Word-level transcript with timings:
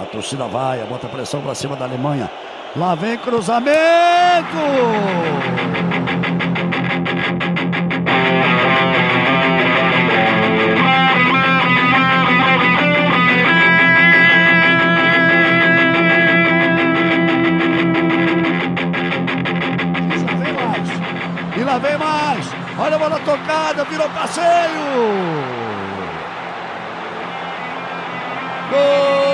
A 0.00 0.06
torcida 0.06 0.46
vai, 0.46 0.78
bota 0.86 1.08
pressão 1.08 1.40
para 1.40 1.54
cima 1.54 1.76
da 1.76 1.84
Alemanha. 1.84 2.30
Lá 2.76 2.94
vem 2.94 3.16
cruzamento! 3.18 3.68
Vem 21.80 21.96
mais! 21.96 22.44
Olha 22.76 22.96
a 22.96 22.98
bola 22.98 23.20
tocada, 23.20 23.84
virou 23.84 24.08
passeio! 24.08 24.42
Gol! 28.70 29.27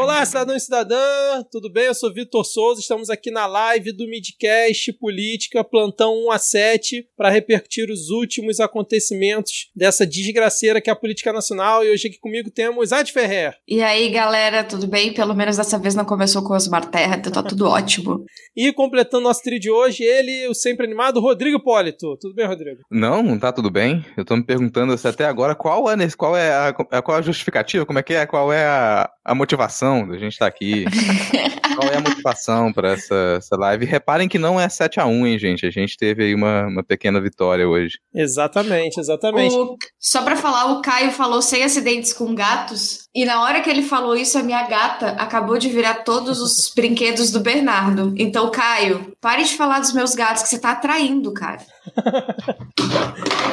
Olá, 0.00 0.24
cidadão 0.24 0.54
e 0.54 0.60
cidadã, 0.60 1.42
tudo 1.50 1.68
bem? 1.68 1.86
Eu 1.86 1.94
sou 1.94 2.14
Vitor 2.14 2.44
Souza, 2.44 2.80
estamos 2.80 3.10
aqui 3.10 3.32
na 3.32 3.46
live 3.46 3.90
do 3.90 4.06
Midcast 4.06 4.92
Política, 4.92 5.64
plantão 5.64 6.14
1 6.26 6.30
a 6.30 6.38
7, 6.38 7.08
para 7.16 7.30
repercutir 7.30 7.90
os 7.90 8.08
últimos 8.08 8.60
acontecimentos 8.60 9.72
dessa 9.74 10.06
desgraceira 10.06 10.80
que 10.80 10.88
é 10.88 10.92
a 10.92 10.96
política 10.96 11.32
nacional. 11.32 11.84
E 11.84 11.90
hoje 11.90 12.06
aqui 12.06 12.20
comigo 12.20 12.48
temos 12.48 12.92
Ad 12.92 13.10
Ferrer. 13.10 13.56
E 13.66 13.82
aí, 13.82 14.08
galera, 14.10 14.62
tudo 14.62 14.86
bem? 14.86 15.12
Pelo 15.12 15.34
menos 15.34 15.56
dessa 15.56 15.76
vez 15.76 15.96
não 15.96 16.04
começou 16.04 16.44
com 16.44 16.54
Osmar 16.54 16.88
Terra, 16.88 17.16
então 17.16 17.32
tá 17.32 17.42
tudo 17.42 17.66
ótimo. 17.66 18.24
E 18.56 18.72
completando 18.72 19.24
nosso 19.24 19.42
trio 19.42 19.58
de 19.58 19.68
hoje, 19.68 20.04
ele, 20.04 20.46
o 20.46 20.54
sempre 20.54 20.86
animado, 20.86 21.18
Rodrigo 21.18 21.58
Polito. 21.58 22.16
Tudo 22.20 22.36
bem, 22.36 22.46
Rodrigo? 22.46 22.82
Não, 22.88 23.20
não 23.20 23.36
tá 23.36 23.50
tudo 23.50 23.68
bem. 23.68 24.06
Eu 24.16 24.24
tô 24.24 24.36
me 24.36 24.46
perguntando 24.46 24.96
se 24.96 25.08
até 25.08 25.24
agora 25.24 25.56
qual 25.56 25.90
é, 25.90 25.96
qual 26.16 26.36
é, 26.36 26.52
a, 26.52 27.02
qual 27.02 27.16
é 27.16 27.18
a 27.18 27.22
justificativa, 27.22 27.84
como 27.84 27.98
é 27.98 28.02
que 28.04 28.14
é, 28.14 28.26
qual 28.26 28.52
é 28.52 28.64
a, 28.64 29.10
a 29.24 29.34
motivação 29.34 29.87
da 30.06 30.18
gente 30.18 30.32
estar 30.32 30.46
tá 30.46 30.48
aqui. 30.48 30.84
Qual 31.78 31.88
é 31.88 31.96
a 31.96 32.00
motivação 32.00 32.72
para 32.72 32.92
essa, 32.92 33.36
essa 33.38 33.56
live? 33.56 33.86
Reparem 33.86 34.28
que 34.28 34.38
não 34.38 34.60
é 34.60 34.68
7 34.68 34.98
a 34.98 35.06
1 35.06 35.26
hein, 35.26 35.38
gente? 35.38 35.64
A 35.64 35.70
gente 35.70 35.96
teve 35.96 36.24
aí 36.24 36.34
uma, 36.34 36.66
uma 36.66 36.82
pequena 36.82 37.20
vitória 37.20 37.68
hoje. 37.68 37.98
Exatamente, 38.12 38.98
exatamente. 38.98 39.54
O, 39.54 39.76
só 39.98 40.22
para 40.22 40.34
falar, 40.34 40.72
o 40.72 40.82
Caio 40.82 41.12
falou 41.12 41.40
sem 41.40 41.62
acidentes 41.62 42.12
com 42.12 42.34
gatos, 42.34 43.08
e 43.14 43.24
na 43.24 43.42
hora 43.42 43.60
que 43.60 43.70
ele 43.70 43.82
falou 43.82 44.16
isso, 44.16 44.36
a 44.36 44.42
minha 44.42 44.66
gata 44.66 45.10
acabou 45.10 45.56
de 45.56 45.68
virar 45.68 46.02
todos 46.02 46.40
os 46.40 46.70
brinquedos 46.74 47.30
do 47.30 47.40
Bernardo. 47.40 48.12
Então, 48.16 48.50
Caio, 48.50 49.12
pare 49.20 49.44
de 49.44 49.56
falar 49.56 49.78
dos 49.78 49.92
meus 49.92 50.14
gatos, 50.14 50.42
que 50.42 50.48
você 50.48 50.58
tá 50.58 50.72
atraindo, 50.72 51.32
cara. 51.32 51.60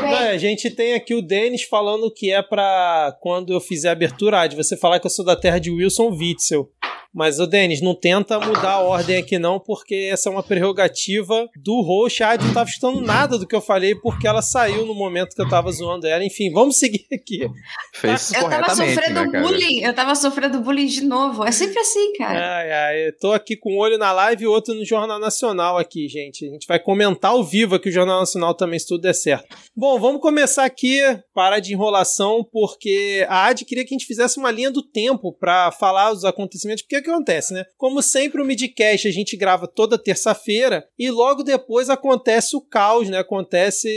Não, 0.01 0.29
a 0.29 0.37
gente 0.37 0.69
tem 0.69 0.93
aqui 0.93 1.13
o 1.13 1.21
Denis 1.21 1.63
falando 1.63 2.11
que 2.11 2.31
é 2.31 2.41
para 2.41 3.17
quando 3.21 3.53
eu 3.53 3.59
fizer 3.59 3.89
a 3.89 3.93
abertura, 3.93 4.45
de 4.47 4.55
você 4.55 4.77
falar 4.77 4.99
que 4.99 5.07
eu 5.07 5.11
sou 5.11 5.25
da 5.25 5.35
terra 5.35 5.59
de 5.59 5.71
Wilson 5.71 6.09
Witzel. 6.09 6.69
Mas, 7.15 7.39
o 7.39 7.47
Denis, 7.47 7.79
não 7.79 7.95
tenta 7.95 8.37
mudar 8.41 8.73
a 8.73 8.79
ordem 8.81 9.15
aqui 9.15 9.39
não, 9.39 9.57
porque 9.57 10.09
essa 10.11 10.27
é 10.27 10.31
uma 10.33 10.43
prerrogativa 10.43 11.47
do 11.55 11.79
host. 11.79 12.21
A 12.21 12.31
Adi 12.31 12.45
não 12.45 12.53
tava 12.53 12.69
escutando 12.69 12.99
nada 12.99 13.37
do 13.37 13.47
que 13.47 13.55
eu 13.55 13.61
falei, 13.61 13.95
porque 13.95 14.27
ela 14.27 14.41
saiu 14.41 14.85
no 14.85 14.93
momento 14.93 15.33
que 15.33 15.41
eu 15.41 15.47
tava 15.47 15.71
zoando 15.71 16.05
ela. 16.05 16.25
Enfim, 16.25 16.51
vamos 16.51 16.77
seguir 16.77 17.07
aqui. 17.13 17.49
Fez 17.93 18.33
eu 18.33 18.49
tava 18.49 18.75
sofrendo 18.75 19.31
né, 19.31 19.41
bullying, 19.41 19.81
eu 19.81 19.93
tava 19.93 20.13
sofrendo 20.13 20.59
bullying 20.59 20.87
de 20.87 21.05
novo. 21.05 21.45
É 21.45 21.53
sempre 21.53 21.79
assim, 21.79 22.11
cara. 22.17 22.57
Ai, 22.57 22.71
ai, 22.71 23.07
eu 23.07 23.17
tô 23.17 23.31
aqui 23.31 23.55
com 23.55 23.75
um 23.75 23.77
olho 23.77 23.97
na 23.97 24.11
live 24.11 24.43
e 24.43 24.47
outro 24.47 24.73
no 24.73 24.83
Jornal 24.83 25.17
Nacional 25.17 25.77
aqui, 25.77 26.09
gente. 26.09 26.45
A 26.45 26.49
gente 26.49 26.67
vai 26.67 26.79
comentar 26.79 27.31
ao 27.31 27.45
vivo 27.45 27.75
aqui 27.75 27.87
o 27.87 27.93
Jornal 27.93 28.19
Nacional 28.19 28.53
também, 28.53 28.77
se 28.77 28.87
tudo 28.87 29.01
der 29.01 29.15
certo. 29.15 29.55
Bom, 29.73 29.97
vamos 29.97 30.19
começar 30.19 30.65
aqui, 30.65 30.99
para 31.33 31.59
de 31.59 31.71
enrolação, 31.71 32.45
porque 32.51 33.25
a 33.29 33.45
Adi 33.45 33.63
queria 33.63 33.85
que 33.85 33.93
a 33.93 33.97
gente 33.97 34.05
fizesse 34.05 34.37
uma 34.37 34.51
linha 34.51 34.69
do 34.69 34.83
tempo 34.83 35.31
para 35.31 35.71
falar 35.71 36.11
os 36.11 36.25
acontecimentos, 36.25 36.81
porque 36.81 37.04
acontece, 37.09 37.53
né? 37.53 37.65
Como 37.77 38.01
sempre, 38.01 38.41
o 38.41 38.45
Midcast 38.45 39.07
a 39.07 39.11
gente 39.11 39.37
grava 39.37 39.67
toda 39.67 39.97
terça-feira 39.97 40.87
e 40.97 41.09
logo 41.09 41.43
depois 41.43 41.89
acontece 41.89 42.55
o 42.55 42.61
caos, 42.61 43.09
né? 43.09 43.19
Acontece, 43.19 43.89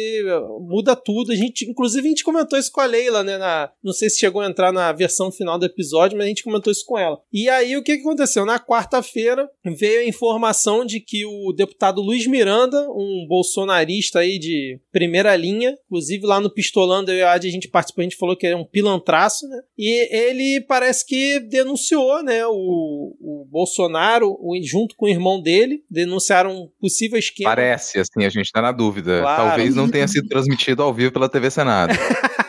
muda 0.60 0.94
tudo. 0.96 1.32
A 1.32 1.36
gente, 1.36 1.68
inclusive, 1.68 2.06
a 2.06 2.10
gente 2.10 2.24
comentou 2.24 2.58
isso 2.58 2.72
com 2.72 2.80
a 2.80 2.86
Leila, 2.86 3.22
né? 3.22 3.38
Na, 3.38 3.70
não 3.82 3.92
sei 3.92 4.10
se 4.10 4.18
chegou 4.18 4.42
a 4.42 4.48
entrar 4.48 4.72
na 4.72 4.92
versão 4.92 5.30
final 5.30 5.58
do 5.58 5.66
episódio, 5.66 6.16
mas 6.16 6.26
a 6.26 6.28
gente 6.28 6.44
comentou 6.44 6.72
isso 6.72 6.84
com 6.86 6.98
ela. 6.98 7.18
E 7.32 7.48
aí, 7.48 7.76
o 7.76 7.82
que, 7.82 7.92
aconteceu? 7.92 8.44
Na 8.44 8.58
quarta-feira 8.58 9.48
veio 9.76 10.00
a 10.00 10.08
informação 10.08 10.84
de 10.84 11.00
que 11.00 11.24
o 11.24 11.52
deputado 11.52 12.00
Luiz 12.00 12.26
Miranda, 12.26 12.88
um 12.90 13.26
bolsonarista 13.28 14.20
aí 14.20 14.38
de 14.38 14.80
primeira 14.92 15.34
linha, 15.36 15.76
inclusive 15.86 16.26
lá 16.26 16.40
no 16.40 16.50
Pistolando, 16.50 17.10
eu 17.10 17.18
e 17.18 17.22
a 17.22 17.38
gente 17.38 17.68
participou, 17.68 18.02
a 18.02 18.04
gente 18.04 18.16
falou 18.16 18.36
que 18.36 18.46
ele 18.46 18.54
é 18.54 18.56
um 18.56 18.64
pilantraço, 18.64 19.46
né? 19.48 19.60
E 19.76 20.08
ele 20.14 20.60
parece 20.62 21.06
que 21.06 21.38
denunciou, 21.40 22.22
né? 22.22 22.46
O 22.46 22.97
o, 22.98 23.46
Bolsonaro, 23.50 24.36
junto 24.62 24.94
com 24.96 25.06
o 25.06 25.08
irmão 25.08 25.40
dele, 25.40 25.82
denunciaram 25.90 26.50
um 26.50 26.68
possível 26.80 27.18
esquema. 27.18 27.50
Parece, 27.50 27.98
assim, 27.98 28.24
a 28.24 28.28
gente 28.28 28.50
tá 28.50 28.60
na 28.60 28.72
dúvida. 28.72 29.20
Claro. 29.20 29.48
Talvez 29.48 29.74
não 29.74 29.88
tenha 29.88 30.08
sido 30.08 30.28
transmitido 30.28 30.82
ao 30.82 30.92
vivo 30.92 31.12
pela 31.12 31.28
TV 31.28 31.50
Senado. 31.50 31.94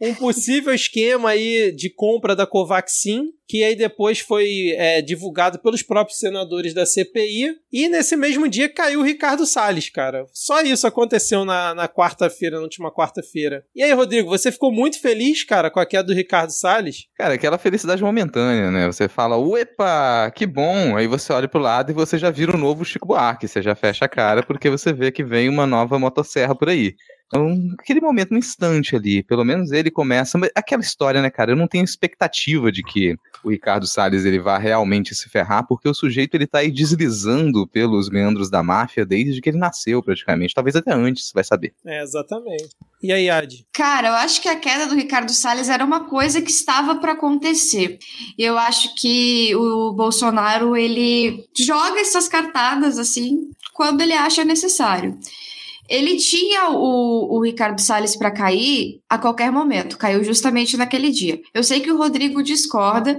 um 0.00 0.14
possível 0.14 0.74
esquema 0.74 1.30
aí 1.30 1.72
de 1.72 1.90
compra 1.90 2.34
da 2.34 2.46
Covaxin, 2.46 3.30
que 3.48 3.62
aí 3.62 3.76
depois 3.76 4.18
foi 4.18 4.74
é, 4.76 5.00
divulgado 5.00 5.58
pelos 5.60 5.82
próprios 5.82 6.18
senadores 6.18 6.74
da 6.74 6.84
CPI, 6.84 7.54
e 7.72 7.88
nesse 7.88 8.16
mesmo 8.16 8.48
dia 8.48 8.68
caiu 8.68 9.00
o 9.00 9.04
Ricardo 9.04 9.46
Salles, 9.46 9.88
cara. 9.88 10.26
Só 10.32 10.60
isso 10.62 10.86
aconteceu 10.86 11.44
na, 11.44 11.74
na 11.74 11.88
quarta-feira, 11.88 12.56
na 12.56 12.62
última 12.62 12.92
quarta-feira. 12.92 13.64
E 13.74 13.82
aí, 13.82 13.92
Rodrigo, 13.92 14.28
você 14.28 14.50
ficou 14.50 14.72
muito 14.72 15.00
feliz, 15.00 15.44
cara, 15.44 15.70
com 15.70 15.78
a 15.78 15.86
queda 15.86 16.04
do 16.04 16.14
Ricardo 16.14 16.50
Salles? 16.50 17.06
Cara, 17.16 17.34
aquela 17.34 17.58
felicidade 17.58 18.02
momentânea, 18.02 18.70
né? 18.70 18.86
Você 18.86 19.08
fala, 19.08 19.38
uepa, 19.38 20.30
que 20.34 20.46
bom! 20.46 20.96
Aí 20.96 21.06
você 21.06 21.32
olha 21.32 21.48
pro 21.48 21.60
lado 21.60 21.90
e 21.90 21.94
você 21.94 22.18
já 22.18 22.30
vira 22.30 22.56
o 22.56 22.60
novo 22.60 22.84
Chico 22.84 23.06
Buarque, 23.06 23.46
você 23.46 23.62
já 23.62 23.74
fecha 23.74 24.04
a 24.04 24.08
cara 24.08 24.42
porque 24.42 24.68
você 24.68 24.92
vê 24.92 25.12
que 25.12 25.24
vem 25.24 25.48
uma 25.48 25.66
nova 25.66 25.98
motosserra 25.98 26.54
por 26.54 26.68
aí. 26.68 26.94
Então, 27.26 27.58
aquele 27.78 28.00
momento, 28.00 28.32
um 28.32 28.38
instante 28.38 28.94
ali, 28.94 29.22
pelo 29.22 29.44
menos 29.44 29.72
ele 29.72 29.90
começa. 29.90 30.38
Aquela 30.54 30.82
história, 30.82 31.20
né, 31.20 31.28
cara? 31.28 31.52
Eu 31.52 31.56
não 31.56 31.66
tenho 31.66 31.84
expectativa 31.84 32.70
de 32.70 32.82
que 32.82 33.16
o 33.42 33.50
Ricardo 33.50 33.86
Salles 33.86 34.24
ele 34.24 34.38
vá 34.38 34.58
realmente 34.58 35.14
se 35.14 35.28
ferrar, 35.28 35.66
porque 35.66 35.88
o 35.88 35.94
sujeito 35.94 36.34
ele 36.34 36.46
tá 36.46 36.58
aí 36.58 36.70
deslizando 36.70 37.66
pelos 37.66 38.08
meandros 38.08 38.48
da 38.48 38.62
máfia 38.62 39.04
desde 39.04 39.40
que 39.40 39.50
ele 39.50 39.58
nasceu, 39.58 40.02
praticamente. 40.02 40.54
Talvez 40.54 40.76
até 40.76 40.92
antes, 40.92 41.32
vai 41.34 41.42
saber. 41.42 41.74
É, 41.84 42.02
exatamente. 42.02 42.68
E 43.02 43.12
aí, 43.12 43.28
Adi? 43.28 43.66
Cara, 43.72 44.08
eu 44.08 44.14
acho 44.14 44.40
que 44.40 44.48
a 44.48 44.56
queda 44.56 44.86
do 44.86 44.94
Ricardo 44.94 45.32
Salles 45.32 45.68
era 45.68 45.84
uma 45.84 46.04
coisa 46.08 46.40
que 46.40 46.50
estava 46.50 46.96
para 46.96 47.12
acontecer. 47.12 47.98
E 48.38 48.42
eu 48.42 48.56
acho 48.56 48.94
que 48.94 49.54
o 49.56 49.92
Bolsonaro 49.92 50.76
ele 50.76 51.44
joga 51.56 52.00
essas 52.00 52.28
cartadas 52.28 52.98
assim 52.98 53.50
quando 53.74 54.00
ele 54.00 54.14
acha 54.14 54.44
necessário. 54.44 55.18
Ele 55.88 56.16
tinha 56.16 56.70
o, 56.70 57.36
o 57.36 57.44
Ricardo 57.44 57.80
Salles 57.80 58.16
para 58.16 58.30
cair 58.30 59.00
a 59.08 59.18
qualquer 59.18 59.50
momento, 59.52 59.98
caiu 59.98 60.22
justamente 60.24 60.76
naquele 60.76 61.10
dia. 61.10 61.40
Eu 61.54 61.62
sei 61.62 61.80
que 61.80 61.90
o 61.90 61.96
Rodrigo 61.96 62.42
discorda, 62.42 63.18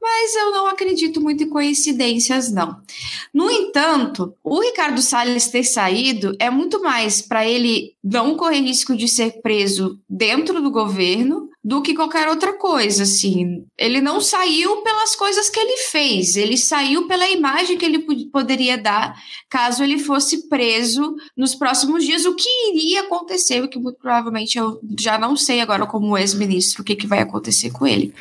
mas 0.00 0.34
eu 0.34 0.50
não 0.50 0.66
acredito 0.66 1.20
muito 1.20 1.44
em 1.44 1.48
coincidências, 1.48 2.52
não. 2.52 2.80
No 3.32 3.48
entanto, 3.48 4.34
o 4.42 4.60
Ricardo 4.60 5.00
Salles 5.00 5.48
ter 5.48 5.62
saído 5.62 6.34
é 6.40 6.50
muito 6.50 6.82
mais 6.82 7.22
para 7.22 7.46
ele 7.46 7.94
não 8.02 8.36
correr 8.36 8.60
risco 8.60 8.96
de 8.96 9.06
ser 9.06 9.40
preso 9.40 10.00
dentro 10.08 10.60
do 10.60 10.72
governo 10.72 11.51
do 11.64 11.80
que 11.80 11.94
qualquer 11.94 12.28
outra 12.28 12.54
coisa, 12.54 13.04
assim. 13.04 13.64
Ele 13.78 14.00
não 14.00 14.20
saiu 14.20 14.82
pelas 14.82 15.14
coisas 15.14 15.48
que 15.48 15.60
ele 15.60 15.76
fez, 15.76 16.36
ele 16.36 16.56
saiu 16.56 17.06
pela 17.06 17.30
imagem 17.30 17.78
que 17.78 17.84
ele 17.84 18.04
poderia 18.32 18.76
dar 18.76 19.14
caso 19.48 19.84
ele 19.84 19.98
fosse 19.98 20.48
preso 20.48 21.14
nos 21.36 21.54
próximos 21.54 22.04
dias, 22.04 22.24
o 22.24 22.34
que 22.34 22.48
iria 22.70 23.02
acontecer, 23.02 23.62
o 23.62 23.68
que 23.68 23.78
muito 23.78 23.98
provavelmente 23.98 24.58
eu 24.58 24.80
já 24.98 25.16
não 25.16 25.36
sei 25.36 25.60
agora 25.60 25.86
como 25.86 26.18
ex-ministro 26.18 26.82
o 26.82 26.84
que, 26.84 26.96
que 26.96 27.06
vai 27.06 27.20
acontecer 27.20 27.70
com 27.70 27.86
ele. 27.86 28.12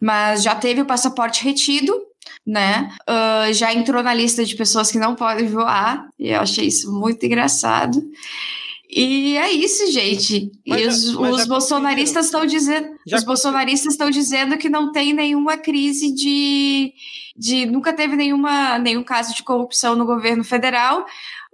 Mas 0.00 0.42
já 0.42 0.54
teve 0.54 0.80
o 0.80 0.86
passaporte 0.86 1.44
retido, 1.44 1.94
né? 2.44 2.90
Uh, 3.08 3.52
já 3.52 3.72
entrou 3.72 4.02
na 4.02 4.14
lista 4.14 4.44
de 4.44 4.56
pessoas 4.56 4.90
que 4.90 4.98
não 4.98 5.14
podem 5.14 5.46
voar, 5.46 6.08
e 6.18 6.30
eu 6.30 6.40
achei 6.40 6.66
isso 6.66 6.90
muito 6.92 7.24
engraçado. 7.24 8.02
E 8.88 9.36
é 9.36 9.52
isso, 9.52 9.92
gente. 9.92 10.50
Mas, 10.66 10.80
e 10.80 10.86
os, 10.86 11.14
os 11.14 11.46
bolsonaristas 11.46 12.26
estão 12.26 12.46
dizendo, 12.46 12.88
os 13.12 13.22
bolsonaristas 13.22 13.92
estão 13.92 14.08
dizendo 14.08 14.56
que 14.56 14.70
não 14.70 14.90
tem 14.90 15.12
nenhuma 15.12 15.58
crise 15.58 16.10
de, 16.14 16.94
de 17.36 17.66
nunca 17.66 17.92
teve 17.92 18.16
nenhuma 18.16 18.78
nenhum 18.78 19.04
caso 19.04 19.34
de 19.34 19.42
corrupção 19.42 19.94
no 19.94 20.06
governo 20.06 20.42
federal. 20.42 21.04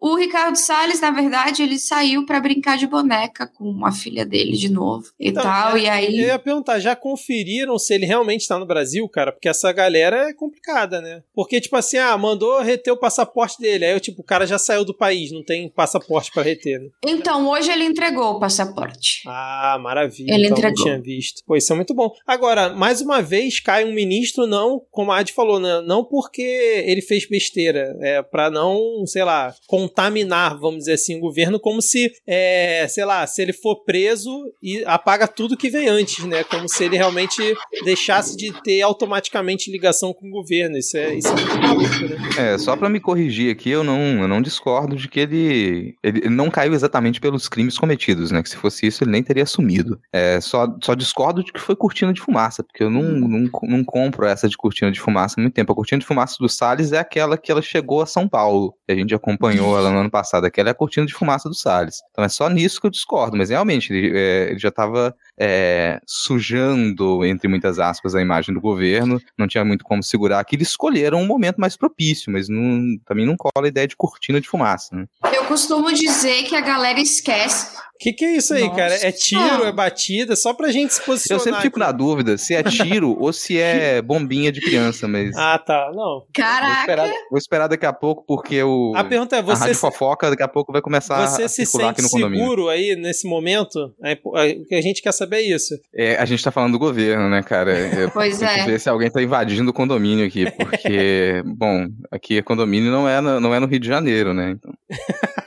O 0.04 0.16
Ricardo 0.16 0.54
Salles, 0.56 1.00
na 1.00 1.10
verdade, 1.10 1.62
ele 1.62 1.78
saiu 1.78 2.26
para 2.26 2.38
brincar 2.38 2.76
de 2.76 2.86
boneca 2.86 3.46
com 3.46 3.86
a 3.86 3.90
filha 3.90 4.26
dele 4.26 4.52
de 4.52 4.68
novo 4.68 5.06
e 5.18 5.30
então, 5.30 5.42
tal. 5.42 5.78
É, 5.78 5.80
e 5.80 5.88
aí. 5.88 6.20
Eu 6.20 6.26
ia 6.26 6.38
perguntar, 6.38 6.78
já 6.78 6.94
conferiram 6.94 7.78
se 7.78 7.94
ele 7.94 8.04
realmente 8.04 8.42
está 8.42 8.58
no 8.58 8.66
Brasil, 8.66 9.08
cara? 9.08 9.32
Porque 9.32 9.48
essa 9.48 9.72
galera 9.72 10.28
é 10.28 10.34
complicada, 10.34 11.00
né? 11.00 11.22
Porque, 11.32 11.58
tipo 11.58 11.74
assim, 11.74 11.96
ah, 11.96 12.18
mandou 12.18 12.60
reter 12.60 12.92
o 12.92 12.98
passaporte 12.98 13.58
dele. 13.58 13.86
Aí, 13.86 13.98
tipo, 13.98 14.20
o 14.20 14.24
cara 14.24 14.46
já 14.46 14.58
saiu 14.58 14.84
do 14.84 14.92
país, 14.92 15.32
não 15.32 15.42
tem 15.42 15.70
passaporte 15.70 16.30
para 16.34 16.42
reter, 16.42 16.82
né? 16.82 16.90
Então, 17.06 17.48
hoje 17.48 17.72
ele 17.72 17.84
entregou 17.84 18.32
o 18.32 18.38
passaporte. 18.38 19.22
Ah, 19.26 19.78
maravilha. 19.80 20.34
Ele 20.34 20.48
então, 20.48 20.58
entregou. 20.58 20.80
não 20.80 20.84
tinha 20.84 21.00
visto. 21.00 21.42
Pô, 21.46 21.56
isso 21.56 21.72
é 21.72 21.76
muito 21.76 21.94
bom. 21.94 22.12
Agora, 22.26 22.68
mais 22.68 23.00
uma 23.00 23.22
vez, 23.22 23.58
cai 23.58 23.86
um 23.86 23.94
ministro, 23.94 24.46
não, 24.46 24.82
como 24.90 25.10
a 25.10 25.20
Ad 25.20 25.32
falou, 25.32 25.58
né? 25.58 25.80
não 25.86 26.04
porque 26.04 26.42
ele 26.42 27.00
fez 27.00 27.26
besteira, 27.26 27.96
é 28.02 28.20
para 28.20 28.50
não, 28.50 29.06
sei 29.06 29.24
lá, 29.24 29.54
contaminar, 29.94 30.58
vamos 30.58 30.80
dizer 30.80 30.94
assim, 30.94 31.16
o 31.16 31.20
governo, 31.20 31.60
como 31.60 31.80
se, 31.80 32.12
é, 32.26 32.86
sei 32.88 33.04
lá, 33.04 33.24
se 33.26 33.40
ele 33.40 33.52
for 33.52 33.84
preso 33.84 34.30
e 34.60 34.82
apaga 34.84 35.28
tudo 35.28 35.56
que 35.56 35.70
vem 35.70 35.88
antes, 35.88 36.24
né? 36.24 36.42
Como 36.42 36.68
se 36.68 36.84
ele 36.84 36.96
realmente 36.96 37.40
deixasse 37.84 38.36
de 38.36 38.52
ter 38.62 38.82
automaticamente 38.82 39.70
ligação 39.70 40.12
com 40.12 40.26
o 40.26 40.30
governo. 40.30 40.76
Isso 40.76 40.96
é, 40.96 41.14
isso 41.14 41.28
é 41.28 41.32
muito 41.32 41.58
maluco, 41.60 42.04
né? 42.08 42.54
É, 42.54 42.58
só 42.58 42.76
para 42.76 42.88
me 42.88 42.98
corrigir 42.98 43.52
aqui, 43.52 43.70
eu 43.70 43.84
não, 43.84 43.98
eu 44.22 44.28
não 44.28 44.42
discordo 44.42 44.96
de 44.96 45.08
que 45.08 45.20
ele, 45.20 45.94
ele 46.02 46.28
não 46.28 46.50
caiu 46.50 46.74
exatamente 46.74 47.20
pelos 47.20 47.48
crimes 47.48 47.78
cometidos, 47.78 48.32
né? 48.32 48.42
Que 48.42 48.48
se 48.48 48.56
fosse 48.56 48.86
isso, 48.86 49.04
ele 49.04 49.12
nem 49.12 49.22
teria 49.22 49.44
assumido. 49.44 50.00
É, 50.12 50.40
só, 50.40 50.74
só 50.82 50.94
discordo 50.94 51.44
de 51.44 51.52
que 51.52 51.60
foi 51.60 51.76
cortina 51.76 52.12
de 52.12 52.20
fumaça, 52.20 52.64
porque 52.64 52.82
eu 52.82 52.90
não, 52.90 53.02
não, 53.02 53.50
não 53.62 53.84
compro 53.84 54.26
essa 54.26 54.48
de 54.48 54.56
cortina 54.56 54.90
de 54.90 55.00
fumaça 55.00 55.36
há 55.38 55.40
muito 55.40 55.54
tempo. 55.54 55.72
A 55.72 55.76
cortina 55.76 56.00
de 56.00 56.06
fumaça 56.06 56.36
do 56.40 56.48
Salles 56.48 56.92
é 56.92 56.98
aquela 56.98 57.38
que 57.38 57.52
ela 57.52 57.62
chegou 57.62 58.02
a 58.02 58.06
São 58.06 58.28
Paulo. 58.28 58.74
A 58.88 58.94
gente 58.94 59.14
acompanhou 59.14 59.76
ela 59.84 59.94
no 59.94 60.00
ano 60.00 60.10
passado. 60.10 60.44
Aquela 60.44 60.68
é 60.68 60.72
a 60.72 60.74
cortina 60.74 61.06
de 61.06 61.14
fumaça 61.14 61.48
do 61.48 61.54
Salles. 61.54 62.02
Então 62.10 62.24
é 62.24 62.28
só 62.28 62.48
nisso 62.48 62.80
que 62.80 62.86
eu 62.86 62.90
discordo, 62.90 63.36
mas 63.36 63.50
realmente 63.50 63.92
ele, 63.92 64.16
é, 64.16 64.50
ele 64.50 64.58
já 64.58 64.68
estava 64.68 65.14
é, 65.38 66.00
sujando, 66.06 67.24
entre 67.24 67.48
muitas 67.48 67.78
aspas, 67.78 68.14
a 68.14 68.22
imagem 68.22 68.54
do 68.54 68.60
governo. 68.60 69.20
Não 69.38 69.46
tinha 69.46 69.64
muito 69.64 69.84
como 69.84 70.02
segurar 70.02 70.40
aquilo. 70.40 70.62
Escolheram 70.62 71.20
um 71.20 71.26
momento 71.26 71.60
mais 71.60 71.76
propício, 71.76 72.32
mas 72.32 72.48
não, 72.48 72.96
também 73.06 73.26
não 73.26 73.36
cola 73.36 73.66
a 73.66 73.68
ideia 73.68 73.86
de 73.86 73.96
cortina 73.96 74.40
de 74.40 74.48
fumaça. 74.48 74.94
Né? 74.94 75.06
Eu 75.32 75.44
costumo 75.44 75.92
dizer 75.92 76.44
que 76.44 76.54
a 76.54 76.60
galera 76.60 77.00
esquece 77.00 77.74
o 77.94 77.96
que, 77.96 78.12
que 78.12 78.24
é 78.24 78.36
isso 78.36 78.52
aí, 78.52 78.64
Nossa. 78.64 78.74
cara? 78.74 78.94
É 79.06 79.12
tiro, 79.12 79.64
é 79.64 79.70
batida, 79.70 80.34
só 80.34 80.52
pra 80.52 80.72
gente 80.72 80.92
se 80.92 81.00
posicionar. 81.00 81.40
Eu 81.40 81.44
sempre 81.44 81.62
fico 81.62 81.78
aqui. 81.78 81.86
na 81.86 81.92
dúvida 81.92 82.36
se 82.36 82.52
é 82.52 82.60
tiro 82.62 83.16
ou 83.20 83.32
se 83.32 83.58
é 83.58 84.02
bombinha 84.02 84.50
de 84.50 84.60
criança, 84.60 85.06
mas. 85.06 85.34
Ah, 85.36 85.58
tá. 85.58 85.92
Não. 85.94 86.26
Caraca. 86.34 86.66
Vou 86.66 86.80
esperar, 86.80 87.08
vou 87.30 87.38
esperar 87.38 87.68
daqui 87.68 87.86
a 87.86 87.92
pouco, 87.92 88.24
porque 88.26 88.60
o. 88.64 88.92
A 88.96 89.04
pergunta 89.04 89.36
é: 89.36 89.42
você. 89.42 89.62
A 89.62 89.66
rádio 89.66 89.78
fofoca 89.78 90.28
daqui 90.28 90.42
a 90.42 90.48
pouco 90.48 90.72
vai 90.72 90.82
começar 90.82 91.24
você 91.24 91.44
a 91.44 91.48
circular 91.48 91.90
aqui 91.90 92.02
no 92.02 92.10
condomínio. 92.10 92.36
Você 92.36 92.42
se 92.42 92.48
seguro 92.48 92.68
aí 92.68 92.96
nesse 92.96 93.28
momento? 93.28 93.94
O 94.24 94.66
que 94.66 94.74
a 94.74 94.82
gente 94.82 95.00
quer 95.00 95.12
saber 95.12 95.23
é 95.32 95.42
isso. 95.42 95.74
É, 95.94 96.16
a 96.16 96.24
gente 96.24 96.42
tá 96.42 96.50
falando 96.50 96.72
do 96.72 96.78
governo, 96.78 97.28
né, 97.28 97.42
cara? 97.42 97.72
Eu 97.78 98.10
pois 98.12 98.40
é. 98.42 98.64
ver 98.64 98.80
se 98.80 98.88
alguém 98.88 99.10
tá 99.10 99.22
invadindo 99.22 99.70
o 99.70 99.74
condomínio 99.74 100.26
aqui, 100.26 100.50
porque, 100.50 101.42
bom, 101.56 101.86
aqui 102.10 102.42
condomínio 102.42 102.90
não 102.90 103.08
é, 103.08 103.20
no, 103.20 103.40
não 103.40 103.54
é 103.54 103.60
no 103.60 103.66
Rio 103.66 103.80
de 103.80 103.88
Janeiro, 103.88 104.34
né? 104.34 104.50
Então. 104.50 104.72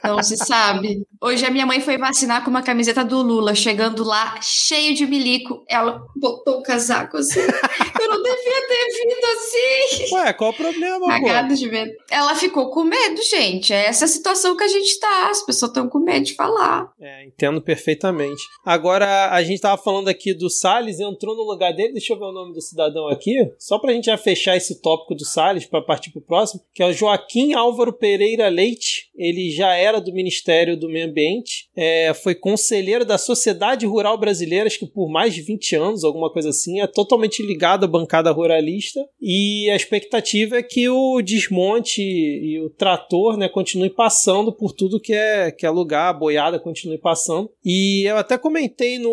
Não 0.04 0.24
se 0.24 0.38
sabe. 0.38 1.06
Hoje 1.22 1.46
a 1.46 1.52
minha 1.52 1.66
mãe 1.66 1.82
foi 1.82 1.98
vacinar 1.98 2.44
com 2.44 2.50
uma 2.50 2.62
camiseta 2.62 3.04
do 3.04 3.22
Lula, 3.22 3.54
chegando 3.54 4.04
lá 4.04 4.40
cheio 4.42 4.96
de 4.96 5.06
milico. 5.06 5.66
Ela 5.68 6.02
botou 6.16 6.60
o 6.60 6.64
casaco 6.64 7.18
assim. 7.18 7.42
Eu 7.42 8.08
não 8.10 8.22
devia 8.22 8.68
ter 8.68 8.88
vindo 8.94 9.26
assim. 9.26 10.16
Ué, 10.16 10.34
qual 10.34 10.52
o 10.52 10.54
problema? 10.54 11.08
Cagado 11.08 11.56
de 11.56 11.70
medo. 11.70 11.92
Ela 12.10 12.36
ficou 12.36 12.70
com 12.72 12.84
medo, 12.84 13.22
gente. 13.30 13.74
É 13.74 13.88
essa 13.88 14.08
situação 14.08 14.56
que 14.56 14.64
a 14.64 14.68
gente 14.68 15.00
tá. 15.00 15.30
As 15.30 15.46
pessoas 15.46 15.72
estão 15.72 15.90
com 15.90 16.00
medo 16.00 16.26
de 16.26 16.36
falar. 16.36 16.90
É, 17.00 17.26
entendo 17.26 17.62
perfeitamente. 17.62 18.42
Agora, 18.66 19.32
a 19.32 19.44
gente 19.44 19.62
tava 19.68 19.82
falando 19.82 20.08
aqui 20.08 20.34
do 20.34 20.50
Salles, 20.50 21.00
entrou 21.00 21.36
no 21.36 21.44
lugar 21.44 21.74
dele. 21.74 21.94
Deixa 21.94 22.14
eu 22.14 22.18
ver 22.18 22.26
o 22.26 22.32
nome 22.32 22.54
do 22.54 22.62
cidadão 22.62 23.08
aqui. 23.10 23.36
Só 23.60 23.78
pra 23.78 23.92
gente 23.92 24.06
já 24.06 24.18
fechar 24.18 24.56
esse 24.56 24.82
tópico 24.82 25.14
do 25.14 25.26
Salles, 25.26 25.66
para 25.66 25.82
partir 25.82 26.12
pro 26.12 26.22
próximo, 26.22 26.62
que 26.74 26.82
é 26.82 26.88
o 26.88 26.94
Joaquim 26.94 27.54
Álvaro 27.54 27.92
Pereira 27.92 28.48
Leite. 28.48 29.10
Ele 29.16 29.50
já 29.52 29.74
era 29.74 30.00
do 30.00 30.14
Ministério 30.14 30.78
do 30.78 30.88
Meio 30.88 31.08
Ambiente, 31.08 31.70
é, 31.76 32.14
foi 32.14 32.36
conselheiro 32.36 33.04
da 33.04 33.18
Sociedade 33.18 33.86
Rural 33.86 34.18
Brasileira, 34.18 34.68
acho 34.68 34.80
que 34.80 34.86
por 34.86 35.10
mais 35.10 35.34
de 35.34 35.42
20 35.42 35.76
anos, 35.76 36.04
alguma 36.04 36.32
coisa 36.32 36.50
assim, 36.50 36.80
é 36.80 36.88
totalmente 36.88 37.44
ligado 37.44 37.84
à 37.84 37.88
bancada 37.88 38.32
ruralista, 38.32 39.00
e 39.20 39.70
a 39.70 39.76
expectativa 39.76 40.58
é 40.58 40.64
que 40.64 40.88
o 40.88 41.22
desmonte 41.22 42.02
e 42.02 42.60
o 42.62 42.70
trator 42.70 43.38
né, 43.38 43.50
continue 43.50 43.90
passando 43.90 44.54
por 44.54 44.72
tudo 44.72 45.00
que 45.00 45.14
é, 45.14 45.52
que 45.52 45.66
é 45.66 45.70
lugar, 45.70 46.10
a 46.10 46.14
boiada 46.14 46.60
continue 46.60 46.98
passando. 46.98 47.50
E 47.66 48.08
eu 48.08 48.18
até 48.18 48.38
comentei 48.38 49.00
no, 49.00 49.10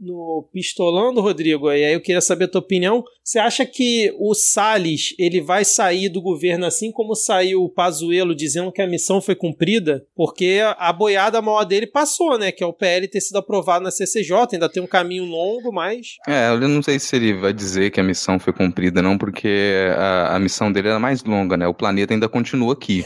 no 0.00 0.48
Pistolando, 0.52 1.20
Rodrigo, 1.20 1.70
e 1.72 1.84
aí 1.84 1.92
eu 1.92 2.00
queria 2.00 2.20
saber 2.20 2.44
a 2.44 2.48
tua 2.48 2.60
opinião. 2.60 3.02
Você 3.24 3.38
acha 3.38 3.66
que 3.66 4.14
o 4.18 4.32
Salles 4.32 5.14
ele 5.18 5.40
vai 5.40 5.64
sair 5.64 6.08
do 6.08 6.22
governo 6.22 6.64
assim 6.64 6.92
como 6.92 7.14
saiu 7.14 7.64
o 7.64 7.68
Pazuello 7.68 8.34
dizendo 8.34 8.70
que 8.70 8.80
a 8.80 8.86
missão 8.86 9.20
foi 9.20 9.34
cumprida? 9.34 10.06
Porque 10.14 10.60
a 10.78 10.92
boiada 10.92 11.42
maior 11.42 11.64
dele 11.64 11.86
passou, 11.86 12.38
né? 12.38 12.52
Que 12.52 12.62
é 12.62 12.66
o 12.66 12.72
PL 12.72 13.08
ter 13.08 13.20
sido 13.20 13.38
aprovado 13.38 13.84
na 13.84 13.90
CCJ, 13.90 14.34
ainda 14.52 14.68
tem 14.68 14.82
um 14.82 14.86
caminho 14.86 15.24
longo, 15.24 15.72
mas... 15.72 16.16
É, 16.26 16.48
eu 16.48 16.68
não 16.68 16.82
sei 16.82 16.98
se 16.98 17.16
ele 17.16 17.34
vai 17.34 17.52
dizer 17.52 17.90
que 17.90 18.00
a 18.00 18.04
missão 18.04 18.38
foi 18.38 18.52
cumprida, 18.52 19.02
não, 19.02 19.18
porque 19.18 19.74
a, 19.96 20.36
a 20.36 20.38
missão 20.38 20.70
dele 20.70 20.88
era 20.88 20.98
mais 20.98 21.24
longa, 21.24 21.56
né? 21.56 21.66
O 21.66 21.74
planeta 21.74 22.14
ainda 22.14 22.28
continua 22.28 22.72
aqui. 22.72 23.04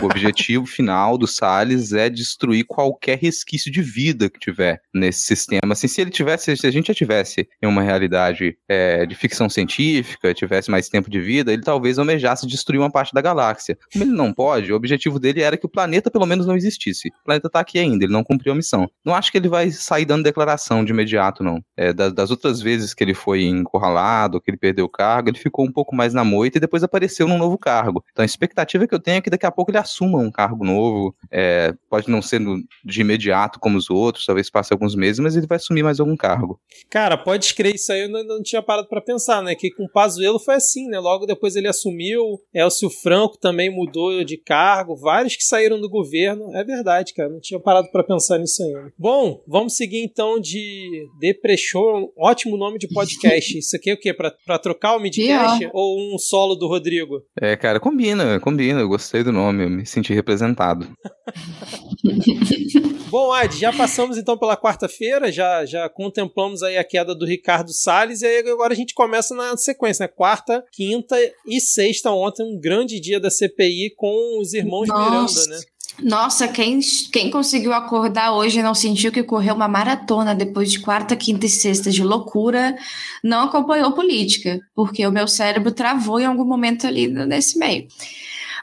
O 0.00 0.06
objetivo 0.06 0.66
final 0.66 1.16
do 1.16 1.26
Salles 1.26 1.92
é 1.92 2.08
destruir 2.08 2.64
qualquer 2.64 3.18
resquício 3.18 3.70
de 3.70 3.82
vida 3.82 4.28
que 4.28 4.38
tiver 4.38 4.80
nesse 4.92 5.20
sistema. 5.20 5.72
Assim, 5.72 5.88
se 5.88 6.00
ele 6.00 6.10
tivesse, 6.10 6.56
se 6.56 6.66
a 6.66 6.70
gente 6.70 6.88
já 6.88 6.94
tivesse 6.94 7.48
em 7.62 7.66
uma 7.66 7.82
realidade 7.82 8.56
é, 8.68 9.06
de 9.06 9.14
ficção 9.14 9.48
científica, 9.48 10.34
tivesse 10.34 10.70
mais 10.70 10.88
tempo 10.88 11.10
de 11.10 11.20
vida, 11.20 11.52
ele 11.52 11.62
talvez 11.62 11.98
almejasse 11.98 12.46
destruir 12.46 12.80
uma 12.80 12.90
parte 12.90 13.12
da 13.14 13.20
galáxia. 13.20 13.78
Como 13.92 14.04
ele 14.04 14.12
não 14.12 14.32
pode, 14.32 14.72
o 14.72 14.76
objetivo 14.76 15.18
dele 15.18 15.42
era 15.42 15.56
que 15.56 15.66
o 15.66 15.68
planeta 15.68 16.10
pelo 16.10 16.26
menos 16.26 16.46
não 16.46 16.56
existisse. 16.56 17.08
O 17.08 17.24
planeta 17.24 17.48
tá 17.48 17.60
aqui 17.60 17.78
ainda, 17.78 18.04
ele 18.04 18.12
não 18.12 18.24
cumpriu 18.24 18.52
a 18.52 18.56
missão. 18.56 18.88
Não 19.04 19.14
acho 19.14 19.30
que 19.30 19.38
ele 19.38 19.48
vai 19.48 19.70
sair 19.70 20.04
dando 20.04 20.24
declaração 20.24 20.84
de 20.84 20.92
imediato, 20.92 21.42
não. 21.42 21.62
É, 21.76 21.92
das, 21.92 22.12
das 22.12 22.30
outras 22.30 22.60
vezes 22.60 22.94
que 22.94 23.02
ele 23.02 23.14
foi 23.14 23.44
encurralado, 23.44 24.40
que 24.40 24.50
ele 24.50 24.58
perdeu 24.58 24.84
o 24.84 24.88
cargo, 24.88 25.30
ele 25.30 25.38
ficou 25.38 25.64
um 25.64 25.72
pouco 25.72 25.94
mais 25.94 26.12
na 26.12 26.24
moita 26.24 26.58
e 26.58 26.60
depois 26.60 26.82
apareceu 26.82 27.26
num 27.26 27.38
novo 27.38 27.58
cargo. 27.58 28.04
Então 28.12 28.22
a 28.22 28.26
expectativa 28.26 28.86
que 28.86 28.94
eu 28.94 29.00
tenho 29.00 29.18
é 29.18 29.20
que 29.20 29.30
daqui 29.30 29.46
a 29.46 29.50
pouco 29.50 29.65
pouco 29.66 29.70
ele 29.70 29.78
assuma 29.78 30.18
um 30.18 30.30
cargo 30.30 30.64
novo. 30.64 31.14
É, 31.30 31.74
pode 31.90 32.08
não 32.08 32.22
ser 32.22 32.38
no, 32.38 32.62
de 32.84 33.00
imediato 33.00 33.58
como 33.58 33.76
os 33.76 33.90
outros, 33.90 34.24
talvez 34.24 34.48
passe 34.48 34.72
alguns 34.72 34.94
meses, 34.94 35.18
mas 35.18 35.36
ele 35.36 35.46
vai 35.46 35.56
assumir 35.56 35.82
mais 35.82 35.98
algum 35.98 36.16
cargo. 36.16 36.60
Cara, 36.88 37.16
pode 37.16 37.44
escrever 37.44 37.74
isso 37.74 37.92
aí, 37.92 38.02
eu 38.02 38.08
não, 38.08 38.24
não 38.24 38.42
tinha 38.42 38.62
parado 38.62 38.88
para 38.88 39.00
pensar, 39.00 39.42
né? 39.42 39.54
Que 39.54 39.70
com 39.70 39.84
o 39.84 39.90
Pazuello 39.90 40.38
foi 40.38 40.54
assim, 40.54 40.88
né? 40.88 40.98
Logo 40.98 41.26
depois 41.26 41.56
ele 41.56 41.68
assumiu, 41.68 42.40
Elcio 42.54 42.88
Franco 42.88 43.38
também 43.38 43.70
mudou 43.70 44.24
de 44.24 44.36
cargo, 44.36 44.96
vários 44.96 45.36
que 45.36 45.44
saíram 45.44 45.80
do 45.80 45.90
governo. 45.90 46.54
É 46.54 46.62
verdade, 46.62 47.12
cara, 47.12 47.28
não 47.28 47.40
tinha 47.40 47.58
parado 47.58 47.90
para 47.90 48.04
pensar 48.04 48.38
nisso 48.38 48.62
ainda. 48.62 48.92
Bom, 48.98 49.42
vamos 49.46 49.76
seguir 49.76 50.02
então 50.02 50.38
de 50.38 51.06
Deprechou, 51.18 51.96
um 51.96 52.12
ótimo 52.16 52.56
nome 52.56 52.78
de 52.78 52.88
podcast. 52.88 53.56
Isso 53.58 53.76
aqui 53.76 53.90
é 53.90 53.94
o 53.94 53.98
quê? 53.98 54.14
Pra, 54.14 54.32
pra 54.44 54.58
trocar 54.58 54.96
o 54.96 55.00
midcast? 55.00 55.58
Yeah. 55.58 55.70
Ou 55.72 56.14
um 56.14 56.18
solo 56.18 56.54
do 56.54 56.68
Rodrigo? 56.68 57.22
É, 57.40 57.56
cara, 57.56 57.80
combina, 57.80 58.38
combina, 58.40 58.80
eu 58.80 58.88
gostei 58.88 59.22
do 59.22 59.32
nome 59.32 59.55
nome, 59.56 59.64
eu 59.64 59.78
me 59.78 59.86
senti 59.86 60.12
representado. 60.12 60.88
Bom, 63.08 63.32
Ad, 63.32 63.56
já 63.58 63.72
passamos 63.72 64.18
então 64.18 64.36
pela 64.36 64.56
quarta-feira, 64.56 65.30
já, 65.32 65.64
já 65.64 65.88
contemplamos 65.88 66.62
aí 66.62 66.76
a 66.76 66.84
queda 66.84 67.14
do 67.14 67.24
Ricardo 67.24 67.72
Salles, 67.72 68.20
e 68.22 68.26
aí 68.26 68.38
agora 68.48 68.72
a 68.72 68.76
gente 68.76 68.94
começa 68.94 69.34
na 69.34 69.56
sequência, 69.56 70.04
né? 70.04 70.08
Quarta, 70.08 70.64
quinta 70.72 71.16
e 71.46 71.60
sexta, 71.60 72.10
ontem, 72.10 72.42
um 72.42 72.60
grande 72.60 73.00
dia 73.00 73.18
da 73.18 73.30
CPI 73.30 73.94
com 73.96 74.40
os 74.40 74.52
irmãos 74.52 74.88
Nossa. 74.88 75.40
Miranda, 75.40 75.56
né? 75.56 75.60
Nossa, 76.02 76.46
quem, 76.46 76.78
quem 77.10 77.30
conseguiu 77.30 77.72
acordar 77.72 78.32
hoje 78.32 78.58
e 78.58 78.62
não 78.62 78.74
sentiu 78.74 79.10
que 79.10 79.22
correu 79.22 79.54
uma 79.54 79.68
maratona 79.68 80.34
depois 80.34 80.70
de 80.70 80.80
quarta, 80.80 81.16
quinta 81.16 81.46
e 81.46 81.48
sexta 81.48 81.90
de 81.90 82.02
loucura, 82.02 82.76
não 83.24 83.44
acompanhou 83.44 83.92
política, 83.92 84.60
porque 84.74 85.06
o 85.06 85.12
meu 85.12 85.26
cérebro 85.26 85.72
travou 85.72 86.20
em 86.20 86.26
algum 86.26 86.44
momento 86.44 86.86
ali 86.86 87.08
nesse 87.08 87.58
meio. 87.58 87.86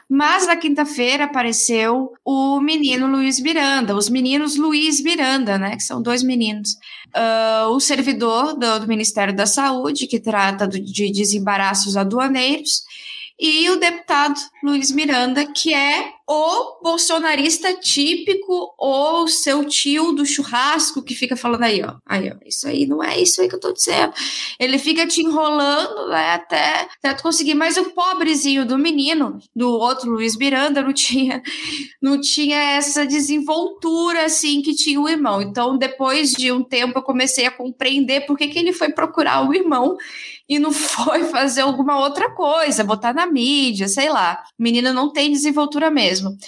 Mas 0.08 0.46
na 0.46 0.56
quinta-feira 0.56 1.24
apareceu 1.24 2.12
o 2.24 2.60
menino 2.60 3.06
Luiz 3.06 3.40
Miranda, 3.40 3.96
os 3.96 4.08
meninos 4.08 4.56
Luiz 4.56 5.00
Miranda, 5.00 5.58
né? 5.58 5.76
Que 5.76 5.82
são 5.82 6.02
dois 6.02 6.22
meninos. 6.22 6.76
Uh, 7.16 7.68
o 7.70 7.80
servidor 7.80 8.54
do, 8.54 8.80
do, 8.80 8.88
Ministério 8.88 9.34
da 9.34 9.46
Saúde, 9.46 10.06
que 10.06 10.20
trata 10.20 10.66
do, 10.66 10.78
de 10.78 11.10
desembaraços 11.10 11.96
aduaneiros, 11.96 12.82
e 13.38 13.68
o 13.70 13.76
deputado 13.76 14.38
Luiz 14.62 14.90
Miranda, 14.90 15.46
que 15.46 15.74
é 15.74 16.12
o 16.26 16.82
bolsonarista 16.82 17.74
típico 17.74 18.74
ou 18.78 19.28
seu 19.28 19.64
tio 19.64 20.12
do 20.12 20.24
churrasco 20.24 21.02
que 21.02 21.14
fica 21.14 21.36
falando 21.36 21.64
aí, 21.64 21.82
ó. 21.82 21.96
Aí, 22.06 22.30
ó, 22.30 22.36
isso 22.46 22.66
aí 22.66 22.86
não 22.86 23.02
é 23.02 23.20
isso 23.20 23.42
aí 23.42 23.48
que 23.48 23.54
eu 23.54 23.60
tô 23.60 23.72
dizendo. 23.72 24.12
Ele 24.58 24.78
fica 24.78 25.06
te 25.06 25.20
enrolando 25.20 26.08
né, 26.08 26.32
até, 26.32 26.88
até 26.98 27.14
tu 27.14 27.22
conseguir. 27.22 27.54
Mas 27.54 27.76
o 27.76 27.90
pobrezinho 27.90 28.64
do 28.64 28.78
menino, 28.78 29.38
do 29.54 29.68
outro 29.70 30.10
Luiz 30.10 30.36
Miranda, 30.36 30.82
não 30.82 30.94
tinha, 30.94 31.42
não 32.00 32.18
tinha 32.18 32.56
essa 32.56 33.06
desenvoltura 33.06 34.24
assim 34.24 34.62
que 34.62 34.74
tinha 34.74 35.00
o 35.00 35.08
irmão. 35.08 35.42
Então, 35.42 35.76
depois 35.76 36.32
de 36.32 36.50
um 36.50 36.64
tempo, 36.64 36.98
eu 36.98 37.02
comecei 37.02 37.44
a 37.44 37.50
compreender 37.50 38.24
por 38.26 38.38
que, 38.38 38.48
que 38.48 38.58
ele 38.58 38.72
foi 38.72 38.90
procurar 38.90 39.46
o 39.46 39.52
irmão 39.52 39.96
e 40.48 40.58
não 40.58 40.72
foi 40.72 41.24
fazer 41.24 41.62
alguma 41.62 41.98
outra 41.98 42.30
coisa, 42.30 42.84
botar 42.84 43.12
na 43.12 43.26
mídia, 43.26 43.88
sei 43.88 44.08
lá. 44.08 44.42
Menina 44.58 44.92
não 44.92 45.12
tem 45.12 45.30
desenvoltura 45.30 45.90
mesmo 45.90 46.13
mesmo. 46.14 46.38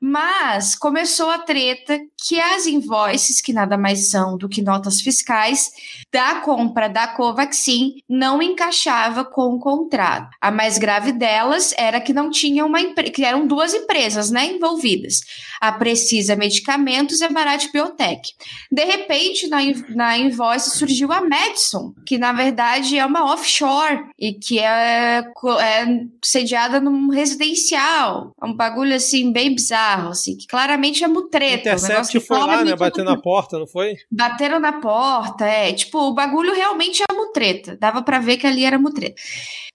Mas 0.00 0.74
começou 0.74 1.28
a 1.28 1.38
treta 1.38 2.00
que 2.26 2.40
as 2.40 2.66
invoices, 2.66 3.40
que 3.40 3.52
nada 3.52 3.76
mais 3.76 4.08
são 4.08 4.36
do 4.36 4.48
que 4.48 4.62
notas 4.62 5.00
fiscais, 5.00 5.70
da 6.12 6.36
compra 6.36 6.88
da 6.88 7.08
Covaxin 7.08 7.96
não 8.08 8.42
encaixava 8.42 9.24
com 9.24 9.54
o 9.54 9.58
contrato. 9.58 10.30
A 10.40 10.50
mais 10.50 10.78
grave 10.78 11.12
delas 11.12 11.74
era 11.76 12.00
que 12.00 12.12
não 12.12 12.30
tinha 12.30 12.64
uma 12.64 12.78
que 12.94 13.24
eram 13.24 13.46
duas 13.46 13.74
empresas, 13.74 14.30
né, 14.30 14.46
envolvidas. 14.46 15.20
A 15.60 15.72
Precisa 15.72 16.34
Medicamentos 16.34 17.20
e 17.20 17.24
a 17.24 17.30
Barat 17.30 17.66
Biotech. 17.70 18.32
De 18.72 18.84
repente, 18.84 19.48
na, 19.48 19.58
na 19.90 20.18
invoice 20.18 20.78
surgiu 20.78 21.12
a 21.12 21.20
Madison, 21.20 21.92
que 22.06 22.16
na 22.16 22.32
verdade 22.32 22.98
é 22.98 23.04
uma 23.04 23.32
offshore 23.32 24.04
e 24.18 24.32
que 24.32 24.58
é, 24.58 25.18
é 25.18 25.86
sediada 26.24 26.80
num 26.80 27.10
residencial. 27.10 28.32
É 28.40 28.46
um 28.46 28.54
bagulho 28.54 28.94
assim 28.94 29.30
bem 29.32 29.54
bizarro, 29.54 29.89
assim, 29.94 30.36
que 30.36 30.46
claramente 30.46 31.02
é 31.04 31.08
mutreta. 31.08 31.70
Intercept 31.70 32.18
um 32.18 32.20
foi 32.20 32.38
lá, 32.38 32.64
né, 32.64 32.76
bater 32.76 33.04
na 33.04 33.16
porta, 33.16 33.58
não 33.58 33.66
foi? 33.66 33.96
Bateram 34.10 34.58
na 34.58 34.80
porta, 34.80 35.44
é, 35.44 35.72
tipo, 35.72 35.98
o 35.98 36.14
bagulho 36.14 36.54
realmente 36.54 37.02
é 37.02 37.12
mutreta. 37.12 37.76
Dava 37.76 38.02
para 38.02 38.18
ver 38.18 38.36
que 38.36 38.46
ali 38.46 38.64
era 38.64 38.78
mutreta. 38.78 39.20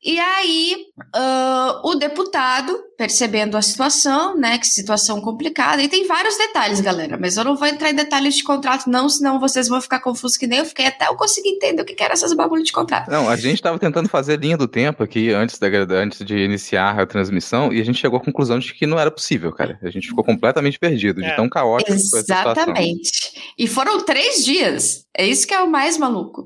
E 0.05 0.19
aí, 0.19 0.85
uh, 1.15 1.89
o 1.89 1.95
deputado, 1.95 2.77
percebendo 2.95 3.57
a 3.57 3.61
situação, 3.63 4.37
né, 4.37 4.59
que 4.59 4.67
situação 4.67 5.19
complicada, 5.19 5.81
e 5.81 5.87
tem 5.87 6.05
vários 6.05 6.37
detalhes, 6.37 6.79
galera, 6.79 7.17
mas 7.19 7.37
eu 7.37 7.43
não 7.43 7.55
vou 7.55 7.67
entrar 7.67 7.89
em 7.89 7.95
detalhes 7.95 8.35
de 8.35 8.43
contrato, 8.43 8.87
não, 8.87 9.09
senão 9.09 9.39
vocês 9.39 9.67
vão 9.67 9.81
ficar 9.81 9.99
confusos 10.01 10.37
que 10.37 10.45
nem 10.45 10.59
eu 10.59 10.65
fiquei 10.65 10.85
até 10.85 11.07
eu 11.07 11.15
conseguir 11.15 11.49
entender 11.49 11.81
o 11.81 11.85
que, 11.85 11.95
que 11.95 12.03
era 12.03 12.13
essas 12.13 12.33
bagulho 12.33 12.63
de 12.63 12.71
contrato. 12.71 13.09
Não, 13.09 13.27
a 13.27 13.35
gente 13.35 13.55
estava 13.55 13.79
tentando 13.79 14.07
fazer 14.07 14.39
linha 14.39 14.55
do 14.55 14.67
tempo 14.67 15.01
aqui 15.01 15.31
antes, 15.31 15.57
da, 15.57 15.67
antes 15.95 16.23
de 16.23 16.37
iniciar 16.37 16.99
a 16.99 17.05
transmissão, 17.07 17.73
e 17.73 17.81
a 17.81 17.83
gente 17.83 17.99
chegou 17.99 18.19
à 18.19 18.23
conclusão 18.23 18.59
de 18.59 18.75
que 18.75 18.85
não 18.85 18.99
era 18.99 19.09
possível, 19.09 19.51
cara. 19.51 19.79
A 19.81 19.89
gente 19.89 20.07
ficou 20.07 20.23
completamente 20.23 20.77
perdido, 20.77 21.19
de 21.19 21.27
é. 21.27 21.35
tão 21.35 21.49
caótico 21.49 21.91
Exatamente. 21.91 23.33
E 23.57 23.67
foram 23.67 24.03
três 24.03 24.43
dias. 24.43 25.05
É 25.17 25.25
isso 25.25 25.47
que 25.47 25.53
é 25.53 25.61
o 25.61 25.69
mais 25.69 25.97
maluco. 25.97 26.45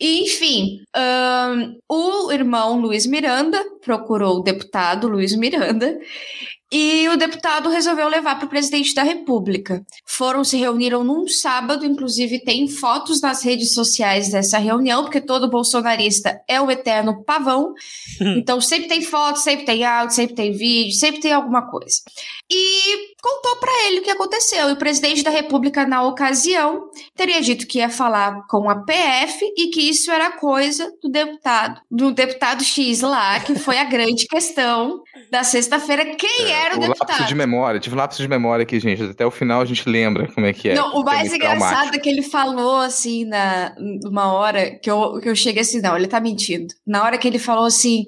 E, 0.00 0.22
enfim, 0.22 0.82
um, 0.96 1.78
o 1.88 2.32
irmão 2.32 2.80
Luiz 2.80 3.06
Miranda 3.06 3.60
procurou 3.80 4.38
o 4.38 4.42
deputado 4.42 5.08
Luiz 5.08 5.34
Miranda 5.34 5.98
e 6.76 7.08
o 7.08 7.16
deputado 7.16 7.68
resolveu 7.68 8.08
levar 8.08 8.34
para 8.34 8.46
o 8.46 8.48
presidente 8.48 8.92
da 8.96 9.04
República. 9.04 9.86
Foram, 10.04 10.42
se 10.42 10.56
reuniram 10.56 11.04
num 11.04 11.28
sábado, 11.28 11.86
inclusive 11.86 12.40
tem 12.40 12.66
fotos 12.66 13.20
nas 13.20 13.44
redes 13.44 13.72
sociais 13.72 14.28
dessa 14.30 14.58
reunião, 14.58 15.04
porque 15.04 15.20
todo 15.20 15.48
bolsonarista 15.48 16.42
é 16.48 16.60
o 16.60 16.68
eterno 16.68 17.22
pavão. 17.22 17.74
então 18.20 18.60
sempre 18.60 18.88
tem 18.88 19.02
foto, 19.02 19.38
sempre 19.38 19.64
tem 19.64 19.84
áudio, 19.84 20.16
sempre 20.16 20.34
tem 20.34 20.50
vídeo, 20.50 20.92
sempre 20.96 21.20
tem 21.20 21.32
alguma 21.32 21.70
coisa. 21.70 22.00
E 22.50 23.14
contou 23.22 23.56
para 23.56 23.86
ele 23.86 24.00
o 24.00 24.02
que 24.02 24.10
aconteceu. 24.10 24.68
E 24.68 24.72
o 24.72 24.76
presidente 24.76 25.22
da 25.22 25.30
República, 25.30 25.86
na 25.86 26.02
ocasião, 26.02 26.90
teria 27.14 27.40
dito 27.40 27.68
que 27.68 27.78
ia 27.78 27.88
falar 27.88 28.46
com 28.48 28.68
a 28.68 28.82
PF 28.82 29.44
e 29.56 29.68
que 29.68 29.80
isso 29.80 30.10
era 30.10 30.32
coisa 30.32 30.92
do 31.00 31.08
deputado, 31.08 31.80
do 31.88 32.12
deputado 32.12 32.64
X 32.64 33.00
lá, 33.00 33.38
que 33.38 33.54
foi 33.54 33.78
a 33.78 33.84
grande 33.84 34.26
questão 34.26 35.00
da 35.30 35.44
sexta-feira. 35.44 36.16
Quem 36.16 36.52
é, 36.52 36.63
era 36.64 36.76
o, 36.76 36.80
deputado. 36.80 37.10
Lapso 37.10 37.26
de 37.26 37.34
memória, 37.34 37.80
tive 37.80 37.96
lapso 37.96 38.22
de 38.22 38.28
memória 38.28 38.62
aqui, 38.62 38.80
gente. 38.80 39.02
Até 39.02 39.24
o 39.24 39.30
final 39.30 39.60
a 39.60 39.64
gente 39.64 39.88
lembra 39.88 40.26
como 40.32 40.46
é 40.46 40.52
que 40.52 40.70
é. 40.70 40.74
Não, 40.74 40.94
o 40.94 41.04
mais 41.04 41.32
é 41.32 41.36
engraçado 41.36 41.94
é 41.94 41.98
que 41.98 42.08
ele 42.08 42.22
falou 42.22 42.80
assim, 42.80 43.24
na, 43.24 43.74
numa 43.78 44.32
hora 44.32 44.78
que 44.78 44.90
eu, 44.90 45.20
que 45.20 45.28
eu 45.28 45.36
cheguei 45.36 45.62
assim, 45.62 45.80
não, 45.80 45.96
ele 45.96 46.06
tá 46.06 46.20
mentindo. 46.20 46.74
Na 46.86 47.02
hora 47.04 47.18
que 47.18 47.28
ele 47.28 47.38
falou 47.38 47.64
assim. 47.64 48.06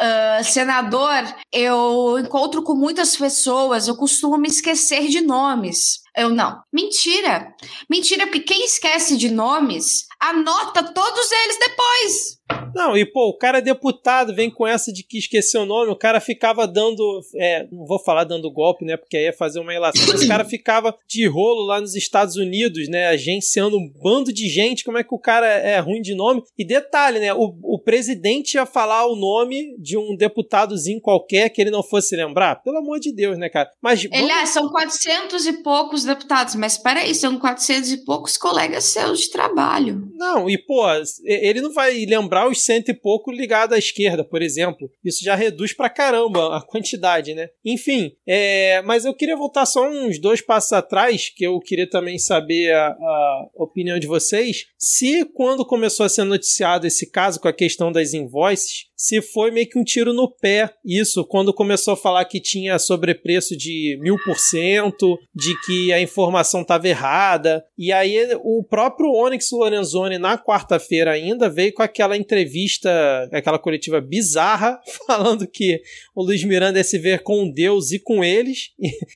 Uh, 0.00 0.42
senador, 0.42 1.22
eu 1.52 2.18
encontro 2.18 2.62
com 2.62 2.74
muitas 2.74 3.16
pessoas, 3.16 3.86
eu 3.86 3.96
costumo 3.96 4.38
me 4.38 4.48
esquecer 4.48 5.08
de 5.08 5.20
nomes. 5.20 6.02
Eu 6.16 6.28
não. 6.28 6.60
Mentira. 6.72 7.54
Mentira, 7.88 8.26
porque 8.26 8.40
quem 8.40 8.64
esquece 8.64 9.16
de 9.16 9.30
nomes 9.30 10.06
anota 10.20 10.82
todos 10.82 11.32
eles 11.32 11.58
depois. 11.58 12.42
Não, 12.74 12.96
e 12.96 13.04
pô, 13.04 13.28
o 13.28 13.36
cara 13.36 13.58
é 13.58 13.62
deputado, 13.62 14.34
vem 14.34 14.50
com 14.50 14.66
essa 14.66 14.92
de 14.92 15.02
que 15.02 15.18
esqueceu 15.18 15.62
o 15.62 15.66
nome, 15.66 15.90
o 15.90 15.96
cara 15.96 16.20
ficava 16.20 16.66
dando. 16.66 17.20
É, 17.36 17.66
não 17.70 17.86
vou 17.86 17.98
falar 17.98 18.24
dando 18.24 18.50
golpe, 18.50 18.84
né? 18.84 18.96
Porque 18.96 19.16
aí 19.16 19.24
ia 19.24 19.32
fazer 19.32 19.60
uma 19.60 19.72
relação. 19.72 20.06
Mas 20.06 20.22
o 20.22 20.28
cara 20.28 20.44
ficava 20.44 20.94
de 21.08 21.26
rolo 21.26 21.64
lá 21.64 21.80
nos 21.80 21.94
Estados 21.94 22.36
Unidos, 22.36 22.88
né? 22.88 23.06
Agenciando 23.06 23.76
um 23.76 23.90
bando 24.02 24.32
de 24.32 24.48
gente. 24.48 24.84
Como 24.84 24.98
é 24.98 25.04
que 25.04 25.14
o 25.14 25.18
cara 25.18 25.46
é 25.46 25.78
ruim 25.78 26.02
de 26.02 26.14
nome? 26.14 26.42
E 26.58 26.64
detalhe, 26.64 27.18
né? 27.18 27.32
O, 27.34 27.54
o 27.62 27.78
presidente 27.78 28.54
ia 28.54 28.66
falar 28.66 29.06
o 29.06 29.16
nome 29.16 29.76
de 29.82 29.98
um 29.98 30.16
deputadozinho 30.16 31.00
qualquer 31.00 31.48
que 31.50 31.60
ele 31.60 31.70
não 31.70 31.82
fosse 31.82 32.16
lembrar. 32.16 32.62
Pelo 32.62 32.78
amor 32.78 33.00
de 33.00 33.12
Deus, 33.12 33.36
né, 33.36 33.48
cara? 33.48 33.70
Mas. 33.82 34.04
Ele, 34.04 34.10
vamos... 34.10 34.30
ah, 34.30 34.46
são 34.46 34.68
400 34.70 35.46
e 35.46 35.52
poucos 35.62 36.04
deputados, 36.04 36.54
mas 36.54 36.78
peraí, 36.78 37.14
são 37.14 37.38
400 37.38 37.92
e 37.92 38.04
poucos 38.04 38.36
colegas 38.36 38.84
seus 38.84 39.20
de 39.20 39.30
trabalho. 39.30 40.08
Não, 40.14 40.48
e 40.48 40.56
pô, 40.58 40.84
ele 41.24 41.60
não 41.60 41.72
vai 41.72 42.04
lembrar 42.04 42.48
os 42.48 42.62
cento 42.62 42.90
e 42.90 42.94
pouco 42.94 43.30
ligado 43.30 43.74
à 43.74 43.78
esquerda, 43.78 44.24
por 44.24 44.42
exemplo. 44.42 44.90
Isso 45.04 45.24
já 45.24 45.34
reduz 45.34 45.72
pra 45.72 45.90
caramba 45.90 46.56
a 46.56 46.62
quantidade, 46.62 47.34
né? 47.34 47.48
Enfim, 47.64 48.12
é, 48.26 48.82
mas 48.82 49.04
eu 49.04 49.14
queria 49.14 49.36
voltar 49.36 49.66
só 49.66 49.88
uns 49.88 50.18
dois 50.18 50.40
passos 50.40 50.72
atrás, 50.72 51.28
que 51.28 51.44
eu 51.44 51.58
queria 51.60 51.88
também 51.88 52.18
saber 52.18 52.72
a, 52.72 52.88
a 52.88 53.48
opinião 53.56 53.98
de 53.98 54.06
vocês. 54.06 54.66
Se 54.78 55.24
quando 55.24 55.66
começou 55.66 56.06
a 56.06 56.08
ser 56.08 56.24
noticiado 56.24 56.86
esse 56.86 57.10
caso 57.10 57.40
com 57.40 57.48
a 57.48 57.52
questão 57.52 57.90
das 57.90 58.14
invoices, 58.14 58.92
se 58.96 59.20
foi 59.20 59.50
meio 59.50 59.68
que 59.72 59.78
um 59.78 59.84
tiro 59.84 60.12
no 60.12 60.28
pé 60.28 60.70
isso, 60.84 61.24
quando 61.24 61.54
começou 61.54 61.94
a 61.94 61.96
falar 61.96 62.24
que 62.26 62.38
tinha 62.38 62.78
sobrepreço 62.78 63.56
de 63.56 63.98
mil 64.02 64.16
por 64.22 64.38
cento, 64.38 65.18
de 65.34 65.58
que 65.64 65.92
a 65.92 66.00
informação 66.00 66.60
estava 66.60 66.86
errada. 66.88 67.64
E 67.78 67.90
aí 67.90 68.36
o 68.42 68.62
próprio 68.62 69.10
Onyx 69.10 69.50
Lorenzoni, 69.50 70.18
na 70.18 70.36
quarta-feira 70.36 71.12
ainda, 71.12 71.48
veio 71.48 71.72
com 71.72 71.82
aquela 71.82 72.16
entrevista, 72.16 72.90
aquela 73.32 73.58
coletiva 73.58 74.00
bizarra, 74.00 74.78
falando 75.06 75.46
que 75.46 75.80
o 76.14 76.22
Luiz 76.22 76.44
Miranda 76.44 76.78
ia 76.78 76.84
se 76.84 76.98
ver 76.98 77.22
com 77.22 77.50
Deus 77.50 77.92
e 77.92 77.98
com 77.98 78.22
eles. 78.22 78.72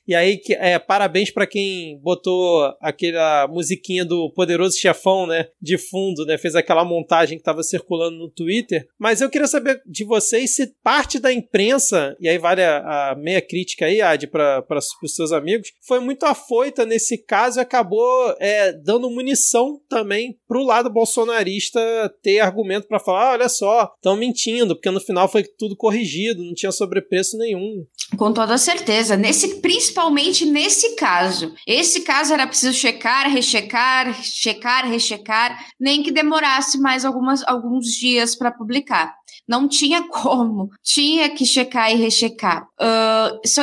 E, 0.07 0.15
aí, 0.15 0.41
é, 0.51 0.79
parabéns 0.79 1.29
para 1.29 1.45
quem 1.45 1.99
botou 1.99 2.73
aquela 2.81 3.47
musiquinha 3.47 4.03
do 4.03 4.31
Poderoso 4.31 4.77
Chefão, 4.77 5.27
né, 5.27 5.47
de 5.61 5.77
fundo, 5.77 6.25
né, 6.25 6.37
fez 6.37 6.55
aquela 6.55 6.83
montagem 6.83 7.37
que 7.37 7.41
estava 7.41 7.61
circulando 7.61 8.17
no 8.17 8.29
Twitter. 8.29 8.87
Mas 8.97 9.21
eu 9.21 9.29
queria 9.29 9.47
saber 9.47 9.81
de 9.85 10.03
vocês 10.03 10.46
se 10.47 10.73
parte 10.83 11.19
da 11.19 11.31
imprensa, 11.31 12.15
e 12.19 12.27
aí 12.27 12.37
vale 12.37 12.63
a, 12.63 13.11
a 13.11 13.15
meia 13.15 13.41
crítica 13.41 13.85
aí, 13.85 14.01
Ad, 14.01 14.27
para 14.27 14.63
os 15.03 15.15
seus 15.15 15.31
amigos, 15.31 15.71
foi 15.85 15.99
muito 15.99 16.23
afoita 16.25 16.85
nesse 16.85 17.17
caso 17.17 17.59
e 17.59 17.61
acabou 17.61 18.35
é, 18.39 18.73
dando 18.73 19.09
munição 19.09 19.79
também 19.89 20.37
pro 20.47 20.63
lado 20.63 20.89
bolsonarista 20.89 21.79
ter 22.21 22.39
argumento 22.39 22.87
para 22.87 22.99
falar: 22.99 23.29
ah, 23.29 23.31
olha 23.33 23.49
só, 23.49 23.91
estão 23.95 24.15
mentindo, 24.15 24.75
porque 24.75 24.91
no 24.91 24.99
final 24.99 25.27
foi 25.27 25.43
tudo 25.43 25.75
corrigido, 25.75 26.43
não 26.43 26.53
tinha 26.53 26.71
sobrepreço 26.71 27.37
nenhum. 27.37 27.85
Com 28.15 28.31
toda 28.31 28.57
certeza. 28.57 29.17
Nesse, 29.17 29.59
principalmente 29.61 30.45
nesse 30.45 30.95
caso. 30.95 31.53
Esse 31.65 32.01
caso 32.01 32.33
era 32.33 32.47
preciso 32.47 32.73
checar, 32.73 33.29
rechecar, 33.29 34.13
checar, 34.23 34.89
rechecar, 34.89 35.67
nem 35.79 36.01
que 36.01 36.11
demorasse 36.11 36.79
mais 36.79 37.03
algumas, 37.03 37.43
alguns 37.45 37.87
dias 37.87 38.35
para 38.35 38.51
publicar. 38.51 39.13
Não 39.47 39.67
tinha 39.67 40.03
como. 40.09 40.69
Tinha 40.83 41.29
que 41.29 41.45
checar 41.45 41.91
e 41.91 41.95
rechecar. 41.95 42.67
Uh, 42.79 43.47
so, 43.47 43.61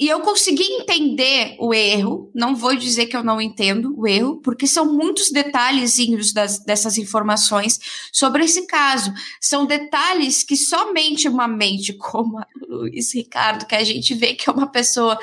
e 0.00 0.08
eu 0.08 0.20
consegui 0.20 0.62
entender 0.62 1.56
o 1.58 1.74
erro. 1.74 2.30
Não 2.34 2.54
vou 2.54 2.74
dizer 2.76 3.06
que 3.06 3.16
eu 3.16 3.24
não 3.24 3.40
entendo 3.40 3.94
o 3.96 4.06
erro, 4.06 4.40
porque 4.42 4.66
são 4.66 4.92
muitos 4.92 5.30
detalhezinhos 5.30 6.32
das, 6.32 6.58
dessas 6.64 6.96
informações 6.98 7.78
sobre 8.12 8.44
esse 8.44 8.66
caso. 8.66 9.12
São 9.40 9.66
detalhes 9.66 10.42
que 10.42 10.56
somente 10.56 11.28
uma 11.28 11.48
mente 11.48 11.92
como 11.92 12.38
a 12.38 12.46
Luiz 12.68 13.12
Ricardo, 13.14 13.66
que 13.66 13.74
a 13.74 13.84
gente 13.84 14.14
vê 14.14 14.34
que 14.34 14.48
é 14.48 14.52
uma 14.52 14.68
pessoa 14.68 15.18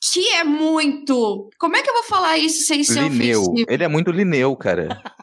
que 0.00 0.28
é 0.30 0.44
muito. 0.44 1.50
Como 1.58 1.76
é 1.76 1.82
que 1.82 1.90
eu 1.90 1.94
vou 1.94 2.04
falar 2.04 2.38
isso 2.38 2.64
sem 2.64 2.82
ser 2.82 3.02
Lineu. 3.10 3.42
ofensivo? 3.42 3.70
Ele 3.70 3.84
é 3.84 3.88
muito 3.88 4.10
lineu, 4.10 4.56
cara. 4.56 5.02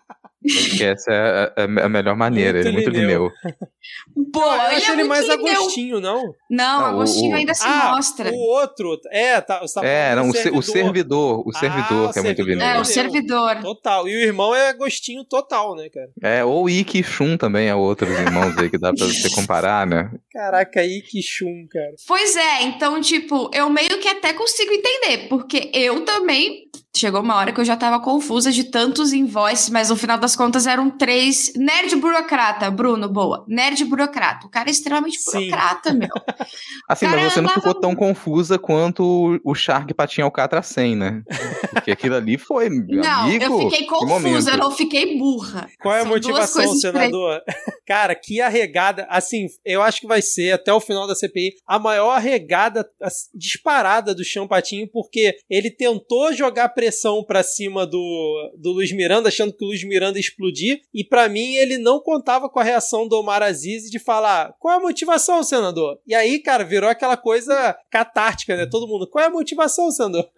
Acho 0.48 0.78
que 0.78 0.84
essa 0.84 1.12
é 1.12 1.54
a, 1.62 1.86
a 1.86 1.90
melhor 1.90 2.16
maneira. 2.16 2.54
Muito 2.54 2.68
ele 2.68 2.70
é 2.70 2.82
muito 2.82 2.90
Lineu. 2.90 3.30
Pô, 4.34 4.42
eu 4.42 4.54
ele 4.54 4.76
achei 4.76 4.90
é 4.90 4.94
ele 4.94 5.04
mais 5.04 5.28
Lineu. 5.28 5.40
Agostinho, 5.62 6.00
não? 6.00 6.24
Não, 6.50 6.80
Não, 6.82 6.86
Agostinho 6.86 7.34
o- 7.34 7.36
ainda 7.38 7.54
se 7.54 7.64
ah, 7.66 7.92
mostra. 7.96 8.32
o 8.32 8.36
outro. 8.36 8.98
É, 9.12 9.40
tá, 9.42 9.60
você 9.62 9.74
tá 9.80 9.86
É, 9.86 10.16
não, 10.16 10.30
o, 10.30 10.34
se- 10.34 10.50
o 10.50 10.62
servidor, 10.62 11.40
o 11.46 11.52
Ah, 11.56 11.60
servidor 11.60 12.10
o 12.10 12.14
que 12.14 12.20
é 12.20 12.22
muito 12.22 12.38
servidor. 12.38 12.48
Lineu. 12.48 12.66
É, 12.68 12.80
o 12.80 12.86
servidor. 12.86 13.62
Total. 13.62 14.08
E 14.08 14.16
o 14.16 14.20
irmão 14.20 14.54
é 14.56 14.70
Agostinho 14.70 15.24
total, 15.24 15.76
né, 15.76 15.90
cara? 15.90 16.10
É, 16.22 16.44
ou 16.44 16.70
Ikki 16.70 17.04
Shun 17.04 17.38
também 17.38 17.68
é 17.68 17.76
outros 17.76 18.10
irmãos 18.12 18.58
aí 18.58 18.70
que 18.70 18.78
dá 18.78 18.94
pra 18.94 19.06
você 19.06 19.30
comparar, 19.36 19.86
né? 19.88 20.12
Caraca, 20.32 20.82
que 20.82 21.22
chum, 21.22 21.68
cara. 21.72 21.94
Pois 22.08 22.36
é, 22.36 22.64
então, 22.64 23.00
tipo, 23.02 23.50
eu 23.54 23.70
meio 23.70 24.00
que 24.00 24.08
até 24.08 24.34
consigo 24.34 24.72
entender, 24.72 25.28
porque 25.30 25.70
eu 25.74 26.04
também. 26.06 26.68
Chegou 26.98 27.22
uma 27.22 27.36
hora 27.36 27.52
que 27.52 27.60
eu 27.62 27.66
já 27.66 27.78
tava 27.78 28.00
confusa 28.00 28.52
de 28.52 28.64
tantos 28.64 29.14
invoices, 29.14 29.70
mas 29.70 29.90
no 29.90 29.96
final 29.96 30.18
das 30.18 30.36
contas 30.36 30.66
eram 30.66 30.90
três. 30.90 31.54
Nerd 31.56 31.96
burocrata, 31.98 32.72
Bruno, 32.72 33.08
boa. 33.08 33.46
Nerd 33.48 33.86
burocrata. 33.86 34.48
O 34.48 34.50
cara 34.50 34.68
é 34.68 34.72
extremamente 34.72 35.20
Sim. 35.20 35.32
burocrata, 35.50 35.94
meu. 35.94 36.10
Assim, 36.90 37.06
mas 37.06 37.34
você 37.34 37.40
não 37.42 37.50
ficou 37.50 37.76
tão 37.76 37.96
confusa 37.96 38.58
quanto 38.58 39.40
o- 39.44 39.54
Shark 39.54 39.94
Patinha 39.94 40.26
Alcatra 40.26 40.64
100, 40.64 40.96
né? 40.96 41.24
Porque 41.72 41.92
aquilo 41.92 42.16
ali 42.16 42.38
foi, 42.38 42.70
Não, 42.88 43.26
amigo, 43.26 43.44
eu 43.44 43.60
fiquei 43.60 43.80
que 43.80 43.86
confusa, 43.86 44.52
eu 44.52 44.58
não 44.58 44.72
fiquei 44.72 45.18
burra. 45.18 45.68
Qual 45.80 45.94
é 45.94 46.00
a 46.00 46.02
São 46.02 46.10
duas 46.12 46.26
motivação, 46.26 46.76
senador? 46.76 47.42
Cara, 47.86 48.16
que 48.16 48.42
arregada. 48.42 49.06
Assim, 49.10 49.48
eu 49.64 49.82
acho 49.82 50.02
que 50.02 50.08
vai 50.08 50.22
ser, 50.22 50.52
até 50.54 50.74
o 50.74 50.80
final 50.80 51.08
da 51.08 51.16
CPI, 51.16 51.54
a 51.68 51.78
maior 51.78 52.12
arregada 52.12 52.88
assim, 53.02 53.28
disparada 53.36 54.16
do 54.16 54.24
Champatinho, 54.24 54.90
porque 54.92 55.36
ele 55.50 55.70
tentou 55.70 56.34
jogar 56.34 56.70
pressão 56.70 56.87
pra 57.26 57.44
cima 57.44 57.86
do, 57.86 58.52
do 58.58 58.72
Luiz 58.72 58.92
Miranda, 58.92 59.30
achando 59.30 59.54
que 59.54 59.64
o 59.64 59.68
Luiz 59.68 59.84
Miranda 59.84 60.18
ia 60.18 60.22
explodir, 60.22 60.82
e 60.94 61.04
pra 61.04 61.30
mim 61.30 61.56
ele 61.56 61.78
não 61.78 62.00
contava 62.00 62.50
com 62.50 62.60
a 62.60 62.64
reação 62.64 63.08
do 63.08 63.18
Omar 63.18 63.42
Aziz 63.42 63.90
de 63.90 64.00
falar: 64.00 64.54
qual 64.60 64.74
é 64.74 64.78
a 64.78 64.82
motivação, 64.82 65.44
senador? 65.44 66.00
E 66.06 66.14
aí, 66.14 66.40
cara, 66.40 66.64
virou 66.64 66.90
aquela 66.90 67.18
coisa 67.18 67.78
catártica, 67.90 68.56
né? 68.56 68.66
Todo 68.66 68.88
mundo, 68.88 69.08
qual 69.10 69.24
é 69.24 69.28
a 69.28 69.32
motivação, 69.32 69.92
senador? 69.92 70.30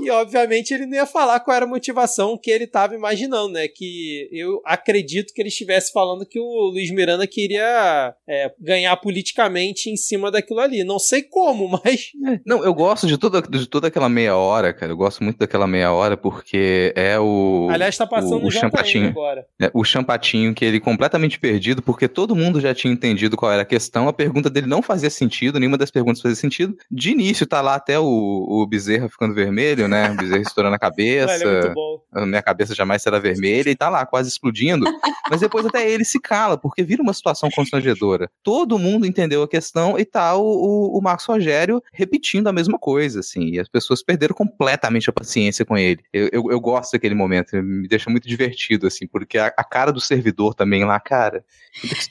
E 0.00 0.10
obviamente 0.10 0.72
ele 0.72 0.86
não 0.86 0.94
ia 0.94 1.06
falar 1.06 1.40
qual 1.40 1.56
era 1.56 1.64
a 1.64 1.68
motivação 1.68 2.38
que 2.38 2.50
ele 2.50 2.64
estava 2.64 2.94
imaginando, 2.94 3.50
né? 3.50 3.66
Que 3.68 4.28
eu 4.32 4.60
acredito 4.64 5.32
que 5.32 5.40
ele 5.42 5.48
estivesse 5.48 5.92
falando 5.92 6.26
que 6.26 6.38
o 6.38 6.70
Luiz 6.70 6.90
Miranda 6.90 7.26
queria 7.26 8.14
é, 8.28 8.52
ganhar 8.60 8.96
politicamente 8.96 9.90
em 9.90 9.96
cima 9.96 10.30
daquilo 10.30 10.60
ali. 10.60 10.84
Não 10.84 10.98
sei 10.98 11.22
como, 11.22 11.68
mas. 11.84 12.10
Não, 12.46 12.64
eu 12.64 12.74
gosto 12.74 13.06
de 13.06 13.18
toda, 13.18 13.42
de 13.42 13.66
toda 13.66 13.88
aquela 13.88 14.08
meia 14.08 14.36
hora, 14.36 14.72
cara. 14.72 14.92
Eu 14.92 14.96
gosto 14.96 15.22
muito 15.22 15.38
daquela 15.48 15.66
meia 15.66 15.90
hora 15.90 16.16
porque 16.16 16.92
é 16.94 17.18
o. 17.18 17.68
Aliás, 17.70 17.96
tá 17.96 18.06
passando 18.06 18.46
o, 18.46 18.50
champatinho. 18.50 19.08
agora. 19.08 19.46
É, 19.58 19.70
o 19.72 19.82
champatinho, 19.82 20.54
que 20.54 20.64
ele 20.64 20.78
completamente 20.78 21.38
perdido, 21.40 21.82
porque 21.82 22.06
todo 22.06 22.36
mundo 22.36 22.60
já 22.60 22.74
tinha 22.74 22.92
entendido 22.92 23.36
qual 23.36 23.50
era 23.50 23.62
a 23.62 23.64
questão, 23.64 24.06
a 24.06 24.12
pergunta 24.12 24.50
dele 24.50 24.66
não 24.66 24.82
fazia 24.82 25.08
sentido, 25.08 25.58
nenhuma 25.58 25.78
das 25.78 25.90
perguntas 25.90 26.20
fazia 26.20 26.36
sentido. 26.36 26.76
De 26.90 27.10
início, 27.10 27.46
tá 27.46 27.60
lá 27.62 27.74
até 27.74 27.98
o, 27.98 28.04
o 28.04 28.66
Bezerra 28.66 29.08
ficando 29.08 29.34
vermelho, 29.34 29.88
né? 29.88 30.10
O 30.10 30.16
Bezerra 30.16 30.42
estourando 30.42 30.76
a 30.76 30.78
cabeça. 30.78 31.38
Velho, 31.38 31.74
é 32.14 32.26
minha 32.26 32.42
cabeça 32.42 32.74
jamais 32.74 33.02
será 33.02 33.18
vermelha 33.18 33.70
e 33.70 33.74
tá 33.76 33.88
lá, 33.88 34.04
quase 34.04 34.28
explodindo. 34.28 34.84
Mas 35.30 35.40
depois 35.40 35.64
até 35.64 35.90
ele 35.90 36.04
se 36.04 36.20
cala, 36.20 36.58
porque 36.58 36.82
vira 36.82 37.02
uma 37.02 37.14
situação 37.14 37.48
constrangedora. 37.50 38.30
Todo 38.42 38.78
mundo 38.78 39.06
entendeu 39.06 39.42
a 39.42 39.48
questão 39.48 39.98
e 39.98 40.04
tá 40.04 40.36
o, 40.36 40.42
o, 40.42 40.98
o 40.98 41.02
Marcos 41.02 41.24
Rogério 41.24 41.82
repetindo 41.92 42.48
a 42.48 42.52
mesma 42.52 42.78
coisa, 42.78 43.20
assim. 43.20 43.50
E 43.50 43.60
as 43.60 43.68
pessoas 43.68 44.02
perderam 44.02 44.34
completamente 44.34 45.08
a 45.08 45.12
paciência 45.12 45.37
com 45.66 45.76
ele. 45.76 46.00
Eu, 46.12 46.28
eu, 46.32 46.50
eu 46.50 46.60
gosto 46.60 46.92
daquele 46.92 47.14
momento, 47.14 47.56
me 47.62 47.88
deixa 47.88 48.10
muito 48.10 48.26
divertido, 48.28 48.86
assim, 48.86 49.06
porque 49.06 49.38
a, 49.38 49.46
a 49.46 49.64
cara 49.64 49.92
do 49.92 50.00
servidor 50.00 50.54
também 50.54 50.84
lá, 50.84 50.98
cara. 51.00 51.44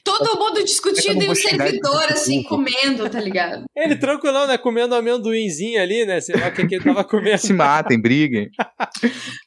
Todo 0.04 0.40
mundo 0.40 0.64
discutindo 0.64 1.24
e 1.24 1.30
o 1.30 1.36
servidor, 1.36 2.06
assim, 2.06 2.44
comendo, 2.44 3.10
tá 3.10 3.20
ligado? 3.20 3.66
Ele 3.76 3.96
tranquilão, 3.96 4.48
né? 4.48 4.58
Comendo 4.58 4.96
amendoinzinho 4.96 5.82
ali, 5.82 6.06
né? 6.06 6.22
Sei 6.22 6.36
lá 6.36 6.48
o 6.48 6.54
que, 6.54 6.66
que 6.66 6.76
ele 6.76 6.84
tava 6.84 7.04
comendo. 7.06 7.38
Se 7.38 7.54
matem, 7.54 8.00
briguem. 8.00 8.50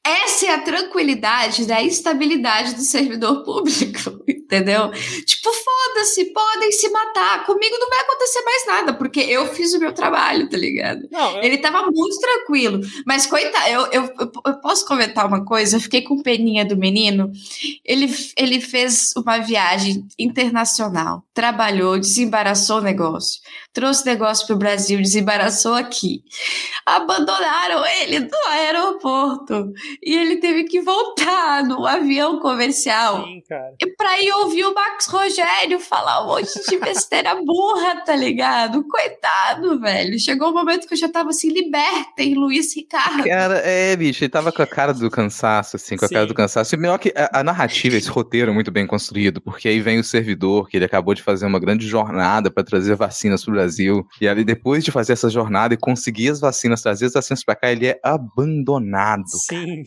Essa 0.04 0.46
é 0.46 0.54
a 0.54 0.62
tranquilidade 0.62 1.66
da 1.66 1.82
estabilidade 1.82 2.74
do 2.74 2.82
servidor 2.82 3.42
público, 3.44 4.24
entendeu? 4.50 4.90
Tipo, 5.24 5.50
foda-se, 5.52 6.24
podem 6.32 6.72
se 6.72 6.88
matar. 6.90 7.46
Comigo 7.46 7.76
não 7.78 7.88
vai 7.88 8.00
acontecer 8.00 8.42
mais 8.42 8.66
nada, 8.66 8.92
porque 8.94 9.20
eu 9.20 9.46
fiz 9.54 9.72
o 9.74 9.78
meu 9.78 9.92
trabalho, 9.92 10.48
tá 10.48 10.56
ligado? 10.56 11.06
Não, 11.10 11.36
eu- 11.36 11.42
Ele 11.44 11.58
tava 11.58 11.88
muito 11.90 12.18
tranquilo. 12.18 12.80
Mas, 13.06 13.26
coitado, 13.26 13.68
eu, 13.68 13.86
eu, 13.92 14.14
eu, 14.46 14.60
posso 14.60 14.84
comentar 14.86 15.26
uma 15.26 15.44
coisa? 15.44 15.76
Eu 15.76 15.80
fiquei 15.80 16.02
com 16.02 16.20
peninha 16.22 16.64
do 16.64 16.76
menino. 16.76 17.30
Ele, 17.84 18.12
ele 18.36 18.60
fez 18.60 19.12
uma 19.16 19.38
viagem 19.38 20.04
internacional, 20.18 21.22
trabalhou, 21.32 21.98
desembaraçou 21.98 22.78
o 22.78 22.82
negócio, 22.82 23.40
trouxe 23.72 24.02
o 24.02 24.06
negócio 24.06 24.46
pro 24.46 24.56
Brasil, 24.56 25.00
desembaraçou 25.00 25.74
aqui. 25.74 26.22
Abandonaram 26.84 27.84
ele 27.86 28.20
no 28.20 28.48
aeroporto. 28.48 29.72
E 30.02 30.16
ele 30.16 30.36
teve 30.36 30.64
que 30.64 30.80
voltar 30.80 31.62
no 31.64 31.86
avião 31.86 32.40
comercial. 32.40 33.24
sim, 33.24 33.42
cara. 33.48 33.74
E 33.80 33.86
pra 33.94 34.20
ir 34.20 34.32
ouvir 34.32 34.64
o 34.64 34.74
Max 34.74 35.06
Rogério 35.06 35.78
falar 35.78 36.24
um 36.24 36.28
monte 36.28 36.50
de 36.68 36.78
besteira 36.78 37.34
burra, 37.36 38.02
tá 38.04 38.16
ligado? 38.16 38.84
Coitado, 38.88 39.78
velho. 39.80 40.18
Chegou 40.18 40.50
o 40.50 40.54
momento 40.54 40.86
que 40.86 40.94
eu 40.94 40.98
já 40.98 41.08
tava 41.08 41.30
assim, 41.30 41.48
libertem 41.48 42.34
Luiz 42.34 42.74
Ricardo. 42.74 43.24
Cara, 43.24 43.58
é, 43.58 43.94
bicho, 43.96 44.24
ele 44.24 44.30
tava 44.30 44.50
com 44.50 44.62
a 44.62 44.66
cara 44.66 44.92
do 44.92 45.10
cansaço, 45.10 45.76
assim, 45.76 45.96
com 45.96 46.06
a 46.06 46.08
cara 46.08 46.22
Sim. 46.22 46.28
do 46.28 46.34
cansaço. 46.34 46.74
E 46.74 46.78
melhor 46.78 46.98
que 46.98 47.12
a, 47.16 47.40
a 47.40 47.44
narrativa, 47.44 47.96
esse 47.96 48.10
roteiro 48.10 48.50
é 48.50 48.54
muito 48.54 48.70
bem 48.70 48.86
construído, 48.86 49.40
porque 49.40 49.68
aí 49.68 49.80
vem 49.80 49.98
o 49.98 50.04
servidor, 50.04 50.68
que 50.68 50.76
ele 50.76 50.84
acabou 50.84 51.14
de 51.14 51.22
fazer 51.22 51.46
uma 51.46 51.60
grande 51.60 51.86
jornada 51.86 52.50
pra 52.50 52.64
trazer 52.64 52.96
vacinas 52.96 53.44
pro 53.44 53.59
Brasil. 53.60 54.06
E 54.20 54.26
ali, 54.28 54.44
depois 54.44 54.82
de 54.84 54.90
fazer 54.90 55.12
essa 55.12 55.28
jornada 55.28 55.74
e 55.74 55.76
conseguir 55.76 56.30
as 56.30 56.40
vacinas, 56.40 56.82
trazer 56.82 57.06
as 57.06 57.12
vacinas 57.12 57.44
pra 57.44 57.54
cá, 57.54 57.70
ele 57.70 57.86
é 57.86 58.00
abandonado. 58.02 59.24
Sim. 59.48 59.82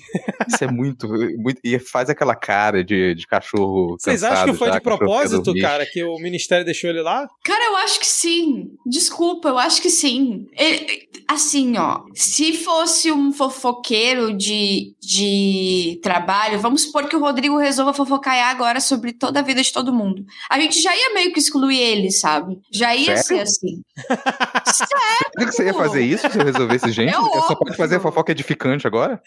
Isso 0.47 0.63
é 0.63 0.67
muito, 0.71 1.07
muito. 1.37 1.59
E 1.63 1.77
faz 1.79 2.09
aquela 2.09 2.35
cara 2.35 2.83
de, 2.83 3.15
de 3.15 3.25
cachorro. 3.27 3.95
Vocês 3.99 4.23
acham 4.23 4.51
que 4.51 4.57
foi 4.57 4.67
já, 4.69 4.75
de 4.75 4.81
propósito, 4.81 5.53
cara, 5.59 5.85
que 5.85 6.03
o 6.03 6.17
ministério 6.19 6.65
deixou 6.65 6.89
ele 6.89 7.01
lá? 7.01 7.27
Cara, 7.43 7.65
eu 7.65 7.75
acho 7.77 7.99
que 7.99 8.07
sim. 8.07 8.69
Desculpa, 8.85 9.49
eu 9.49 9.57
acho 9.57 9.81
que 9.81 9.89
sim. 9.89 10.47
Ele- 10.57 11.07
assim, 11.27 11.77
ó, 11.77 12.01
se 12.13 12.53
fosse 12.53 13.11
um 13.11 13.31
fofoqueiro 13.31 14.35
de, 14.35 14.93
de 15.01 15.99
trabalho, 16.03 16.59
vamos 16.59 16.83
supor 16.83 17.07
que 17.07 17.15
o 17.15 17.19
Rodrigo 17.19 17.57
resolva 17.57 17.93
fofocar 17.93 18.33
agora 18.49 18.79
sobre 18.79 19.13
toda 19.13 19.39
a 19.39 19.43
vida 19.43 19.61
de 19.61 19.71
todo 19.71 19.93
mundo. 19.93 20.25
A 20.49 20.59
gente 20.59 20.81
já 20.81 20.95
ia 20.95 21.13
meio 21.13 21.31
que 21.33 21.39
excluir 21.39 21.79
ele, 21.79 22.11
sabe? 22.11 22.59
Já 22.71 22.95
ia 22.95 23.17
Sério? 23.17 23.23
ser 23.23 23.39
assim. 23.39 23.62
Sabia 24.65 25.47
que 25.47 25.51
você 25.51 25.65
ia 25.65 25.73
fazer 25.73 26.01
isso 26.01 26.29
se 26.29 26.37
eu 26.37 26.45
resolvesse 26.45 26.91
gente? 26.91 27.13
É 27.13 27.17
eu 27.17 27.21
só 27.21 27.39
óbvio. 27.39 27.57
pode 27.57 27.77
fazer 27.77 27.99
fofoca 27.99 28.31
edificante 28.31 28.85
agora? 28.87 29.21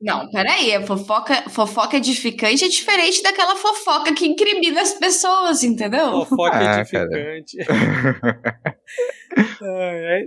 Não, 0.00 0.28
peraí, 0.30 0.74
a 0.74 0.86
fofoca, 0.86 1.48
fofoca 1.50 1.96
edificante 1.96 2.64
é 2.64 2.68
diferente 2.68 3.22
daquela 3.22 3.56
fofoca 3.56 4.12
que 4.14 4.26
incrimina 4.26 4.80
as 4.82 4.92
pessoas, 4.94 5.62
entendeu? 5.62 6.24
Fofoca 6.26 6.58
Ah, 6.58 6.80
edificante. 6.80 7.56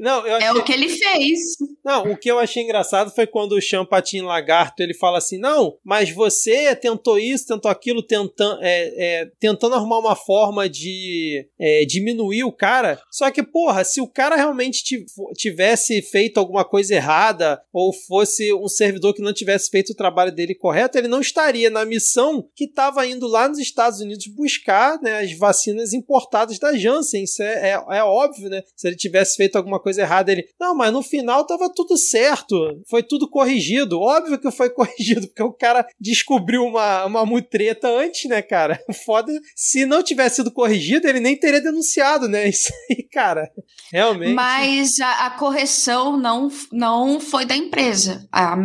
Não, 0.02 0.26
eu 0.28 0.38
É 0.38 0.48
achei... 0.48 0.62
o 0.62 0.64
que 0.64 0.72
ele 0.74 0.90
fez. 0.90 1.40
Não, 1.84 2.12
o 2.12 2.18
que 2.18 2.30
eu 2.30 2.38
achei 2.40 2.64
engraçado 2.64 3.10
foi 3.12 3.26
quando 3.26 3.54
o 3.54 3.62
Champatin 3.62 4.22
Lagarto 4.22 4.84
ele 4.84 4.94
fala 4.94 5.18
assim: 5.18 5.40
não, 5.40 5.78
mas 5.84 6.12
você 6.12 6.76
tentou 6.76 7.18
isso, 7.18 7.48
tentou 7.48 7.72
aquilo, 7.72 8.04
tentando, 8.04 8.60
é, 8.62 9.22
é, 9.22 9.26
tentando 9.40 9.76
arrumar 9.76 10.00
uma 10.00 10.16
forma 10.16 10.70
de 10.70 11.48
é, 11.60 11.86
diminuir 11.86 12.44
o 12.44 12.52
cara. 12.52 13.00
Só 13.10 13.32
que, 13.32 13.42
porra, 13.42 13.84
se 13.84 14.02
o 14.02 14.08
cara 14.08 14.36
realmente 14.36 14.84
ti- 14.84 15.06
tivesse 15.36 16.02
feito 16.02 16.38
alguma 16.40 16.64
coisa 16.66 16.94
errada 16.96 17.62
ou 17.74 17.92
fosse 17.94 18.54
um 18.54 18.68
servidor 18.68 19.09
que 19.14 19.22
não 19.22 19.34
tivesse 19.34 19.70
feito 19.70 19.92
o 19.92 19.96
trabalho 19.96 20.32
dele 20.32 20.56
correto, 20.56 20.98
ele 20.98 21.08
não 21.08 21.22
estaria 21.22 21.70
na 21.70 21.86
missão 21.86 22.48
que 22.56 22.66
estava 22.66 23.06
indo 23.06 23.28
lá 23.28 23.48
nos 23.48 23.60
Estados 23.60 24.00
Unidos 24.00 24.28
buscar 24.28 25.00
né, 25.02 25.20
as 25.20 25.38
vacinas 25.38 25.94
importadas 25.94 26.60
da 26.60 26.76
Janssen. 26.78 27.24
Isso 27.24 27.42
é, 27.42 27.72
é, 27.72 27.98
é 27.98 28.04
óbvio, 28.04 28.50
né? 28.50 28.62
Se 28.76 28.88
ele 28.88 28.96
tivesse 28.96 29.36
feito 29.36 29.56
alguma 29.56 29.80
coisa 29.80 30.02
errada, 30.02 30.32
ele. 30.32 30.48
Não, 30.60 30.76
mas 30.76 30.92
no 30.92 31.02
final 31.02 31.46
tava 31.46 31.72
tudo 31.74 31.98
certo. 31.98 32.56
Foi 32.90 33.04
tudo 33.04 33.30
corrigido. 33.30 34.00
Óbvio 34.00 34.40
que 34.40 34.52
foi 34.52 34.70
corrigido, 34.74 35.28
porque 35.28 35.44
o 35.44 35.54
cara 35.54 35.86
descobriu 36.00 36.64
uma, 36.64 37.06
uma 37.06 37.26
mutreta 37.26 37.90
antes, 37.90 38.30
né, 38.30 38.42
cara? 38.42 38.80
Foda. 39.06 39.32
Se 39.56 39.86
não 39.86 40.04
tivesse 40.04 40.38
sido 40.38 40.52
corrigido, 40.52 41.08
ele 41.08 41.20
nem 41.20 41.38
teria 41.38 41.62
denunciado, 41.62 42.28
né? 42.28 42.48
Isso 42.50 42.72
aí, 42.90 43.04
cara. 43.04 43.50
Realmente. 43.92 44.34
Mas 44.34 45.00
a, 45.00 45.28
a 45.28 45.32
correção 45.32 46.18
não, 46.18 46.50
não 46.72 47.20
foi 47.20 47.46
da 47.46 47.56
empresa. 47.56 48.28
A 48.32 48.56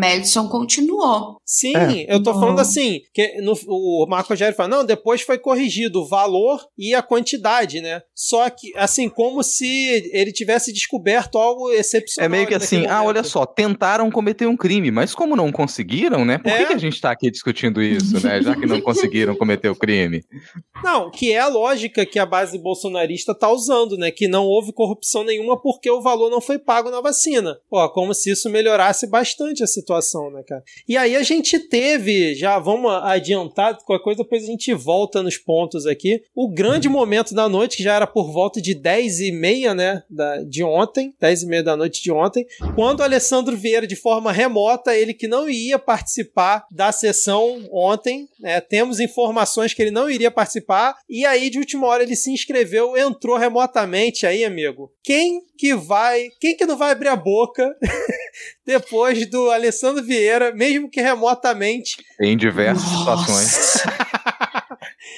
Continuou. 0.43 1.37
Sim, 1.45 1.77
É. 1.77 2.15
eu 2.15 2.23
tô 2.23 2.33
falando 2.33 2.59
assim, 2.59 3.01
que 3.13 3.41
no, 3.41 3.55
o 3.67 4.07
Marco 4.09 4.31
Rogério 4.31 4.57
fala, 4.57 4.69
não, 4.69 4.85
depois 4.85 5.21
foi 5.21 5.39
corrigido 5.39 6.01
o 6.01 6.07
valor 6.07 6.61
e 6.77 6.95
a 6.95 7.03
quantidade, 7.03 7.81
né? 7.81 8.03
Só 8.15 8.49
que, 8.51 8.73
assim, 8.77 9.09
como 9.09 9.43
se 9.43 10.11
ele 10.13 10.33
tivesse 10.33 10.73
descoberto 10.73 11.39
algo 11.39 11.71
excepcional. 11.71 12.27
É 12.27 12.29
meio 12.29 12.47
que 12.47 12.55
assim, 12.55 12.87
ah, 12.87 13.03
olha 13.03 13.23
só, 13.23 13.45
tentaram 13.45 14.11
cometer 14.11 14.47
um 14.47 14.57
crime, 14.57 14.91
mas 14.91 15.15
como 15.15 15.37
não 15.37 15.53
conseguiram, 15.53 16.25
né? 16.25 16.39
Por 16.39 16.51
é? 16.51 16.59
que, 16.59 16.67
que, 16.67 16.73
a 16.73 16.79
gente 16.79 17.01
tá 17.01 17.11
aqui 17.11 17.31
discutindo 17.31 17.83
isso, 17.83 18.25
né? 18.25 18.41
Já 18.43 18.55
que 18.57 18.67
não 18.67 18.81
conseguiram 18.83 19.37
cometer 19.37 19.69
o 19.69 19.77
crime. 19.77 20.25
Não, 20.83 21.11
que 21.11 21.33
é 21.33 21.41
a 21.41 21.49
lógica 21.49 22.07
que 22.07 22.19
a 22.19 22.27
base 22.27 22.59
bolsonarista 22.59 23.35
tá 23.35 23.51
usando, 23.51 23.97
né? 23.97 24.11
Que 24.11 24.27
não 24.27 24.45
houve 24.45 24.73
corrupção 24.73 25.25
nenhuma 25.25 25.61
porque 25.61 25.91
o 25.91 26.01
valor 26.01 26.31
não 26.31 26.41
foi 26.41 26.59
pago 26.59 26.91
na 26.91 27.01
vacina. 27.01 27.59
Pô, 27.69 27.89
como 27.91 28.15
se 28.15 28.31
isso 28.31 28.49
melhorasse 28.49 29.07
bastante 29.09 29.63
a 29.63 29.67
situação, 29.67 30.24
né, 30.31 30.43
cara? 30.43 30.63
E 30.89 30.97
aí 30.97 31.17
a 31.17 31.23
gente 31.23 31.59
teve, 31.59 32.35
já 32.35 32.59
vamos 32.59 32.91
adiantar 33.03 33.77
qualquer 33.85 34.05
coisa, 34.05 34.23
depois 34.23 34.43
a 34.43 34.47
gente 34.47 34.73
volta 34.75 35.23
nos 35.23 35.37
pontos 35.37 35.87
aqui. 35.87 36.23
O 36.35 36.49
grande 36.49 36.89
momento 36.89 37.35
da 37.35 37.49
noite, 37.49 37.77
que 37.77 37.83
já 37.83 37.95
era 37.95 38.07
por 38.07 38.33
volta 38.33 38.61
de 38.61 38.75
10 38.75 39.21
e 39.21 39.33
meia, 39.33 39.75
né, 39.75 40.03
da, 40.09 40.43
de 40.43 40.63
ontem, 40.63 41.15
10 41.21 41.43
e 41.43 41.47
meia 41.47 41.63
da 41.63 41.77
noite 41.77 42.03
de 42.03 42.13
ontem, 42.13 42.47
quando 42.75 43.01
o 43.01 43.03
Alessandro 43.03 43.57
Vieira, 43.57 43.87
de 43.87 43.97
forma 43.97 44.33
remota, 44.33 44.95
ele 44.95 45.15
que 45.15 45.29
não 45.29 45.49
ia 45.49 45.79
participar 45.79 46.67
da 46.71 46.93
sessão 46.93 47.69
ontem, 47.71 48.29
né, 48.41 48.61
temos 48.61 49.01
informações 49.01 49.75
que 49.75 49.83
ele 49.83 49.91
não 49.91 50.11
iria 50.11 50.31
participar, 50.31 50.97
e 51.09 51.25
aí 51.25 51.51
de 51.51 51.59
última 51.59 51.87
hora 51.87 52.03
ele 52.03 52.17
se 52.17 52.31
inscreveu, 52.31 52.97
entrou 52.97 53.37
remotamente 53.37 54.27
aí, 54.27 54.45
amigo. 54.45 54.93
Quem 55.03 55.43
que 55.57 55.75
vai, 55.75 56.31
quem 56.41 56.57
que 56.57 56.67
não 56.67 56.77
vai 56.77 56.91
abrir 56.91 57.09
a 57.09 57.17
boca 57.17 57.75
depois 58.67 59.29
do 59.31 59.51
Alessandro 59.51 60.03
Vieira, 60.03 60.14
mesmo 60.55 60.89
que 60.91 61.01
remotamente? 61.01 61.97
Em 62.21 62.37
diversas 62.37 62.85
Nossa. 62.85 62.99
situações. 62.99 63.83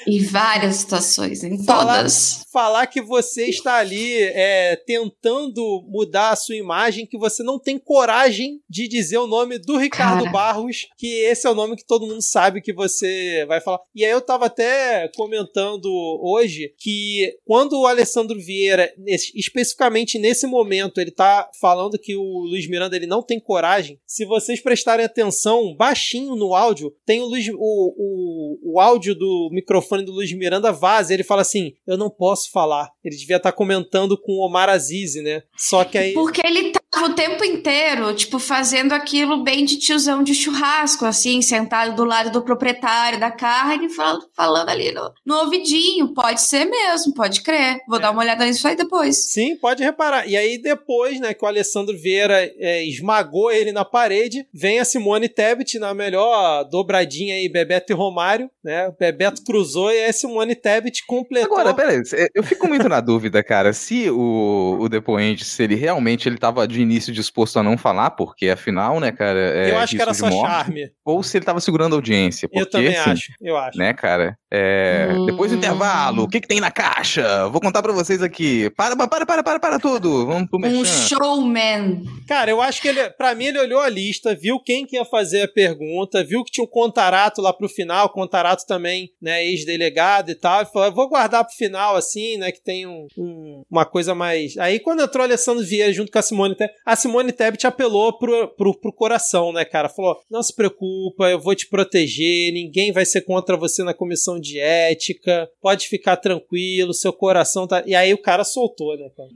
Em 0.06 0.22
várias 0.24 0.76
situações, 0.76 1.42
em 1.42 1.64
falar, 1.64 1.98
todas. 1.98 2.44
Falar 2.52 2.86
que 2.86 3.02
você 3.02 3.46
está 3.46 3.76
ali 3.76 4.14
é, 4.14 4.76
tentando 4.86 5.84
mudar 5.88 6.30
a 6.30 6.36
sua 6.36 6.56
imagem, 6.56 7.06
que 7.06 7.18
você 7.18 7.42
não 7.42 7.58
tem 7.58 7.78
coragem 7.78 8.60
de 8.68 8.88
dizer 8.88 9.18
o 9.18 9.26
nome 9.26 9.58
do 9.58 9.76
Ricardo 9.76 10.24
Cara. 10.24 10.30
Barros, 10.30 10.86
que 10.96 11.06
esse 11.06 11.46
é 11.46 11.50
o 11.50 11.54
nome 11.54 11.76
que 11.76 11.86
todo 11.86 12.06
mundo 12.06 12.22
sabe 12.22 12.60
que 12.60 12.72
você 12.72 13.44
vai 13.46 13.60
falar. 13.60 13.80
E 13.94 14.04
aí 14.04 14.10
eu 14.10 14.20
tava 14.20 14.46
até 14.46 15.08
comentando 15.16 15.86
hoje 16.22 16.72
que 16.78 17.36
quando 17.44 17.80
o 17.80 17.86
Alessandro 17.86 18.38
Vieira, 18.40 18.92
especificamente 19.34 20.18
nesse 20.18 20.46
momento, 20.46 21.00
ele 21.00 21.10
tá 21.10 21.50
falando 21.60 21.98
que 21.98 22.16
o 22.16 22.40
Luiz 22.40 22.68
Miranda 22.68 22.96
ele 22.96 23.06
não 23.06 23.22
tem 23.22 23.40
coragem, 23.40 23.98
se 24.06 24.24
vocês 24.24 24.60
prestarem 24.60 25.04
atenção, 25.04 25.74
baixinho 25.74 26.36
no 26.36 26.54
áudio, 26.54 26.94
tem 27.04 27.20
o, 27.20 27.26
Luiz, 27.26 27.48
o, 27.48 27.54
o, 27.58 28.74
o 28.74 28.80
áudio 28.80 29.14
do 29.14 29.48
microfone 29.52 29.95
do 30.04 30.12
Luiz 30.12 30.32
Miranda 30.32 30.72
vaza. 30.72 31.12
Ele 31.12 31.24
fala 31.24 31.42
assim: 31.42 31.72
Eu 31.86 31.96
não 31.96 32.10
posso 32.10 32.50
falar. 32.50 32.90
Ele 33.04 33.16
devia 33.16 33.36
estar 33.36 33.52
tá 33.52 33.56
comentando 33.56 34.20
com 34.20 34.32
o 34.32 34.46
Omar 34.46 34.68
Aziz, 34.68 35.14
né? 35.16 35.42
Só 35.56 35.84
que 35.84 35.98
aí. 35.98 36.12
Porque 36.12 36.40
ele 36.44 36.70
tava 36.70 36.85
o 37.04 37.14
tempo 37.14 37.44
inteiro, 37.44 38.14
tipo, 38.14 38.38
fazendo 38.38 38.92
aquilo 38.92 39.42
bem 39.42 39.64
de 39.64 39.78
tiozão 39.78 40.22
de 40.22 40.34
churrasco, 40.34 41.04
assim, 41.04 41.42
sentado 41.42 41.94
do 41.94 42.04
lado 42.04 42.30
do 42.30 42.42
proprietário 42.42 43.20
da 43.20 43.30
carne, 43.30 43.88
falando, 43.88 44.26
falando 44.34 44.68
ali 44.68 44.92
no, 44.92 45.12
no 45.24 45.36
ouvidinho. 45.36 46.14
Pode 46.14 46.40
ser 46.40 46.64
mesmo, 46.64 47.14
pode 47.14 47.42
crer. 47.42 47.78
Vou 47.88 47.98
é. 47.98 48.02
dar 48.02 48.10
uma 48.10 48.22
olhada 48.22 48.44
nisso 48.44 48.66
aí 48.66 48.76
depois. 48.76 49.32
Sim, 49.32 49.56
pode 49.56 49.82
reparar. 49.82 50.28
E 50.28 50.36
aí, 50.36 50.58
depois, 50.58 51.20
né, 51.20 51.34
que 51.34 51.44
o 51.44 51.48
Alessandro 51.48 51.96
Vieira 51.96 52.50
é, 52.58 52.84
esmagou 52.84 53.50
ele 53.50 53.72
na 53.72 53.84
parede, 53.84 54.46
vem 54.52 54.78
a 54.78 54.84
Simone 54.84 55.28
Tebet 55.28 55.78
na 55.78 55.92
melhor 55.94 56.64
dobradinha 56.64 57.34
aí, 57.34 57.48
Bebeto 57.48 57.92
e 57.92 57.96
Romário, 57.96 58.50
né? 58.62 58.92
Bebeto 58.98 59.42
cruzou 59.44 59.90
e 59.90 60.04
a 60.04 60.12
Simone 60.12 60.54
Tebet 60.54 61.04
completou. 61.06 61.58
Agora, 61.58 61.74
peraí, 61.74 62.02
eu 62.34 62.42
fico 62.42 62.66
muito 62.68 62.88
na 62.88 63.00
dúvida, 63.00 63.42
cara, 63.42 63.72
se 63.72 64.10
o, 64.10 64.78
o 64.80 64.88
depoente, 64.88 65.44
se 65.44 65.62
ele 65.62 65.74
realmente 65.74 66.28
ele 66.28 66.38
tava 66.38 66.66
de 66.66 66.80
início 66.86 67.12
disposto 67.12 67.58
a 67.58 67.62
não 67.62 67.76
falar, 67.76 68.10
porque 68.12 68.48
afinal, 68.48 69.00
né, 69.00 69.12
cara, 69.12 69.38
é 69.38 69.72
Eu 69.72 69.78
acho 69.78 69.96
que 69.96 70.02
era 70.02 70.14
só 70.14 70.28
morte, 70.28 70.50
charme. 70.50 70.90
Ou 71.04 71.22
se 71.22 71.36
ele 71.36 71.44
tava 71.44 71.60
segurando 71.60 71.94
a 71.94 71.96
audiência. 71.96 72.48
Porque, 72.48 72.62
eu 72.62 72.70
também 72.70 72.96
assim, 72.96 73.10
acho, 73.10 73.32
eu 73.40 73.56
acho. 73.56 73.78
Né, 73.78 73.92
cara, 73.92 74.38
é... 74.50 75.08
hum... 75.10 75.26
depois 75.26 75.50
do 75.50 75.56
intervalo, 75.58 76.22
o 76.22 76.28
que 76.28 76.40
que 76.40 76.48
tem 76.48 76.60
na 76.60 76.70
caixa? 76.70 77.48
Vou 77.48 77.60
contar 77.60 77.82
pra 77.82 77.92
vocês 77.92 78.22
aqui. 78.22 78.70
Para, 78.70 78.96
para, 78.96 79.26
para, 79.26 79.42
para, 79.42 79.60
para 79.60 79.78
tudo. 79.78 80.26
Vamos 80.26 80.48
pro 80.48 80.58
Um 80.58 80.84
showman. 80.84 82.02
Cara, 82.26 82.50
eu 82.50 82.62
acho 82.62 82.80
que 82.80 82.88
ele, 82.88 83.10
pra 83.10 83.34
mim, 83.34 83.46
ele 83.46 83.58
olhou 83.58 83.80
a 83.80 83.88
lista, 83.88 84.34
viu 84.34 84.58
quem 84.60 84.86
que 84.86 84.96
ia 84.96 85.04
fazer 85.04 85.42
a 85.42 85.48
pergunta, 85.48 86.24
viu 86.24 86.44
que 86.44 86.52
tinha 86.52 86.64
um 86.64 86.68
Contarato 86.68 87.40
lá 87.40 87.52
pro 87.52 87.68
final, 87.68 88.08
Contarato 88.10 88.64
também, 88.66 89.10
né, 89.20 89.44
ex-delegado 89.44 90.30
e 90.30 90.34
tal, 90.34 90.62
e 90.62 90.66
falou, 90.66 90.92
vou 90.92 91.08
guardar 91.08 91.44
pro 91.44 91.54
final, 91.54 91.96
assim, 91.96 92.36
né, 92.36 92.52
que 92.52 92.62
tem 92.62 92.86
um, 92.86 93.06
um, 93.16 93.62
uma 93.70 93.84
coisa 93.84 94.14
mais... 94.14 94.56
Aí, 94.58 94.78
quando 94.78 95.02
entrou 95.02 95.22
o 95.22 95.26
Alessandro 95.26 95.64
Vieira 95.64 95.92
junto 95.92 96.12
com 96.12 96.18
a 96.18 96.22
Simone 96.22 96.54
Tebet, 96.54 96.75
a 96.84 96.96
Simone 96.96 97.32
Tebet 97.32 97.66
apelou 97.66 98.18
pro, 98.18 98.48
pro, 98.48 98.78
pro 98.78 98.92
coração, 98.92 99.52
né, 99.52 99.64
cara? 99.64 99.88
Falou, 99.88 100.16
não 100.30 100.42
se 100.42 100.54
preocupa, 100.54 101.28
eu 101.30 101.40
vou 101.40 101.54
te 101.54 101.68
proteger, 101.68 102.52
ninguém 102.52 102.92
vai 102.92 103.04
ser 103.04 103.22
contra 103.22 103.56
você 103.56 103.82
na 103.82 103.94
comissão 103.94 104.38
de 104.38 104.58
ética, 104.58 105.48
pode 105.60 105.88
ficar 105.88 106.16
tranquilo, 106.16 106.94
seu 106.94 107.12
coração 107.12 107.66
tá... 107.66 107.82
E 107.86 107.94
aí 107.94 108.12
o 108.12 108.22
cara 108.22 108.44
soltou, 108.44 108.96
né, 108.96 109.08
cara? 109.16 109.28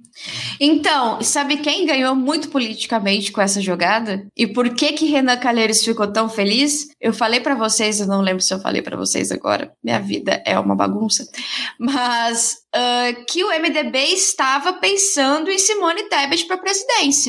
Então, 0.60 1.20
sabe 1.22 1.56
quem 1.58 1.86
ganhou 1.86 2.14
muito 2.14 2.48
politicamente 2.50 3.32
com 3.32 3.40
essa 3.40 3.60
jogada? 3.60 4.26
E 4.36 4.46
por 4.46 4.74
que 4.74 4.92
que 4.92 5.06
Renan 5.06 5.36
Calheiros 5.36 5.84
ficou 5.84 6.10
tão 6.10 6.28
feliz? 6.28 6.88
Eu 7.00 7.12
falei 7.12 7.40
para 7.40 7.54
vocês, 7.54 8.00
eu 8.00 8.06
não 8.06 8.20
lembro 8.20 8.42
se 8.42 8.52
eu 8.52 8.60
falei 8.60 8.82
para 8.82 8.96
vocês 8.96 9.32
agora, 9.32 9.72
minha 9.82 9.98
vida 9.98 10.42
é 10.46 10.58
uma 10.58 10.74
bagunça, 10.74 11.26
mas 11.78 12.58
uh, 12.74 13.24
que 13.26 13.44
o 13.44 13.48
MDB 13.48 13.98
estava 14.12 14.74
pensando 14.74 15.50
em 15.50 15.58
Simone 15.58 16.04
Tebet 16.08 16.46
para 16.46 16.58
presidência, 16.58 17.19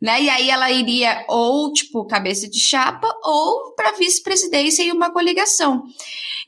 né? 0.00 0.22
E 0.22 0.28
aí 0.28 0.50
ela 0.50 0.70
iria 0.70 1.24
ou 1.28 1.72
tipo 1.72 2.06
cabeça 2.06 2.48
de 2.48 2.58
chapa 2.58 3.08
ou 3.24 3.74
para 3.74 3.92
vice-presidência 3.92 4.82
em 4.82 4.92
uma 4.92 5.12
coligação. 5.12 5.84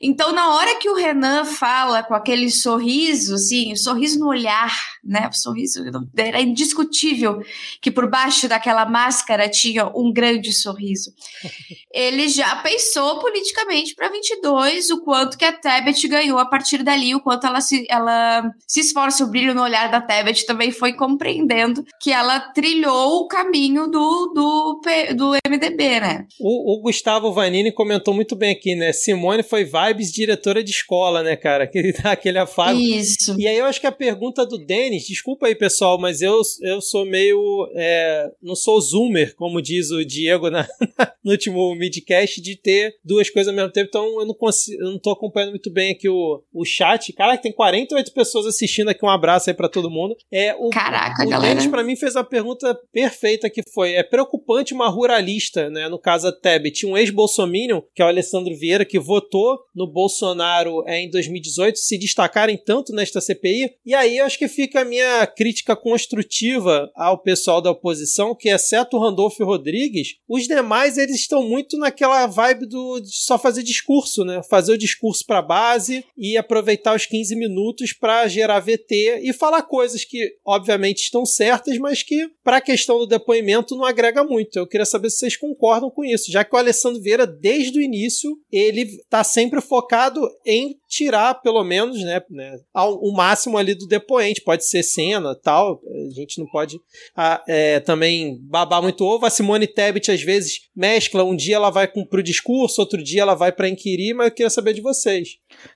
Então, 0.01 0.31
na 0.31 0.55
hora 0.55 0.77
que 0.77 0.89
o 0.89 0.95
Renan 0.95 1.43
fala 1.43 2.01
com 2.03 2.13
aquele 2.13 2.49
sorriso, 2.49 3.35
assim, 3.35 3.73
o 3.73 3.77
sorriso 3.77 4.17
no 4.17 4.29
olhar, 4.29 4.73
né? 5.03 5.27
O 5.29 5.35
sorriso 5.35 5.83
era 6.15 6.41
indiscutível 6.41 7.41
que 7.81 7.91
por 7.91 8.09
baixo 8.09 8.47
daquela 8.47 8.85
máscara 8.85 9.49
tinha 9.49 9.87
um 9.87 10.11
grande 10.11 10.53
sorriso. 10.53 11.11
Ele 11.93 12.29
já 12.29 12.55
pensou 12.57 13.19
politicamente 13.19 13.93
para 13.95 14.09
22 14.09 14.89
o 14.91 15.01
quanto 15.01 15.37
que 15.37 15.43
a 15.43 15.51
Tebet 15.51 16.07
ganhou 16.07 16.39
a 16.39 16.45
partir 16.45 16.83
dali, 16.83 17.13
o 17.13 17.19
quanto 17.19 17.45
ela 17.47 17.59
se, 17.59 17.85
ela 17.89 18.49
se 18.67 18.79
esforça, 18.79 19.23
o 19.23 19.29
brilho 19.29 19.53
no 19.53 19.63
olhar 19.63 19.91
da 19.91 19.99
Tebet 19.99 20.45
também 20.45 20.71
foi 20.71 20.93
compreendendo 20.93 21.83
que 22.01 22.11
ela 22.11 22.39
trilhou 22.39 23.21
o 23.21 23.27
caminho 23.27 23.87
do, 23.87 24.27
do, 24.33 24.81
do 25.15 25.31
MDB, 25.47 25.99
né? 25.99 26.27
O, 26.39 26.77
o 26.77 26.81
Gustavo 26.81 27.33
Vanini 27.33 27.73
comentou 27.73 28.13
muito 28.13 28.35
bem 28.35 28.51
aqui, 28.51 28.75
né? 28.75 28.93
Simone 28.93 29.43
foi 29.43 29.65
vibes 29.89 30.11
diretora 30.11 30.63
de 30.63 30.71
escola, 30.71 31.23
né, 31.23 31.35
cara? 31.35 31.67
Que 31.69 31.77
ele 31.77 31.93
dá 31.93 32.11
aquele 32.11 32.39
afago. 32.39 32.79
Isso. 32.79 33.39
E 33.39 33.47
aí 33.47 33.57
eu 33.57 33.65
acho 33.65 33.79
que 33.79 33.85
a 33.85 33.91
pergunta 33.91 34.45
do 34.45 34.57
Denis, 34.57 35.05
desculpa 35.05 35.45
aí, 35.45 35.55
pessoal, 35.55 35.99
mas 35.99 36.21
eu, 36.21 36.41
eu 36.63 36.81
sou 36.81 37.05
meio. 37.05 37.69
É, 37.75 38.27
não 38.41 38.55
sou 38.55 38.81
zoomer, 38.81 39.35
como 39.35 39.61
diz 39.61 39.91
o 39.91 40.03
Diego 40.03 40.49
na, 40.49 40.67
no 41.23 41.31
último 41.31 41.75
midcast, 41.75 42.41
de 42.41 42.55
ter 42.55 42.95
duas 43.03 43.29
coisas 43.29 43.49
ao 43.49 43.55
mesmo 43.55 43.71
tempo. 43.71 43.87
Então 43.89 44.19
eu 44.19 44.25
não 44.25 44.33
consigo, 44.33 44.81
eu 44.81 44.91
não 44.91 44.99
tô 44.99 45.11
acompanhando 45.11 45.51
muito 45.51 45.71
bem 45.71 45.91
aqui 45.91 46.09
o, 46.09 46.43
o 46.51 46.65
chat. 46.65 47.13
Cara, 47.13 47.37
tem 47.37 47.51
48 47.51 48.13
pessoas 48.13 48.45
assistindo 48.47 48.89
aqui. 48.89 49.05
Um 49.05 49.09
abraço 49.09 49.49
aí 49.49 49.55
pra 49.55 49.69
todo 49.69 49.91
mundo. 49.91 50.15
É, 50.31 50.55
o, 50.55 50.69
Caraca, 50.69 51.23
o 51.23 51.29
galera. 51.29 51.53
Denis, 51.53 51.69
pra 51.69 51.83
mim, 51.83 51.95
fez 51.95 52.15
a 52.15 52.23
pergunta 52.23 52.77
perfeita 52.91 53.49
que 53.49 53.61
foi: 53.73 53.93
é 53.93 54.03
preocupante 54.03 54.73
uma 54.73 54.89
ruralista, 54.89 55.69
né? 55.69 55.87
No 55.87 55.99
caso 55.99 56.27
a 56.27 56.31
Tebet, 56.31 56.85
um 56.85 56.97
ex-bolsominion, 56.97 57.81
que 57.93 58.01
é 58.01 58.05
o 58.05 58.07
Alessandro 58.07 58.55
Vieira, 58.57 58.85
que 58.85 58.99
votou 58.99 59.59
no 59.79 59.87
Bolsonaro 59.87 60.83
é, 60.85 60.99
em 60.99 61.09
2018 61.09 61.79
se 61.79 61.97
destacarem 61.97 62.57
tanto 62.57 62.91
nesta 62.91 63.21
CPI. 63.21 63.71
E 63.85 63.95
aí 63.95 64.17
eu 64.17 64.25
acho 64.25 64.37
que 64.37 64.49
fica 64.49 64.81
a 64.81 64.85
minha 64.85 65.25
crítica 65.25 65.73
construtiva 65.73 66.91
ao 66.93 67.17
pessoal 67.17 67.61
da 67.61 67.71
oposição, 67.71 68.35
que 68.35 68.49
exceto 68.49 68.97
o 68.97 68.99
Randolfo 68.99 69.45
Rodrigues, 69.45 70.15
os 70.27 70.47
demais 70.47 70.97
eles 70.97 71.15
estão 71.15 71.47
muito 71.47 71.77
naquela 71.77 72.27
vibe 72.27 72.65
do, 72.65 72.99
de 72.99 73.15
só 73.15 73.39
fazer 73.39 73.63
discurso, 73.63 74.25
né? 74.25 74.41
Fazer 74.49 74.73
o 74.73 74.77
discurso 74.77 75.23
para 75.25 75.41
base 75.41 76.03
e 76.17 76.35
aproveitar 76.35 76.93
os 76.93 77.05
15 77.05 77.33
minutos 77.37 77.93
para 77.93 78.27
gerar 78.27 78.59
VT 78.59 79.21
e 79.23 79.31
falar 79.31 79.61
coisas 79.61 80.03
que 80.03 80.29
obviamente 80.45 81.03
estão 81.03 81.25
certas, 81.25 81.77
mas 81.77 82.03
que 82.03 82.29
para 82.43 82.57
a 82.57 82.61
questão 82.61 82.97
do 82.99 83.07
depoimento 83.07 83.77
não 83.77 83.85
agrega 83.85 84.25
muito. 84.25 84.59
Eu 84.59 84.67
queria 84.67 84.85
saber 84.85 85.09
se 85.09 85.19
vocês 85.19 85.37
concordam 85.37 85.89
com 85.89 86.03
isso, 86.03 86.29
já 86.29 86.43
que 86.43 86.53
o 86.53 86.59
Alessandro 86.59 87.01
Vieira 87.01 87.25
desde 87.25 87.79
o 87.79 87.81
início 87.81 88.37
ele 88.51 88.81
está 88.81 89.23
sempre 89.23 89.61
focado 89.69 90.27
em 90.45 90.78
tirar, 90.89 91.35
pelo 91.35 91.63
menos, 91.63 92.01
né, 92.03 92.19
né 92.29 92.57
ao, 92.73 92.95
o 92.95 93.13
máximo 93.13 93.57
ali 93.57 93.75
do 93.75 93.87
depoente. 93.87 94.41
Pode 94.41 94.65
ser 94.65 94.81
cena 94.81 95.35
tal. 95.35 95.79
A 96.09 96.13
gente 96.13 96.39
não 96.39 96.47
pode 96.47 96.77
ah, 97.15 97.41
é, 97.47 97.79
também 97.79 98.39
babar 98.41 98.81
muito 98.81 99.05
ovo. 99.05 99.25
A 99.25 99.29
Simone 99.29 99.67
Tebet, 99.67 100.11
às 100.11 100.21
vezes, 100.21 100.61
mescla. 100.75 101.23
Um 101.23 101.35
dia 101.35 101.57
ela 101.57 101.69
vai 101.69 101.87
com, 101.87 102.03
pro 102.05 102.23
discurso, 102.23 102.81
outro 102.81 103.01
dia 103.03 103.21
ela 103.21 103.35
vai 103.35 103.51
para 103.51 103.69
inquirir, 103.69 104.15
mas 104.15 104.27
eu 104.27 104.33
queria 104.33 104.49
saber 104.49 104.73
de 104.73 104.81
vocês. 104.81 105.29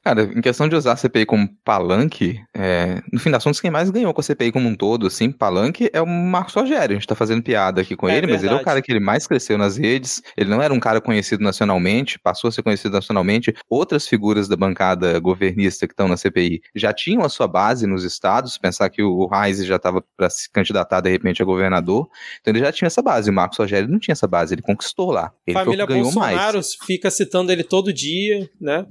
Cara, 0.03 0.23
em 0.23 0.41
questão 0.41 0.67
de 0.67 0.75
usar 0.75 0.93
a 0.93 0.97
CPI 0.97 1.25
como 1.25 1.47
palanque, 1.63 2.39
é, 2.55 3.01
no 3.11 3.19
fim 3.19 3.29
das 3.29 3.43
contas, 3.43 3.61
quem 3.61 3.69
mais 3.71 3.89
ganhou 3.91 4.13
com 4.13 4.21
a 4.21 4.23
CPI 4.23 4.51
como 4.51 4.67
um 4.67 4.75
todo, 4.75 5.07
assim, 5.07 5.31
palanque, 5.31 5.89
é 5.93 6.01
o 6.01 6.07
Marcos 6.07 6.55
Rogério. 6.55 6.95
A 6.95 6.99
gente 6.99 7.07
tá 7.07 7.15
fazendo 7.15 7.43
piada 7.43 7.81
aqui 7.81 7.95
com 7.95 8.07
é 8.07 8.13
ele, 8.13 8.21
verdade. 8.27 8.43
mas 8.43 8.51
ele 8.51 8.59
é 8.59 8.61
o 8.61 8.65
cara 8.65 8.81
que 8.81 8.91
ele 8.91 8.99
mais 8.99 9.27
cresceu 9.27 9.57
nas 9.57 9.77
redes. 9.77 10.21
Ele 10.35 10.49
não 10.49 10.61
era 10.61 10.73
um 10.73 10.79
cara 10.79 10.99
conhecido 10.99 11.43
nacionalmente, 11.43 12.19
passou 12.19 12.47
a 12.47 12.51
ser 12.51 12.63
conhecido 12.63 12.93
nacionalmente. 12.93 13.53
Outras 13.69 14.07
figuras 14.07 14.47
da 14.47 14.55
bancada 14.55 15.02
governista 15.19 15.87
que 15.87 15.93
estão 15.93 16.07
na 16.07 16.17
CPI 16.17 16.61
já 16.75 16.93
tinham 16.93 17.23
a 17.23 17.29
sua 17.29 17.47
base 17.47 17.85
nos 17.87 18.03
estados. 18.03 18.57
Pensar 18.57 18.89
que 18.89 19.01
o 19.01 19.27
Reis 19.27 19.65
já 19.65 19.75
estava 19.75 20.03
para 20.15 20.29
se 20.29 20.49
candidatar 20.51 21.01
de 21.01 21.09
repente 21.09 21.41
a 21.41 21.45
governador. 21.45 22.09
Então 22.41 22.51
ele 22.53 22.59
já 22.59 22.71
tinha 22.71 22.87
essa 22.87 23.01
base. 23.01 23.29
O 23.29 23.33
Marcos 23.33 23.57
Rogério 23.57 23.89
não 23.89 23.99
tinha 23.99 24.13
essa 24.13 24.27
base, 24.27 24.53
ele 24.53 24.61
conquistou 24.61 25.11
lá. 25.11 25.31
Ele 25.45 25.57
Família 25.57 25.85
ganhou 25.85 26.03
Bolsonaro 26.05 26.57
mais. 26.57 26.75
fica 26.85 27.09
citando 27.09 27.51
ele 27.51 27.63
todo 27.63 27.93
dia, 27.93 28.49
né? 28.59 28.85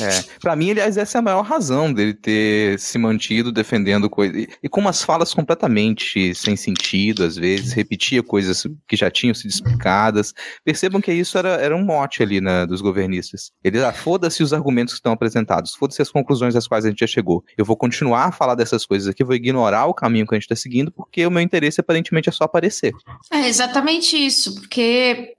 É, 0.00 0.24
para 0.40 0.56
mim, 0.56 0.70
aliás, 0.70 0.96
essa 0.96 1.18
é 1.18 1.20
a 1.20 1.22
maior 1.22 1.42
razão 1.42 1.92
dele 1.92 2.14
ter 2.14 2.78
se 2.78 2.98
mantido 2.98 3.52
defendendo 3.52 4.08
coisas. 4.08 4.46
E, 4.62 4.68
com 4.68 4.80
umas 4.80 5.02
falas 5.02 5.32
completamente 5.32 6.34
sem 6.34 6.56
sentido, 6.56 7.24
às 7.24 7.36
vezes, 7.36 7.72
repetia 7.72 8.22
coisas 8.22 8.66
que 8.88 8.96
já 8.96 9.10
tinham 9.10 9.34
sido 9.34 9.50
explicadas. 9.50 10.32
Percebam 10.64 11.00
que 11.00 11.12
isso 11.12 11.38
era, 11.38 11.50
era 11.50 11.76
um 11.76 11.84
mote 11.84 12.22
ali 12.22 12.40
né, 12.40 12.66
dos 12.66 12.80
governistas. 12.80 13.50
Ele, 13.62 13.82
ah, 13.82 13.92
foda-se 13.92 14.42
os 14.42 14.52
argumentos 14.52 14.94
que 14.94 14.98
estão 14.98 15.12
apresentados, 15.12 15.74
foda-se 15.74 16.02
as 16.02 16.10
conclusões 16.10 16.56
às 16.56 16.66
quais 16.66 16.84
a 16.84 16.88
gente 16.88 17.00
já 17.00 17.06
chegou. 17.06 17.44
Eu 17.56 17.64
vou 17.64 17.76
continuar 17.76 18.26
a 18.26 18.32
falar 18.32 18.54
dessas 18.54 18.84
coisas 18.84 19.08
aqui, 19.08 19.24
vou 19.24 19.34
ignorar 19.34 19.86
o 19.86 19.94
caminho 19.94 20.26
que 20.26 20.34
a 20.34 20.36
gente 20.36 20.44
está 20.44 20.56
seguindo, 20.56 20.90
porque 20.90 21.26
o 21.26 21.30
meu 21.30 21.42
interesse 21.42 21.80
aparentemente 21.80 22.28
é 22.28 22.32
só 22.32 22.44
aparecer. 22.44 22.92
É 23.32 23.48
exatamente 23.48 24.16
isso, 24.16 24.54
porque 24.54 25.34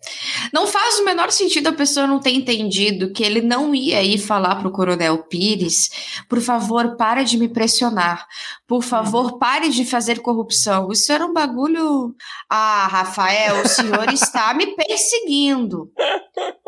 não 0.54 0.68
faz 0.68 1.00
o 1.00 1.06
menor 1.06 1.32
sentido 1.32 1.68
a 1.68 1.74
pessoa 1.74 2.08
não 2.08 2.20
ter 2.20 2.32
entendido 2.32 3.12
que 3.12 3.24
ele 3.24 3.42
não 3.42 3.74
ia 3.74 4.00
aí 4.00 4.18
falar 4.18 4.47
falar 4.48 4.56
para 4.56 4.68
o 4.68 4.72
Coronel 4.72 5.18
Pires, 5.24 5.90
por 6.30 6.40
favor, 6.40 6.96
pare 6.96 7.24
de 7.26 7.38
me 7.38 7.50
pressionar. 7.50 8.26
Por 8.66 8.82
favor, 8.82 9.34
uhum. 9.34 9.40
pare 9.40 9.70
de 9.70 9.86
fazer 9.86 10.22
corrupção. 10.22 10.92
Isso 10.92 11.12
era 11.12 11.26
um 11.26 11.34
bagulho. 11.34 12.16
Ah, 12.50 12.88
Rafael, 12.88 13.62
o 13.64 13.68
senhor 13.68 14.12
está 14.12 14.54
me 14.54 14.68
perseguindo. 14.76 15.92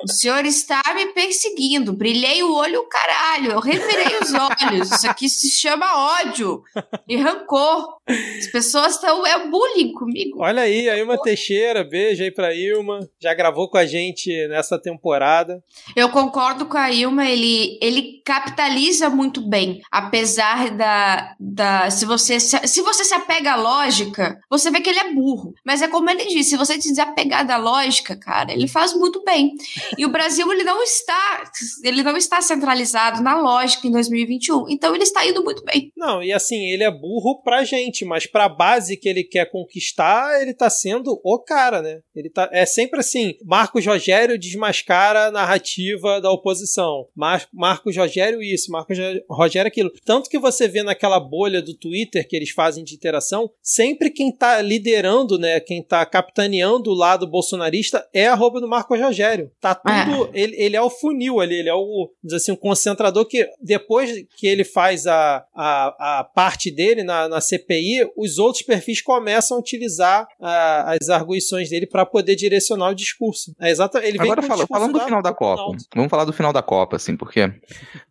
O 0.03 0.07
senhor 0.11 0.45
está 0.45 0.81
me 0.93 1.07
perseguindo. 1.07 1.93
Brilhei 1.93 2.43
o 2.43 2.53
olho, 2.53 2.87
caralho. 2.87 3.51
Eu 3.51 3.59
revirei 3.59 4.17
os 4.21 4.33
olhos. 4.33 4.91
Isso 4.91 5.09
aqui 5.09 5.29
se 5.29 5.49
chama 5.49 6.19
ódio 6.21 6.63
e 7.07 7.15
rancor. 7.17 7.98
As 8.09 8.47
pessoas 8.47 8.95
estão. 8.95 9.25
É 9.25 9.47
bullying 9.47 9.93
comigo. 9.93 10.41
Olha 10.41 10.63
aí, 10.63 10.89
a 10.89 10.97
Ilma 10.97 11.21
Teixeira. 11.21 11.83
Beijo 11.83 12.23
aí 12.23 12.31
pra 12.31 12.55
Ilma. 12.55 13.07
Já 13.19 13.33
gravou 13.33 13.69
com 13.69 13.77
a 13.77 13.85
gente 13.85 14.47
nessa 14.47 14.79
temporada. 14.79 15.63
Eu 15.95 16.09
concordo 16.09 16.65
com 16.65 16.77
a 16.77 16.91
Ilma. 16.91 17.29
Ele, 17.29 17.77
ele 17.81 18.21
capitaliza 18.25 19.09
muito 19.09 19.41
bem. 19.41 19.81
Apesar 19.91 20.71
da. 20.71 21.35
da 21.39 21.89
se, 21.91 22.05
você, 22.05 22.39
se, 22.39 22.57
se 22.67 22.81
você 22.81 23.03
se 23.03 23.13
apega 23.13 23.53
à 23.53 23.55
lógica, 23.55 24.39
você 24.49 24.71
vê 24.71 24.81
que 24.81 24.89
ele 24.89 24.99
é 24.99 25.13
burro. 25.13 25.53
Mas 25.63 25.81
é 25.81 25.87
como 25.87 26.09
ele 26.09 26.25
disse: 26.25 26.51
se 26.51 26.57
você 26.57 26.81
se 26.81 26.89
desapegar 26.89 27.45
da 27.45 27.57
lógica, 27.57 28.15
cara, 28.15 28.51
ele 28.51 28.67
faz 28.67 28.93
muito 28.93 29.23
bem. 29.23 29.53
E 29.97 30.05
o 30.05 30.09
Brasil 30.09 30.51
ele 30.51 30.63
não 30.63 30.81
está, 30.81 31.43
ele 31.83 32.03
não 32.03 32.17
está 32.17 32.41
centralizado 32.41 33.21
na 33.21 33.39
lógica 33.39 33.87
em 33.87 33.91
2021. 33.91 34.65
Então 34.69 34.93
ele 34.95 35.03
está 35.03 35.25
indo 35.25 35.43
muito 35.43 35.63
bem. 35.63 35.91
Não, 35.95 36.23
e 36.23 36.33
assim, 36.33 36.69
ele 36.69 36.83
é 36.83 36.91
burro 36.91 37.41
pra 37.43 37.63
gente, 37.63 37.98
mas 38.05 38.25
pra 38.25 38.49
base 38.49 38.97
que 38.97 39.07
ele 39.07 39.23
quer 39.23 39.49
conquistar, 39.49 40.41
ele 40.41 40.53
tá 40.53 40.69
sendo 40.69 41.19
o 41.23 41.39
cara, 41.39 41.81
né? 41.81 42.01
Ele 42.15 42.29
tá 42.29 42.49
é 42.51 42.65
sempre 42.65 42.99
assim, 42.99 43.35
Marcos 43.43 43.85
Rogério 43.85 44.37
desmascara 44.37 45.27
a 45.27 45.31
narrativa 45.31 46.19
da 46.21 46.31
oposição. 46.31 47.07
Mar 47.15 47.47
Marcos 47.53 47.95
Rogério 47.95 48.41
isso, 48.41 48.71
Marcos 48.71 48.97
Rogério 49.29 49.67
aquilo. 49.67 49.91
Tanto 50.05 50.29
que 50.29 50.39
você 50.39 50.67
vê 50.67 50.83
naquela 50.83 51.19
bolha 51.19 51.61
do 51.61 51.73
Twitter 51.73 52.27
que 52.27 52.35
eles 52.35 52.49
fazem 52.49 52.83
de 52.83 52.95
interação, 52.95 53.49
sempre 53.61 54.09
quem 54.09 54.31
tá 54.31 54.61
liderando, 54.61 55.37
né, 55.37 55.59
quem 55.59 55.83
tá 55.83 56.05
capitaneando 56.05 56.91
o 56.91 56.95
lado 56.95 57.27
bolsonarista 57.27 58.07
é 58.13 58.27
a 58.27 58.35
roupa 58.35 58.59
do 58.59 58.67
Marcos 58.67 58.99
Rogério. 58.99 59.51
Tá 59.59 59.75
tudo. 59.75 60.29
É. 60.33 60.41
Ele, 60.41 60.55
ele 60.57 60.75
é 60.75 60.81
o 60.81 60.89
funil 60.89 61.39
ali, 61.39 61.55
ele 61.55 61.69
é 61.69 61.73
o, 61.73 62.09
assim, 62.33 62.51
um 62.51 62.55
concentrador 62.55 63.25
que 63.25 63.47
depois 63.61 64.25
que 64.37 64.47
ele 64.47 64.63
faz 64.63 65.07
a, 65.07 65.45
a, 65.55 66.19
a 66.19 66.23
parte 66.23 66.71
dele 66.71 67.03
na, 67.03 67.27
na 67.27 67.41
CPI, 67.41 67.88
os 68.15 68.37
outros 68.37 68.63
perfis 68.63 69.01
começam 69.01 69.57
a 69.57 69.59
utilizar 69.59 70.27
a, 70.41 70.95
as 70.95 71.09
arguições 71.09 71.69
dele 71.69 71.85
para 71.85 72.05
poder 72.05 72.35
direcionar 72.35 72.89
o 72.89 72.95
discurso. 72.95 73.55
É 73.59 73.69
exatamente. 73.69 74.09
Ele 74.09 74.21
Agora, 74.21 74.41
fala, 74.41 74.67
falando 74.67 74.93
do 74.93 74.99
final 75.01 75.21
da 75.21 75.33
Copa, 75.33 75.77
vamos 75.95 76.09
falar 76.09 76.25
do 76.25 76.33
final 76.33 76.53
da 76.53 76.61
Copa, 76.61 76.95
assim, 76.95 77.15
porque 77.15 77.51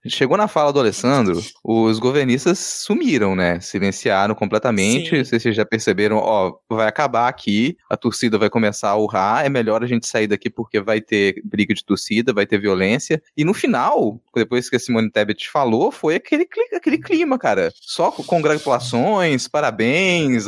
chegou 0.06 0.36
na 0.36 0.48
fala 0.48 0.72
do 0.72 0.80
Alessandro, 0.80 1.40
os 1.64 1.98
governistas 1.98 2.58
sumiram, 2.58 3.34
né? 3.34 3.60
Silenciaram 3.60 4.34
completamente. 4.34 5.24
Sim. 5.24 5.38
Vocês 5.38 5.54
já 5.54 5.64
perceberam, 5.64 6.16
ó, 6.16 6.54
vai 6.68 6.86
acabar 6.86 7.28
aqui, 7.28 7.76
a 7.88 7.96
torcida 7.96 8.38
vai 8.38 8.50
começar 8.50 8.90
a 8.90 8.96
urrar, 8.96 9.44
é 9.44 9.48
melhor 9.48 9.82
a 9.82 9.86
gente 9.86 10.06
sair 10.06 10.26
daqui 10.26 10.50
porque 10.50 10.80
vai 10.80 11.00
ter 11.00 11.40
briga 11.44 11.74
de 11.74 11.84
torcida, 11.84 12.32
vai 12.32 12.46
ter 12.46 12.58
violência. 12.58 13.22
E 13.36 13.44
no 13.44 13.54
final, 13.54 14.20
depois 14.34 14.68
que 14.68 14.76
a 14.76 14.78
Simone 14.78 15.10
Tebet 15.10 15.48
falou, 15.48 15.90
foi 15.90 16.16
aquele, 16.16 16.48
aquele 16.74 16.98
clima, 16.98 17.38
cara. 17.38 17.72
Só 17.80 18.10
congratulações, 18.10 19.48
parabéns, 19.48 19.67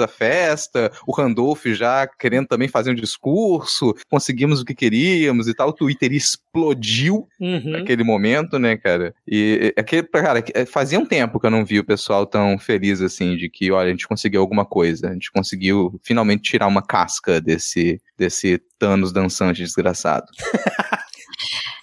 a 0.01 0.09
festa, 0.09 0.91
o 1.07 1.13
Randolph 1.13 1.67
já 1.67 2.07
querendo 2.07 2.47
também 2.47 2.69
fazer 2.69 2.91
um 2.91 2.95
discurso, 2.95 3.95
conseguimos 4.09 4.61
o 4.61 4.65
que 4.65 4.75
queríamos 4.75 5.49
e 5.49 5.55
tal. 5.55 5.71
O 5.71 5.73
Twitter 5.73 6.13
explodiu 6.13 7.29
uhum. 7.41 7.71
naquele 7.71 8.05
momento, 8.05 8.59
né, 8.59 8.77
cara? 8.77 9.15
E 9.27 9.73
aquele, 9.77 10.03
cara, 10.05 10.45
é, 10.55 10.65
fazia 10.65 10.99
um 10.99 11.07
tempo 11.07 11.39
que 11.39 11.47
eu 11.47 11.51
não 11.51 11.65
vi 11.65 11.79
o 11.79 11.85
pessoal 11.85 12.27
tão 12.27 12.59
feliz 12.59 13.01
assim, 13.01 13.37
de 13.37 13.49
que, 13.49 13.71
olha, 13.71 13.89
a 13.89 13.91
gente 13.91 14.09
conseguiu 14.09 14.41
alguma 14.41 14.65
coisa, 14.65 15.09
a 15.09 15.13
gente 15.13 15.31
conseguiu 15.31 16.01
finalmente 16.03 16.43
tirar 16.43 16.67
uma 16.67 16.83
casca 16.83 17.41
desse, 17.41 18.01
desse 18.17 18.61
Thanos 18.79 19.13
dançante 19.13 19.63
desgraçado. 19.63 20.27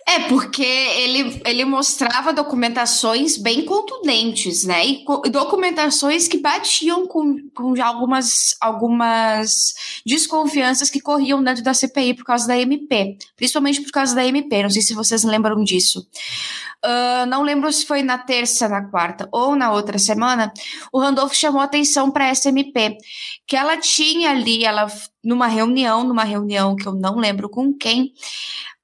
É, 0.08 0.20
porque 0.30 0.64
ele, 0.64 1.42
ele 1.46 1.66
mostrava 1.66 2.32
documentações 2.32 3.38
bem 3.38 3.66
contundentes, 3.66 4.64
né? 4.64 4.88
E 4.88 5.06
documentações 5.30 6.30
que 6.30 6.38
batiam 6.38 7.06
com, 7.06 7.38
com 7.54 7.74
algumas, 7.84 8.56
algumas 8.62 9.74
desconfianças 10.06 10.90
que 10.90 11.02
corriam 11.02 11.44
dentro 11.44 11.62
da 11.62 11.74
CPI 11.74 12.14
por 12.14 12.24
causa 12.24 12.48
da 12.48 12.58
MP. 12.58 13.18
Principalmente 13.36 13.82
por 13.82 13.92
causa 13.92 14.16
da 14.16 14.26
MP. 14.26 14.64
Não 14.64 14.70
sei 14.70 14.82
se 14.82 14.94
vocês 14.94 15.26
lembram 15.26 15.62
disso. 15.62 16.08
Uh, 16.86 17.26
não 17.28 17.42
lembro 17.42 17.72
se 17.74 17.86
foi 17.86 18.02
na 18.02 18.18
terça, 18.18 18.70
na 18.70 18.88
quarta 18.88 19.28
ou 19.32 19.58
na 19.58 19.72
outra 19.72 19.98
semana. 20.00 20.54
O 20.92 21.00
Randolph 21.00 21.34
chamou 21.34 21.60
atenção 21.60 22.10
para 22.12 22.30
essa 22.30 22.48
MP. 22.48 22.98
Que 23.46 23.58
ela 23.58 23.76
tinha 23.76 24.30
ali, 24.30 24.64
ela 24.64 24.88
numa 25.22 25.48
reunião, 25.48 26.06
numa 26.06 26.24
reunião 26.24 26.76
que 26.78 26.88
eu 26.88 26.94
não 26.94 27.18
lembro 27.18 27.50
com 27.50 27.74
quem 27.74 28.14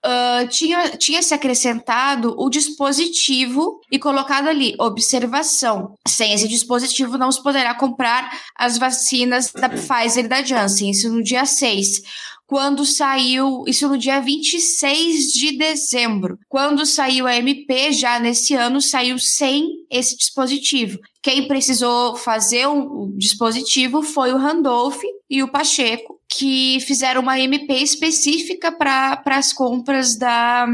uh, 0.06 0.48
tinha, 0.48 0.90
tinha 0.98 1.22
se 1.22 1.34
acrescentado 1.34 2.36
o 2.38 2.50
dispositivo 2.50 3.80
e 3.92 3.98
colocado 3.98 4.48
ali, 4.48 4.76
observação. 4.80 5.96
Sem 6.08 6.34
esse 6.34 6.48
dispositivo 6.48 7.18
não 7.18 7.32
se 7.32 7.42
poderá 7.42 7.74
comprar 7.74 8.30
as 8.56 8.78
vacinas 8.78 9.52
da 9.52 9.70
Pfizer 9.70 10.26
e 10.26 10.28
da 10.28 10.44
Janssen, 10.44 10.90
isso 10.92 11.12
no 11.12 11.24
dia 11.24 11.46
6 11.46 12.02
quando 12.46 12.86
saiu, 12.86 13.64
isso 13.66 13.88
no 13.88 13.98
dia 13.98 14.20
26 14.20 15.34
de 15.34 15.58
dezembro. 15.58 16.38
Quando 16.48 16.86
saiu 16.86 17.26
a 17.26 17.36
MP, 17.36 17.92
já 17.92 18.20
nesse 18.20 18.54
ano, 18.54 18.80
saiu 18.80 19.18
sem 19.18 19.68
esse 19.90 20.16
dispositivo. 20.16 21.00
Quem 21.24 21.48
precisou 21.48 22.18
fazer 22.18 22.68
um 22.68 23.18
dispositivo 23.18 24.04
foi 24.04 24.34
o 24.34 24.38
Randolph 24.38 25.02
e 25.30 25.42
o 25.42 25.48
Pacheco, 25.48 26.20
que 26.28 26.80
fizeram 26.82 27.22
uma 27.22 27.40
MP 27.40 27.76
específica 27.76 28.72
para 28.72 29.22
as 29.28 29.54
compras 29.54 30.18
da, 30.18 30.68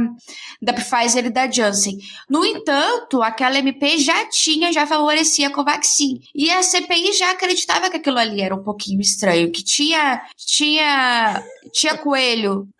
da 0.60 0.74
Pfizer 0.74 1.28
e 1.28 1.30
da 1.30 1.50
Janssen. 1.50 2.00
No 2.28 2.44
entanto, 2.44 3.22
aquela 3.22 3.60
MP 3.60 4.00
já 4.00 4.26
tinha, 4.28 4.74
já 4.74 4.88
favorecia 4.88 5.50
a 5.50 5.52
Covaxin. 5.52 6.20
E 6.34 6.50
a 6.50 6.64
CPI 6.64 7.14
já 7.14 7.32
acreditava 7.32 7.90
que 7.90 7.98
aquilo 7.98 8.18
ali 8.18 8.42
era 8.42 8.56
um 8.56 8.64
pouquinho 8.64 9.02
estranho, 9.02 9.52
que 9.52 9.64
tinha, 9.64 10.24
tinha, 10.36 11.44
tinha 11.72 11.96
coelho. 11.98 12.68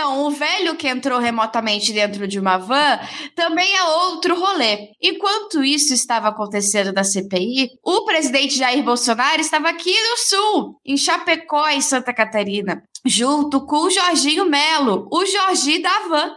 Então, 0.00 0.24
o 0.24 0.30
velho 0.30 0.76
que 0.76 0.88
entrou 0.88 1.18
remotamente 1.18 1.92
dentro 1.92 2.26
de 2.26 2.40
uma 2.40 2.56
van 2.56 2.98
também 3.36 3.76
é 3.76 3.82
outro 3.82 4.34
rolê. 4.34 4.92
Enquanto 4.98 5.62
isso 5.62 5.92
estava 5.92 6.28
acontecendo 6.28 6.90
na 6.90 7.04
CPI, 7.04 7.68
o 7.84 8.06
presidente 8.06 8.56
Jair 8.56 8.82
Bolsonaro 8.82 9.42
estava 9.42 9.68
aqui 9.68 9.92
no 9.92 10.16
Sul, 10.16 10.80
em 10.86 10.96
Chapecó, 10.96 11.68
em 11.68 11.82
Santa 11.82 12.14
Catarina 12.14 12.82
junto 13.04 13.64
com 13.66 13.86
o 13.86 13.90
Jorginho 13.90 14.44
Melo, 14.44 15.08
o 15.10 15.24
Jorginho 15.24 15.82
da 15.82 16.08
Van. 16.08 16.34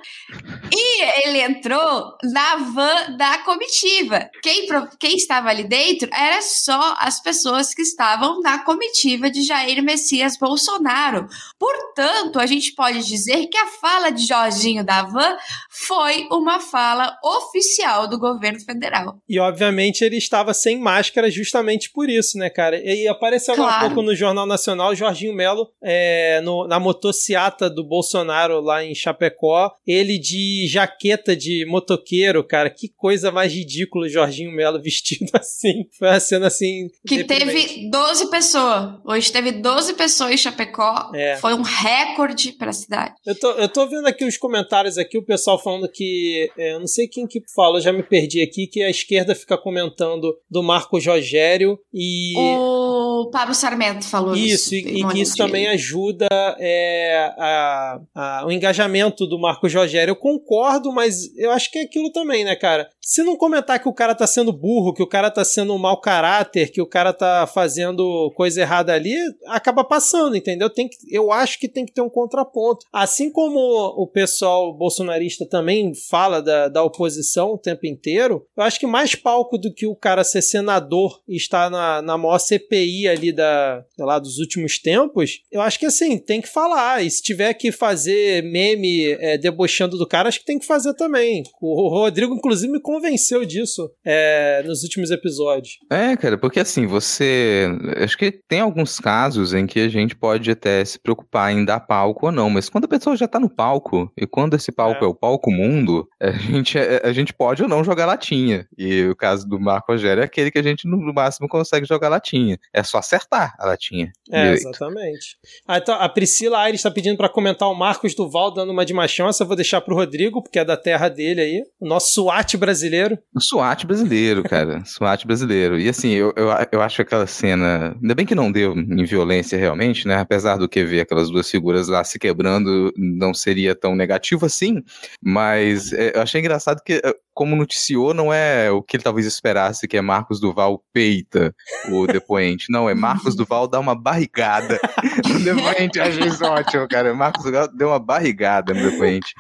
E 0.72 1.28
ele 1.28 1.42
entrou 1.42 2.16
na 2.24 2.56
van 2.56 3.18
da 3.18 3.40
comitiva. 3.40 4.30
Quem, 4.42 4.68
quem 5.00 5.16
estava 5.16 5.50
ali 5.50 5.64
dentro 5.64 6.10
era 6.14 6.42
só 6.42 6.96
as 7.00 7.22
pessoas 7.22 7.74
que 7.74 7.82
estavam 7.82 8.40
na 8.42 8.64
comitiva 8.64 9.30
de 9.30 9.44
Jair 9.44 9.84
Messias 9.84 10.38
Bolsonaro. 10.38 11.28
Portanto, 11.60 12.40
a 12.40 12.46
gente 12.46 12.74
pode 12.74 13.04
dizer 13.06 13.48
que 13.48 13.58
a 13.58 13.68
fala 13.68 14.10
de 14.10 14.26
Jorginho 14.26 14.84
da 14.84 15.04
van 15.04 15.38
foi 15.70 16.28
uma 16.32 16.60
fala 16.60 17.18
oficial 17.24 18.08
do 18.08 18.18
governo 18.18 18.60
federal. 18.60 19.18
E, 19.28 19.40
obviamente, 19.40 20.04
ele 20.04 20.18
estava 20.18 20.54
sem 20.54 20.80
máscara 20.80 21.30
justamente 21.30 21.92
por 21.92 22.10
isso, 22.10 22.38
né, 22.38 22.50
cara? 22.50 22.78
E 22.84 23.08
apareceu 23.08 23.56
claro. 23.56 23.86
um 23.86 23.90
pouco 23.90 24.02
no 24.02 24.16
Jornal 24.16 24.46
Nacional, 24.46 24.96
Jorginho 24.96 25.36
Melo, 25.36 25.70
é, 25.84 26.42
no, 26.42 26.53
na 26.68 26.80
motociata 26.80 27.70
do 27.70 27.84
Bolsonaro 27.84 28.60
lá 28.62 28.84
em 28.84 28.96
Chapecó, 28.96 29.72
ele 29.86 30.18
de 30.18 30.68
jaqueta 30.68 31.36
de 31.36 31.66
motoqueiro, 31.66 32.44
cara. 32.44 32.70
Que 32.70 32.90
coisa 32.90 33.32
mais 33.32 33.54
ridícula, 33.54 34.10
Jorginho 34.10 34.52
Melo 34.52 34.80
vestido 34.82 35.30
assim. 35.34 35.86
Foi 35.98 36.08
uma 36.08 36.20
cena 36.20 36.48
assim. 36.48 36.88
Que 37.08 37.24
teve 37.24 37.90
12 37.90 38.30
pessoas. 38.30 38.94
Hoje 39.06 39.32
teve 39.32 39.52
12 39.52 39.94
pessoas 39.94 40.32
em 40.32 40.38
Chapecó. 40.38 41.12
É. 41.14 41.38
Foi 41.38 41.54
um 41.54 41.62
recorde 41.62 42.54
para 42.54 42.70
a 42.70 42.74
cidade. 42.74 43.14
Eu 43.26 43.38
tô, 43.40 43.52
eu 43.52 43.70
tô 43.70 43.88
vendo 43.88 44.08
aqui 44.08 44.26
os 44.26 44.38
comentários 44.38 44.98
aqui, 44.98 45.18
o 45.18 45.26
pessoal 45.26 45.62
falando 45.62 45.90
que. 45.90 46.50
É, 46.58 46.74
eu 46.74 46.80
não 46.80 46.88
sei 46.88 47.08
quem 47.08 47.28
que 47.28 47.42
fala, 47.56 47.82
já 47.82 47.92
me 47.92 48.04
perdi 48.04 48.42
aqui, 48.42 48.68
que 48.68 48.82
a 48.84 48.90
esquerda 48.90 49.36
fica 49.36 49.58
comentando 49.58 50.36
do 50.50 50.64
Marcos 50.64 51.06
Rogério 51.06 51.78
e. 51.94 52.34
O 52.38 53.03
Pablo 53.32 53.54
Sarmento 53.54 54.06
falou 54.06 54.36
isso. 54.36 54.76
Isso, 54.76 54.88
e, 54.88 55.02
e 55.02 55.08
que 55.08 55.22
isso 55.22 55.36
também 55.36 55.68
ajuda 55.68 56.28
é, 56.60 57.34
a, 57.38 58.00
a, 58.14 58.46
o 58.46 58.52
engajamento 58.52 59.26
do 59.26 59.40
Marcos 59.40 59.74
Rogério. 59.74 60.12
Eu 60.12 60.16
concordo, 60.16 60.92
mas 60.92 61.36
eu 61.38 61.52
acho 61.52 61.72
que 61.72 61.80
é 61.80 61.84
aquilo 61.84 62.12
também, 62.12 62.44
né, 62.44 62.56
cara? 62.56 62.90
Se 63.02 63.24
não 63.24 63.36
comentar 63.36 63.80
que 63.80 63.90
o 63.90 63.94
cara 63.94 64.16
tá 64.16 64.26
sendo 64.26 64.54
burro, 64.54 64.94
que 64.94 65.04
o 65.04 65.08
cara 65.08 65.30
tá 65.30 65.44
sendo 65.44 65.74
um 65.74 65.78
mau 65.78 66.00
caráter, 66.00 66.72
que 66.72 66.82
o 66.82 66.88
cara 66.88 67.12
tá 67.12 67.46
fazendo 67.48 68.32
coisa 68.36 68.62
errada 68.62 68.94
ali, 68.94 69.16
acaba 69.48 69.84
passando, 69.84 70.36
entendeu? 70.36 70.70
Tem 70.70 70.88
que, 70.88 70.96
eu 71.10 71.32
acho 71.32 71.60
que 71.60 71.68
tem 71.68 71.86
que 71.86 71.94
ter 71.94 72.02
um 72.02 72.10
contraponto. 72.10 72.86
Assim 72.92 73.32
como 73.32 73.60
o 73.60 74.08
pessoal 74.08 74.74
bolsonarista 74.74 75.46
também 75.46 75.94
fala 76.10 76.42
da, 76.42 76.68
da 76.70 76.84
oposição 76.84 77.54
o 77.54 77.58
tempo 77.58 77.86
inteiro, 77.86 78.46
eu 78.56 78.64
acho 78.64 78.80
que 78.80 78.88
mais 78.88 79.16
palco 79.16 79.58
do 79.58 79.74
que 79.74 79.88
o 79.88 79.96
cara 79.96 80.24
ser 80.24 80.42
senador 80.42 81.22
e 81.28 81.36
estar 81.36 81.70
na, 81.70 82.02
na 82.02 82.18
maior 82.18 82.40
CPI 82.40 83.03
ali 83.08 83.32
da, 83.32 83.84
lá, 83.98 84.20
dos 84.20 84.38
últimos 84.40 84.80
tempos, 84.80 85.42
eu 85.52 85.62
acho 85.62 85.80
que 85.80 85.86
assim, 85.86 86.18
tem 86.18 86.42
que 86.42 86.48
falar. 86.48 87.04
E 87.04 87.10
se 87.10 87.22
tiver 87.22 87.54
que 87.54 87.72
fazer 87.72 88.44
meme 88.44 89.12
é, 89.20 89.38
debochando 89.38 89.98
do 89.98 90.08
cara, 90.08 90.30
acho 90.30 90.40
que 90.40 90.46
tem 90.46 90.60
que 90.60 90.66
fazer 90.66 90.94
também. 90.94 91.44
O 91.62 91.90
Rodrigo, 91.90 92.36
inclusive, 92.36 92.72
me 92.72 92.82
convenceu 92.82 93.46
disso 93.46 93.90
é, 94.06 94.64
nos 94.66 94.84
últimos 94.84 95.12
episódios. 95.12 95.78
É, 95.92 96.16
cara, 96.16 96.38
porque 96.38 96.60
assim, 96.60 96.86
você. 96.86 97.68
Acho 97.98 98.18
que 98.18 98.32
tem 98.32 98.60
alguns 98.60 99.00
casos 99.00 99.54
em 99.54 99.66
que 99.66 99.80
a 99.80 99.90
gente 99.90 100.16
pode 100.16 100.52
até 100.52 100.84
se 100.84 101.00
preocupar 101.00 101.52
em 101.52 101.66
dar 101.66 101.80
palco 101.80 102.28
ou 102.28 102.32
não, 102.32 102.50
mas 102.50 102.70
quando 102.70 102.86
a 102.86 102.88
pessoa 102.88 103.16
já 103.16 103.28
tá 103.28 103.40
no 103.40 103.50
palco, 103.50 104.12
e 104.18 104.26
quando 104.26 104.56
esse 104.56 104.72
palco 104.72 105.04
é, 105.04 105.08
é 105.08 105.10
o 105.10 105.16
palco 105.16 105.52
mundo, 105.52 106.08
a 106.22 106.32
gente, 106.32 106.78
é, 106.78 107.02
a 107.04 107.12
gente 107.12 107.34
pode 107.34 107.64
ou 107.64 107.70
não 107.70 107.84
jogar 107.84 108.06
latinha. 108.06 108.68
E 108.78 109.06
o 109.06 109.16
caso 109.16 109.48
do 109.48 109.60
Marco 109.60 109.92
Rogério 109.92 110.22
é 110.22 110.26
aquele 110.26 110.52
que 110.52 110.60
a 110.60 110.64
gente 110.64 110.88
no 110.88 111.14
máximo 111.14 111.48
consegue 111.48 111.86
jogar 111.86 112.10
latinha. 112.10 112.58
É 112.74 112.84
só 112.94 113.00
acertar 113.00 113.56
a 113.58 113.66
latinha. 113.66 114.12
É, 114.32 114.44
direito. 114.44 114.68
exatamente. 114.68 115.38
Ah, 115.68 115.78
então, 115.78 115.96
a 115.96 116.08
Priscila 116.08 116.60
Aires 116.60 116.80
está 116.80 116.92
pedindo 116.92 117.18
para 117.18 117.30
comentar 117.30 117.70
o 117.70 117.76
Marcos 117.76 118.14
Duval 118.14 118.54
dando 118.54 118.72
uma 118.72 118.86
de 118.86 118.94
machão. 118.94 119.28
Essa 119.28 119.44
eu 119.44 119.48
vou 119.48 119.56
deixar 119.56 119.82
pro 119.82 119.96
Rodrigo, 119.96 120.42
porque 120.42 120.60
é 120.60 120.66
da 120.66 120.78
terra 120.78 121.10
dele 121.10 121.42
aí. 121.42 121.64
O 121.80 121.88
nosso 121.88 122.14
SWAT 122.14 122.56
brasileiro 122.58 122.84
brasileiro. 122.84 123.18
O 123.34 123.42
SWAT 123.42 123.86
brasileiro, 123.86 124.44
cara. 124.44 124.84
SWAT 124.86 125.26
brasileiro. 125.26 125.80
E 125.80 125.90
assim, 125.90 126.12
eu, 126.12 126.34
eu, 126.36 126.50
eu 126.72 126.82
acho 126.82 127.02
aquela 127.02 127.28
cena. 127.28 127.96
Ainda 128.02 128.16
bem 128.16 128.26
que 128.26 128.36
não 128.36 128.52
deu 128.52 128.74
em 128.76 129.06
violência 129.06 129.58
realmente, 129.58 130.08
né? 130.08 130.16
Apesar 130.16 130.58
do 130.58 130.68
que 130.68 130.84
ver 130.84 131.02
aquelas 131.02 131.30
duas 131.30 131.50
figuras 131.50 131.88
lá 131.88 132.04
se 132.04 132.20
quebrando, 132.20 132.94
não 132.98 133.34
seria 133.34 133.76
tão 133.76 133.96
negativo 133.96 134.46
assim. 134.46 134.84
Mas 135.22 135.94
é, 135.94 136.16
eu 136.16 136.22
achei 136.22 136.42
engraçado 136.42 136.82
que 136.84 137.02
como 137.34 137.56
noticiou, 137.56 138.14
não 138.14 138.32
é 138.32 138.70
o 138.72 138.82
que 138.82 138.98
ele 138.98 139.04
talvez 139.04 139.26
esperasse, 139.26 139.88
que 139.88 139.98
é 139.98 140.02
Marcos 140.02 140.40
Duval 140.40 140.84
peita 140.94 141.54
o 141.90 142.06
depoente. 142.08 142.72
Não, 142.72 142.90
é 142.90 142.94
Marcos 142.94 143.36
Duval 143.36 143.68
dá 143.68 143.80
uma 143.80 143.96
barrigada 143.96 144.80
no 145.28 145.40
depoente. 145.40 146.00
Achei 146.00 146.28
isso 146.28 146.44
ótimo, 146.46 146.88
cara. 146.88 147.14
Marcos 147.14 147.44
Duval 147.44 147.68
deu 147.68 147.90
uma 147.90 148.00
barrigada 148.00 148.74
no 148.74 148.92
depoente. 148.92 149.34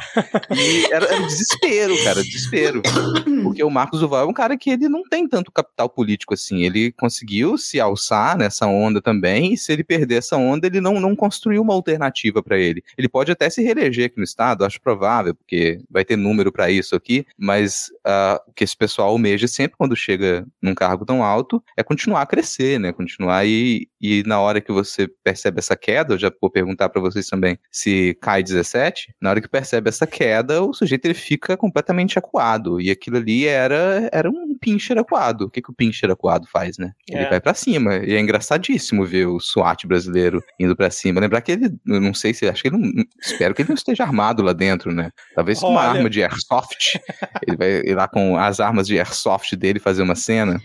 E 0.51 0.91
era, 0.91 1.05
era 1.05 1.21
desespero, 1.21 1.95
cara, 2.03 2.23
desespero. 2.23 2.81
Porque 3.43 3.63
o 3.63 3.69
Marcos 3.69 3.99
Duval 3.99 4.21
é 4.21 4.25
um 4.25 4.33
cara 4.33 4.57
que 4.57 4.69
ele 4.69 4.89
não 4.89 5.03
tem 5.03 5.27
tanto 5.27 5.51
capital 5.51 5.89
político 5.89 6.33
assim. 6.33 6.63
Ele 6.63 6.91
conseguiu 6.91 7.57
se 7.57 7.79
alçar 7.79 8.37
nessa 8.37 8.65
onda 8.65 9.01
também, 9.01 9.53
e 9.53 9.57
se 9.57 9.71
ele 9.71 9.83
perder 9.83 10.15
essa 10.15 10.37
onda, 10.37 10.67
ele 10.67 10.81
não, 10.81 10.99
não 10.99 11.15
construiu 11.15 11.61
uma 11.61 11.73
alternativa 11.73 12.41
para 12.41 12.57
ele. 12.57 12.83
Ele 12.97 13.09
pode 13.09 13.31
até 13.31 13.49
se 13.49 13.61
reeleger 13.61 14.05
aqui 14.05 14.17
no 14.17 14.23
estado, 14.23 14.65
acho 14.65 14.81
provável, 14.81 15.35
porque 15.35 15.81
vai 15.89 16.03
ter 16.03 16.15
número 16.15 16.51
para 16.51 16.69
isso 16.71 16.95
aqui, 16.95 17.25
mas 17.37 17.82
uh, 18.05 18.39
o 18.47 18.53
que 18.53 18.63
esse 18.63 18.75
pessoal 18.75 19.09
almeja 19.09 19.47
sempre 19.47 19.77
quando 19.77 19.95
chega 19.95 20.45
num 20.61 20.75
cargo 20.75 21.05
tão 21.05 21.23
alto 21.23 21.63
é 21.77 21.83
continuar 21.83 22.21
a 22.21 22.25
crescer, 22.25 22.79
né? 22.79 22.91
Continuar 22.91 23.45
e, 23.45 23.87
e 24.01 24.23
na 24.25 24.39
hora 24.39 24.61
que 24.61 24.71
você 24.71 25.07
percebe 25.23 25.59
essa 25.59 25.75
queda, 25.75 26.13
eu 26.13 26.19
já 26.19 26.31
vou 26.41 26.49
perguntar 26.49 26.89
para 26.89 27.01
vocês 27.01 27.27
também 27.27 27.57
se 27.71 28.17
cai 28.21 28.43
17, 28.43 29.15
na 29.21 29.29
hora 29.29 29.41
que 29.41 29.47
percebe 29.47 29.89
essa 29.89 30.05
queda, 30.05 30.61
o 30.61 30.73
sujeito 30.73 31.05
ele 31.05 31.13
fica 31.13 31.57
completamente 31.57 32.17
acuado. 32.19 32.79
E 32.79 32.91
aquilo 32.91 33.17
ali 33.17 33.45
era, 33.45 34.09
era 34.11 34.29
um 34.29 34.57
pincher 34.59 34.97
acuado. 34.97 35.45
O 35.45 35.49
que, 35.49 35.61
que 35.61 35.71
o 35.71 35.73
pincher 35.73 36.09
acuado 36.09 36.47
faz, 36.47 36.77
né? 36.77 36.91
Ele 37.07 37.23
é. 37.23 37.29
vai 37.29 37.41
para 37.41 37.53
cima. 37.53 37.95
E 37.97 38.13
é 38.13 38.19
engraçadíssimo 38.19 39.05
ver 39.05 39.27
o 39.27 39.39
SWAT 39.39 39.85
brasileiro 39.85 40.43
indo 40.59 40.75
para 40.75 40.89
cima. 40.89 41.19
Lembrar 41.19 41.41
que 41.41 41.51
ele, 41.51 41.69
eu 41.85 42.01
não 42.01 42.13
sei 42.13 42.33
se, 42.33 42.47
acho 42.47 42.61
que 42.61 42.69
ele 42.69 42.77
não, 42.77 43.03
espero 43.21 43.53
que 43.53 43.61
ele 43.61 43.69
não 43.69 43.75
esteja 43.75 44.03
armado 44.03 44.41
lá 44.41 44.53
dentro, 44.53 44.93
né? 44.93 45.11
Talvez 45.35 45.59
com 45.59 45.69
uma 45.69 45.81
arma 45.81 46.09
de 46.09 46.23
airsoft. 46.23 46.99
ele 47.47 47.57
vai 47.57 47.72
ir 47.85 47.95
lá 47.95 48.07
com 48.07 48.37
as 48.37 48.59
armas 48.59 48.87
de 48.87 48.97
airsoft 48.97 49.55
dele 49.55 49.79
fazer 49.79 50.03
uma 50.03 50.15
cena. 50.15 50.61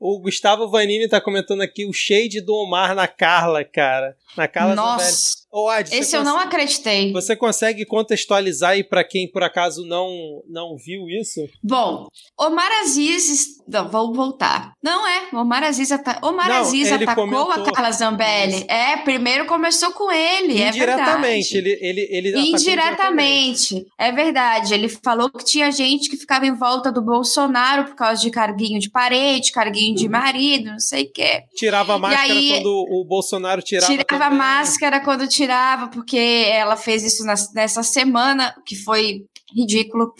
O 0.00 0.20
Gustavo 0.20 0.70
Vanini 0.70 1.08
tá 1.08 1.20
comentando 1.20 1.60
aqui 1.60 1.84
o 1.84 1.92
shade 1.92 2.40
do 2.40 2.54
Omar 2.54 2.94
na 2.94 3.08
Carla, 3.08 3.64
cara. 3.64 4.16
Na 4.36 4.46
Carla 4.46 4.76
Nossa! 4.76 5.47
Oh, 5.50 5.68
Ad, 5.68 5.94
Esse 5.94 6.14
eu 6.14 6.22
não 6.22 6.38
acreditei. 6.38 7.12
Você 7.12 7.34
consegue 7.34 7.86
contextualizar 7.86 8.70
aí 8.70 8.84
para 8.84 9.02
quem 9.02 9.30
por 9.30 9.42
acaso 9.42 9.86
não 9.86 10.42
não 10.48 10.76
viu 10.76 11.08
isso? 11.08 11.40
Bom, 11.62 12.08
Omar 12.38 12.70
Aziz, 12.82 13.56
não, 13.66 13.88
vou 13.88 14.12
voltar. 14.12 14.72
Não 14.82 15.06
é, 15.06 15.28
Omar 15.32 15.62
Aziz, 15.62 15.90
ata... 15.90 16.18
Omar 16.22 16.48
não, 16.48 16.56
Aziz 16.56 16.92
atacou 16.92 17.24
comentou... 17.24 17.52
a 17.52 17.72
Carla 17.72 17.92
Zambelli. 17.92 18.64
É, 18.68 18.98
primeiro 18.98 19.46
começou 19.46 19.90
com 19.92 20.12
ele, 20.12 20.60
é 20.60 20.68
indiretamente, 20.68 21.54
é 21.54 21.58
ele 21.58 21.78
ele 21.80 22.08
ele 22.10 22.38
indiretamente. 22.50 23.86
É 23.98 24.12
verdade, 24.12 24.74
ele 24.74 24.88
falou 24.88 25.30
que 25.30 25.44
tinha 25.44 25.70
gente 25.70 26.10
que 26.10 26.16
ficava 26.16 26.46
em 26.46 26.54
volta 26.54 26.92
do 26.92 27.00
Bolsonaro 27.00 27.84
por 27.84 27.94
causa 27.94 28.20
de 28.20 28.30
carguinho 28.30 28.78
de 28.78 28.90
parede, 28.90 29.50
carguinho 29.50 29.94
de 29.94 30.08
marido, 30.08 30.72
não 30.72 30.78
sei 30.78 31.04
o 31.04 31.12
quê. 31.12 31.42
Tirava 31.54 31.94
a 31.94 31.98
máscara 31.98 32.32
aí, 32.32 32.50
quando 32.50 32.86
o 32.90 33.04
Bolsonaro 33.04 33.62
tirava 33.62 33.86
Tirava 33.86 34.24
a 34.24 34.30
máscara 34.30 35.00
quando 35.00 35.26
tirava, 35.38 35.88
porque 35.88 36.16
ela 36.16 36.76
fez 36.76 37.04
isso 37.04 37.24
nessa 37.54 37.82
semana, 37.82 38.54
que 38.66 38.76
foi 38.76 39.24
ridículo. 39.54 40.12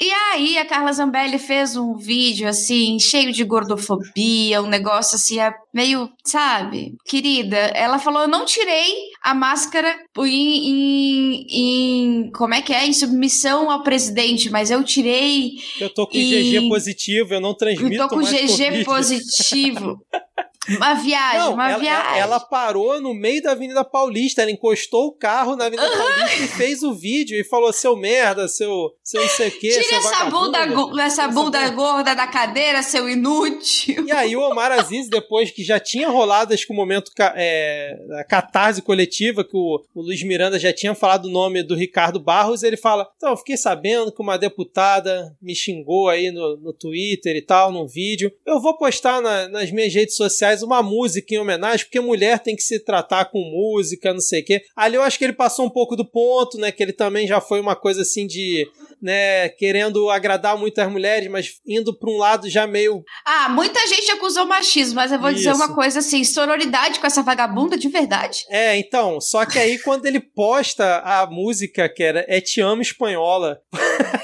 E 0.00 0.10
aí 0.12 0.56
a 0.56 0.64
Carla 0.64 0.92
Zambelli 0.92 1.40
fez 1.40 1.76
um 1.76 1.96
vídeo 1.96 2.48
assim, 2.48 3.00
cheio 3.00 3.32
de 3.32 3.42
gordofobia, 3.42 4.62
um 4.62 4.68
negócio 4.68 5.16
assim, 5.16 5.40
é 5.40 5.52
meio, 5.74 6.08
sabe, 6.24 6.94
querida. 7.04 7.56
Ela 7.56 7.98
falou: 7.98 8.22
eu 8.22 8.28
não 8.28 8.44
tirei 8.44 8.92
a 9.20 9.34
máscara 9.34 9.92
em, 10.18 10.70
em, 10.70 11.46
em, 11.50 12.30
como 12.30 12.54
é 12.54 12.62
que 12.62 12.72
é? 12.72 12.86
Em 12.86 12.92
submissão 12.92 13.72
ao 13.72 13.82
presidente, 13.82 14.50
mas 14.50 14.70
eu 14.70 14.84
tirei. 14.84 15.54
Eu 15.80 15.92
tô 15.92 16.06
com 16.06 16.16
em... 16.16 16.60
GG 16.60 16.68
positivo, 16.68 17.34
eu 17.34 17.40
não 17.40 17.56
transmito. 17.56 17.92
Eu 17.92 18.08
tô 18.08 18.14
com 18.14 18.22
GG 18.22 18.84
COVID. 18.84 18.84
positivo. 18.84 20.00
Uma 20.76 20.94
viagem, 20.94 21.38
não, 21.38 21.54
uma 21.54 21.70
ela, 21.70 21.78
viagem. 21.78 22.20
Ela 22.20 22.40
parou 22.40 23.00
no 23.00 23.14
meio 23.14 23.42
da 23.42 23.52
Avenida 23.52 23.84
Paulista, 23.84 24.42
ela 24.42 24.50
encostou 24.50 25.06
o 25.06 25.12
carro 25.12 25.56
na 25.56 25.66
Avenida 25.66 25.88
Paulista 25.96 26.42
e 26.42 26.48
fez 26.48 26.82
o 26.82 26.94
vídeo 26.94 27.38
e 27.38 27.44
falou: 27.44 27.72
seu 27.72 27.96
merda, 27.96 28.48
seu, 28.48 28.92
seu 29.02 29.22
não 29.22 29.28
sei 29.28 29.48
o 29.48 29.58
quê. 29.58 29.70
Tira 29.70 29.96
essa 29.96 30.24
bunda, 30.26 30.58
essa 31.02 31.28
bunda 31.28 31.68
gorda 31.70 32.14
da 32.14 32.26
cadeira, 32.26 32.82
seu 32.82 33.08
inútil. 33.08 34.06
E 34.06 34.12
aí 34.12 34.36
o 34.36 34.42
Omar 34.42 34.72
Aziz, 34.72 35.08
depois 35.08 35.50
que 35.50 35.64
já 35.64 35.80
tinha 35.80 36.08
rolado 36.08 36.54
acho 36.54 36.66
que 36.66 36.72
o 36.72 36.76
momento 36.76 37.10
é, 37.34 37.96
a 38.18 38.24
catarse 38.24 38.82
coletiva, 38.82 39.44
que 39.44 39.56
o, 39.56 39.82
o 39.94 40.02
Luiz 40.02 40.22
Miranda 40.22 40.58
já 40.58 40.72
tinha 40.72 40.94
falado 40.94 41.26
o 41.26 41.30
nome 41.30 41.62
do 41.62 41.74
Ricardo 41.74 42.20
Barros, 42.20 42.62
ele 42.62 42.76
fala: 42.76 43.08
então, 43.16 43.30
eu 43.30 43.36
fiquei 43.36 43.56
sabendo 43.56 44.12
que 44.12 44.22
uma 44.22 44.36
deputada 44.36 45.34
me 45.40 45.54
xingou 45.54 46.08
aí 46.08 46.30
no, 46.30 46.56
no 46.56 46.72
Twitter 46.72 47.36
e 47.36 47.42
tal, 47.42 47.72
num 47.72 47.86
vídeo. 47.86 48.32
Eu 48.46 48.60
vou 48.60 48.76
postar 48.76 49.20
na, 49.20 49.48
nas 49.48 49.70
minhas 49.70 49.94
redes 49.94 50.16
sociais 50.16 50.57
faz 50.58 50.62
uma 50.62 50.82
música 50.82 51.34
em 51.34 51.38
homenagem, 51.38 51.86
porque 51.86 52.00
mulher 52.00 52.38
tem 52.40 52.56
que 52.56 52.62
se 52.62 52.80
tratar 52.80 53.26
com 53.26 53.38
música, 53.38 54.12
não 54.12 54.20
sei 54.20 54.40
o 54.40 54.44
quê. 54.44 54.62
Ali 54.74 54.96
eu 54.96 55.02
acho 55.02 55.18
que 55.18 55.24
ele 55.24 55.32
passou 55.32 55.66
um 55.66 55.70
pouco 55.70 55.94
do 55.94 56.04
ponto, 56.04 56.58
né? 56.58 56.72
Que 56.72 56.82
ele 56.82 56.92
também 56.92 57.26
já 57.26 57.40
foi 57.40 57.60
uma 57.60 57.76
coisa 57.76 58.02
assim 58.02 58.26
de, 58.26 58.68
né, 59.02 59.48
querendo 59.50 60.10
agradar 60.10 60.56
muito 60.56 60.78
as 60.78 60.90
mulheres, 60.90 61.30
mas 61.30 61.52
indo 61.66 61.96
para 61.96 62.10
um 62.10 62.16
lado 62.16 62.48
já 62.48 62.66
meio. 62.66 63.02
Ah, 63.24 63.48
muita 63.48 63.86
gente 63.86 64.10
acusou 64.10 64.46
machismo, 64.46 64.96
mas 64.96 65.12
eu 65.12 65.18
vou 65.18 65.30
Isso. 65.30 65.38
dizer 65.38 65.52
uma 65.52 65.74
coisa 65.74 66.00
assim: 66.00 66.24
sororidade 66.24 67.00
com 67.00 67.06
essa 67.06 67.22
vagabunda 67.22 67.76
de 67.76 67.88
verdade. 67.88 68.44
É, 68.50 68.76
então, 68.76 69.20
só 69.20 69.44
que 69.44 69.58
aí 69.58 69.78
quando 69.78 70.06
ele 70.06 70.20
posta 70.20 70.98
a 71.04 71.26
música 71.26 71.88
que 71.88 72.02
era 72.02 72.24
É 72.28 72.40
Te 72.40 72.60
Amo 72.60 72.82
Espanhola. 72.82 73.60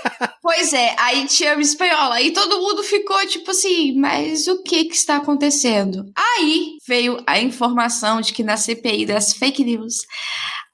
Pois 0.45 0.75
é, 0.75 0.95
aí 0.99 1.27
te 1.27 1.47
amo 1.47 1.63
espanhola. 1.63 2.17
Aí 2.17 2.31
todo 2.31 2.61
mundo 2.61 2.83
ficou 2.83 3.17
tipo 3.27 3.51
assim, 3.51 3.99
mas 3.99 4.47
o 4.47 4.63
que 4.63 4.85
que 4.85 4.95
está 4.95 5.17
acontecendo? 5.17 6.05
Aí 6.15 6.77
veio 6.87 7.17
a 7.27 7.41
informação 7.41 8.21
de 8.21 8.35
que 8.35 8.43
na 8.43 8.59
CPI 8.59 9.07
das 9.07 9.33
fake 9.33 9.65
news, 9.65 10.03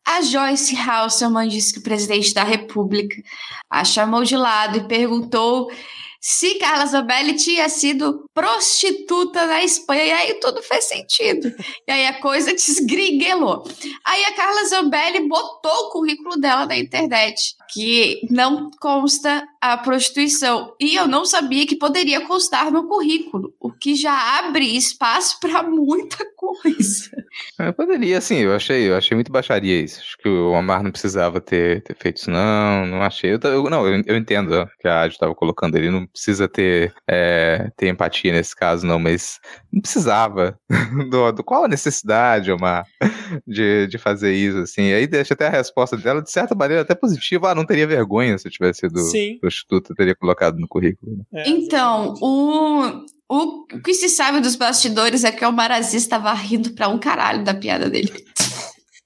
a 0.07 0.23
Joyce 0.23 0.75
Halseman 0.77 1.49
disse 1.49 1.73
que 1.73 1.79
o 1.79 1.83
presidente 1.83 2.35
da 2.35 2.43
República 2.43 3.17
a 3.69 3.85
chamou 3.85 4.25
de 4.25 4.37
lado 4.37 4.79
e 4.79 4.89
perguntou 4.89 5.71
se 6.21 6.57
Carla 6.57 6.85
Zambelli 6.85 7.35
tinha 7.35 7.67
sido 7.71 8.29
prostituta 8.35 9.47
na 9.47 9.65
Espanha. 9.65 10.05
E 10.05 10.13
aí 10.13 10.35
tudo 10.35 10.63
fez 10.63 10.85
sentido. 10.85 11.51
E 11.89 11.91
aí 11.91 12.07
a 12.07 12.21
coisa 12.21 12.53
desgringuelou. 12.53 13.65
Aí 14.05 14.25
a 14.25 14.35
Carla 14.35 14.65
Zambelli 14.67 15.27
botou 15.27 15.73
o 15.73 15.91
currículo 15.91 16.37
dela 16.37 16.67
na 16.67 16.77
internet, 16.77 17.55
que 17.73 18.21
não 18.31 18.71
consta 18.79 19.47
a 19.61 19.77
prostituição. 19.77 20.75
E 20.81 20.95
eu 20.95 21.07
não 21.07 21.25
sabia 21.25 21.67
que 21.67 21.77
poderia 21.77 22.27
constar 22.27 22.71
no 22.71 22.89
currículo, 22.89 23.55
o 23.61 23.71
que 23.71 23.95
já 23.95 24.39
abre 24.39 24.65
espaço 24.77 25.39
para 25.39 25.63
muita 25.63 26.25
coisa. 26.35 27.11
Eu 27.59 27.73
poderia, 27.75 28.21
sim, 28.21 28.39
eu 28.39 28.55
achei, 28.55 28.89
eu 28.89 28.97
achei 28.97 29.15
muito 29.15 29.31
baixaria 29.31 29.83
isso. 29.83 30.01
Acho 30.01 30.17
que 30.19 30.29
o 30.29 30.53
Omar 30.53 30.83
não 30.83 30.91
precisava 30.91 31.41
ter, 31.41 31.83
ter 31.83 31.95
feito 31.95 32.17
isso, 32.17 32.31
não, 32.31 32.87
não 32.87 33.03
achei. 33.03 33.35
Eu, 33.35 33.39
eu 33.43 33.71
não, 33.71 33.87
eu, 33.87 34.03
eu, 34.07 34.17
entendo 34.17 34.69
que 34.81 34.89
a 34.89 35.03
Adi 35.03 35.15
estava 35.15 35.35
colocando 35.35 35.77
ele, 35.77 35.91
não 35.91 36.07
precisa 36.07 36.49
ter, 36.49 36.95
é, 37.07 37.71
ter 37.77 37.89
empatia 37.89 38.33
nesse 38.33 38.57
caso, 38.57 38.87
não, 38.87 38.99
mas 38.99 39.39
não 39.73 39.83
precisava. 39.83 40.59
do, 41.11 41.33
do, 41.33 41.45
qual 41.45 41.65
a 41.65 41.69
necessidade, 41.69 42.51
Omar, 42.51 42.87
de, 43.47 43.87
de 43.87 43.99
fazer 43.99 44.33
isso, 44.33 44.59
assim? 44.59 44.85
E 44.85 44.95
aí 44.95 45.07
deixa 45.07 45.35
até 45.35 45.47
a 45.47 45.51
resposta 45.51 45.97
dela, 45.97 46.23
de 46.23 46.31
certa 46.31 46.55
maneira, 46.55 46.83
até 46.83 46.95
positiva. 46.95 47.51
Ah, 47.51 47.55
não 47.55 47.67
teria 47.67 47.87
vergonha 47.87 48.39
se 48.39 48.49
eu 48.49 48.53
tivesse 48.53 48.81
sido 48.81 48.99
sim. 49.01 49.39
Prostituta, 49.51 49.95
teria 49.95 50.15
colocado 50.15 50.59
no 50.59 50.69
currículo. 50.69 51.17
Né? 51.17 51.43
É, 51.45 51.49
então, 51.49 52.15
o 52.21 53.05
o, 53.29 53.65
o 53.73 53.81
que 53.81 53.95
se 53.95 54.09
sabe 54.09 54.41
dos 54.41 54.57
bastidores 54.57 55.23
é 55.23 55.31
que 55.31 55.45
o 55.45 55.53
Marazi 55.53 55.97
estava 55.97 56.33
rindo 56.33 56.73
pra 56.73 56.89
um 56.89 56.99
caralho 56.99 57.45
da 57.45 57.55
piada 57.55 57.89
dele. 57.89 58.13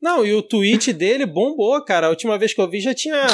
Não, 0.00 0.24
e 0.24 0.32
o 0.32 0.42
tweet 0.42 0.94
dele 0.94 1.26
bombou, 1.26 1.82
cara. 1.84 2.06
A 2.06 2.10
última 2.10 2.38
vez 2.38 2.54
que 2.54 2.60
eu 2.60 2.68
vi 2.68 2.80
já 2.80 2.94
tinha, 2.94 3.26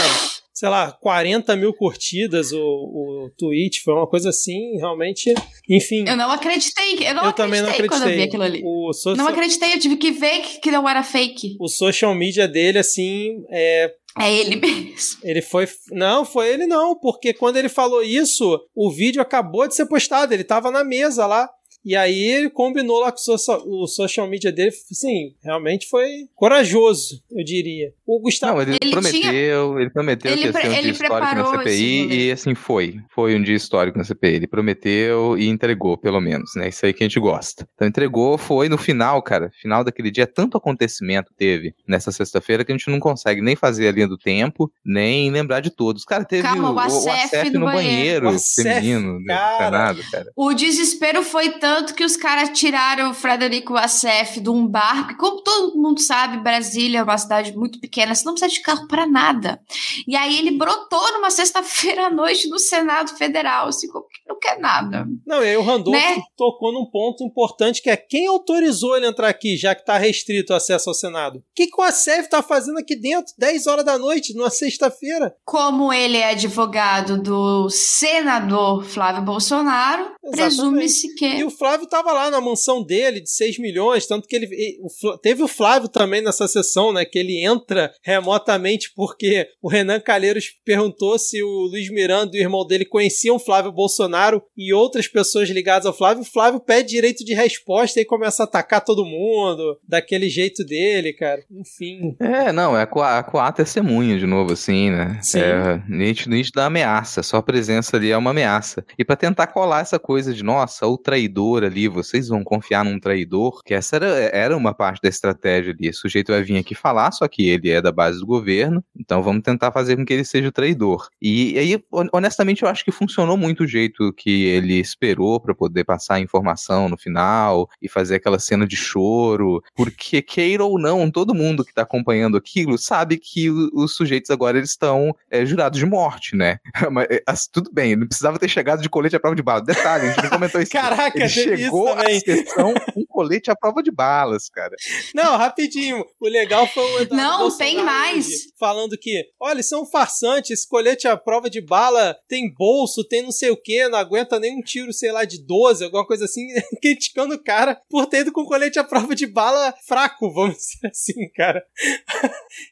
sei 0.53 0.69
lá, 0.69 0.93
40 0.93 1.57
mil 1.57 1.73
curtidas 1.73 2.53
o, 2.53 2.59
o 2.59 3.31
tweet. 3.37 3.83
Foi 3.83 3.95
uma 3.95 4.07
coisa 4.07 4.31
assim, 4.31 4.77
realmente. 4.77 5.33
Enfim. 5.69 6.05
Eu 6.07 6.17
não 6.17 6.31
acreditei. 6.31 7.09
Eu 7.09 7.15
não 7.15 7.25
eu 7.25 7.31
acreditei 7.31 7.35
também 7.35 7.63
não 7.63 7.69
acreditei 7.71 7.89
quando 7.89 8.11
eu 8.11 8.17
vi 8.17 8.23
aquilo 8.23 8.43
ali. 8.43 8.63
O. 8.65 8.91
Não 9.17 9.29
acreditei, 9.29 9.75
eu 9.75 9.79
tive 9.79 9.97
que 9.97 10.11
ver 10.11 10.41
que, 10.41 10.61
que 10.61 10.71
não 10.71 10.89
era 10.89 11.03
fake. 11.03 11.57
O 11.61 11.69
social 11.69 12.15
media 12.15 12.47
dele, 12.47 12.79
assim, 12.79 13.43
é, 13.51 13.93
é 14.19 14.35
ele 14.35 14.57
mesmo. 14.57 15.21
Ele 15.23 15.43
foi. 15.43 15.69
Não, 15.93 16.25
foi 16.25 16.49
ele 16.49 16.67
não, 16.67 16.99
porque 16.99 17.33
quando 17.33 17.57
ele 17.57 17.69
falou 17.69 18.03
isso, 18.03 18.61
o 18.75 18.91
vídeo 18.91 19.23
acabou 19.23 19.69
de 19.69 19.75
ser 19.75 19.87
postado, 19.87 20.35
ele 20.35 20.45
tava 20.45 20.71
na 20.71 20.85
mesa 20.85 21.27
lá. 21.27 21.49
E 21.85 21.97
aí 21.97 22.25
ele 22.25 22.51
combinou 22.51 23.01
lá 23.01 23.11
com 23.11 23.19
o 23.67 23.87
social 23.87 24.29
media 24.29 24.53
dele, 24.53 24.71
sim, 24.71 25.35
realmente 25.43 25.89
foi 25.89 26.29
corajoso, 26.35 27.23
eu 27.31 27.43
diria. 27.45 27.93
O 28.07 28.21
Gustavo. 28.21 28.57
Não, 28.57 28.63
ele, 28.63 28.77
ele 28.81 28.91
prometeu, 28.91 29.21
tinha... 29.21 29.81
ele 29.81 29.91
prometeu 29.91 30.33
ele 30.33 30.41
que 30.41 30.47
ia 30.47 30.53
ser 30.53 30.69
um 30.69 30.83
dia 30.83 30.91
histórico 30.91 31.35
na 31.35 31.59
CPI 31.59 32.13
e 32.13 32.33
assim 32.33 32.55
foi. 32.55 32.97
Foi 33.15 33.35
um 33.35 33.43
dia 33.43 33.57
histórico 33.57 33.97
na 33.97 34.05
CPI. 34.05 34.35
Ele 34.35 34.47
prometeu 34.47 35.39
e 35.39 35.49
entregou, 35.49 35.97
pelo 35.97 36.21
menos, 36.21 36.51
né? 36.55 36.69
Isso 36.69 36.85
aí 36.85 36.93
que 36.93 37.03
a 37.03 37.07
gente 37.07 37.19
gosta. 37.19 37.67
Então 37.75 37.89
entregou, 37.89 38.37
foi 38.37 38.69
no 38.69 38.77
final, 38.77 39.23
cara. 39.23 39.51
Final 39.61 39.83
daquele 39.83 40.11
dia, 40.11 40.27
tanto 40.27 40.59
acontecimento 40.59 41.33
teve 41.37 41.75
nessa 41.89 42.13
sexta-feira 42.13 42.65
que 42.65 42.73
a 42.73 42.77
gente 42.77 42.91
não 42.91 43.01
consegue 43.01 43.41
nem 43.41 43.57
fazer 43.57 43.89
a 43.89 43.93
linha 43.93 44.09
do 44.09 44.19
tempo, 44.19 44.71
nem 44.85 45.31
lembrar 45.31 45.61
de 45.61 45.71
todos. 45.71 46.05
Cara, 46.05 46.25
teve 46.25 46.43
Calma, 46.43 46.71
o, 46.71 46.75
o, 46.75 46.77
o 46.77 47.53
no, 47.53 47.61
no 47.61 47.67
banheiro, 47.67 48.27
banheiro 48.27 48.39
feminino, 48.55 49.21
né? 49.21 49.35
cara. 49.35 49.97
cara. 50.11 50.33
O 50.37 50.53
desespero 50.53 51.23
foi 51.23 51.51
tanto 51.53 51.70
tanto 51.71 51.95
que 51.95 52.03
os 52.03 52.17
caras 52.17 52.51
tiraram 52.59 53.13
o 53.13 53.15
Frederico 53.15 53.77
Assef 53.77 54.41
de 54.41 54.51
um 54.51 54.67
barco. 54.67 55.17
Como 55.17 55.41
todo 55.41 55.81
mundo 55.81 56.01
sabe, 56.01 56.43
Brasília 56.43 56.99
é 56.99 57.03
uma 57.05 57.17
cidade 57.17 57.57
muito 57.57 57.79
pequena, 57.79 58.13
você 58.13 58.25
não 58.25 58.35
precisa 58.35 58.53
de 58.53 58.61
carro 58.61 58.89
para 58.89 59.07
nada. 59.07 59.61
E 60.09 60.17
aí 60.17 60.37
ele 60.37 60.59
brotou 60.59 61.13
numa 61.13 61.31
sexta-feira 61.31 62.07
à 62.07 62.11
noite 62.11 62.49
no 62.49 62.59
Senado 62.59 63.17
Federal, 63.17 63.69
assim, 63.69 63.87
como 63.87 64.05
que 64.09 64.19
não 64.29 64.37
quer 64.37 64.59
nada. 64.59 65.07
Não, 65.25 65.45
e 65.45 65.51
aí 65.51 65.57
o 65.57 65.63
Randolph 65.63 65.95
né? 65.95 66.21
tocou 66.37 66.73
num 66.73 66.87
ponto 66.87 67.23
importante 67.23 67.81
que 67.81 67.89
é 67.89 67.97
quem 67.97 68.27
autorizou 68.27 68.97
ele 68.97 69.07
entrar 69.07 69.29
aqui, 69.29 69.57
já 69.57 69.73
que 69.73 69.83
está 69.83 69.97
restrito 69.97 70.53
o 70.53 70.57
acesso 70.57 70.91
ao 70.91 70.95
Senado? 70.95 71.37
O 71.37 71.43
que, 71.55 71.69
que 71.69 71.81
o 71.81 71.85
Assef 71.85 72.23
está 72.23 72.43
fazendo 72.43 72.81
aqui 72.81 72.97
dentro, 72.97 73.33
10 73.39 73.69
horas 73.69 73.85
da 73.85 73.97
noite, 73.97 74.35
numa 74.35 74.51
sexta-feira? 74.51 75.37
Como 75.45 75.93
ele 75.93 76.17
é 76.17 76.31
advogado 76.31 77.23
do 77.23 77.71
senador 77.71 78.85
Flávio 78.85 79.23
Bolsonaro, 79.23 80.11
presume-se 80.33 81.15
que. 81.15 81.27
E 81.27 81.45
o 81.45 81.60
Flávio 81.61 81.87
tava 81.87 82.11
lá 82.11 82.31
na 82.31 82.41
mansão 82.41 82.83
dele 82.83 83.21
de 83.21 83.31
6 83.31 83.59
milhões, 83.59 84.07
tanto 84.07 84.27
que 84.27 84.35
ele. 84.35 84.49
O, 84.81 85.19
teve 85.19 85.43
o 85.43 85.49
Flávio 85.49 85.91
também 85.91 86.23
nessa 86.23 86.49
sessão, 86.49 86.91
né? 86.91 87.05
Que 87.05 87.19
ele 87.19 87.45
entra 87.45 87.93
remotamente 88.03 88.91
porque 88.97 89.47
o 89.61 89.69
Renan 89.69 90.01
Calheiros 90.01 90.47
perguntou 90.65 91.19
se 91.19 91.43
o 91.43 91.69
Luiz 91.71 91.91
Miranda 91.91 92.35
e 92.35 92.41
o 92.41 92.43
irmão 92.43 92.67
dele 92.67 92.87
conheciam 92.87 93.39
Flávio 93.39 93.71
Bolsonaro 93.71 94.43
e 94.57 94.73
outras 94.73 95.07
pessoas 95.07 95.51
ligadas 95.51 95.85
ao 95.85 95.93
Flávio. 95.93 96.23
O 96.23 96.27
Flávio 96.27 96.61
pede 96.61 96.89
direito 96.89 97.23
de 97.27 97.35
resposta 97.35 98.01
e 98.01 98.07
começa 98.07 98.43
a 98.43 98.45
atacar 98.45 98.83
todo 98.83 99.05
mundo, 99.05 99.79
daquele 99.87 100.31
jeito 100.31 100.65
dele, 100.65 101.13
cara. 101.13 101.45
Enfim. 101.51 102.17
É, 102.19 102.53
não, 102.53 102.75
é 102.75 102.85
a, 102.85 103.23
coar 103.23 103.53
testemunha 103.53 104.19
de 104.19 104.27
novo, 104.27 104.55
assim, 104.55 104.91
né? 104.91 105.19
Sim. 105.21 105.41
É 105.41 105.83
nítido, 105.87 106.35
nítido 106.35 106.55
da 106.55 106.67
ameaça. 106.67 107.23
Só 107.23 107.37
a 107.37 107.43
presença 107.43 107.99
ali 107.99 108.11
é 108.11 108.17
uma 108.17 108.31
ameaça. 108.31 108.83
E 108.99 109.05
para 109.05 109.17
tentar 109.17 109.49
colar 109.49 109.83
essa 109.83 109.99
coisa 109.99 110.33
de, 110.33 110.43
nossa, 110.43 110.87
o 110.87 110.97
traidor 110.97 111.50
ali, 111.59 111.89
vocês 111.89 112.29
vão 112.29 112.43
confiar 112.43 112.85
num 112.85 112.99
traidor, 112.99 113.63
que 113.65 113.75
essa 113.75 113.97
era, 113.97 114.07
era 114.07 114.57
uma 114.57 114.75
parte 114.75 115.03
da 115.03 115.09
estratégia 115.09 115.73
ali. 115.73 115.91
O 115.91 115.95
sujeito 115.95 116.33
vai 116.33 116.43
vir 116.43 116.59
aqui 116.59 116.75
falar, 116.75 117.13
só 117.13 117.27
que 117.29 117.49
ele 117.49 117.71
é 117.71 117.81
da 117.81 117.93
base 117.93 118.19
do 118.19 118.27
governo, 118.27 118.85
então 118.99 119.23
vamos 119.23 119.43
tentar 119.43 119.73
fazer 119.73 119.97
com 119.97 120.05
que 120.05 120.13
ele 120.13 120.25
seja 120.25 120.53
traidor. 120.53 121.09
E 121.21 121.59
aí, 121.59 121.83
honestamente, 122.13 122.63
eu 122.63 122.69
acho 122.69 122.85
que 122.85 122.93
funcionou 122.93 123.37
muito 123.37 123.65
o 123.65 123.67
jeito 123.67 124.13
que 124.13 124.45
ele 124.45 124.75
esperou 124.79 125.41
para 125.41 125.55
poder 125.55 125.85
passar 125.85 126.15
a 126.15 126.21
informação 126.21 126.89
no 126.89 126.97
final 126.97 127.69
e 127.81 127.89
fazer 127.89 128.17
aquela 128.17 128.39
cena 128.39 128.67
de 128.67 128.77
choro, 128.77 129.63
porque 129.75 130.23
queira 130.23 130.65
ou 130.65 130.79
não, 130.79 131.11
todo 131.11 131.35
mundo 131.35 131.65
que 131.65 131.75
tá 131.75 131.83
acompanhando 131.83 132.37
aquilo 132.37 132.79
sabe 132.79 133.19
que 133.19 133.51
os 133.51 133.95
sujeitos 133.95 134.31
agora 134.31 134.59
eles 134.59 134.71
estão 134.71 135.15
é, 135.31 135.45
jurados 135.45 135.79
de 135.79 135.87
morte, 135.87 136.37
né? 136.37 136.59
Mas, 136.91 137.07
é, 137.11 137.23
tudo 137.53 137.71
bem, 137.73 137.93
ele 137.93 138.01
não 138.01 138.09
precisava 138.09 138.39
ter 138.39 138.49
chegado 138.49 138.83
de 138.83 138.89
colete 138.89 139.17
à 139.17 139.21
prova 139.21 139.37
de 139.37 139.43
bala. 139.43 139.61
Detalhe, 139.61 140.07
a 140.07 140.13
gente 140.13 140.23
não 140.23 140.31
comentou 140.31 140.61
isso. 140.61 140.71
Caraca, 140.73 141.19
ele 141.19 141.29
chegou 141.43 141.89
a 141.89 142.05
sessão 142.21 142.75
com 142.95 143.05
colete 143.07 143.51
à 143.51 143.57
prova 143.57 143.83
de 143.83 143.91
balas, 143.91 144.49
cara. 144.49 144.75
Não, 145.15 145.37
rapidinho. 145.37 146.05
O 146.21 146.29
legal 146.29 146.67
foi 146.67 146.83
o 146.83 147.01
Eduardo 147.01 147.17
Não, 147.17 147.39
Bolsonaro 147.41 147.59
tem 147.59 147.83
mais. 147.85 148.29
Falando 148.59 148.97
que, 148.99 149.25
olha, 149.41 149.61
isso 149.61 149.75
é 149.75 149.79
um 149.79 149.87
farsante, 149.87 150.53
esse 150.53 150.69
colete 150.69 151.07
à 151.09 151.17
prova 151.17 151.49
de 151.51 151.61
bala 151.61 152.17
tem 152.29 152.53
bolso, 152.53 153.05
tem 153.05 153.23
não 153.23 153.33
sei 153.33 153.51
o 153.51 153.57
que, 153.57 153.89
não 153.89 153.99
aguenta 153.99 154.39
nem 154.39 154.57
um 154.57 154.63
tiro, 154.63 154.93
sei 154.93 155.13
lá, 155.13 155.25
de 155.25 155.39
12, 155.45 155.85
alguma 155.85 156.07
coisa 156.07 156.25
assim, 156.25 156.47
criticando 156.81 157.35
o 157.35 157.43
cara 157.43 157.81
por 157.89 158.07
ter 158.07 158.21
ido 158.21 158.33
com 158.33 158.45
colete 158.45 158.79
à 158.79 158.85
prova 158.85 159.15
de 159.15 159.27
bala 159.27 159.75
fraco, 159.87 160.33
vamos 160.33 160.57
dizer 160.81 160.87
assim, 160.89 161.29
cara. 161.35 161.63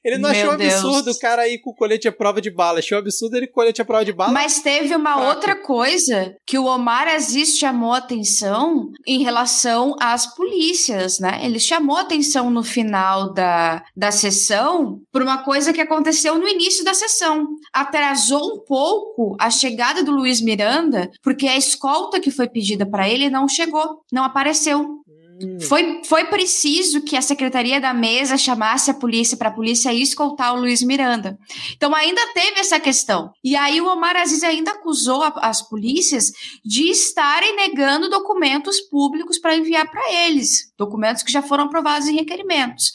Ele 0.04 0.18
não 0.18 0.30
Meu 0.30 0.40
achou 0.40 0.56
Deus. 0.56 0.74
absurdo 0.74 1.10
o 1.12 1.18
cara 1.18 1.48
ir 1.48 1.58
com 1.58 1.72
colete 1.74 2.08
à 2.08 2.12
prova 2.12 2.40
de 2.40 2.50
bala, 2.50 2.78
achou 2.80 2.98
absurdo 2.98 3.36
ele 3.36 3.46
com 3.46 3.54
colete 3.54 3.80
à 3.82 3.84
prova 3.84 4.04
de 4.04 4.12
bala. 4.12 4.32
Mas 4.32 4.60
teve 4.60 4.94
uma 4.94 5.14
fraco. 5.14 5.28
outra 5.28 5.56
coisa 5.56 6.34
que 6.46 6.58
o 6.58 6.64
Omar 6.66 7.08
Aziz 7.08 7.56
chamou 7.58 7.92
atenção 7.92 8.57
em 9.06 9.22
relação 9.22 9.94
às 10.00 10.26
polícias, 10.34 11.18
né? 11.18 11.40
Ele 11.42 11.59
chamou 11.59 11.96
atenção 11.96 12.50
no 12.50 12.62
final 12.62 13.32
da, 13.32 13.82
da 13.96 14.11
sessão 14.11 15.00
por 15.12 15.22
uma 15.22 15.38
coisa 15.38 15.72
que 15.72 15.80
aconteceu 15.80 16.38
no 16.38 16.48
início 16.48 16.84
da 16.84 16.94
sessão. 16.94 17.46
Atrasou 17.72 18.54
um 18.54 18.59
pouco 18.61 19.36
a 19.38 19.50
chegada 19.50 20.02
do 20.02 20.12
Luiz 20.12 20.40
Miranda, 20.40 21.11
porque 21.22 21.46
a 21.46 21.56
escolta 21.56 22.20
que 22.20 22.30
foi 22.30 22.48
pedida 22.48 22.86
para 22.86 23.09
ele 23.09 23.30
não 23.30 23.48
chegou, 23.48 24.02
não 24.12 24.24
apareceu. 24.24 24.98
Hum. 25.41 25.61
Foi, 25.61 26.03
foi 26.05 26.24
preciso 26.24 27.03
que 27.03 27.16
a 27.16 27.22
secretaria 27.22 27.80
da 27.80 27.95
mesa 27.95 28.36
chamasse 28.36 28.91
a 28.91 28.95
polícia 28.95 29.36
para 29.36 29.49
a 29.49 29.53
polícia 29.53 29.93
escoltar 29.93 30.55
o 30.55 30.61
Luiz 30.61 30.82
Miranda. 30.82 31.39
Então 31.76 31.95
ainda 31.95 32.20
teve 32.34 32.59
essa 32.59 32.80
questão. 32.80 33.30
E 33.43 33.55
aí 33.55 33.80
o 33.80 33.86
Omar 33.86 34.16
Aziz 34.16 34.43
ainda 34.43 34.72
acusou 34.72 35.22
a, 35.22 35.32
as 35.43 35.62
polícias 35.62 36.32
de 36.64 36.91
estarem 36.91 37.55
negando 37.55 38.11
documentos 38.11 38.80
públicos 38.80 39.39
para 39.39 39.57
enviar 39.57 39.89
para 39.89 40.12
eles, 40.12 40.72
documentos 40.76 41.22
que 41.22 41.32
já 41.32 41.43
foram 41.43 41.64
aprovados 41.64 42.09
em 42.09 42.16
requerimentos. 42.16 42.93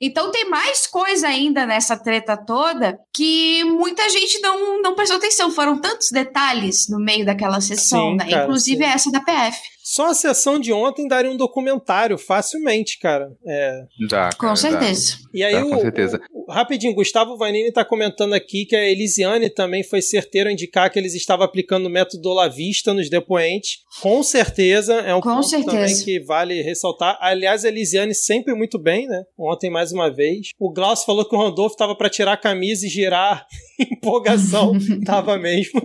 Então 0.00 0.30
tem 0.30 0.48
mais 0.48 0.86
coisa 0.86 1.26
ainda 1.26 1.66
nessa 1.66 1.96
treta 1.96 2.36
toda 2.36 2.98
que 3.12 3.64
muita 3.64 4.08
gente 4.10 4.40
não, 4.40 4.80
não 4.80 4.94
prestou 4.94 5.16
atenção. 5.16 5.50
Foram 5.50 5.78
tantos 5.78 6.10
detalhes 6.10 6.88
no 6.88 7.00
meio 7.00 7.24
daquela 7.24 7.60
sessão, 7.60 8.10
sim, 8.10 8.16
né? 8.16 8.30
Cara, 8.30 8.44
Inclusive 8.44 8.84
sim. 8.84 8.90
essa 8.90 9.10
da 9.10 9.20
PF. 9.20 9.77
Só 9.90 10.10
a 10.10 10.14
sessão 10.14 10.60
de 10.60 10.70
ontem 10.70 11.08
daria 11.08 11.30
um 11.30 11.36
documentário 11.36 12.18
facilmente, 12.18 12.98
cara. 12.98 13.32
É... 13.46 13.84
Dá, 14.06 14.28
cara, 14.28 14.36
com 14.36 14.54
certeza. 14.54 15.16
Dá. 15.16 15.30
E 15.32 15.42
aí, 15.42 15.54
dá, 15.54 15.64
o, 15.64 15.70
com 15.70 15.80
certeza. 15.80 16.20
O, 16.30 16.52
rapidinho, 16.52 16.94
Gustavo 16.94 17.38
Vanini 17.38 17.72
tá 17.72 17.82
comentando 17.86 18.34
aqui 18.34 18.66
que 18.66 18.76
a 18.76 18.86
Elisiane 18.86 19.48
também 19.48 19.82
foi 19.82 20.02
certeiro 20.02 20.50
a 20.50 20.52
indicar 20.52 20.92
que 20.92 20.98
eles 20.98 21.14
estavam 21.14 21.42
aplicando 21.42 21.86
o 21.86 21.90
método 21.90 22.28
Olavista 22.28 22.92
nos 22.92 23.08
depoentes. 23.08 23.78
Com 24.02 24.22
certeza, 24.22 24.92
é 24.92 25.14
um 25.14 25.22
com 25.22 25.36
ponto 25.36 25.48
certeza. 25.48 25.70
também 25.70 26.04
que 26.04 26.20
vale 26.20 26.60
ressaltar. 26.60 27.16
Aliás, 27.18 27.64
a 27.64 27.68
Elisiane 27.68 28.14
sempre 28.14 28.54
muito 28.54 28.78
bem, 28.78 29.06
né? 29.06 29.22
Ontem 29.38 29.70
mais 29.70 29.90
uma 29.90 30.14
vez. 30.14 30.50
O 30.58 30.70
Glaucio 30.70 31.06
falou 31.06 31.26
que 31.26 31.34
o 31.34 31.38
Randolfo 31.38 31.76
tava 31.76 31.96
para 31.96 32.10
tirar 32.10 32.34
a 32.34 32.36
camisa 32.36 32.84
e 32.84 32.90
girar. 32.90 33.46
Empolgação. 33.80 34.74
tava 35.06 35.38
mesmo. 35.38 35.80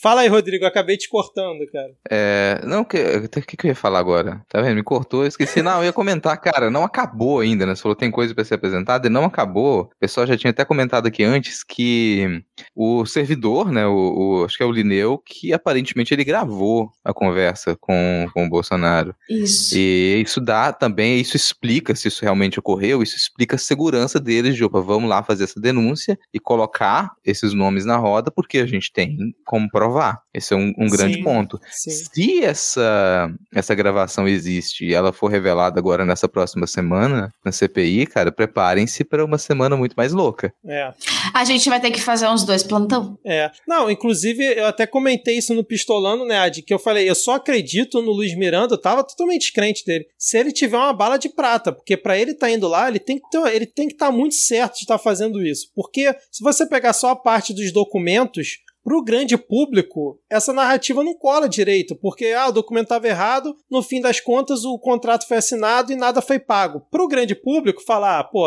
Fala 0.00 0.22
aí, 0.22 0.28
Rodrigo, 0.28 0.64
acabei 0.64 0.96
te 0.96 1.08
cortando, 1.08 1.66
cara. 1.70 1.90
É, 2.10 2.60
não, 2.64 2.82
o 2.82 2.84
que, 2.84 3.18
que, 3.42 3.56
que 3.56 3.66
eu 3.66 3.70
ia 3.70 3.74
falar 3.74 3.98
agora? 3.98 4.44
Tá 4.48 4.60
vendo? 4.60 4.74
Me 4.74 4.82
cortou, 4.82 5.22
eu 5.22 5.28
esqueci. 5.28 5.62
Não, 5.62 5.78
eu 5.78 5.84
ia 5.84 5.92
comentar, 5.92 6.40
cara, 6.40 6.70
não 6.70 6.84
acabou 6.84 7.40
ainda, 7.40 7.66
né? 7.66 7.74
Você 7.74 7.82
falou 7.82 7.94
tem 7.94 8.10
coisa 8.10 8.34
para 8.34 8.44
ser 8.44 8.54
apresentada 8.54 9.06
e 9.06 9.10
não 9.10 9.24
acabou. 9.24 9.82
O 9.82 9.98
pessoal 10.00 10.26
já 10.26 10.36
tinha 10.36 10.50
até 10.50 10.64
comentado 10.64 11.06
aqui 11.06 11.22
antes 11.22 11.62
que 11.62 12.42
o 12.74 13.04
servidor, 13.06 13.70
né, 13.70 13.86
o, 13.86 14.40
o 14.40 14.44
acho 14.44 14.56
que 14.56 14.62
é 14.62 14.66
o 14.66 14.72
Lineu, 14.72 15.18
que 15.18 15.52
aparentemente 15.52 16.12
ele 16.12 16.24
gravou 16.24 16.90
a 17.04 17.12
conversa 17.12 17.76
com, 17.80 18.26
com 18.32 18.46
o 18.46 18.48
Bolsonaro. 18.48 19.14
Isso. 19.28 19.76
E 19.76 20.22
isso 20.24 20.40
dá 20.40 20.72
também, 20.72 21.20
isso 21.20 21.36
explica 21.36 21.94
se 21.94 22.08
isso 22.08 22.22
realmente 22.22 22.58
ocorreu, 22.58 23.02
isso 23.02 23.16
explica 23.16 23.56
a 23.56 23.58
segurança 23.58 24.20
deles 24.20 24.56
de, 24.56 24.64
opa, 24.64 24.80
vamos 24.80 25.08
lá 25.08 25.22
fazer 25.22 25.44
essa 25.44 25.60
denúncia 25.60 26.18
e 26.32 26.38
colocar 26.38 27.12
esses 27.24 27.54
nomes 27.54 27.84
na 27.84 27.96
roda, 27.96 28.30
porque 28.30 28.58
a 28.58 28.66
gente 28.66 28.92
tem 28.92 29.34
como 29.44 29.70
provar. 29.70 30.22
Esse 30.34 30.54
é 30.54 30.56
um, 30.56 30.72
um 30.78 30.88
grande 30.88 31.16
sim, 31.16 31.22
ponto. 31.22 31.60
Sim. 31.70 31.90
Se 31.90 32.44
essa, 32.44 33.32
essa 33.54 33.74
gravação 33.74 34.26
existe 34.26 34.84
e 34.84 34.94
ela 34.94 35.12
for 35.12 35.28
revelada 35.28 35.78
agora 35.78 36.04
nessa 36.04 36.28
próxima 36.28 36.66
semana, 36.66 37.32
na 37.44 37.52
CPI, 37.52 38.06
cara, 38.06 38.32
preparem-se 38.32 39.04
para 39.04 39.24
uma 39.24 39.38
semana 39.38 39.76
muito 39.76 39.94
mais 39.94 40.12
louca. 40.12 40.52
É. 40.64 40.92
A 41.32 41.44
gente 41.44 41.68
vai 41.68 41.80
ter 41.80 41.90
que 41.90 42.00
fazer 42.00 42.28
uns 42.28 42.44
dois 42.44 42.51
plantão. 42.60 43.18
É. 43.24 43.50
Não, 43.66 43.90
inclusive, 43.90 44.44
eu 44.44 44.66
até 44.66 44.86
comentei 44.86 45.38
isso 45.38 45.54
no 45.54 45.64
Pistolando, 45.64 46.24
né, 46.24 46.38
Ad, 46.38 46.62
que 46.62 46.74
eu 46.74 46.78
falei, 46.78 47.08
eu 47.08 47.14
só 47.14 47.34
acredito 47.34 48.02
no 48.02 48.10
Luiz 48.10 48.36
Miranda, 48.36 48.74
eu 48.74 48.80
tava 48.80 49.04
totalmente 49.04 49.52
crente 49.52 49.84
dele, 49.84 50.06
se 50.18 50.36
ele 50.36 50.52
tiver 50.52 50.76
uma 50.76 50.92
bala 50.92 51.16
de 51.16 51.28
prata, 51.28 51.72
porque 51.72 51.96
para 51.96 52.18
ele 52.18 52.34
tá 52.34 52.50
indo 52.50 52.68
lá, 52.68 52.88
ele 52.88 52.98
tem 52.98 53.18
que 53.18 53.30
ter, 53.30 53.54
ele 53.54 53.66
tem 53.66 53.86
que 53.86 53.94
estar 53.94 54.06
tá 54.06 54.12
muito 54.12 54.34
certo 54.34 54.74
de 54.74 54.80
estar 54.80 54.98
tá 54.98 55.02
fazendo 55.02 55.42
isso. 55.44 55.70
Porque 55.74 56.12
se 56.30 56.42
você 56.42 56.66
pegar 56.66 56.92
só 56.92 57.10
a 57.10 57.16
parte 57.16 57.54
dos 57.54 57.72
documentos, 57.72 58.58
para 58.84 58.96
o 58.96 59.04
grande 59.04 59.36
público, 59.36 60.18
essa 60.28 60.52
narrativa 60.52 61.04
não 61.04 61.14
cola 61.14 61.48
direito, 61.48 61.94
porque 61.94 62.26
ah, 62.26 62.48
o 62.48 62.52
documento 62.52 62.86
estava 62.86 63.06
errado, 63.06 63.56
no 63.70 63.82
fim 63.82 64.00
das 64.00 64.20
contas 64.20 64.64
o 64.64 64.78
contrato 64.78 65.26
foi 65.26 65.36
assinado 65.36 65.92
e 65.92 65.96
nada 65.96 66.20
foi 66.20 66.38
pago. 66.38 66.80
Para 66.90 67.02
o 67.02 67.08
grande 67.08 67.34
público, 67.34 67.82
falar, 67.82 68.18
ah, 68.18 68.24
pô, 68.24 68.46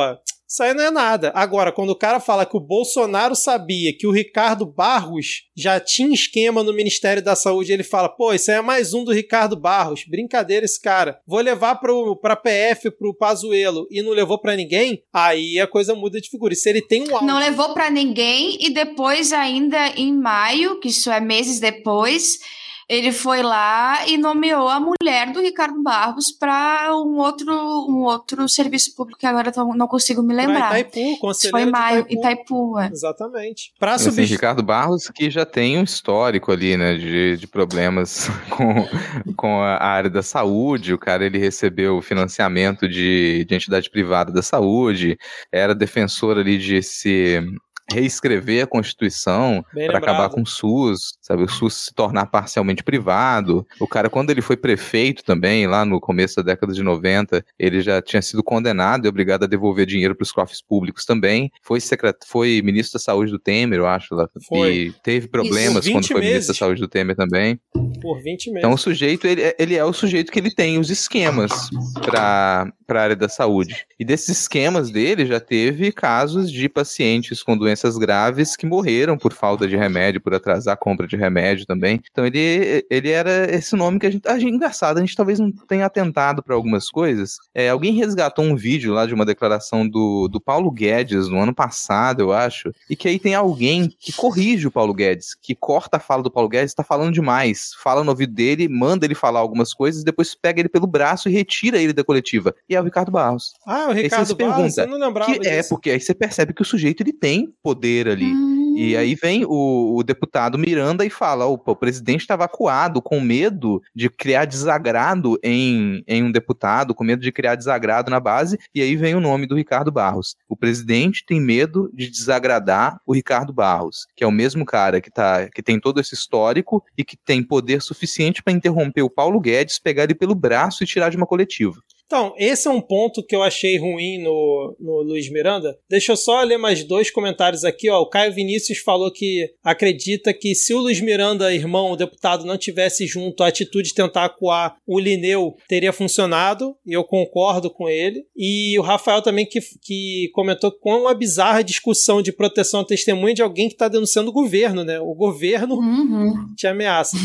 isso 0.55 0.63
aí 0.63 0.73
não 0.73 0.85
é 0.85 0.89
nada. 0.89 1.33
Agora, 1.35 1.69
quando 1.69 1.89
o 1.89 1.97
cara 1.97 2.17
fala 2.17 2.45
que 2.45 2.55
o 2.55 2.61
Bolsonaro 2.61 3.35
sabia 3.35 3.91
que 3.91 4.07
o 4.07 4.11
Ricardo 4.11 4.65
Barros 4.65 5.49
já 5.53 5.81
tinha 5.81 6.13
esquema 6.13 6.63
no 6.63 6.71
Ministério 6.71 7.21
da 7.21 7.35
Saúde, 7.35 7.73
ele 7.73 7.83
fala: 7.83 8.07
pô, 8.07 8.33
isso 8.33 8.49
aí 8.49 8.57
é 8.57 8.61
mais 8.61 8.93
um 8.93 9.03
do 9.03 9.11
Ricardo 9.11 9.57
Barros. 9.57 10.05
Brincadeira 10.07 10.63
esse 10.63 10.81
cara. 10.81 11.19
Vou 11.27 11.41
levar 11.41 11.75
pro, 11.75 12.15
pra 12.15 12.37
PF, 12.37 12.89
pro 12.91 13.13
Pazuelo, 13.13 13.85
e 13.91 14.01
não 14.01 14.11
levou 14.11 14.39
para 14.39 14.55
ninguém, 14.55 15.03
aí 15.13 15.59
a 15.59 15.67
coisa 15.67 15.93
muda 15.93 16.21
de 16.21 16.29
figura. 16.29 16.53
E 16.53 16.55
se 16.55 16.69
ele 16.69 16.81
tem 16.81 17.03
um 17.03 17.21
Não 17.25 17.37
levou 17.37 17.73
para 17.73 17.89
ninguém, 17.89 18.57
e 18.61 18.69
depois, 18.69 19.33
ainda 19.33 19.89
em 19.97 20.13
maio, 20.13 20.79
que 20.79 20.87
isso 20.87 21.11
é 21.11 21.19
meses 21.19 21.59
depois 21.59 22.39
ele 22.87 23.11
foi 23.11 23.41
lá 23.41 24.07
e 24.07 24.17
nomeou 24.17 24.69
a 24.69 24.79
mulher 24.79 25.31
do 25.31 25.41
Ricardo 25.41 25.81
Barros 25.81 26.31
para 26.31 26.95
um 26.95 27.17
outro, 27.17 27.51
um 27.89 28.03
outro 28.03 28.47
serviço 28.47 28.95
público 28.95 29.19
que 29.19 29.25
agora 29.25 29.51
não 29.75 29.87
consigo 29.87 30.21
me 30.21 30.33
lembrar. 30.33 30.69
Pra 30.69 30.79
Itaipu, 30.79 31.19
conselheiro 31.19 31.57
Foi 31.57 31.67
em 31.67 31.71
maio, 31.71 31.99
Itaipu. 32.01 32.19
Itaipu 32.19 32.79
é. 32.79 32.89
Exatamente. 32.91 33.73
Pra 33.79 33.93
assim, 33.93 34.05
substituir... 34.05 34.35
Ricardo 34.35 34.61
Barros, 34.61 35.09
que 35.09 35.31
já 35.31 35.45
tem 35.45 35.79
um 35.79 35.83
histórico 35.83 36.51
ali, 36.51 36.77
né, 36.77 36.95
de, 36.95 37.37
de 37.37 37.47
problemas 37.47 38.29
com, 38.49 38.87
com 39.35 39.61
a 39.61 39.83
área 39.83 40.09
da 40.09 40.21
saúde, 40.21 40.93
o 40.93 40.99
cara 40.99 41.25
ele 41.25 41.39
recebeu 41.39 42.01
financiamento 42.01 42.87
de, 42.87 43.45
de 43.45 43.55
entidade 43.55 43.89
privada 43.89 44.31
da 44.31 44.43
saúde, 44.43 45.17
era 45.51 45.73
defensor 45.73 46.37
ali 46.37 46.57
de 46.57 46.83
se 46.83 47.43
reescrever 47.91 48.63
a 48.63 48.67
Constituição 48.67 49.63
para 49.73 49.97
acabar 49.97 50.29
com 50.29 50.41
o 50.41 50.45
SUS, 50.45 51.17
sabe? 51.21 51.43
O 51.43 51.47
SUS 51.47 51.85
se 51.85 51.93
tornar 51.93 52.25
parcialmente 52.27 52.83
privado. 52.83 53.65
O 53.79 53.87
cara, 53.87 54.09
quando 54.09 54.31
ele 54.31 54.41
foi 54.41 54.57
prefeito 54.57 55.23
também, 55.23 55.67
lá 55.67 55.85
no 55.85 55.99
começo 55.99 56.37
da 56.37 56.41
década 56.41 56.73
de 56.73 56.81
90, 56.81 57.45
ele 57.59 57.81
já 57.81 58.01
tinha 58.01 58.21
sido 58.21 58.43
condenado 58.43 59.05
e 59.05 59.09
obrigado 59.09 59.43
a 59.43 59.47
devolver 59.47 59.85
dinheiro 59.85 60.15
para 60.15 60.23
os 60.23 60.31
cofres 60.31 60.61
públicos 60.61 61.05
também. 61.05 61.51
Foi, 61.61 61.79
secret... 61.79 62.15
foi 62.25 62.61
ministro 62.63 62.99
da 62.99 63.03
Saúde 63.03 63.31
do 63.31 63.39
Temer, 63.39 63.79
eu 63.79 63.87
acho, 63.87 64.15
lá. 64.15 64.27
Foi. 64.47 64.73
E 64.73 64.91
teve 65.03 65.27
problemas 65.27 65.87
quando 65.87 66.07
foi 66.07 66.21
meses. 66.21 66.31
ministro 66.31 66.53
da 66.53 66.57
Saúde 66.57 66.81
do 66.81 66.87
Temer 66.87 67.15
também. 67.15 67.59
Por 68.01 68.21
20 68.21 68.47
meses. 68.47 68.57
Então 68.57 68.73
o 68.73 68.77
sujeito, 68.77 69.27
ele, 69.27 69.41
é, 69.41 69.55
ele 69.59 69.75
é 69.75 69.83
o 69.83 69.93
sujeito 69.93 70.31
que 70.31 70.39
ele 70.39 70.53
tem 70.53 70.79
os 70.79 70.89
esquemas 70.89 71.69
para 72.01 72.71
a 72.89 72.99
área 72.99 73.15
da 73.15 73.29
saúde. 73.29 73.85
E 73.99 74.05
desses 74.05 74.39
esquemas 74.39 74.89
dele 74.89 75.25
já 75.25 75.39
teve 75.39 75.91
casos 75.91 76.51
de 76.51 76.67
pacientes 76.67 77.43
com 77.43 77.57
doenças 77.57 77.74
doenças 77.75 77.97
graves 77.97 78.55
que 78.55 78.65
morreram 78.65 79.17
por 79.17 79.33
falta 79.33 79.67
de 79.67 79.75
remédio, 79.75 80.21
por 80.21 80.33
atrasar 80.33 80.73
a 80.73 80.77
compra 80.77 81.05
de 81.05 81.17
remédio 81.17 81.65
também. 81.65 82.01
Então 82.09 82.25
ele, 82.25 82.85
ele 82.89 83.09
era 83.09 83.53
esse 83.53 83.75
nome 83.75 83.99
que 83.99 84.07
a 84.07 84.11
gente. 84.11 84.27
A 84.27 84.39
gente 84.39 84.55
engraçado, 84.55 84.97
a 84.97 85.01
gente 85.01 85.15
talvez 85.15 85.39
não 85.39 85.51
tenha 85.51 85.85
atentado 85.85 86.41
para 86.41 86.55
algumas 86.55 86.89
coisas. 86.89 87.37
É, 87.53 87.69
alguém 87.69 87.93
resgatou 87.93 88.45
um 88.45 88.55
vídeo 88.55 88.93
lá 88.93 89.05
de 89.05 89.13
uma 89.13 89.25
declaração 89.25 89.87
do, 89.87 90.27
do 90.29 90.39
Paulo 90.39 90.71
Guedes 90.71 91.27
no 91.27 91.39
ano 91.39 91.53
passado, 91.53 92.21
eu 92.21 92.31
acho, 92.31 92.71
e 92.89 92.95
que 92.95 93.07
aí 93.07 93.19
tem 93.19 93.35
alguém 93.35 93.93
que 93.99 94.13
corrige 94.13 94.67
o 94.67 94.71
Paulo 94.71 94.93
Guedes, 94.93 95.35
que 95.35 95.53
corta 95.53 95.97
a 95.97 95.99
fala 95.99 96.23
do 96.23 96.31
Paulo 96.31 96.47
Guedes, 96.47 96.71
está 96.71 96.83
falando 96.83 97.13
demais, 97.13 97.71
fala 97.81 98.03
no 98.03 98.11
ouvido 98.11 98.33
dele, 98.33 98.69
manda 98.69 99.05
ele 99.05 99.15
falar 99.15 99.39
algumas 99.39 99.73
coisas, 99.73 100.03
depois 100.03 100.33
pega 100.33 100.61
ele 100.61 100.69
pelo 100.69 100.87
braço 100.87 101.27
e 101.27 101.31
retira 101.31 101.77
ele 101.77 101.93
da 101.93 102.03
coletiva. 102.03 102.55
E 102.69 102.75
é 102.75 102.79
o 102.79 102.83
Ricardo 102.83 103.11
Barros. 103.11 103.53
Ah, 103.65 103.87
o 103.89 103.91
Ricardo 103.91 104.35
Barros, 104.35 104.75
pergunta, 104.75 104.81
eu 104.81 104.87
não 104.87 105.07
lembrava 105.07 105.37
que 105.37 105.47
É, 105.47 105.63
porque 105.63 105.89
aí 105.89 105.99
você 105.99 106.13
percebe 106.13 106.53
que 106.53 106.61
o 106.61 106.65
sujeito 106.65 107.01
ele 107.01 107.13
tem 107.13 107.53
poder 107.65 108.07
ali. 108.07 108.31
Hum. 108.31 108.75
E 108.77 108.95
aí 108.95 109.15
vem 109.15 109.43
o, 109.43 109.95
o, 109.97 110.03
deputado 110.03 110.55
Miranda 110.55 111.03
e 111.03 111.09
fala: 111.09 111.47
opa, 111.47 111.71
o 111.71 111.75
presidente 111.75 112.21
estava 112.21 112.45
acuado, 112.45 113.01
com 113.01 113.19
medo 113.19 113.81
de 113.95 114.07
criar 114.07 114.45
desagrado 114.45 115.39
em, 115.41 116.03
em 116.05 116.21
um 116.21 116.31
deputado, 116.31 116.93
com 116.93 117.03
medo 117.03 117.23
de 117.23 117.31
criar 117.31 117.55
desagrado 117.55 118.11
na 118.11 118.19
base, 118.19 118.59
e 118.75 118.83
aí 118.83 118.95
vem 118.95 119.15
o 119.15 119.19
nome 119.19 119.47
do 119.47 119.55
Ricardo 119.55 119.91
Barros. 119.91 120.35
O 120.47 120.55
presidente 120.55 121.25
tem 121.25 121.41
medo 121.41 121.89
de 121.91 122.07
desagradar 122.07 122.99
o 123.03 123.15
Ricardo 123.15 123.51
Barros, 123.51 124.05
que 124.15 124.23
é 124.23 124.27
o 124.27 124.31
mesmo 124.31 124.63
cara 124.63 125.01
que, 125.01 125.09
tá, 125.09 125.49
que 125.49 125.63
tem 125.63 125.79
todo 125.79 125.99
esse 125.99 126.13
histórico 126.13 126.83
e 126.95 127.03
que 127.03 127.17
tem 127.17 127.41
poder 127.41 127.81
suficiente 127.81 128.43
para 128.43 128.53
interromper 128.53 129.01
o 129.01 129.09
Paulo 129.09 129.39
Guedes, 129.39 129.79
pegar 129.79 130.03
ele 130.03 130.13
pelo 130.13 130.35
braço 130.35 130.83
e 130.83 130.87
tirar 130.87 131.09
de 131.09 131.17
uma 131.17 131.25
coletiva. 131.25 131.81
Então, 132.05 132.33
esse 132.37 132.67
é 132.67 132.71
um 132.71 132.81
ponto 132.81 133.23
que 133.25 133.35
eu 133.35 133.41
achei 133.41 133.77
ruim 133.77 134.19
no, 134.19 134.75
no 134.79 135.01
Luiz 135.01 135.29
Miranda. 135.29 135.75
Deixa 135.89 136.11
eu 136.11 136.17
só 136.17 136.41
ler 136.43 136.57
mais 136.57 136.83
dois 136.83 137.09
comentários 137.09 137.63
aqui. 137.63 137.89
Ó. 137.89 138.01
O 138.01 138.09
Caio 138.09 138.33
Vinícius 138.33 138.77
falou 138.77 139.11
que 139.11 139.49
acredita 139.63 140.31
que 140.31 140.53
se 140.53 140.73
o 140.73 140.79
Luiz 140.79 141.01
Miranda, 141.01 141.53
irmão, 141.53 141.91
o 141.91 141.95
deputado, 141.95 142.45
não 142.45 142.57
tivesse 142.57 143.07
junto, 143.07 143.43
a 143.43 143.47
atitude 143.47 143.89
de 143.89 143.95
tentar 143.95 144.25
acuar 144.25 144.75
o 144.85 144.99
Lineu 144.99 145.55
teria 145.67 145.91
funcionado, 145.91 146.75
e 146.85 146.93
eu 146.93 147.03
concordo 147.03 147.71
com 147.71 147.89
ele. 147.89 148.23
E 148.35 148.77
o 148.77 148.83
Rafael 148.83 149.21
também 149.21 149.45
que, 149.45 149.59
que 149.81 150.29
comentou 150.33 150.71
quão 150.71 151.01
uma 151.01 151.13
bizarra 151.13 151.63
discussão 151.63 152.21
de 152.21 152.31
proteção 152.31 152.81
à 152.81 152.85
testemunha 152.85 153.33
de 153.33 153.41
alguém 153.41 153.67
que 153.67 153.73
está 153.73 153.87
denunciando 153.87 154.29
o 154.29 154.33
governo, 154.33 154.83
né? 154.83 154.99
O 154.99 155.15
governo 155.15 155.75
uhum. 155.75 156.53
te 156.55 156.67
ameaça. 156.67 157.17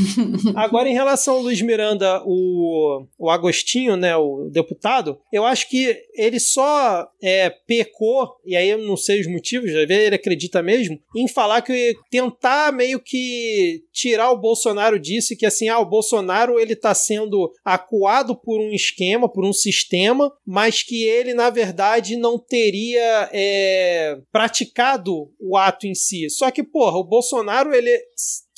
Agora, 0.57 0.89
em 0.89 0.95
relação 0.95 1.35
ao 1.35 1.43
Luiz 1.43 1.61
Miranda, 1.61 2.23
o, 2.25 3.05
o 3.19 3.31
Agostinho, 3.31 3.97
né, 3.97 4.17
o 4.17 4.49
deputado 4.51 4.70
deputado, 4.71 5.19
eu 5.33 5.45
acho 5.45 5.69
que 5.69 5.97
ele 6.15 6.39
só 6.39 7.09
é, 7.23 7.51
pecou, 7.51 8.37
e 8.45 8.57
aí 8.57 8.69
eu 8.71 8.79
não 8.79 8.97
sei 8.97 9.21
os 9.21 9.27
motivos, 9.27 9.71
às 9.71 9.87
vezes 9.87 10.07
ele 10.07 10.15
acredita 10.15 10.63
mesmo, 10.63 10.99
em 11.17 11.29
falar 11.29 11.63
que 11.63 11.95
tentar 12.11 12.73
meio 12.73 13.01
que 13.01 13.83
tirar 13.93 14.31
o 14.31 14.39
Bolsonaro 14.39 14.99
disso, 14.99 15.37
que 15.37 15.47
assim, 15.47 15.69
ah, 15.69 15.79
o 15.79 15.89
Bolsonaro 15.89 16.59
ele 16.59 16.77
tá 16.77 16.95
sendo 16.95 17.53
acuado 17.65 18.35
por 18.37 18.61
um 18.61 18.73
esquema, 18.73 19.29
por 19.31 19.45
um 19.45 19.53
sistema, 19.53 20.33
mas 20.47 20.83
que 20.83 21.05
ele, 21.05 21.35
na 21.35 21.51
verdade, 21.51 22.17
não 22.17 22.39
teria 22.39 23.29
é, 23.33 24.19
praticado 24.33 25.31
o 25.41 25.57
ato 25.57 25.87
em 25.87 25.95
si. 25.95 26.29
Só 26.31 26.51
que, 26.51 26.63
porra, 26.63 26.99
o 26.99 27.05
Bolsonaro, 27.05 27.75
ele 27.75 27.91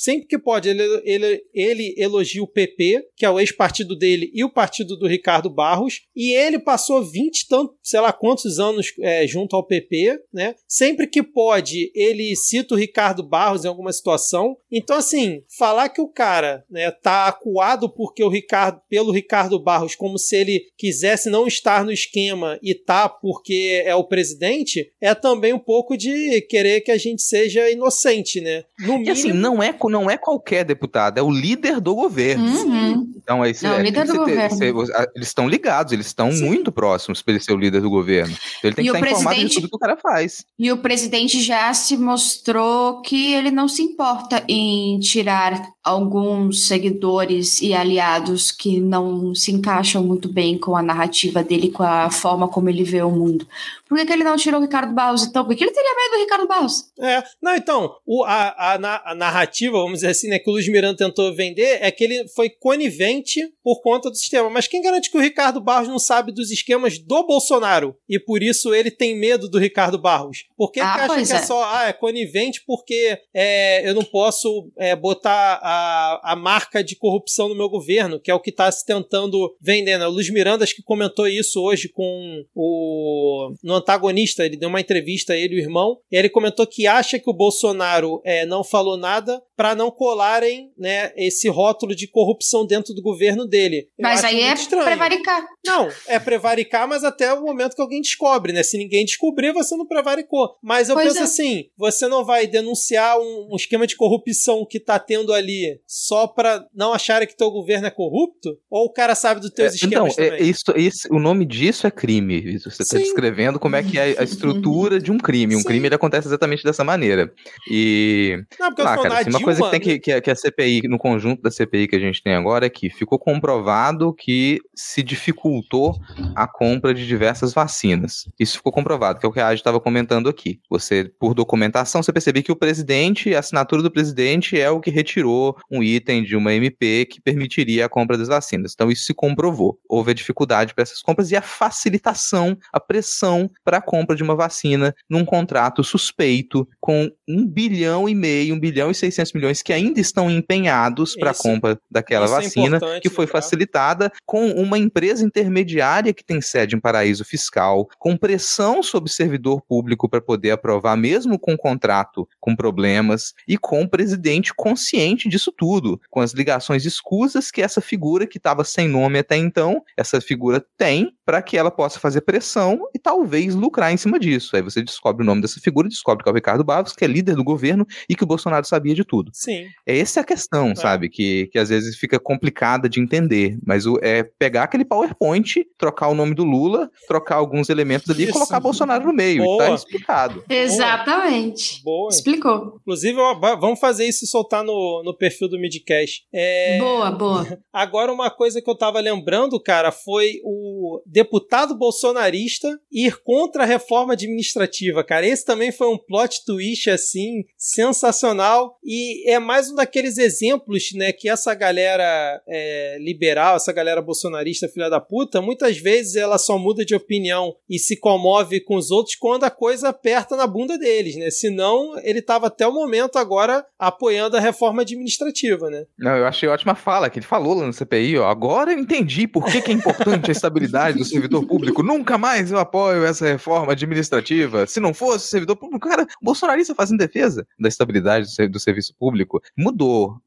sempre 0.03 0.27
que 0.27 0.37
pode, 0.37 0.67
ele, 0.67 0.83
ele, 1.05 1.43
ele 1.53 1.95
elogia 1.97 2.43
o 2.43 2.47
PP, 2.47 3.07
que 3.15 3.25
é 3.25 3.29
o 3.29 3.39
ex-partido 3.39 3.95
dele, 3.95 4.29
e 4.33 4.43
o 4.43 4.51
partido 4.51 4.97
do 4.97 5.07
Ricardo 5.07 5.49
Barros, 5.49 6.01
e 6.13 6.33
ele 6.33 6.59
passou 6.59 7.01
20, 7.01 7.47
tanto, 7.47 7.73
sei 7.81 8.01
lá 8.01 8.11
quantos 8.11 8.59
anos 8.59 8.93
é, 8.99 9.25
junto 9.25 9.55
ao 9.55 9.65
PP, 9.65 10.19
né? 10.33 10.55
Sempre 10.67 11.07
que 11.07 11.23
pode, 11.23 11.89
ele 11.95 12.35
cita 12.35 12.75
o 12.75 12.77
Ricardo 12.77 13.23
Barros 13.23 13.63
em 13.63 13.67
alguma 13.69 13.93
situação. 13.93 14.57
Então, 14.69 14.97
assim, 14.97 15.41
falar 15.57 15.87
que 15.87 16.01
o 16.01 16.11
cara 16.11 16.65
né, 16.69 16.91
tá 16.91 17.27
acuado 17.27 17.89
porque 17.89 18.23
o 18.23 18.29
Ricardo, 18.29 18.81
pelo 18.89 19.11
Ricardo 19.11 19.57
Barros, 19.57 19.95
como 19.95 20.17
se 20.17 20.35
ele 20.35 20.65
quisesse 20.77 21.29
não 21.29 21.47
estar 21.47 21.85
no 21.85 21.91
esquema 21.91 22.59
e 22.61 22.75
tá 22.75 23.07
porque 23.07 23.81
é 23.85 23.95
o 23.95 24.03
presidente, 24.03 24.91
é 24.99 25.15
também 25.15 25.53
um 25.53 25.59
pouco 25.59 25.95
de 25.95 26.41
querer 26.41 26.81
que 26.81 26.91
a 26.91 26.97
gente 26.97 27.21
seja 27.21 27.71
inocente, 27.71 28.41
né? 28.41 28.65
No 28.79 28.93
mínimo... 28.97 29.07
E 29.07 29.09
assim, 29.11 29.31
não 29.31 29.63
é 29.63 29.71
não 29.93 30.09
é 30.09 30.17
qualquer 30.17 30.65
deputado, 30.65 31.19
é 31.19 31.21
o 31.21 31.29
líder 31.29 31.79
do 31.79 31.93
governo. 31.93 32.43
Uhum. 32.43 33.13
Então, 33.15 33.45
esse, 33.45 33.63
não, 33.63 33.75
é, 33.75 33.83
líder 33.83 34.07
do 34.07 34.17
governo. 34.17 34.57
Ter, 34.57 34.73
eles 35.15 35.27
estão 35.27 35.47
ligados, 35.47 35.93
eles 35.93 36.07
estão 36.07 36.31
Sim. 36.31 36.45
muito 36.45 36.71
próximos 36.71 37.21
para 37.21 37.35
ele 37.35 37.43
ser 37.43 37.53
o 37.53 37.57
líder 37.57 37.81
do 37.81 37.89
governo. 37.89 38.35
Então, 38.57 38.69
ele 38.69 38.75
tem 38.75 38.85
e 38.85 38.91
que 38.91 38.97
estar 38.97 39.11
informado 39.11 39.45
de 39.45 39.55
tudo 39.55 39.69
que 39.69 39.75
o 39.75 39.79
cara 39.79 39.95
faz. 39.95 40.45
E 40.57 40.71
o 40.71 40.77
presidente 40.77 41.41
já 41.41 41.71
se 41.73 41.95
mostrou 41.95 43.01
que 43.01 43.33
ele 43.33 43.51
não 43.51 43.67
se 43.67 43.83
importa 43.83 44.43
em 44.47 44.99
tirar 44.99 45.61
alguns 45.83 46.65
seguidores 46.65 47.61
e 47.61 47.73
aliados 47.73 48.51
que 48.51 48.79
não 48.79 49.35
se 49.35 49.51
encaixam 49.51 50.03
muito 50.03 50.31
bem 50.31 50.57
com 50.57 50.75
a 50.75 50.81
narrativa 50.81 51.43
dele, 51.43 51.69
com 51.69 51.83
a 51.83 52.09
forma 52.09 52.47
como 52.47 52.69
ele 52.69 52.83
vê 52.83 53.01
o 53.01 53.11
mundo. 53.11 53.45
Por 53.93 53.99
que, 53.99 54.05
que 54.07 54.13
ele 54.13 54.23
não 54.23 54.35
tirou 54.35 54.59
o 54.59 54.63
Ricardo 54.63 54.91
Barros 54.91 55.23
então? 55.23 55.45
Por 55.45 55.55
que 55.55 55.63
ele 55.63 55.71
teria 55.71 55.95
medo 55.95 56.13
do 56.13 56.23
Ricardo 56.23 56.47
Barros? 56.47 56.91
É, 56.99 57.23
não, 57.39 57.55
então, 57.55 57.95
o, 58.07 58.23
a, 58.23 58.47
a, 58.73 59.11
a 59.11 59.13
narrativa, 59.13 59.77
vamos 59.77 59.99
dizer 59.99 60.07
assim, 60.07 60.29
né, 60.29 60.39
que 60.39 60.49
o 60.49 60.53
Luiz 60.53 60.67
Miranda 60.67 60.97
tentou 60.97 61.31
vender 61.35 61.77
é 61.79 61.91
que 61.91 62.03
ele 62.03 62.27
foi 62.29 62.49
conivente 62.49 63.39
por 63.63 63.83
conta 63.83 64.09
do 64.09 64.15
sistema. 64.15 64.49
Mas 64.49 64.67
quem 64.67 64.81
garante 64.81 65.11
que 65.11 65.17
o 65.17 65.21
Ricardo 65.21 65.61
Barros 65.61 65.87
não 65.87 65.99
sabe 65.99 66.31
dos 66.31 66.49
esquemas 66.49 66.97
do 66.97 67.23
Bolsonaro 67.27 67.95
e 68.09 68.17
por 68.17 68.41
isso 68.41 68.73
ele 68.73 68.89
tem 68.89 69.15
medo 69.15 69.47
do 69.47 69.59
Ricardo 69.59 70.01
Barros? 70.01 70.45
Por 70.57 70.71
que, 70.71 70.79
ah, 70.79 70.93
que 70.95 70.99
acha 71.01 71.25
que 71.27 71.31
é. 71.31 71.35
é. 71.35 71.41
só, 71.43 71.63
ah, 71.63 71.89
é 71.89 71.93
conivente 71.93 72.63
porque 72.65 73.19
é, 73.31 73.87
eu 73.87 73.93
não 73.93 74.03
posso 74.03 74.71
é, 74.75 74.95
botar 74.95 75.59
a, 75.61 76.31
a 76.31 76.35
marca 76.35 76.83
de 76.83 76.95
corrupção 76.95 77.47
no 77.47 77.55
meu 77.55 77.69
governo, 77.69 78.19
que 78.19 78.31
é 78.31 78.33
o 78.33 78.39
que 78.39 78.49
está 78.49 78.71
se 78.71 78.83
tentando 78.83 79.55
vender, 79.61 79.99
né? 79.99 80.07
O 80.07 80.11
Luiz 80.11 80.31
Miranda 80.31 80.63
acho 80.63 80.75
que 80.75 80.81
comentou 80.81 81.27
isso 81.27 81.61
hoje 81.61 81.89
com 81.89 82.43
o 82.55 83.53
no 83.61 83.82
antagonista, 83.83 84.45
ele 84.45 84.57
deu 84.57 84.69
uma 84.69 84.81
entrevista 84.81 85.33
a 85.33 85.37
ele, 85.37 85.55
o 85.55 85.59
irmão, 85.59 85.97
e 86.11 86.15
ele 86.15 86.29
comentou 86.29 86.65
que 86.65 86.87
acha 86.87 87.19
que 87.19 87.29
o 87.29 87.33
Bolsonaro 87.33 88.21
é, 88.25 88.45
não 88.45 88.63
falou 88.63 88.97
nada 88.97 89.41
para 89.55 89.75
não 89.75 89.91
colarem 89.91 90.71
né, 90.77 91.11
esse 91.15 91.47
rótulo 91.47 91.95
de 91.95 92.07
corrupção 92.07 92.65
dentro 92.65 92.93
do 92.93 93.01
governo 93.01 93.45
dele. 93.45 93.87
Eu 93.97 94.03
mas 94.03 94.23
aí 94.23 94.41
é 94.41 94.53
estranho. 94.53 94.85
prevaricar. 94.85 95.45
Não, 95.65 95.89
é 96.07 96.19
prevaricar, 96.19 96.87
mas 96.87 97.03
até 97.03 97.31
o 97.33 97.41
momento 97.41 97.75
que 97.75 97.81
alguém 97.81 98.01
descobre, 98.01 98.51
né? 98.51 98.63
Se 98.63 98.77
ninguém 98.77 99.05
descobrir, 99.05 99.53
você 99.53 99.75
não 99.75 99.87
prevaricou. 99.87 100.55
Mas 100.61 100.89
eu 100.89 100.95
pois 100.95 101.07
penso 101.07 101.19
é. 101.19 101.23
assim, 101.23 101.65
você 101.77 102.07
não 102.07 102.25
vai 102.25 102.47
denunciar 102.47 103.19
um, 103.19 103.49
um, 103.51 103.55
esquema 103.55 103.85
de 103.85 103.95
corrupção 103.95 104.65
que 104.67 104.79
tá 104.79 104.97
tendo 104.97 105.33
ali 105.33 105.79
só 105.87 106.27
para 106.27 106.65
não 106.73 106.93
acharem 106.93 107.27
que 107.27 107.37
teu 107.37 107.51
governo 107.51 107.87
é 107.87 107.91
corrupto? 107.91 108.57
Ou 108.69 108.85
o 108.85 108.91
cara 108.91 109.15
sabe 109.15 109.39
dos 109.39 109.51
teus 109.51 109.73
é, 109.73 109.75
esquemas 109.75 110.13
então, 110.13 110.25
também? 110.25 110.41
É, 110.41 110.43
isso, 110.43 110.63
isso, 110.75 111.07
o 111.11 111.19
nome 111.19 111.45
disso 111.45 111.85
é 111.85 111.91
crime. 111.91 112.57
Você 112.59 112.83
está 112.83 112.97
descrevendo 112.97 113.59
como 113.63 113.77
é 113.77 113.81
que 113.81 113.97
é 113.97 114.19
a 114.19 114.23
estrutura 114.23 114.99
de 114.99 115.09
um 115.09 115.17
crime. 115.17 115.55
Um 115.55 115.59
Sim. 115.59 115.63
crime 115.63 115.87
ele 115.87 115.95
acontece 115.95 116.27
exatamente 116.27 116.65
dessa 116.65 116.83
maneira. 116.83 117.31
E. 117.71 118.43
Não, 118.59 118.67
porque 118.67 118.81
ah, 118.81 118.97
cara, 118.97 119.29
uma 119.29 119.39
coisa 119.39 119.63
que 119.63 119.71
tem 119.71 119.79
que, 119.79 119.99
que, 119.99 120.19
que 120.21 120.29
a 120.29 120.35
CPI, 120.35 120.81
no 120.89 120.97
conjunto 120.97 121.41
da 121.41 121.49
CPI 121.49 121.87
que 121.87 121.95
a 121.95 121.99
gente 121.99 122.21
tem 122.21 122.33
agora, 122.33 122.65
é 122.65 122.69
que 122.69 122.89
ficou 122.89 123.17
comprovado 123.17 124.13
que 124.13 124.59
se 124.75 125.01
dificultou 125.01 125.97
a 126.35 126.45
compra 126.45 126.93
de 126.93 127.07
diversas 127.07 127.53
vacinas. 127.53 128.27
Isso 128.37 128.57
ficou 128.57 128.73
comprovado, 128.73 129.17
que 129.17 129.25
é 129.25 129.29
o 129.29 129.31
que 129.31 129.39
a 129.39 129.47
Adi 129.47 129.61
estava 129.61 129.79
comentando 129.79 130.27
aqui. 130.27 130.59
Você, 130.69 131.09
por 131.17 131.33
documentação, 131.33 132.03
você 132.03 132.11
percebe 132.11 132.43
que 132.43 132.51
o 132.51 132.57
presidente, 132.57 133.33
a 133.33 133.39
assinatura 133.39 133.81
do 133.81 133.89
presidente 133.89 134.59
é 134.59 134.69
o 134.69 134.81
que 134.81 134.91
retirou 134.91 135.55
um 135.71 135.81
item 135.81 136.21
de 136.21 136.35
uma 136.35 136.53
MP 136.53 137.05
que 137.05 137.21
permitiria 137.21 137.85
a 137.85 137.89
compra 137.89 138.17
das 138.17 138.27
vacinas. 138.27 138.73
Então 138.75 138.91
isso 138.91 139.05
se 139.05 139.13
comprovou. 139.13 139.79
Houve 139.87 140.11
a 140.11 140.13
dificuldade 140.13 140.73
para 140.73 140.81
essas 140.81 141.01
compras 141.01 141.31
e 141.31 141.37
a 141.37 141.41
facilitação, 141.41 142.57
a 142.73 142.79
pressão 142.81 143.49
para 143.63 143.77
a 143.77 143.81
compra 143.81 144.15
de 144.15 144.23
uma 144.23 144.35
vacina 144.35 144.95
num 145.09 145.25
contrato 145.25 145.83
suspeito 145.83 146.67
com 146.79 147.09
um 147.27 147.45
bilhão 147.45 148.07
e 148.07 148.15
meio, 148.15 148.55
um 148.55 148.59
bilhão 148.59 148.91
e 148.91 148.95
seiscentos 148.95 149.33
milhões 149.33 149.61
que 149.61 149.73
ainda 149.73 149.99
estão 149.99 150.29
empenhados 150.29 151.15
para 151.15 151.31
a 151.31 151.35
compra 151.35 151.79
daquela 151.89 152.25
é 152.25 152.29
vacina, 152.29 152.79
é 152.95 152.99
que 152.99 153.09
foi 153.09 153.27
facilitada 153.27 154.11
com 154.25 154.51
uma 154.51 154.77
empresa 154.77 155.23
intermediária 155.23 156.13
que 156.13 156.23
tem 156.23 156.41
sede 156.41 156.75
em 156.75 156.79
paraíso 156.79 157.23
fiscal, 157.25 157.87
com 157.97 158.17
pressão 158.17 158.83
sobre 158.83 159.11
servidor 159.11 159.61
público 159.61 160.09
para 160.09 160.21
poder 160.21 160.51
aprovar, 160.51 160.95
mesmo 160.97 161.39
com 161.39 161.57
contrato 161.57 162.27
com 162.39 162.55
problemas, 162.55 163.33
e 163.47 163.57
com 163.57 163.81
o 163.81 163.89
presidente 163.89 164.53
consciente 164.53 165.29
disso 165.29 165.51
tudo, 165.51 165.99
com 166.09 166.19
as 166.19 166.33
ligações 166.33 166.85
escusas 166.85 167.51
que 167.51 167.61
essa 167.61 167.81
figura 167.81 168.27
que 168.27 168.37
estava 168.37 168.63
sem 168.63 168.87
nome 168.87 169.19
até 169.19 169.37
então, 169.37 169.83
essa 169.97 170.19
figura 170.19 170.63
tem 170.77 171.13
para 171.25 171.41
que 171.41 171.57
ela 171.57 171.71
possa 171.71 171.99
fazer 171.99 172.21
pressão 172.21 172.87
e 172.93 172.99
talvez 172.99 173.42
lucrar 173.49 173.91
em 173.91 173.97
cima 173.97 174.19
disso. 174.19 174.55
Aí 174.55 174.61
você 174.61 174.81
descobre 174.81 175.23
o 175.23 175.25
nome 175.25 175.41
dessa 175.41 175.59
figura, 175.59 175.87
descobre 175.87 176.23
que 176.23 176.29
é 176.29 176.31
o 176.31 176.35
Ricardo 176.35 176.63
Barros, 176.63 176.93
que 176.93 177.03
é 177.03 177.07
líder 177.07 177.35
do 177.35 177.43
governo 177.43 177.85
e 178.09 178.15
que 178.15 178.23
o 178.23 178.27
Bolsonaro 178.27 178.65
sabia 178.65 178.95
de 178.95 179.03
tudo. 179.03 179.31
Sim. 179.33 179.67
É 179.85 179.97
essa 179.97 180.21
a 180.21 180.23
questão, 180.23 180.71
é. 180.71 180.75
sabe? 180.75 181.09
Que, 181.09 181.47
que 181.47 181.59
às 181.59 181.69
vezes 181.69 181.97
fica 181.97 182.19
complicada 182.19 182.89
de 182.89 182.99
entender. 182.99 183.57
Mas 183.65 183.85
o, 183.85 183.99
é 184.01 184.23
pegar 184.23 184.63
aquele 184.63 184.85
PowerPoint, 184.85 185.65
trocar 185.77 186.07
o 186.07 186.15
nome 186.15 186.33
do 186.33 186.43
Lula, 186.43 186.89
trocar 187.07 187.35
alguns 187.35 187.69
elementos 187.69 188.09
ali 188.09 188.23
Isso. 188.23 188.31
e 188.31 188.33
colocar 188.33 188.59
Bolsonaro 188.59 189.05
no 189.05 189.13
meio. 189.13 189.43
Boa. 189.43 189.65
tá 189.65 189.73
explicado. 189.73 190.43
Exatamente. 190.49 191.81
Boa. 191.83 192.09
Explicou. 192.09 192.77
Inclusive, 192.81 193.17
vamos 193.59 193.79
fazer 193.79 194.05
isso 194.05 194.25
e 194.25 194.27
soltar 194.27 194.63
no, 194.63 195.01
no 195.03 195.15
perfil 195.15 195.49
do 195.49 195.59
Midcast. 195.59 196.25
É... 196.33 196.77
Boa, 196.79 197.11
boa. 197.11 197.59
Agora, 197.71 198.11
uma 198.11 198.29
coisa 198.29 198.61
que 198.61 198.69
eu 198.69 198.77
tava 198.77 198.99
lembrando, 198.99 199.61
cara, 199.61 199.91
foi 199.91 200.39
o 200.43 201.01
deputado 201.05 201.77
bolsonarista 201.77 202.67
ir 202.91 203.21
contra 203.33 203.63
a 203.63 203.65
reforma 203.65 204.13
administrativa, 204.13 205.03
cara. 205.03 205.25
Esse 205.25 205.43
também 205.43 205.71
foi 205.71 205.87
um 205.87 205.97
plot 205.97 206.45
twist, 206.45 206.87
assim, 206.91 207.43
sensacional. 207.57 208.77
E 208.83 209.27
é 209.27 209.39
mais 209.39 209.71
um 209.71 209.75
daqueles 209.75 210.19
exemplos, 210.19 210.89
né, 210.93 211.11
que 211.11 211.27
essa 211.27 211.55
galera 211.55 212.39
é, 212.47 212.99
liberal, 212.99 213.55
essa 213.55 213.73
galera 213.73 214.03
bolsonarista, 214.03 214.67
filha 214.67 214.87
da 214.87 215.01
puta, 215.01 215.41
muitas 215.41 215.79
vezes 215.79 216.15
ela 216.15 216.37
só 216.37 216.59
muda 216.59 216.85
de 216.85 216.93
opinião 216.93 217.55
e 217.67 217.79
se 217.79 217.99
comove 217.99 218.59
com 218.59 218.75
os 218.75 218.91
outros 218.91 219.15
quando 219.15 219.45
a 219.45 219.49
coisa 219.49 219.89
aperta 219.89 220.35
na 220.35 220.45
bunda 220.45 220.77
deles, 220.77 221.15
né? 221.15 221.31
Senão, 221.31 221.99
ele 222.03 222.21
tava 222.21 222.45
até 222.45 222.67
o 222.67 222.71
momento 222.71 223.17
agora 223.17 223.65
apoiando 223.79 224.37
a 224.37 224.39
reforma 224.39 224.83
administrativa, 224.83 225.71
né? 225.71 225.85
Não, 225.97 226.15
eu 226.15 226.27
achei 226.27 226.47
ótima 226.47 226.75
fala 226.75 227.09
que 227.09 227.17
ele 227.17 227.25
falou 227.25 227.55
lá 227.55 227.65
no 227.65 227.73
CPI, 227.73 228.19
ó. 228.19 228.27
Agora 228.27 228.73
eu 228.73 228.77
entendi 228.77 229.27
por 229.27 229.43
que, 229.45 229.59
que 229.59 229.71
é 229.71 229.73
importante 229.73 230.29
a 230.29 230.31
estabilidade 230.31 230.99
do 230.99 231.05
servidor 231.05 231.47
público. 231.47 231.81
Nunca 231.81 232.15
mais 232.15 232.51
eu 232.51 232.59
apoio 232.59 233.03
essa 233.03 233.22
reforma 233.31 233.71
administrativa. 233.71 234.65
Se 234.67 234.79
não 234.79 234.93
fosse 234.93 235.25
o 235.25 235.29
servidor 235.29 235.55
público, 235.55 235.87
cara, 235.87 236.03
o 236.21 236.25
bolsonarista 236.25 236.75
fazendo 236.75 236.99
defesa 236.99 237.45
da 237.59 237.67
estabilidade 237.67 238.27
do 238.47 238.59
serviço 238.59 238.93
público. 238.97 239.41
Mudou. 239.57 240.21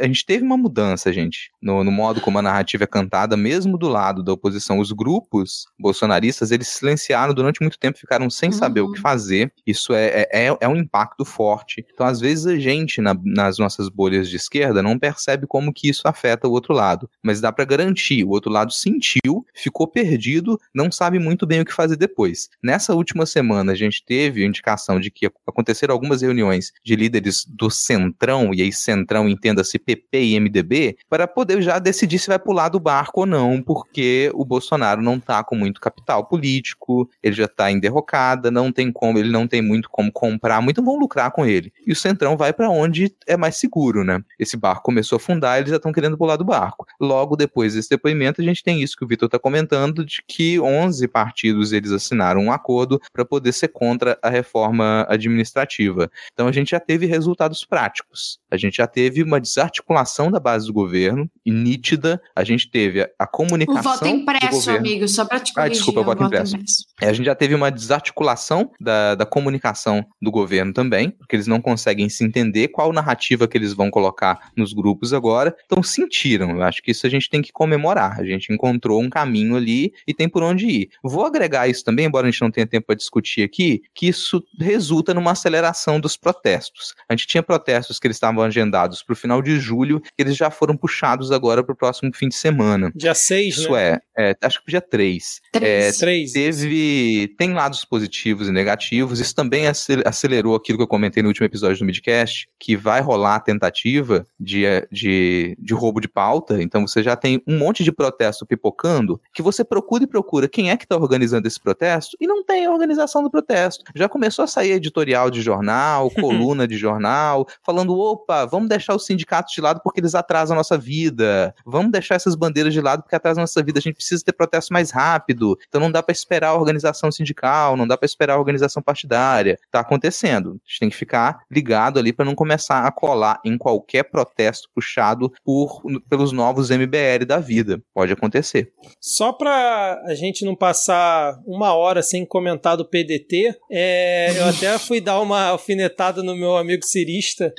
a 0.00 0.06
gente 0.06 0.26
teve 0.26 0.44
uma 0.44 0.56
mudança, 0.56 1.12
gente, 1.12 1.50
no, 1.60 1.84
no 1.84 1.90
modo 1.90 2.20
como 2.20 2.38
a 2.38 2.42
narrativa 2.42 2.84
é 2.84 2.86
cantada, 2.86 3.36
mesmo 3.36 3.78
do 3.78 3.88
lado 3.88 4.22
da 4.22 4.32
oposição. 4.32 4.78
Os 4.78 4.92
grupos 4.92 5.66
bolsonaristas, 5.78 6.50
eles 6.50 6.68
silenciaram 6.68 7.34
durante 7.34 7.60
muito 7.60 7.78
tempo, 7.78 7.98
ficaram 7.98 8.28
sem 8.30 8.50
uhum. 8.50 8.56
saber 8.56 8.80
o 8.80 8.90
que 8.92 8.98
uhum. 8.98 9.02
fazer. 9.02 9.52
Isso 9.66 9.92
é, 9.92 10.06
é, 10.06 10.46
é, 10.46 10.56
é 10.60 10.68
um 10.68 10.76
impacto 10.76 11.24
forte. 11.24 11.84
Então, 11.92 12.06
às 12.06 12.20
vezes, 12.20 12.46
a 12.46 12.56
gente, 12.56 13.00
na, 13.00 13.16
nas 13.24 13.58
nossas 13.58 13.88
bolhas 13.88 14.28
de 14.28 14.36
esquerda, 14.36 14.82
não 14.82 14.98
percebe 14.98 15.46
como 15.46 15.72
que 15.72 15.88
isso 15.88 16.06
afeta 16.06 16.48
o 16.48 16.52
outro 16.52 16.72
lado. 16.72 17.08
Mas 17.22 17.40
dá 17.40 17.52
para 17.52 17.64
garantir, 17.64 18.24
o 18.24 18.30
outro 18.30 18.50
lado 18.50 18.72
sentiu, 18.72 19.44
ficou 19.54 19.86
perdido, 19.86 20.58
não 20.74 20.90
sabe 20.90 21.18
muito 21.18 21.46
bem 21.46 21.60
o 21.60 21.64
que 21.64 21.72
fazer 21.72 21.96
depois. 21.96 22.41
Nessa 22.62 22.94
última 22.94 23.26
semana, 23.26 23.72
a 23.72 23.74
gente 23.74 24.04
teve 24.04 24.44
indicação 24.44 25.00
de 25.00 25.10
que 25.10 25.30
aconteceram 25.46 25.92
algumas 25.92 26.22
reuniões 26.22 26.72
de 26.84 26.96
líderes 26.96 27.44
do 27.46 27.70
Centrão, 27.70 28.52
e 28.54 28.62
aí 28.62 28.72
Centrão 28.72 29.28
entenda-se 29.28 29.78
PP 29.78 30.22
e 30.22 30.40
MDB, 30.40 30.96
para 31.08 31.26
poder 31.26 31.62
já 31.62 31.78
decidir 31.78 32.18
se 32.18 32.28
vai 32.28 32.38
pular 32.38 32.68
do 32.68 32.80
barco 32.80 33.20
ou 33.20 33.26
não, 33.26 33.62
porque 33.62 34.30
o 34.34 34.44
Bolsonaro 34.44 35.02
não 35.02 35.16
está 35.16 35.42
com 35.44 35.56
muito 35.56 35.80
capital 35.80 36.26
político, 36.26 37.08
ele 37.22 37.34
já 37.34 37.44
está 37.44 37.70
em 37.70 37.78
derrocada, 37.78 38.50
não 38.50 38.72
tem 38.72 38.90
como, 38.92 39.18
ele 39.18 39.30
não 39.30 39.46
tem 39.46 39.62
muito 39.62 39.88
como 39.90 40.10
comprar, 40.12 40.60
muito 40.60 40.82
vão 40.82 40.98
lucrar 40.98 41.30
com 41.30 41.44
ele. 41.46 41.72
E 41.86 41.92
o 41.92 41.96
Centrão 41.96 42.36
vai 42.36 42.52
para 42.52 42.70
onde 42.70 43.14
é 43.26 43.36
mais 43.36 43.56
seguro, 43.56 44.04
né? 44.04 44.22
Esse 44.38 44.56
barco 44.56 44.82
começou 44.82 45.16
a 45.16 45.20
afundar, 45.20 45.58
eles 45.58 45.70
já 45.70 45.76
estão 45.76 45.92
querendo 45.92 46.16
pular 46.16 46.36
do 46.36 46.44
barco. 46.44 46.86
Logo 47.00 47.36
depois 47.36 47.74
desse 47.74 47.90
depoimento, 47.90 48.40
a 48.40 48.44
gente 48.44 48.62
tem 48.62 48.82
isso 48.82 48.96
que 48.96 49.04
o 49.04 49.08
Vitor 49.08 49.26
está 49.26 49.38
comentando, 49.38 50.04
de 50.04 50.22
que 50.26 50.58
11 50.60 51.06
partidos 51.08 51.72
eles 51.72 51.92
assinaram 51.92 52.31
um 52.36 52.52
acordo 52.52 53.00
para 53.12 53.24
poder 53.24 53.52
ser 53.52 53.68
contra 53.68 54.18
a 54.22 54.28
reforma 54.28 55.06
administrativa. 55.08 56.10
Então 56.32 56.46
a 56.46 56.52
gente 56.52 56.70
já 56.70 56.80
teve 56.80 57.06
resultados 57.06 57.64
práticos. 57.64 58.38
A 58.50 58.56
gente 58.56 58.76
já 58.76 58.86
teve 58.86 59.22
uma 59.22 59.40
desarticulação 59.40 60.30
da 60.30 60.40
base 60.40 60.66
do 60.66 60.72
governo, 60.72 61.30
e 61.44 61.50
nítida. 61.50 62.20
A 62.34 62.44
gente 62.44 62.70
teve 62.70 63.02
a, 63.02 63.10
a 63.18 63.26
comunicação. 63.26 63.92
O 63.92 63.94
voto 63.94 64.06
impresso, 64.06 64.70
amigo, 64.70 65.08
só 65.08 65.24
para 65.24 65.40
te 65.40 65.52
corrigir. 65.52 65.72
Ah, 65.72 65.74
desculpa, 65.74 66.00
o 66.00 66.04
voto, 66.04 66.18
voto 66.18 66.28
impresso. 66.28 66.56
impresso. 66.56 66.84
É, 67.00 67.08
a 67.08 67.12
gente 67.12 67.26
já 67.26 67.34
teve 67.34 67.54
uma 67.54 67.70
desarticulação 67.70 68.70
da, 68.80 69.14
da 69.14 69.26
comunicação 69.26 70.04
do 70.20 70.30
governo 70.30 70.72
também, 70.72 71.10
porque 71.10 71.36
eles 71.36 71.46
não 71.46 71.60
conseguem 71.60 72.08
se 72.08 72.24
entender 72.24 72.68
qual 72.68 72.92
narrativa 72.92 73.48
que 73.48 73.56
eles 73.56 73.72
vão 73.72 73.90
colocar 73.90 74.50
nos 74.56 74.72
grupos 74.72 75.12
agora. 75.12 75.54
Então 75.66 75.82
sentiram. 75.82 76.50
Eu 76.50 76.62
acho 76.62 76.82
que 76.82 76.90
isso 76.90 77.06
a 77.06 77.10
gente 77.10 77.28
tem 77.28 77.42
que 77.42 77.52
comemorar. 77.52 78.20
A 78.20 78.24
gente 78.24 78.52
encontrou 78.52 79.00
um 79.00 79.10
caminho 79.10 79.56
ali 79.56 79.92
e 80.06 80.14
tem 80.14 80.28
por 80.28 80.42
onde 80.42 80.66
ir. 80.66 80.90
Vou 81.02 81.24
agregar 81.24 81.68
isso 81.68 81.84
também, 81.84 82.06
embora 82.06 82.21
a 82.26 82.30
gente 82.30 82.40
não 82.40 82.50
tenha 82.50 82.66
tempo 82.66 82.86
para 82.86 82.96
discutir 82.96 83.42
aqui, 83.42 83.82
que 83.94 84.06
isso 84.08 84.42
resulta 84.58 85.14
numa 85.14 85.32
aceleração 85.32 86.00
dos 86.00 86.16
protestos. 86.16 86.94
A 87.08 87.14
gente 87.14 87.26
tinha 87.26 87.42
protestos 87.42 87.98
que 87.98 88.06
eles 88.06 88.16
estavam 88.16 88.42
agendados 88.42 89.02
para 89.02 89.12
o 89.12 89.16
final 89.16 89.42
de 89.42 89.58
julho, 89.58 90.00
que 90.00 90.22
eles 90.22 90.36
já 90.36 90.50
foram 90.50 90.76
puxados 90.76 91.30
agora 91.30 91.62
para 91.62 91.72
o 91.72 91.76
próximo 91.76 92.10
fim 92.14 92.28
de 92.28 92.34
semana. 92.34 92.92
Dia 92.94 93.14
6, 93.14 93.56
Isso 93.56 93.72
né? 93.72 93.98
é, 94.16 94.30
é, 94.30 94.36
acho 94.42 94.62
que 94.64 94.70
dia 94.70 94.80
3. 94.80 95.40
3. 95.52 95.64
É, 95.64 95.92
Teve, 96.32 97.34
tem 97.38 97.52
lados 97.52 97.84
positivos 97.84 98.48
e 98.48 98.52
negativos, 98.52 99.20
isso 99.20 99.34
também 99.34 99.64
acelerou 100.04 100.54
aquilo 100.54 100.78
que 100.78 100.84
eu 100.84 100.88
comentei 100.88 101.22
no 101.22 101.28
último 101.28 101.46
episódio 101.46 101.78
do 101.78 101.84
Midcast, 101.84 102.48
que 102.58 102.76
vai 102.76 103.00
rolar 103.00 103.36
a 103.36 103.40
tentativa 103.40 104.26
de, 104.38 104.64
de, 104.90 105.56
de 105.58 105.74
roubo 105.74 106.00
de 106.00 106.08
pauta, 106.08 106.62
então 106.62 106.86
você 106.86 107.02
já 107.02 107.16
tem 107.16 107.42
um 107.46 107.58
monte 107.58 107.84
de 107.84 107.92
protesto 107.92 108.46
pipocando, 108.46 109.20
que 109.34 109.42
você 109.42 109.64
procura 109.64 110.04
e 110.04 110.06
procura 110.06 110.48
quem 110.48 110.70
é 110.70 110.76
que 110.76 110.84
está 110.84 110.96
organizando 110.96 111.46
esse 111.46 111.60
protesto, 111.60 112.01
e 112.20 112.26
não 112.26 112.44
tem 112.44 112.68
organização 112.68 113.22
do 113.22 113.30
protesto. 113.30 113.84
Já 113.94 114.08
começou 114.08 114.44
a 114.44 114.48
sair 114.48 114.72
editorial 114.72 115.30
de 115.30 115.42
jornal, 115.42 116.10
coluna 116.10 116.66
de 116.66 116.76
jornal, 116.76 117.46
falando, 117.64 117.96
opa, 117.98 118.46
vamos 118.46 118.68
deixar 118.68 118.94
os 118.94 119.06
sindicatos 119.06 119.52
de 119.54 119.60
lado 119.60 119.80
porque 119.82 120.00
eles 120.00 120.14
atrasam 120.14 120.54
a 120.54 120.58
nossa 120.58 120.78
vida, 120.78 121.54
vamos 121.64 121.92
deixar 121.92 122.14
essas 122.14 122.34
bandeiras 122.34 122.72
de 122.72 122.80
lado 122.80 123.02
porque 123.02 123.16
atrasam 123.16 123.42
a 123.42 123.44
nossa 123.44 123.62
vida, 123.62 123.78
a 123.78 123.82
gente 123.82 123.96
precisa 123.96 124.22
ter 124.24 124.32
protesto 124.32 124.72
mais 124.72 124.90
rápido, 124.90 125.58
então 125.68 125.80
não 125.80 125.90
dá 125.90 126.02
para 126.02 126.12
esperar 126.12 126.48
a 126.48 126.54
organização 126.54 127.10
sindical, 127.10 127.76
não 127.76 127.86
dá 127.86 127.96
para 127.96 128.06
esperar 128.06 128.34
a 128.34 128.38
organização 128.38 128.82
partidária. 128.82 129.58
Tá 129.70 129.80
acontecendo. 129.80 130.50
A 130.50 130.68
gente 130.68 130.80
tem 130.80 130.90
que 130.90 130.96
ficar 130.96 131.40
ligado 131.50 131.98
ali 131.98 132.12
para 132.12 132.24
não 132.24 132.34
começar 132.34 132.86
a 132.86 132.92
colar 132.92 133.40
em 133.44 133.58
qualquer 133.58 134.04
protesto 134.04 134.68
puxado 134.74 135.32
por, 135.44 135.82
pelos 136.08 136.32
novos 136.32 136.70
MBL 136.70 137.24
da 137.26 137.38
vida. 137.38 137.82
Pode 137.94 138.12
acontecer. 138.12 138.72
Só 139.00 139.32
para 139.32 140.02
a 140.06 140.14
gente 140.14 140.44
não 140.44 140.56
passar 140.56 141.38
uma 141.46 141.74
hora 141.74 141.91
sem 142.00 142.24
comentar 142.24 142.76
do 142.76 142.84
PDT, 142.84 143.56
é, 143.68 144.38
eu 144.38 144.44
até 144.44 144.78
fui 144.78 145.00
dar 145.00 145.20
uma 145.20 145.46
alfinetada 145.46 146.22
no 146.22 146.36
meu 146.36 146.56
amigo 146.56 146.84
cirista, 146.84 147.52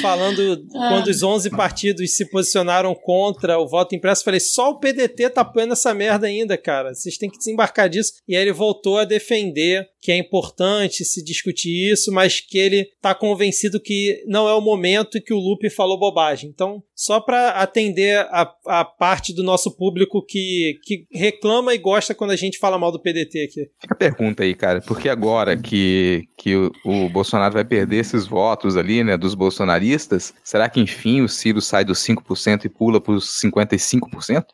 falando 0.00 0.64
ah. 0.76 0.88
quando 0.90 1.08
os 1.08 1.22
11 1.22 1.50
partidos 1.50 2.16
se 2.16 2.30
posicionaram 2.30 2.94
contra 2.94 3.58
o 3.58 3.66
voto 3.66 3.96
impresso. 3.96 4.22
Falei, 4.22 4.38
só 4.38 4.70
o 4.70 4.78
PDT 4.78 5.30
tá 5.30 5.40
apoiando 5.40 5.72
essa 5.72 5.92
merda 5.92 6.28
ainda, 6.28 6.56
cara. 6.56 6.94
Vocês 6.94 7.18
têm 7.18 7.28
que 7.28 7.38
desembarcar 7.38 7.88
disso. 7.88 8.12
E 8.28 8.36
aí 8.36 8.42
ele 8.42 8.52
voltou 8.52 8.98
a 8.98 9.04
defender 9.04 9.88
que 10.04 10.12
é 10.12 10.18
importante 10.18 11.02
se 11.02 11.24
discutir 11.24 11.90
isso, 11.90 12.12
mas 12.12 12.38
que 12.38 12.58
ele 12.58 12.86
tá 13.00 13.14
convencido 13.14 13.80
que 13.80 14.22
não 14.26 14.46
é 14.46 14.52
o 14.52 14.60
momento 14.60 15.18
que 15.18 15.32
o 15.32 15.38
Lupe 15.38 15.70
falou 15.70 15.98
bobagem. 15.98 16.50
Então, 16.50 16.82
só 16.94 17.18
para 17.18 17.52
atender 17.52 18.18
a, 18.18 18.54
a 18.66 18.84
parte 18.84 19.32
do 19.32 19.42
nosso 19.42 19.74
público 19.74 20.22
que, 20.22 20.78
que 20.84 21.06
reclama 21.10 21.72
e 21.72 21.78
gosta 21.78 22.14
quando 22.14 22.32
a 22.32 22.36
gente 22.36 22.58
fala 22.58 22.78
mal 22.78 22.92
do 22.92 23.00
PDT 23.00 23.44
aqui. 23.44 23.70
Fica 23.80 23.94
a 23.94 23.96
pergunta 23.96 24.42
aí, 24.42 24.54
cara, 24.54 24.82
porque 24.82 25.08
agora 25.08 25.56
que, 25.56 26.24
que 26.36 26.54
o, 26.54 26.70
o 26.84 27.08
Bolsonaro 27.08 27.54
vai 27.54 27.64
perder 27.64 27.96
esses 27.96 28.26
votos 28.26 28.76
ali, 28.76 29.02
né, 29.02 29.16
dos 29.16 29.34
bolsonaristas, 29.34 30.34
será 30.44 30.68
que 30.68 30.80
enfim 30.80 31.22
o 31.22 31.28
Ciro 31.30 31.62
sai 31.62 31.82
dos 31.82 32.00
5% 32.00 32.66
e 32.66 32.68
pula 32.68 33.00
para 33.00 33.14
os 33.14 33.40
55%? 33.42 34.44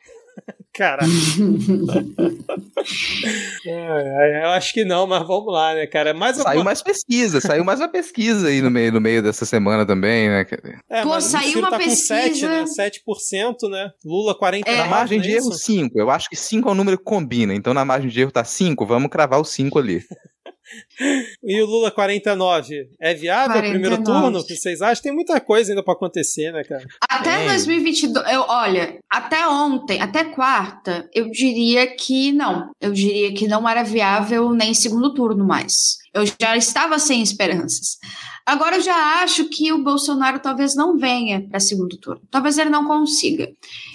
Cara. 0.72 1.02
é, 3.66 4.44
eu 4.44 4.50
acho 4.50 4.72
que 4.72 4.84
não, 4.84 5.04
mas 5.06 5.26
vamos 5.26 5.52
lá, 5.52 5.74
né, 5.74 5.84
cara? 5.86 6.14
Mais 6.14 6.36
saiu 6.36 6.62
mais 6.62 6.80
pesquisa, 6.80 7.40
saiu 7.40 7.64
mais 7.64 7.80
uma 7.80 7.88
pesquisa 7.88 8.46
aí 8.48 8.62
no 8.62 8.70
meio, 8.70 8.92
no 8.92 9.00
meio 9.00 9.20
dessa 9.22 9.44
semana 9.44 9.84
também, 9.84 10.28
né? 10.28 10.46
É, 10.88 11.02
Pô, 11.02 11.20
saiu 11.20 11.58
uma 11.58 11.70
tá 11.70 11.76
pesquisa. 11.76 12.14
Com 12.28 12.30
7, 12.30 12.46
né? 12.46 12.64
7%, 12.64 13.68
né? 13.68 13.90
Lula 14.04 14.38
40%. 14.38 14.62
É. 14.64 14.76
Na 14.78 14.86
margem 14.86 15.20
de 15.20 15.32
erro, 15.32 15.52
5. 15.52 15.98
Eu 15.98 16.08
acho 16.08 16.30
que 16.30 16.36
5 16.36 16.68
é 16.68 16.72
um 16.72 16.76
número 16.76 16.96
que 16.96 17.04
combina. 17.04 17.52
Então, 17.52 17.74
na 17.74 17.84
margem 17.84 18.08
de 18.08 18.20
erro 18.20 18.30
tá 18.30 18.44
5, 18.44 18.86
vamos 18.86 19.10
cravar 19.10 19.40
o 19.40 19.44
5 19.44 19.78
ali. 19.78 20.04
E 21.42 21.60
o 21.62 21.66
Lula 21.66 21.90
49 21.90 22.90
é 23.00 23.14
viável 23.14 23.60
49. 23.60 23.70
primeiro 23.70 24.04
turno? 24.04 24.38
O 24.38 24.46
que 24.46 24.56
vocês 24.56 24.82
acham? 24.82 25.02
Tem 25.02 25.12
muita 25.12 25.40
coisa 25.40 25.72
ainda 25.72 25.82
para 25.82 25.94
acontecer, 25.94 26.52
né, 26.52 26.62
cara? 26.64 26.84
Até 27.08 27.44
é. 27.44 27.48
2022, 27.48 28.32
eu, 28.32 28.44
olha, 28.48 28.98
até 29.10 29.46
ontem, 29.48 30.00
até 30.00 30.24
quarta, 30.24 31.08
eu 31.14 31.30
diria 31.30 31.86
que 31.96 32.32
não. 32.32 32.70
Eu 32.80 32.92
diria 32.92 33.32
que 33.34 33.48
não 33.48 33.68
era 33.68 33.82
viável 33.82 34.50
nem 34.52 34.74
segundo 34.74 35.14
turno 35.14 35.44
mais. 35.44 35.98
Eu 36.12 36.24
já 36.40 36.56
estava 36.56 36.98
sem 36.98 37.22
esperanças. 37.22 37.98
Agora 38.50 38.78
eu 38.78 38.80
já 38.80 39.22
acho 39.22 39.44
que 39.44 39.72
o 39.72 39.80
Bolsonaro 39.80 40.40
talvez 40.40 40.74
não 40.74 40.98
venha 40.98 41.46
para 41.48 41.60
segundo 41.60 41.96
turno. 41.96 42.20
Talvez 42.28 42.58
ele 42.58 42.68
não 42.68 42.84
consiga. 42.84 43.48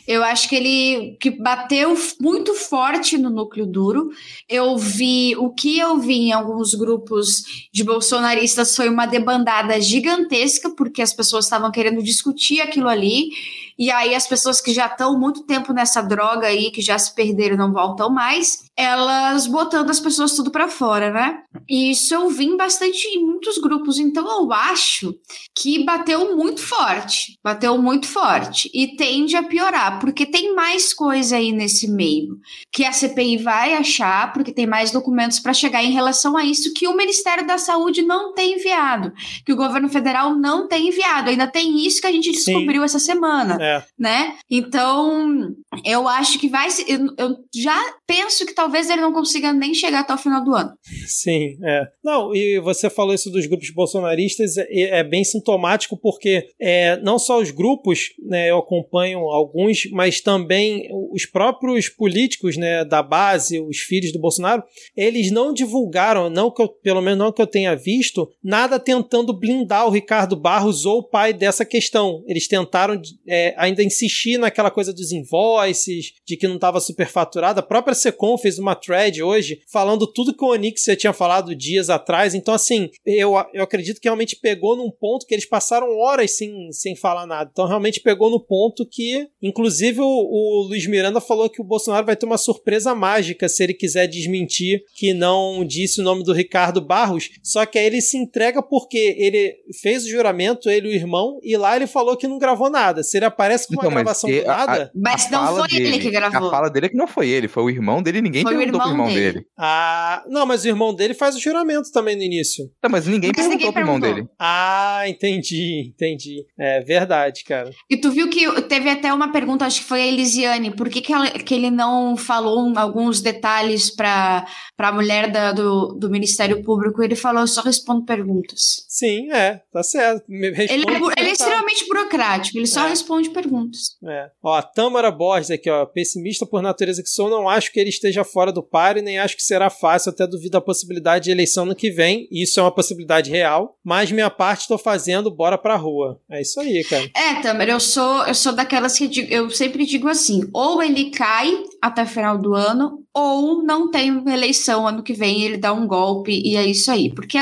Eu 0.08 0.24
acho 0.24 0.47
que 0.47 0.56
ele 0.56 1.18
que 1.20 1.30
bateu 1.30 1.93
muito 2.22 2.53
forte 2.53 3.18
no 3.18 3.30
núcleo 3.30 3.66
duro. 3.66 4.12
Eu 4.47 4.78
vi 4.78 5.36
o 5.36 5.49
que 5.49 5.78
eu 5.78 5.97
vi 5.97 6.28
em 6.28 6.32
alguns 6.32 6.74
grupos 6.74 7.68
de 7.74 7.84
bolsonaristas 7.84 8.74
foi 8.74 8.88
uma 8.88 9.06
debandada 9.06 9.82
gigantesca, 9.82 10.70
porque 10.70 11.01
as 11.01 11.12
pessoas 11.12 11.43
estavam 11.43 11.70
querendo 11.70 12.01
discutir 12.01 12.62
aquilo 12.62 12.88
ali. 12.88 13.32
E 13.78 13.91
aí 13.91 14.15
as 14.15 14.28
pessoas 14.28 14.61
que 14.61 14.73
já 14.73 14.88
estão 14.88 15.19
muito 15.19 15.43
tempo 15.43 15.73
nessa 15.73 16.01
droga 16.01 16.47
aí, 16.47 16.71
que 16.71 16.82
já 16.82 16.97
se 16.97 17.13
perderam 17.13 17.57
não 17.57 17.73
voltam 17.73 18.09
mais, 18.09 18.65
elas 18.78 19.47
botando 19.47 19.89
as 19.89 19.99
pessoas 19.99 20.34
tudo 20.34 20.51
para 20.51 20.67
fora, 20.67 21.11
né? 21.11 21.39
E 21.67 21.91
isso 21.91 22.13
eu 22.13 22.30
vi 22.30 22.55
bastante 22.55 23.07
em 23.07 23.26
muitos 23.26 23.57
grupos. 23.57 23.97
Então 23.97 24.26
eu 24.28 24.51
acho 24.53 25.15
que 25.55 25.84
bateu 25.84 26.36
muito 26.36 26.61
forte, 26.61 27.38
bateu 27.43 27.78
muito 27.78 28.07
forte 28.07 28.69
e 28.73 28.95
tende 28.95 29.36
a 29.36 29.43
piorar, 29.43 29.99
porque 29.99 30.26
tem 30.26 30.53
mais 30.53 30.93
coisa 30.93 31.38
aí 31.38 31.51
nesse 31.51 31.89
meio 31.89 32.38
que 32.71 32.86
a 32.86 32.91
CPI 32.91 33.38
vai 33.38 33.73
achar, 33.73 34.32
porque 34.34 34.51
tem 34.51 34.67
mais 34.67 34.91
documentos 34.91 35.39
para 35.39 35.53
chegar 35.53 35.84
em 35.84 35.91
relação 35.91 36.38
a 36.38 36.45
isso 36.45 36.73
que 36.73 36.88
o 36.88 36.95
Ministério 36.95 37.45
da 37.47 37.57
Saúde 37.57 38.01
não 38.01 38.34
tem 38.34 38.55
enviado, 38.55 39.11
que 39.45 39.53
o 39.53 39.55
governo 39.55 39.89
federal 39.89 40.36
não 40.36 40.67
tem 40.67 40.89
enviado. 40.89 41.30
Ainda 41.30 41.47
tem 41.47 41.86
isso 41.86 42.01
que 42.01 42.07
a 42.07 42.11
gente 42.11 42.32
descobriu 42.32 42.82
Sim. 42.82 42.86
essa 42.86 42.99
semana. 42.99 43.57
É. 43.59 43.64
Né? 43.97 44.38
Então, 44.49 45.55
eu 45.84 46.07
acho 46.07 46.39
que 46.39 46.47
vai. 46.47 46.67
Eu, 46.88 47.07
eu 47.17 47.38
já 47.53 47.80
penso 48.07 48.45
que 48.45 48.53
talvez 48.53 48.89
ele 48.89 49.01
não 49.01 49.13
consiga 49.13 49.51
nem 49.51 49.73
chegar 49.73 50.01
até 50.01 50.13
o 50.13 50.17
final 50.17 50.43
do 50.43 50.53
ano. 50.53 50.71
Sim, 51.07 51.57
é. 51.63 51.88
Não, 52.03 52.34
e 52.36 52.59
você 52.59 52.89
falou 52.89 53.13
isso 53.13 53.32
dos 53.32 53.45
grupos 53.47 53.69
bolsonaristas, 53.71 54.57
é, 54.57 54.99
é 54.99 55.03
bem 55.03 55.23
sintomático, 55.23 55.97
porque 55.97 56.47
é, 56.59 56.97
não 56.97 57.17
só 57.17 57.39
os 57.39 57.51
grupos, 57.51 58.09
né, 58.23 58.49
eu 58.49 58.57
acompanho 58.57 59.19
alguns, 59.19 59.89
mas 59.91 60.21
também 60.21 60.88
os 61.11 61.26
próprios 61.26 61.89
políticos 61.89 62.57
né, 62.57 62.86
da 62.86 63.01
base, 63.01 63.59
os 63.59 63.78
filhos 63.78 64.11
do 64.11 64.19
Bolsonaro, 64.19 64.63
eles 64.95 65.32
não 65.32 65.53
divulgaram, 65.53 66.30
não 66.30 66.51
que 66.51 66.61
eu, 66.61 66.67
pelo 66.67 67.01
menos 67.01 67.19
não 67.19 67.32
que 67.32 67.41
eu 67.41 67.47
tenha 67.47 67.76
visto, 67.76 68.30
nada 68.43 68.80
tentando 68.80 69.38
blindar 69.38 69.88
o 69.88 69.91
Ricardo 69.91 70.36
Barros 70.36 70.86
ou 70.86 70.99
o 70.99 71.09
pai 71.09 71.34
dessa 71.34 71.65
questão. 71.65 72.23
Eles 72.28 72.47
tentaram 72.47 73.01
é, 73.28 73.53
ainda 73.57 73.84
insistir 73.84 74.38
naquela 74.38 74.71
coisa 74.71 74.93
dos 74.93 75.11
invoices 75.11 75.64
invoices, 75.66 76.13
de 76.26 76.38
que 76.38 76.47
não 76.47 76.55
estava 76.55 76.80
superfaturado. 76.80 77.59
A 77.59 77.63
própria 77.63 77.95
Secom 77.95 78.38
fez 78.38 78.59
uma 78.59 78.76
thread 78.76 79.22
hoje 79.22 79.59
falando 79.72 80.07
tudo 80.07 80.36
que 80.36 80.43
o 80.43 80.49
Onix 80.49 80.84
já 80.84 80.95
tinha 80.95 81.13
falado 81.13 81.55
dias 81.55 81.89
atrás. 81.89 82.34
Então, 82.34 82.53
assim, 82.53 82.89
eu, 83.05 83.34
eu 83.53 83.63
acredito 83.63 83.99
que 83.99 84.07
realmente 84.07 84.36
pegou 84.36 84.76
num 84.76 84.91
ponto 84.91 85.26
que 85.26 85.34
eles 85.34 85.45
passaram 85.47 85.97
horas 85.97 86.38
sem, 86.38 86.72
sem 86.72 86.95
falar 86.95 87.26
nada. 87.26 87.49
Então, 87.51 87.68
realmente 87.68 87.99
pegou 87.99 88.30
no 88.30 88.39
ponto 88.39 88.86
que, 88.86 89.28
inclusive, 89.41 90.01
o, 90.01 90.05
o 90.05 90.68
Luiz 90.68 90.86
Miranda 90.88 91.20
falou 91.20 91.49
que 91.49 91.61
o 91.61 91.66
Bolsonaro 91.66 92.05
vai 92.05 92.16
ter 92.16 92.26
uma 92.26 92.38
surpresa 92.38 92.93
mágica 92.93 93.49
se 93.49 93.63
ele 93.63 93.74
quiser 93.74 94.07
desmentir 94.07 94.84
que 94.95 95.13
não 95.13 95.66
disse 95.66 96.01
o 96.01 96.03
nome 96.03 96.24
do 96.24 96.34
Ricardo 96.34 96.82
Barros. 96.82 97.30
Só 97.43 97.66
que 97.66 97.78
aí 97.78 97.86
ele 97.86 98.01
se 98.01 98.18
entrega 98.18 98.61
porque 98.61 99.16
ele 99.18 99.55
fez 99.82 100.05
o 100.05 100.09
juramento, 100.09 100.70
ele 100.70 100.88
e 100.88 100.91
o 100.91 100.93
irmão, 100.95 101.39
e 101.41 101.57
lá 101.57 101.76
ele 101.76 101.88
falou 101.88 102.18
que 102.18 102.28
não 102.28 102.38
gravou 102.38 102.70
nada. 102.70 103.03
Se 103.03 103.18
ele 103.18 103.26
aparece 103.26 103.68
com 103.68 103.74
uma 103.74 103.84
Então, 103.84 103.91
gravação 103.91 104.30
do 104.30 104.43
nada. 104.43 104.91
Mas 104.93 105.26
A 105.28 105.32
não 105.32 105.55
fala 105.56 105.70
foi 105.70 105.78
ele 105.80 105.89
dele- 105.91 106.03
que 106.03 106.10
gravou. 106.12 106.47
A 106.47 106.51
fala 106.51 106.70
dele 106.70 106.86
é 106.86 106.89
que 106.89 106.95
não 106.97 107.08
foi 107.08 107.30
ele, 107.30 107.47
foi 107.47 107.64
o 107.64 107.70
irmão 107.70 108.01
dele, 108.01 108.22
ninguém 108.22 108.43
Foi 108.43 108.53
o 108.56 108.58
perguntou 108.58 108.82
pro 108.82 108.89
irmão 108.91 109.06
irmão 109.08 109.16
dele. 109.22 109.34
dele. 109.39 109.45
Ah, 109.58 110.24
não, 110.28 110.45
mas 110.45 110.64
o 110.64 110.68
irmão 110.68 110.93
dele 110.93 111.14
faz 111.14 111.36
o 111.36 111.39
juramento 111.39 111.91
também 111.91 112.16
no 112.16 112.24
início. 112.24 112.66
Não, 112.84 112.89
mas 112.89 113.06
ninguém 113.08 113.32
Mas 113.36 113.47
perguntou 113.47 113.58
ninguém 113.58 113.72
pro 113.72 113.82
irmão 113.82 113.99
dele. 113.99 114.28
Ah, 114.39 115.03
entendi, 115.08 115.91
entendi. 115.93 116.45
É 116.60 116.80
verdade, 116.82 117.43
cara. 117.43 117.70
E 117.89 117.97
tu 117.97 118.12
viu 118.12 118.30
que 118.30 118.62
teve 118.64 118.89
até 118.89 119.14
uma 119.14 119.32
pergunta, 119.32 119.66
acho 119.66 119.82
que 119.82 119.88
foi 119.88 120.01
a 120.01 120.08
Elisiane, 120.08 120.72
por 120.76 120.89
que, 120.89 121.01
que, 121.01 121.14
ela- 121.14 121.30
que 121.32 121.53
ele 121.53 121.70
não 121.72 122.16
falou 122.16 122.72
alguns 122.78 123.22
detalhes 123.22 123.89
para 123.89 124.45
a 124.78 124.91
mulher 124.91 125.32
da- 125.32 125.51
do, 125.51 125.93
do 125.93 126.10
Ministério 126.10 126.62
Público? 126.64 127.01
Ele 127.03 127.16
falou, 127.16 127.41
eu 127.41 127.47
só 127.47 127.62
respondo 127.62 128.06
perguntas. 128.06 128.86
Sim, 128.88 129.32
é, 129.32 129.62
tá 129.72 129.84
certo. 129.84 130.24
Me 130.28 130.47
Ele, 130.47 130.62
é, 130.62 130.72
ele 130.74 130.86
é 130.86 131.16
tá. 131.16 131.22
extremamente 131.32 131.88
burocrático, 131.88 132.58
ele 132.58 132.68
só 132.68 132.86
É. 132.86 132.89
responde 132.89 133.30
perguntas. 133.30 133.95
É. 134.08 134.28
Ó, 134.43 134.53
a 134.53 134.62
Tâmara 134.62 135.12
Borges 135.12 135.44
aqui, 135.53 135.69
ó. 135.69 135.85
Pessimista 135.85 136.45
por 136.45 136.61
natureza 136.61 137.01
que 137.03 137.09
sou, 137.09 137.29
não 137.29 137.47
acho 137.47 137.71
que 137.71 137.79
ele 137.79 137.89
esteja 137.89 138.23
fora 138.23 138.51
do 138.51 138.63
páreo, 138.63 139.03
nem 139.03 139.19
acho 139.19 139.35
que 139.35 139.43
será 139.43 139.69
fácil, 139.69 140.09
até 140.11 140.25
duvido 140.27 140.57
a 140.57 140.61
possibilidade 140.61 141.25
de 141.25 141.31
eleição 141.31 141.65
no 141.65 141.75
que 141.75 141.89
vem. 141.91 142.27
Isso 142.31 142.59
é 142.59 142.63
uma 142.63 142.71
possibilidade 142.73 143.29
real. 143.29 143.77
Mas 143.83 144.11
minha 144.11 144.29
parte 144.29 144.61
estou 144.61 144.77
fazendo, 144.77 145.29
bora 145.31 145.57
pra 145.57 145.75
rua. 145.75 146.19
É 146.29 146.41
isso 146.41 146.59
aí, 146.59 146.83
cara. 146.83 147.09
É, 147.15 147.41
Tamer, 147.41 147.69
eu 147.69 147.79
sou, 147.79 148.25
eu 148.25 148.33
sou 148.35 148.53
daquelas 148.53 148.97
que 148.97 149.07
digo- 149.07 149.31
eu 149.31 149.49
sempre 149.49 149.85
digo 149.85 150.07
assim: 150.07 150.41
ou 150.53 150.81
ele 150.81 151.09
cai 151.11 151.51
até 151.81 152.03
o 152.03 152.07
final 152.07 152.37
do 152.37 152.53
ano, 152.53 153.03
ou 153.13 153.63
não 153.63 153.89
tem 153.89 154.23
eleição 154.27 154.87
ano 154.87 155.03
que 155.03 155.13
vem, 155.13 155.43
ele 155.43 155.57
dá 155.57 155.71
um 155.71 155.87
golpe 155.87 156.31
e 156.43 156.57
é 156.57 156.65
isso 156.65 156.91
aí. 156.91 157.13
Porque 157.13 157.37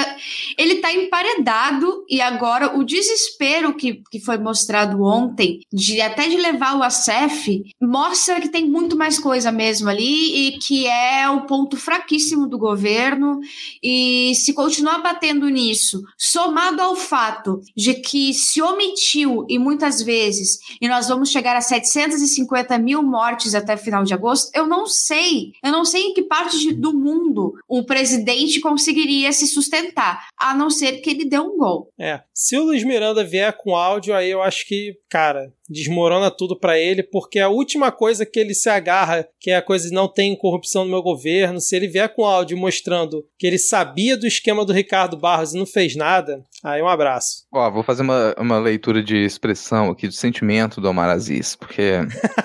ele 0.57 0.75
tá 0.75 0.93
emparedado 0.93 2.03
e 2.09 2.21
agora 2.21 2.77
o 2.77 2.83
desespero 2.83 3.73
que, 3.75 4.01
que 4.11 4.19
foi 4.19 4.37
mostrado 4.37 5.03
ontem, 5.03 5.59
de 5.71 6.01
até 6.01 6.27
de 6.27 6.37
levar 6.37 6.77
o 6.77 6.83
ACF, 6.83 7.63
mostra 7.93 8.41
que 8.41 8.49
tem 8.49 8.67
muito 8.67 8.97
mais 8.97 9.19
coisa 9.19 9.51
mesmo 9.51 9.87
ali 9.87 10.47
e 10.47 10.57
que 10.57 10.87
é 10.87 11.29
o 11.29 11.41
ponto 11.45 11.77
fraquíssimo 11.77 12.47
do 12.47 12.57
governo. 12.57 13.39
E 13.83 14.33
se 14.33 14.51
continuar 14.53 14.97
batendo 14.99 15.47
nisso, 15.47 16.01
somado 16.17 16.81
ao 16.81 16.95
fato 16.95 17.61
de 17.77 17.93
que 17.93 18.33
se 18.33 18.59
omitiu 18.63 19.45
e 19.47 19.59
muitas 19.59 20.01
vezes, 20.01 20.57
e 20.81 20.87
nós 20.87 21.07
vamos 21.07 21.29
chegar 21.29 21.55
a 21.55 21.61
750 21.61 22.77
mil 22.79 23.03
mortes 23.03 23.53
até 23.53 23.77
final 23.77 24.03
de 24.03 24.13
agosto, 24.15 24.49
eu 24.55 24.65
não 24.65 24.87
sei, 24.87 25.51
eu 25.63 25.71
não 25.71 25.85
sei 25.85 26.01
em 26.07 26.13
que 26.15 26.23
parte 26.23 26.57
de- 26.57 26.73
do 26.73 26.93
mundo 26.93 27.53
o 27.67 27.83
presidente 27.85 28.59
conseguiria 28.59 29.31
se 29.31 29.45
sustentar, 29.45 30.27
a 30.35 30.55
não 30.55 30.71
ser 30.71 30.93
que 31.01 31.11
ele 31.11 31.25
dê 31.25 31.37
um 31.39 31.57
gol. 31.57 31.89
É. 31.99 32.21
Se 32.33 32.57
o 32.57 32.63
Luiz 32.63 32.83
Miranda 32.83 33.23
vier 33.23 33.53
com 33.55 33.75
áudio, 33.75 34.15
aí 34.15 34.31
eu 34.31 34.41
acho 34.41 34.67
que, 34.67 34.95
cara, 35.07 35.53
desmorona 35.70 36.30
tudo 36.30 36.57
pra 36.57 36.78
ele, 36.78 37.03
porque 37.03 37.39
a 37.39 37.49
última 37.49 37.91
coisa 37.91 38.26
que 38.26 38.39
ele 38.39 38.53
se 38.53 38.70
agarra, 38.70 39.28
que 39.39 39.51
é 39.51 39.55
a 39.55 39.61
coisa 39.61 39.88
de 39.88 39.93
não 39.93 40.07
tem 40.07 40.36
corrupção 40.36 40.84
no 40.84 40.91
meu 40.91 41.01
governo, 41.01 41.59
se 41.59 41.76
ele 41.76 41.88
vier 41.88 42.14
com 42.14 42.26
áudio 42.26 42.57
mostrando 42.57 43.26
que 43.38 43.47
ele 43.47 43.57
sabia 43.57 44.18
do 44.18 44.28
esquema 44.28 44.66
do 44.66 44.74
Ricardo 44.74 45.18
Barros 45.18 45.53
e 45.53 45.57
não 45.57 45.66
fez 45.66 45.95
nada, 45.95 46.43
aí 46.64 46.82
um 46.82 46.88
abraço. 46.88 47.45
Ó, 47.51 47.70
vou 47.72 47.84
fazer 47.84 48.01
uma, 48.01 48.36
uma 48.38 48.59
leitura 48.59 49.01
de 49.03 49.18
expressão 49.18 49.89
aqui, 49.89 50.07
do 50.07 50.14
sentimento 50.14 50.82
do 50.82 50.89
Omar 50.89 51.09
Aziz, 51.09 51.55
porque 51.55 51.99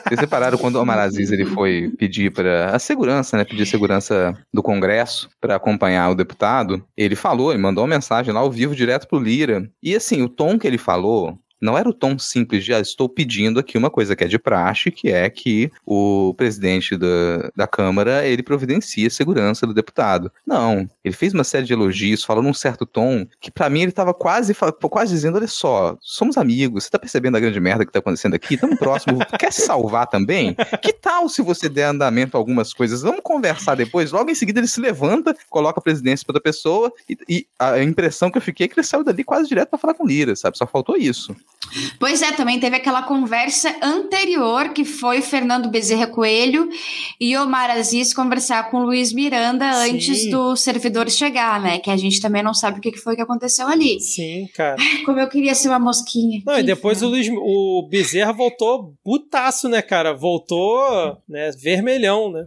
vocês 0.07 0.21
repararam 0.21 0.59
quando 0.59 0.77
o 0.77 0.83
Omar 0.83 0.99
Aziz 0.99 1.31
ele 1.31 1.45
foi 1.47 1.91
pedir 1.99 2.33
para 2.33 2.75
a 2.75 2.79
segurança, 2.79 3.37
né, 3.37 3.45
pedir 3.45 3.66
segurança 3.66 4.35
do 4.53 4.62
Congresso 4.62 5.29
para 5.41 5.57
acompanhar 5.57 6.11
o 6.11 6.14
deputado, 6.14 6.85
ele 6.97 7.16
falou, 7.16 7.51
ele 7.51 7.61
mandou 7.61 7.85
uma 7.85 7.95
mensagem 7.95 8.33
lá 8.33 8.41
ao 8.41 8.51
vivo 8.51 8.75
direto 8.75 9.07
pro 9.07 9.21
Lira, 9.21 9.69
e 9.83 9.95
assim, 9.95 10.23
o 10.23 10.29
tom 10.29 10.59
que 10.59 10.66
ele 10.66 10.79
falou 10.79 11.39
não 11.61 11.76
era 11.76 11.88
o 11.88 11.92
tom 11.92 12.18
simples 12.18 12.64
de 12.64 12.72
ah, 12.72 12.80
estou 12.80 13.09
pedindo 13.09 13.59
aqui 13.61 13.76
uma 13.76 13.90
coisa 13.90 14.14
que 14.14 14.24
é 14.24 14.28
de 14.28 14.38
praxe, 14.38 14.90
que 14.90 15.11
é 15.11 15.28
que 15.28 15.70
o 15.84 16.34
presidente 16.36 16.96
da, 16.96 17.50
da 17.54 17.66
Câmara 17.66 18.26
ele 18.26 18.42
providencie 18.42 19.06
a 19.06 19.11
segurança 19.11 19.66
do 19.66 19.74
deputado. 19.74 20.30
Não, 20.46 20.88
ele 21.04 21.14
fez 21.14 21.34
uma 21.34 21.44
série 21.44 21.66
de 21.66 21.72
elogios, 21.72 22.24
falou 22.24 22.42
num 22.42 22.54
certo 22.54 22.86
tom, 22.86 23.26
que 23.40 23.50
pra 23.50 23.68
mim 23.68 23.82
ele 23.82 23.92
tava 23.92 24.14
quase, 24.14 24.54
quase 24.54 25.12
dizendo, 25.12 25.36
olha 25.36 25.46
só, 25.46 25.96
somos 26.00 26.36
amigos, 26.36 26.84
você 26.84 26.90
tá 26.90 26.98
percebendo 26.98 27.36
a 27.36 27.40
grande 27.40 27.61
merda 27.61 27.84
que 27.84 27.92
tá 27.92 27.98
acontecendo 27.98 28.34
aqui? 28.34 28.56
Tamo 28.56 28.76
próximo, 28.76 29.18
quer 29.38 29.52
se 29.52 29.62
salvar 29.62 30.06
também? 30.06 30.56
Que 30.82 30.92
tal 30.92 31.28
se 31.28 31.42
você 31.42 31.68
der 31.68 31.84
andamento 31.84 32.36
a 32.36 32.40
algumas 32.40 32.72
coisas? 32.72 33.02
Vamos 33.02 33.20
conversar 33.22 33.74
depois? 33.74 34.12
Logo 34.12 34.30
em 34.30 34.34
seguida 34.34 34.61
ele 34.61 34.68
se 34.68 34.80
levanta, 34.80 35.34
coloca 35.48 35.80
a 35.80 35.82
presidência 35.82 36.24
pra 36.24 36.32
outra 36.32 36.42
pessoa, 36.42 36.92
e, 37.09 37.16
e 37.28 37.46
a 37.59 37.82
impressão 37.82 38.30
que 38.30 38.38
eu 38.38 38.42
fiquei 38.42 38.66
é 38.66 38.68
que 38.68 38.78
ele 38.78 38.86
saiu 38.86 39.04
dali 39.04 39.24
quase 39.24 39.48
direto 39.48 39.70
pra 39.70 39.78
falar 39.78 39.94
com 39.94 40.04
o 40.04 40.06
Lira, 40.06 40.34
sabe? 40.36 40.56
Só 40.56 40.66
faltou 40.66 40.96
isso. 40.96 41.34
Pois 41.98 42.22
é, 42.22 42.32
também 42.32 42.59
teve 42.59 42.76
aquela 42.76 43.02
conversa 43.02 43.74
anterior 43.82 44.70
que 44.70 44.84
foi 44.84 45.20
Fernando 45.20 45.68
Bezerra 45.68 46.06
Coelho 46.06 46.68
e 47.20 47.36
Omar 47.36 47.68
Aziz 47.70 48.14
conversar 48.14 48.70
com 48.70 48.78
Luiz 48.84 49.12
Miranda 49.12 49.70
Sim. 49.72 49.90
antes 49.94 50.30
do 50.30 50.56
servidor 50.56 51.11
chegar, 51.11 51.61
né? 51.61 51.78
Que 51.78 51.90
a 51.90 51.96
gente 51.96 52.20
também 52.20 52.42
não 52.42 52.54
sabe 52.54 52.78
o 52.78 52.80
que 52.80 52.92
que 52.92 52.98
foi 52.98 53.16
que 53.16 53.22
aconteceu 53.22 53.66
ali. 53.66 54.00
Sim, 54.00 54.48
cara. 54.54 54.76
Como 55.04 55.18
eu 55.18 55.28
queria 55.28 55.54
ser 55.54 55.68
uma 55.68 55.78
mosquinha. 55.78 56.40
Não, 56.46 56.54
e 56.54 56.59
Que 56.59 56.62
depois 56.62 57.02
o. 57.02 57.09
Luiz, 57.09 57.28
o 57.28 57.86
Bezerra 57.90 58.32
voltou 58.32 58.94
putaço, 59.04 59.68
né, 59.68 59.82
cara? 59.82 60.14
Voltou, 60.14 61.18
né, 61.28 61.50
vermelhão, 61.61 62.30
né? 62.30 62.46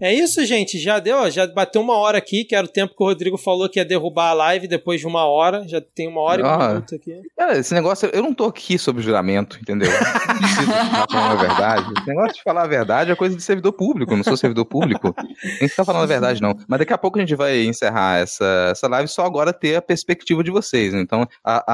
É 0.00 0.14
isso, 0.14 0.44
gente. 0.44 0.78
Já 0.78 0.98
deu, 0.98 1.30
já 1.30 1.46
bateu 1.46 1.80
uma 1.80 1.96
hora 1.96 2.18
aqui, 2.18 2.44
que 2.44 2.54
era 2.54 2.66
o 2.66 2.70
tempo 2.70 2.94
que 2.96 3.02
o 3.02 3.06
Rodrigo 3.06 3.38
falou 3.38 3.68
que 3.68 3.78
ia 3.78 3.84
derrubar 3.84 4.30
a 4.30 4.34
live 4.34 4.68
depois 4.68 5.00
de 5.00 5.06
uma 5.06 5.24
hora. 5.24 5.66
Já 5.66 5.80
tem 5.80 6.06
uma 6.06 6.20
hora 6.20 6.42
e 6.42 6.44
um 6.44 6.48
Ah. 6.48 6.68
minuto 6.68 6.94
aqui. 6.94 7.12
Cara, 7.36 7.58
esse 7.58 7.72
negócio, 7.74 8.08
eu 8.12 8.22
não 8.26 8.34
tô 8.34 8.44
aqui 8.44 8.78
sobre 8.78 9.02
juramento, 9.02 9.58
entendeu? 9.60 9.90
Eu 9.90 10.00
não 10.00 10.38
preciso 10.38 10.72
falando 11.10 11.32
a 11.32 11.34
verdade. 11.46 11.92
Esse 11.96 12.06
negócio 12.08 12.34
de 12.34 12.42
falar 12.42 12.62
a 12.62 12.66
verdade 12.66 13.10
é 13.10 13.16
coisa 13.16 13.36
de 13.36 13.42
servidor 13.42 13.72
público, 13.72 14.12
eu 14.12 14.16
não 14.16 14.24
sou 14.24 14.36
servidor 14.36 14.64
público. 14.66 15.14
Nem 15.60 15.68
ficar 15.68 15.84
falando 15.84 16.02
a 16.02 16.06
verdade, 16.06 16.40
não. 16.42 16.54
Mas 16.68 16.78
daqui 16.78 16.92
a 16.92 16.98
pouco 16.98 17.18
a 17.18 17.20
gente 17.20 17.34
vai 17.34 17.62
encerrar 17.64 18.18
essa, 18.18 18.68
essa 18.70 18.88
live 18.88 19.08
só 19.08 19.24
agora 19.24 19.52
ter 19.52 19.76
a 19.76 19.82
perspectiva 19.82 20.42
de 20.44 20.50
vocês. 20.50 20.92
Então, 20.94 21.26
a. 21.44 21.64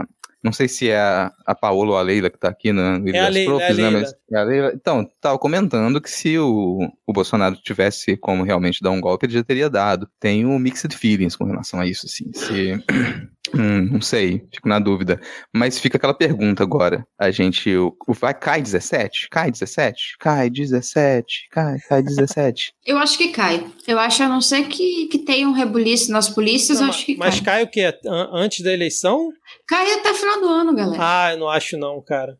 a- 0.00 0.04
não 0.44 0.50
sei 0.52 0.66
se 0.66 0.88
é 0.90 0.98
a, 0.98 1.30
a 1.46 1.54
Paola 1.54 1.92
ou 1.92 1.96
a 1.96 2.02
Leila 2.02 2.28
que 2.28 2.36
tá 2.36 2.48
aqui 2.48 2.72
no 2.72 3.08
Ilha 3.08 3.16
É 3.16 3.20
a 3.20 3.24
das 3.26 3.34
Leila, 3.34 3.50
Profs, 3.58 3.62
é 3.62 3.70
a 3.70 3.74
né? 3.76 3.82
Leila. 3.90 4.00
Mas 4.00 4.14
é 4.32 4.36
a 4.36 4.42
Leila. 4.42 4.72
Então, 4.74 5.08
tava 5.20 5.38
comentando 5.38 6.00
que 6.00 6.10
se 6.10 6.36
o, 6.36 6.80
o 7.06 7.12
Bolsonaro 7.12 7.54
tivesse 7.54 8.16
como 8.16 8.42
realmente 8.42 8.82
dar 8.82 8.90
um 8.90 9.00
golpe, 9.00 9.24
ele 9.26 9.34
já 9.34 9.44
teria 9.44 9.70
dado. 9.70 10.08
Tenho 10.18 10.48
mixed 10.58 10.96
feelings 10.96 11.36
com 11.36 11.44
relação 11.44 11.78
a 11.78 11.86
isso, 11.86 12.06
assim. 12.06 12.32
Se. 12.34 12.84
Hum, 13.54 13.88
não 13.92 14.00
sei, 14.00 14.42
fico 14.54 14.68
na 14.68 14.78
dúvida. 14.78 15.20
Mas 15.54 15.78
fica 15.78 15.96
aquela 15.96 16.14
pergunta 16.14 16.62
agora. 16.62 17.06
A 17.18 17.30
gente. 17.30 17.74
O, 17.76 17.94
o- 18.08 18.12
vai, 18.14 18.32
cai 18.34 18.62
17? 18.62 19.28
Cai 19.30 19.50
17? 19.50 20.16
Cai 20.18 20.48
17? 20.50 21.48
Cai, 21.50 21.76
cai 21.88 22.02
17. 22.02 22.72
Eu 22.84 22.98
acho 22.98 23.16
que 23.16 23.28
cai. 23.28 23.64
Eu 23.86 23.98
acho, 23.98 24.22
a 24.24 24.28
não 24.28 24.40
ser 24.40 24.64
que, 24.66 25.06
que 25.06 25.18
tenha 25.18 25.48
um 25.48 25.52
rebuliço 25.52 26.10
nas 26.10 26.28
polícias, 26.28 26.78
Não, 26.80 26.86
eu 26.86 26.90
acho 26.92 27.06
que 27.06 27.16
mas 27.16 27.40
cai. 27.40 27.44
cai 27.44 27.62
o 27.64 27.68
quê? 27.68 27.98
An- 28.08 28.30
Antes 28.32 28.62
da 28.64 28.72
eleição? 28.72 29.28
Cai 29.68 29.92
até 29.92 30.10
o 30.10 30.14
final 30.14 30.40
do 30.40 30.46
ano, 30.48 30.74
galera. 30.74 30.98
Ah, 31.00 31.32
eu 31.32 31.38
não 31.38 31.48
acho 31.48 31.76
não, 31.78 32.02
cara. 32.02 32.36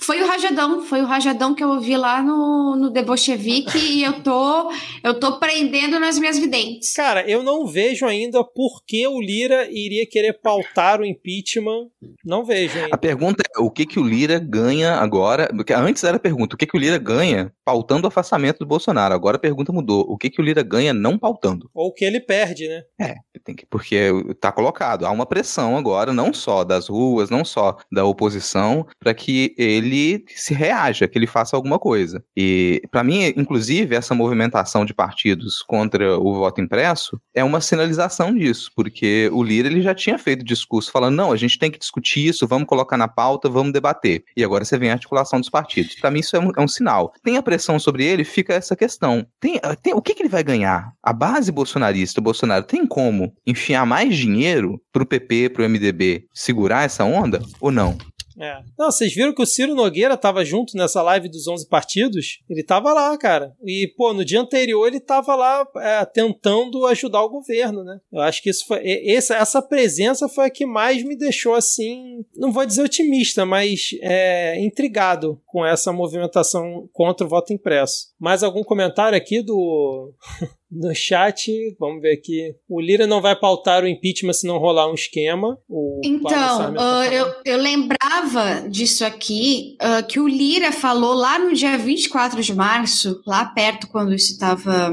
Foi 0.00 0.20
o 0.22 0.26
Rajadão, 0.26 0.82
foi 0.82 1.00
o 1.02 1.06
Rajadão 1.06 1.54
que 1.54 1.62
eu 1.62 1.68
ouvi 1.70 1.96
lá 1.96 2.22
no, 2.22 2.74
no 2.76 2.92
The 2.92 3.02
Bolchevique 3.02 3.76
e 3.78 4.02
eu 4.02 4.14
tô, 4.22 4.72
eu 5.04 5.18
tô 5.20 5.38
prendendo 5.38 6.00
nas 6.00 6.18
minhas 6.18 6.38
videntes. 6.38 6.92
Cara, 6.94 7.28
eu 7.28 7.42
não 7.42 7.66
vejo 7.66 8.06
ainda 8.06 8.42
por 8.44 8.82
que 8.86 9.06
o 9.06 9.20
Lira 9.20 9.68
iria 9.70 10.06
querer 10.08 10.21
pautar 10.30 11.00
o 11.00 11.06
impeachment. 11.06 11.88
Não 12.22 12.44
vejo 12.44 12.78
A 12.78 12.84
ainda. 12.84 12.98
pergunta 12.98 13.42
é: 13.56 13.58
o 13.58 13.70
que, 13.70 13.86
que 13.86 13.98
o 13.98 14.06
Lira 14.06 14.38
ganha 14.38 14.96
agora? 14.96 15.48
Antes 15.74 16.04
era 16.04 16.18
a 16.18 16.20
pergunta: 16.20 16.54
o 16.54 16.58
que, 16.58 16.66
que 16.66 16.76
o 16.76 16.80
Lira 16.80 16.98
ganha 16.98 17.50
pautando 17.64 18.06
o 18.06 18.08
afastamento 18.08 18.58
do 18.58 18.66
Bolsonaro. 18.66 19.14
Agora 19.14 19.36
a 19.36 19.40
pergunta 19.40 19.72
mudou. 19.72 20.04
O 20.08 20.16
que, 20.16 20.30
que 20.30 20.40
o 20.40 20.44
Lira 20.44 20.62
ganha 20.62 20.92
não 20.92 21.18
pautando? 21.18 21.70
Ou 21.74 21.88
o 21.88 21.92
que 21.92 22.04
ele 22.04 22.20
perde, 22.20 22.68
né? 22.68 22.82
É, 23.00 23.14
tem 23.44 23.54
que, 23.54 23.66
porque 23.66 24.10
tá 24.40 24.52
colocado. 24.52 25.06
Há 25.06 25.10
uma 25.10 25.26
pressão 25.26 25.76
agora, 25.76 26.12
não 26.12 26.32
só 26.32 26.64
das 26.64 26.88
ruas, 26.88 27.30
não 27.30 27.44
só 27.44 27.76
da 27.90 28.04
oposição, 28.04 28.86
para 28.98 29.14
que 29.14 29.54
ele 29.56 30.24
se 30.34 30.54
reaja, 30.54 31.08
que 31.08 31.18
ele 31.18 31.26
faça 31.26 31.56
alguma 31.56 31.78
coisa. 31.78 32.24
E, 32.36 32.82
para 32.90 33.04
mim, 33.04 33.32
inclusive, 33.36 33.94
essa 33.94 34.14
movimentação 34.14 34.84
de 34.84 34.94
partidos 34.94 35.62
contra 35.62 36.18
o 36.18 36.34
voto 36.34 36.60
impresso 36.60 37.20
é 37.34 37.42
uma 37.42 37.60
sinalização 37.60 38.34
disso, 38.34 38.70
porque 38.74 39.30
o 39.32 39.42
Lira 39.42 39.68
ele 39.68 39.82
já 39.82 39.94
tinha 39.94 40.18
feito 40.18 40.44
discurso 40.44 40.90
falando: 40.90 41.16
não, 41.16 41.32
a 41.32 41.36
gente 41.36 41.58
tem 41.58 41.70
que 41.70 41.78
discutir 41.78 42.26
isso, 42.26 42.46
vamos 42.46 42.66
colocar 42.66 42.96
na 42.96 43.08
pauta, 43.08 43.48
vamos 43.48 43.72
debater. 43.72 44.24
E 44.36 44.44
agora 44.44 44.64
você 44.64 44.78
vem 44.78 44.90
a 44.90 44.94
articulação 44.94 45.40
dos 45.40 45.50
partidos. 45.50 45.94
Para 45.96 46.10
mim, 46.10 46.20
isso 46.20 46.36
é 46.36 46.40
um, 46.40 46.50
é 46.56 46.60
um, 46.60 46.68
sinal. 46.68 47.12
Tem 47.22 47.36
a 47.36 47.42
pressão 47.52 47.78
sobre 47.78 48.06
ele, 48.06 48.24
fica 48.24 48.54
essa 48.54 48.74
questão. 48.74 49.26
Tem, 49.38 49.60
tem, 49.82 49.92
o 49.92 50.00
que, 50.00 50.14
que 50.14 50.22
ele 50.22 50.28
vai 50.28 50.42
ganhar? 50.42 50.92
A 51.02 51.12
base 51.12 51.52
bolsonarista, 51.52 52.18
o 52.18 52.22
Bolsonaro, 52.24 52.64
tem 52.64 52.86
como 52.86 53.34
enfiar 53.46 53.84
mais 53.84 54.16
dinheiro 54.16 54.80
pro 54.90 55.04
PP, 55.04 55.50
pro 55.50 55.68
MDB 55.68 56.24
segurar 56.32 56.84
essa 56.84 57.04
onda 57.04 57.42
ou 57.60 57.70
não? 57.70 57.98
É. 58.38 58.60
Não, 58.78 58.90
vocês 58.90 59.14
viram 59.14 59.34
que 59.34 59.42
o 59.42 59.46
Ciro 59.46 59.74
Nogueira 59.74 60.16
tava 60.16 60.44
junto 60.44 60.76
nessa 60.76 61.02
live 61.02 61.28
dos 61.28 61.46
11 61.46 61.68
partidos? 61.68 62.40
Ele 62.48 62.62
tava 62.62 62.92
lá, 62.92 63.16
cara. 63.16 63.54
E, 63.64 63.92
pô, 63.96 64.12
no 64.12 64.24
dia 64.24 64.40
anterior 64.40 64.86
ele 64.86 65.00
tava 65.00 65.34
lá 65.34 65.66
é, 65.76 66.04
tentando 66.04 66.86
ajudar 66.86 67.22
o 67.22 67.30
governo, 67.30 67.84
né? 67.84 68.00
Eu 68.12 68.20
acho 68.20 68.42
que 68.42 68.50
isso 68.50 68.66
foi. 68.66 68.80
Essa, 69.06 69.36
essa 69.36 69.62
presença 69.62 70.28
foi 70.28 70.46
a 70.46 70.50
que 70.50 70.66
mais 70.66 71.02
me 71.02 71.16
deixou 71.16 71.54
assim. 71.54 72.24
Não 72.36 72.52
vou 72.52 72.66
dizer 72.66 72.82
otimista, 72.82 73.44
mas 73.44 73.90
é, 74.00 74.60
intrigado 74.60 75.40
com 75.46 75.64
essa 75.64 75.92
movimentação 75.92 76.88
contra 76.92 77.26
o 77.26 77.30
voto 77.30 77.52
impresso. 77.52 78.11
Mais 78.22 78.44
algum 78.44 78.62
comentário 78.62 79.18
aqui 79.18 79.42
do. 79.42 80.14
no 80.72 80.94
chat, 80.94 81.52
vamos 81.78 82.00
ver 82.00 82.14
aqui. 82.14 82.54
O 82.68 82.80
Lira 82.80 83.06
não 83.06 83.20
vai 83.20 83.38
pautar 83.38 83.84
o 83.84 83.88
impeachment 83.88 84.32
se 84.32 84.46
não 84.46 84.58
rolar 84.58 84.90
um 84.90 84.94
esquema. 84.94 85.58
então, 86.02 86.72
uh, 86.72 87.04
eu, 87.12 87.34
eu 87.44 87.58
lembrava 87.58 88.68
disso 88.68 89.04
aqui, 89.04 89.76
uh, 89.82 90.06
que 90.06 90.18
o 90.18 90.26
Lira 90.26 90.72
falou 90.72 91.12
lá 91.12 91.38
no 91.38 91.52
dia 91.52 91.76
24 91.76 92.42
de 92.42 92.54
março, 92.54 93.20
lá 93.26 93.44
perto, 93.44 93.88
quando 93.88 94.14
isso 94.14 94.32
estava 94.32 94.92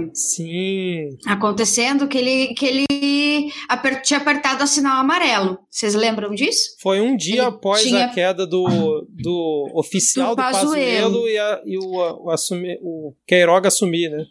acontecendo, 1.25 2.07
que 2.07 2.17
ele, 2.17 2.53
que 2.53 2.65
ele 2.65 3.49
aper, 3.69 4.01
tinha 4.01 4.19
apertado 4.19 4.63
o 4.63 4.67
sinal 4.67 4.99
amarelo. 4.99 5.59
Vocês 5.69 5.95
lembram 5.95 6.33
disso? 6.33 6.75
Foi 6.81 6.99
um 6.99 7.15
dia 7.15 7.35
ele 7.35 7.41
após 7.41 7.83
tinha... 7.83 8.05
a 8.05 8.09
queda 8.09 8.45
do, 8.45 9.07
do 9.09 9.71
oficial 9.75 10.35
do, 10.35 10.41
do 10.41 10.41
Pazuello, 10.41 11.29
e, 11.29 11.37
a, 11.37 11.61
e 11.65 11.77
o, 11.77 12.25
o, 12.25 12.29
assumir, 12.29 12.77
o 12.81 13.13
Queiroga 13.29 13.67
assumir, 13.67 14.09
né? 14.09 14.25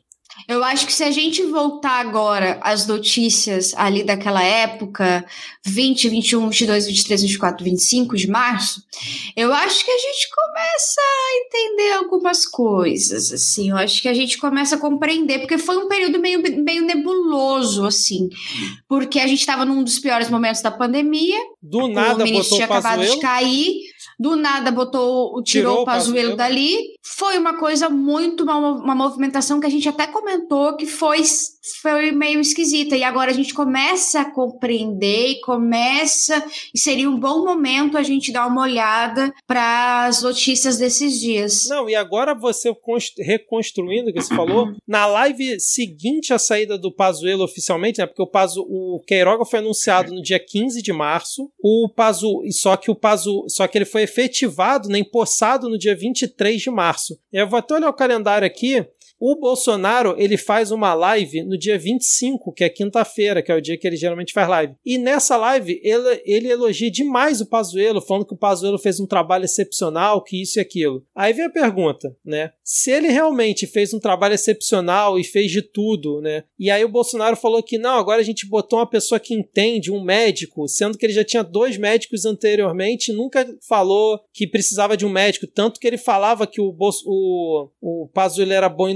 Eu 0.49 0.62
acho 0.62 0.86
que 0.86 0.92
se 0.92 1.03
a 1.03 1.11
gente 1.11 1.42
voltar 1.44 2.01
agora 2.01 2.59
às 2.62 2.86
notícias 2.86 3.74
ali 3.76 4.05
daquela 4.05 4.42
época, 4.42 5.24
20, 5.64 6.09
21, 6.09 6.49
22, 6.49 6.86
23, 6.86 7.22
24, 7.22 7.64
25 7.64 8.16
de 8.16 8.28
março, 8.28 8.82
eu 9.36 9.53
acho 9.53 9.84
que 9.84 9.90
a 9.90 9.99
gente 9.99 10.28
começa 10.30 11.01
a 11.01 11.38
entender 11.44 11.92
algumas 11.92 12.46
coisas, 12.46 13.32
assim. 13.32 13.70
Eu 13.70 13.76
acho 13.76 14.01
que 14.03 14.09
a 14.09 14.14
gente 14.14 14.38
começa 14.38 14.76
a 14.76 14.78
compreender, 14.78 15.40
porque 15.40 15.59
foi 15.59 15.76
um 15.76 15.88
período 15.88 16.18
meio, 16.20 16.40
meio 16.62 16.82
nebuloso, 16.82 17.84
assim. 17.84 18.28
Porque 18.88 19.20
a 19.20 19.26
gente 19.26 19.40
estava 19.40 19.64
num 19.64 19.82
dos 19.82 19.99
piores 19.99 20.30
momentos 20.30 20.62
da 20.62 20.70
pandemia. 20.70 21.38
Do 21.62 21.88
nada, 21.88 22.22
o 22.22 22.26
ministro 22.26 22.57
tinha 22.57 22.66
acabado 22.66 23.05
de 23.05 23.18
cair 23.20 23.80
do 24.18 24.34
nada 24.34 24.72
botou, 24.72 25.40
tirou, 25.42 25.42
tirou 25.44 25.82
o 25.82 25.84
Pazuello 25.84 26.36
dali. 26.36 26.76
Foi 27.16 27.38
uma 27.38 27.59
coisa 27.59 27.88
muito, 27.88 28.44
uma, 28.44 28.56
uma 28.59 28.94
movimentação 28.94 29.59
que 29.59 29.66
a 29.66 29.70
gente 29.70 29.88
até 29.88 30.06
comentou 30.06 30.76
que 30.76 30.86
foi, 30.86 31.22
foi 31.80 32.12
meio 32.12 32.38
esquisita. 32.40 32.96
E 32.96 33.02
agora 33.02 33.30
a 33.30 33.34
gente 33.34 33.54
começa 33.54 34.20
a 34.20 34.30
compreender 34.30 35.28
e 35.28 35.40
começa, 35.40 36.44
e 36.74 36.78
seria 36.78 37.09
um 37.09 37.18
bom 37.18 37.44
momento 37.44 37.96
a 37.96 38.02
gente 38.02 38.30
dar 38.30 38.46
uma 38.46 38.62
olhada 38.62 39.32
para 39.46 40.06
as 40.06 40.22
notícias 40.22 40.76
desses 40.76 41.18
dias. 41.18 41.66
Não, 41.68 41.88
e 41.88 41.94
agora 41.94 42.34
você 42.34 42.72
reconstruindo 43.18 44.11
o 44.11 44.12
que 44.12 44.20
você 44.20 44.34
falou, 44.34 44.74
na 44.86 45.06
live 45.06 45.59
seguinte 45.59 46.32
à 46.32 46.38
saída 46.38 46.76
do 46.76 46.92
Pazuello 46.92 47.44
oficialmente, 47.44 48.00
né, 48.00 48.06
porque 48.06 48.22
o, 48.22 48.26
Pazu, 48.26 48.62
o 48.68 49.02
Queiroga 49.06 49.44
foi 49.44 49.61
anunciado 49.61 50.12
no 50.12 50.22
dia 50.22 50.38
15 50.38 50.82
de 50.82 50.92
março, 50.92 51.50
o 51.59 51.88
Pazu, 51.88 52.42
só 52.52 52.76
que 52.76 52.90
o 52.90 52.94
Pazu, 52.94 53.44
só 53.48 53.66
que 53.66 53.78
ele 53.78 53.84
foi 53.84 54.02
efetivado, 54.02 54.88
né, 54.88 54.98
empossado 54.98 55.68
no 55.68 55.78
dia 55.78 55.96
23 55.96 56.61
de 56.61 56.70
março. 56.70 56.97
Eu 57.32 57.49
vou 57.49 57.59
até 57.59 57.74
olhar 57.74 57.88
o 57.88 57.94
calendário 57.94 58.46
aqui. 58.46 58.86
O 59.20 59.34
Bolsonaro, 59.36 60.14
ele 60.16 60.36
faz 60.36 60.70
uma 60.70 60.94
live 60.94 61.42
no 61.42 61.58
dia 61.58 61.76
25, 61.76 62.52
que 62.52 62.62
é 62.62 62.68
quinta-feira, 62.68 63.42
que 63.42 63.50
é 63.50 63.54
o 63.54 63.60
dia 63.60 63.76
que 63.76 63.86
ele 63.86 63.96
geralmente 63.96 64.32
faz 64.32 64.48
live. 64.48 64.74
E 64.84 64.96
nessa 64.96 65.36
live, 65.36 65.80
ele, 65.82 66.22
ele 66.24 66.48
elogia 66.48 66.90
demais 66.90 67.40
o 67.40 67.46
Pazuello, 67.46 68.00
falando 68.00 68.26
que 68.26 68.34
o 68.34 68.38
Pazuello 68.38 68.78
fez 68.78 69.00
um 69.00 69.06
trabalho 69.06 69.44
excepcional, 69.44 70.22
que 70.22 70.40
isso 70.40 70.58
e 70.58 70.60
aquilo. 70.60 71.04
Aí 71.16 71.32
vem 71.32 71.46
a 71.46 71.50
pergunta, 71.50 72.16
né? 72.24 72.52
Se 72.62 72.90
ele 72.90 73.08
realmente 73.08 73.66
fez 73.66 73.92
um 73.92 73.98
trabalho 73.98 74.34
excepcional 74.34 75.18
e 75.18 75.24
fez 75.24 75.50
de 75.50 75.62
tudo, 75.62 76.20
né? 76.20 76.44
E 76.58 76.70
aí 76.70 76.84
o 76.84 76.88
Bolsonaro 76.88 77.36
falou 77.36 77.62
que 77.62 77.78
não, 77.78 77.98
agora 77.98 78.20
a 78.20 78.24
gente 78.24 78.46
botou 78.48 78.78
uma 78.78 78.88
pessoa 78.88 79.18
que 79.18 79.34
entende, 79.34 79.90
um 79.90 80.02
médico, 80.02 80.68
sendo 80.68 80.96
que 80.96 81.04
ele 81.04 81.12
já 81.12 81.24
tinha 81.24 81.42
dois 81.42 81.76
médicos 81.76 82.24
anteriormente, 82.24 83.12
nunca 83.12 83.46
falou 83.66 84.20
que 84.32 84.46
precisava 84.46 84.96
de 84.96 85.04
um 85.04 85.10
médico, 85.10 85.46
tanto 85.46 85.80
que 85.80 85.86
ele 85.86 85.98
falava 85.98 86.46
que 86.46 86.60
o, 86.60 86.74
o, 87.06 87.68
o 87.80 88.08
Pazuello 88.12 88.52
era 88.52 88.68
bom 88.68 88.88
em 88.88 88.94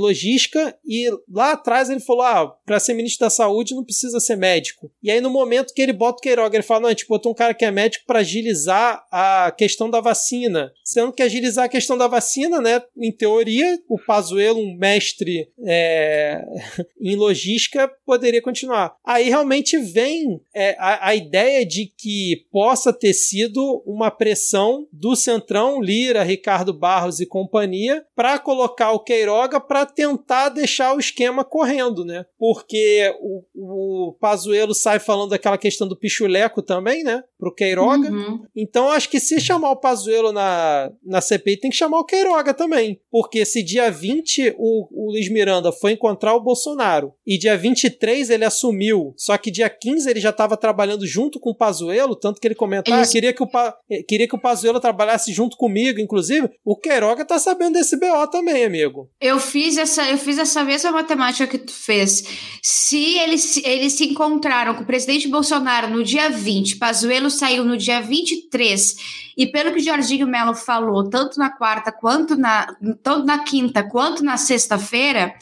e 0.85 1.11
lá 1.29 1.53
atrás 1.53 1.91
ele 1.91 2.01
falou: 2.01 2.23
ah, 2.23 2.49
para 2.65 2.81
ser 2.81 2.95
ministro 2.95 3.27
da 3.27 3.31
saúde 3.31 3.75
não 3.75 3.85
precisa 3.85 4.21
ser 4.21 4.37
médico. 4.37 4.91
E 5.03 5.11
aí 5.11 5.21
no 5.21 5.31
momento 5.31 5.73
que 5.75 5.83
ele 5.83 5.93
bota 5.93 6.19
o 6.19 6.21
Queiroga, 6.21 6.57
ele 6.57 6.63
fala: 6.63 6.81
não, 6.81 6.89
a 6.89 6.93
gente 6.93 7.07
botou 7.07 7.33
um 7.33 7.35
cara 7.35 7.55
que 7.55 7.65
é 7.65 7.71
médico 7.71 8.05
para 8.07 8.21
agilizar 8.21 9.05
a 9.11 9.53
questão 9.57 9.89
da 9.91 10.01
vacina. 10.01 10.73
Sendo 10.85 11.13
que 11.13 11.23
agilizar 11.23 11.65
a 11.65 11.69
questão 11.69 11.97
da 11.97 12.07
vacina, 12.07 12.61
né, 12.61 12.83
em 12.97 13.13
teoria, 13.13 13.79
o 13.89 13.99
Pazuello, 13.99 14.61
um 14.61 14.77
mestre 14.77 15.49
é, 15.65 16.45
em 17.01 17.17
logística, 17.17 17.91
poderia 18.05 18.43
continuar. 18.43 18.97
Aí 19.05 19.29
realmente 19.29 19.79
vem 19.79 20.41
é, 20.55 20.77
a, 20.79 21.09
a 21.09 21.15
ideia 21.15 21.65
de 21.65 21.87
que 21.87 22.47
possa 22.51 22.93
ter 22.93 23.13
sido 23.13 23.83
uma 23.87 24.11
pressão 24.11 24.87
do 24.93 25.17
Centrão, 25.17 25.81
Lira, 25.81 26.23
Ricardo 26.23 26.73
Barros 26.73 27.21
e 27.21 27.27
companhia, 27.27 28.05
para 28.15 28.39
colocar 28.39 28.93
o 28.93 29.01
Queiroga 29.01 29.61
para 29.61 29.87
ter 29.87 30.02
tentar 30.03 30.49
deixar 30.49 30.95
o 30.95 30.99
esquema 30.99 31.45
correndo, 31.45 32.05
né? 32.05 32.27
Porque 32.37 33.15
o, 33.21 33.45
o 33.55 34.13
Pazuello 34.21 34.75
sai 34.75 34.99
falando 34.99 35.31
daquela 35.31 35.57
questão 35.57 35.87
do 35.87 35.97
pichuleco 35.97 36.61
também, 36.61 37.05
né? 37.05 37.23
Pro 37.39 37.55
Queiroga. 37.55 38.11
Uhum. 38.11 38.45
Então 38.57 38.91
acho 38.91 39.09
que 39.09 39.21
se 39.21 39.41
chamar 39.41 39.71
o 39.71 39.77
Pazuello 39.77 40.33
na, 40.33 40.91
na 41.05 41.21
CPI, 41.21 41.57
tem 41.57 41.71
que 41.71 41.77
chamar 41.77 42.01
o 42.01 42.05
Queiroga 42.05 42.53
também. 42.53 43.01
Porque 43.11 43.45
se 43.45 43.63
dia 43.63 43.91
20 43.91 44.57
o, 44.59 44.89
o 44.91 45.13
Luiz 45.13 45.31
Miranda 45.31 45.71
foi 45.71 45.93
encontrar 45.93 46.35
o 46.35 46.43
Bolsonaro 46.43 47.13
e 47.25 47.39
dia 47.39 47.57
23 47.57 48.31
ele 48.31 48.45
assumiu, 48.45 49.15
só 49.17 49.37
que 49.39 49.51
dia 49.51 49.71
15 49.71 50.09
ele 50.11 50.21
já 50.21 50.31
estava 50.31 50.57
trabalhando 50.57 51.07
junto 51.07 51.39
com 51.39 51.51
o 51.51 51.57
Pazuello, 51.57 52.17
tanto 52.17 52.41
que 52.41 52.47
ele 52.47 52.55
comentou, 52.55 52.95
ah, 52.95 53.07
queria 53.07 53.33
que 53.33 53.43
o, 53.43 53.49
eh, 53.91 54.03
queria 54.03 54.27
que 54.27 54.35
o 54.35 54.41
Pazuello 54.41 54.81
trabalhasse 54.81 55.33
junto 55.33 55.57
comigo, 55.57 56.01
inclusive, 56.01 56.51
o 56.65 56.77
Queiroga 56.77 57.25
tá 57.25 57.39
sabendo 57.39 57.75
desse 57.75 57.97
BO 57.97 58.27
também, 58.31 58.65
amigo. 58.65 59.11
Eu 59.21 59.39
fiz 59.39 59.77
essa 59.77 59.92
essa, 59.93 60.11
eu 60.11 60.19
fiz 60.19 60.39
essa 60.39 60.65
mesma 60.65 60.91
matemática 60.91 61.47
que 61.47 61.59
tu 61.59 61.73
fez. 61.73 62.25
Se 62.63 63.19
eles, 63.19 63.59
eles 63.59 63.93
se 63.93 64.05
encontraram 64.07 64.75
com 64.75 64.83
o 64.83 64.87
presidente 64.87 65.29
Bolsonaro 65.29 65.89
no 65.89 66.03
dia 66.03 66.31
20, 66.31 66.77
Pazuello 66.77 67.31
saiu 67.31 67.65
no 67.65 67.77
dia 67.77 68.01
23 68.01 69.23
e 69.37 69.47
pelo 69.47 69.73
que 69.73 69.81
o 69.81 69.83
Jorginho 69.83 70.27
Melo 70.27 70.55
falou, 70.55 71.09
tanto 71.09 71.39
na 71.39 71.51
quarta 71.51 71.91
quanto 71.93 72.37
na, 72.37 72.75
tanto 73.03 73.25
na 73.25 73.39
quinta 73.41 73.83
quanto 73.83 74.23
na 74.23 74.37
sexta-feira, 74.37 75.35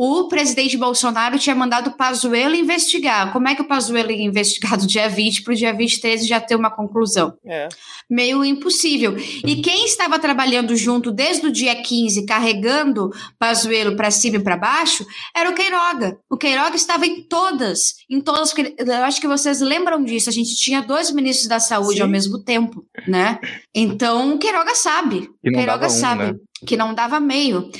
o 0.00 0.28
presidente 0.28 0.76
Bolsonaro 0.76 1.40
tinha 1.40 1.56
mandado 1.56 1.88
o 1.88 1.96
Pazuello 1.96 2.54
investigar. 2.54 3.32
Como 3.32 3.48
é 3.48 3.56
que 3.56 3.62
o 3.62 3.66
Pazuello 3.66 4.12
ia 4.12 4.22
investigar 4.22 4.78
do 4.78 4.86
dia 4.86 5.08
20 5.08 5.42
para 5.42 5.52
o 5.52 5.56
dia 5.56 5.72
23 5.72 6.22
e 6.22 6.28
já 6.28 6.40
ter 6.40 6.54
uma 6.54 6.70
conclusão? 6.70 7.36
É. 7.44 7.68
Meio 8.08 8.44
impossível. 8.44 9.16
E 9.44 9.56
quem 9.56 9.84
estava 9.84 10.16
trabalhando 10.20 10.76
junto 10.76 11.10
desde 11.10 11.48
o 11.48 11.50
dia 11.50 11.74
15, 11.82 12.24
carregando 12.26 13.10
Pazuello 13.40 13.96
para 13.96 14.12
cima 14.12 14.36
e 14.36 14.40
para 14.40 14.56
baixo, 14.56 15.04
era 15.34 15.50
o 15.50 15.54
Queiroga. 15.54 16.16
O 16.30 16.36
Queiroga 16.36 16.76
estava 16.76 17.04
em 17.04 17.24
todas, 17.24 17.94
em 18.08 18.20
todas, 18.20 18.54
eu 18.56 19.04
acho 19.04 19.20
que 19.20 19.26
vocês 19.26 19.60
lembram 19.60 20.04
disso, 20.04 20.30
a 20.30 20.32
gente 20.32 20.54
tinha 20.54 20.80
dois 20.80 21.10
ministros 21.10 21.48
da 21.48 21.58
saúde 21.58 21.96
Sim. 21.96 22.02
ao 22.02 22.08
mesmo 22.08 22.38
tempo, 22.38 22.86
né? 23.08 23.40
Então, 23.74 24.34
o 24.34 24.38
Queiroga 24.38 24.76
sabe. 24.76 25.28
O 25.44 25.50
Queiroga 25.50 25.86
um, 25.86 25.90
sabe. 25.90 26.22
Né? 26.22 26.34
Que 26.66 26.76
não 26.76 26.94
dava 26.94 27.20
meio. 27.20 27.70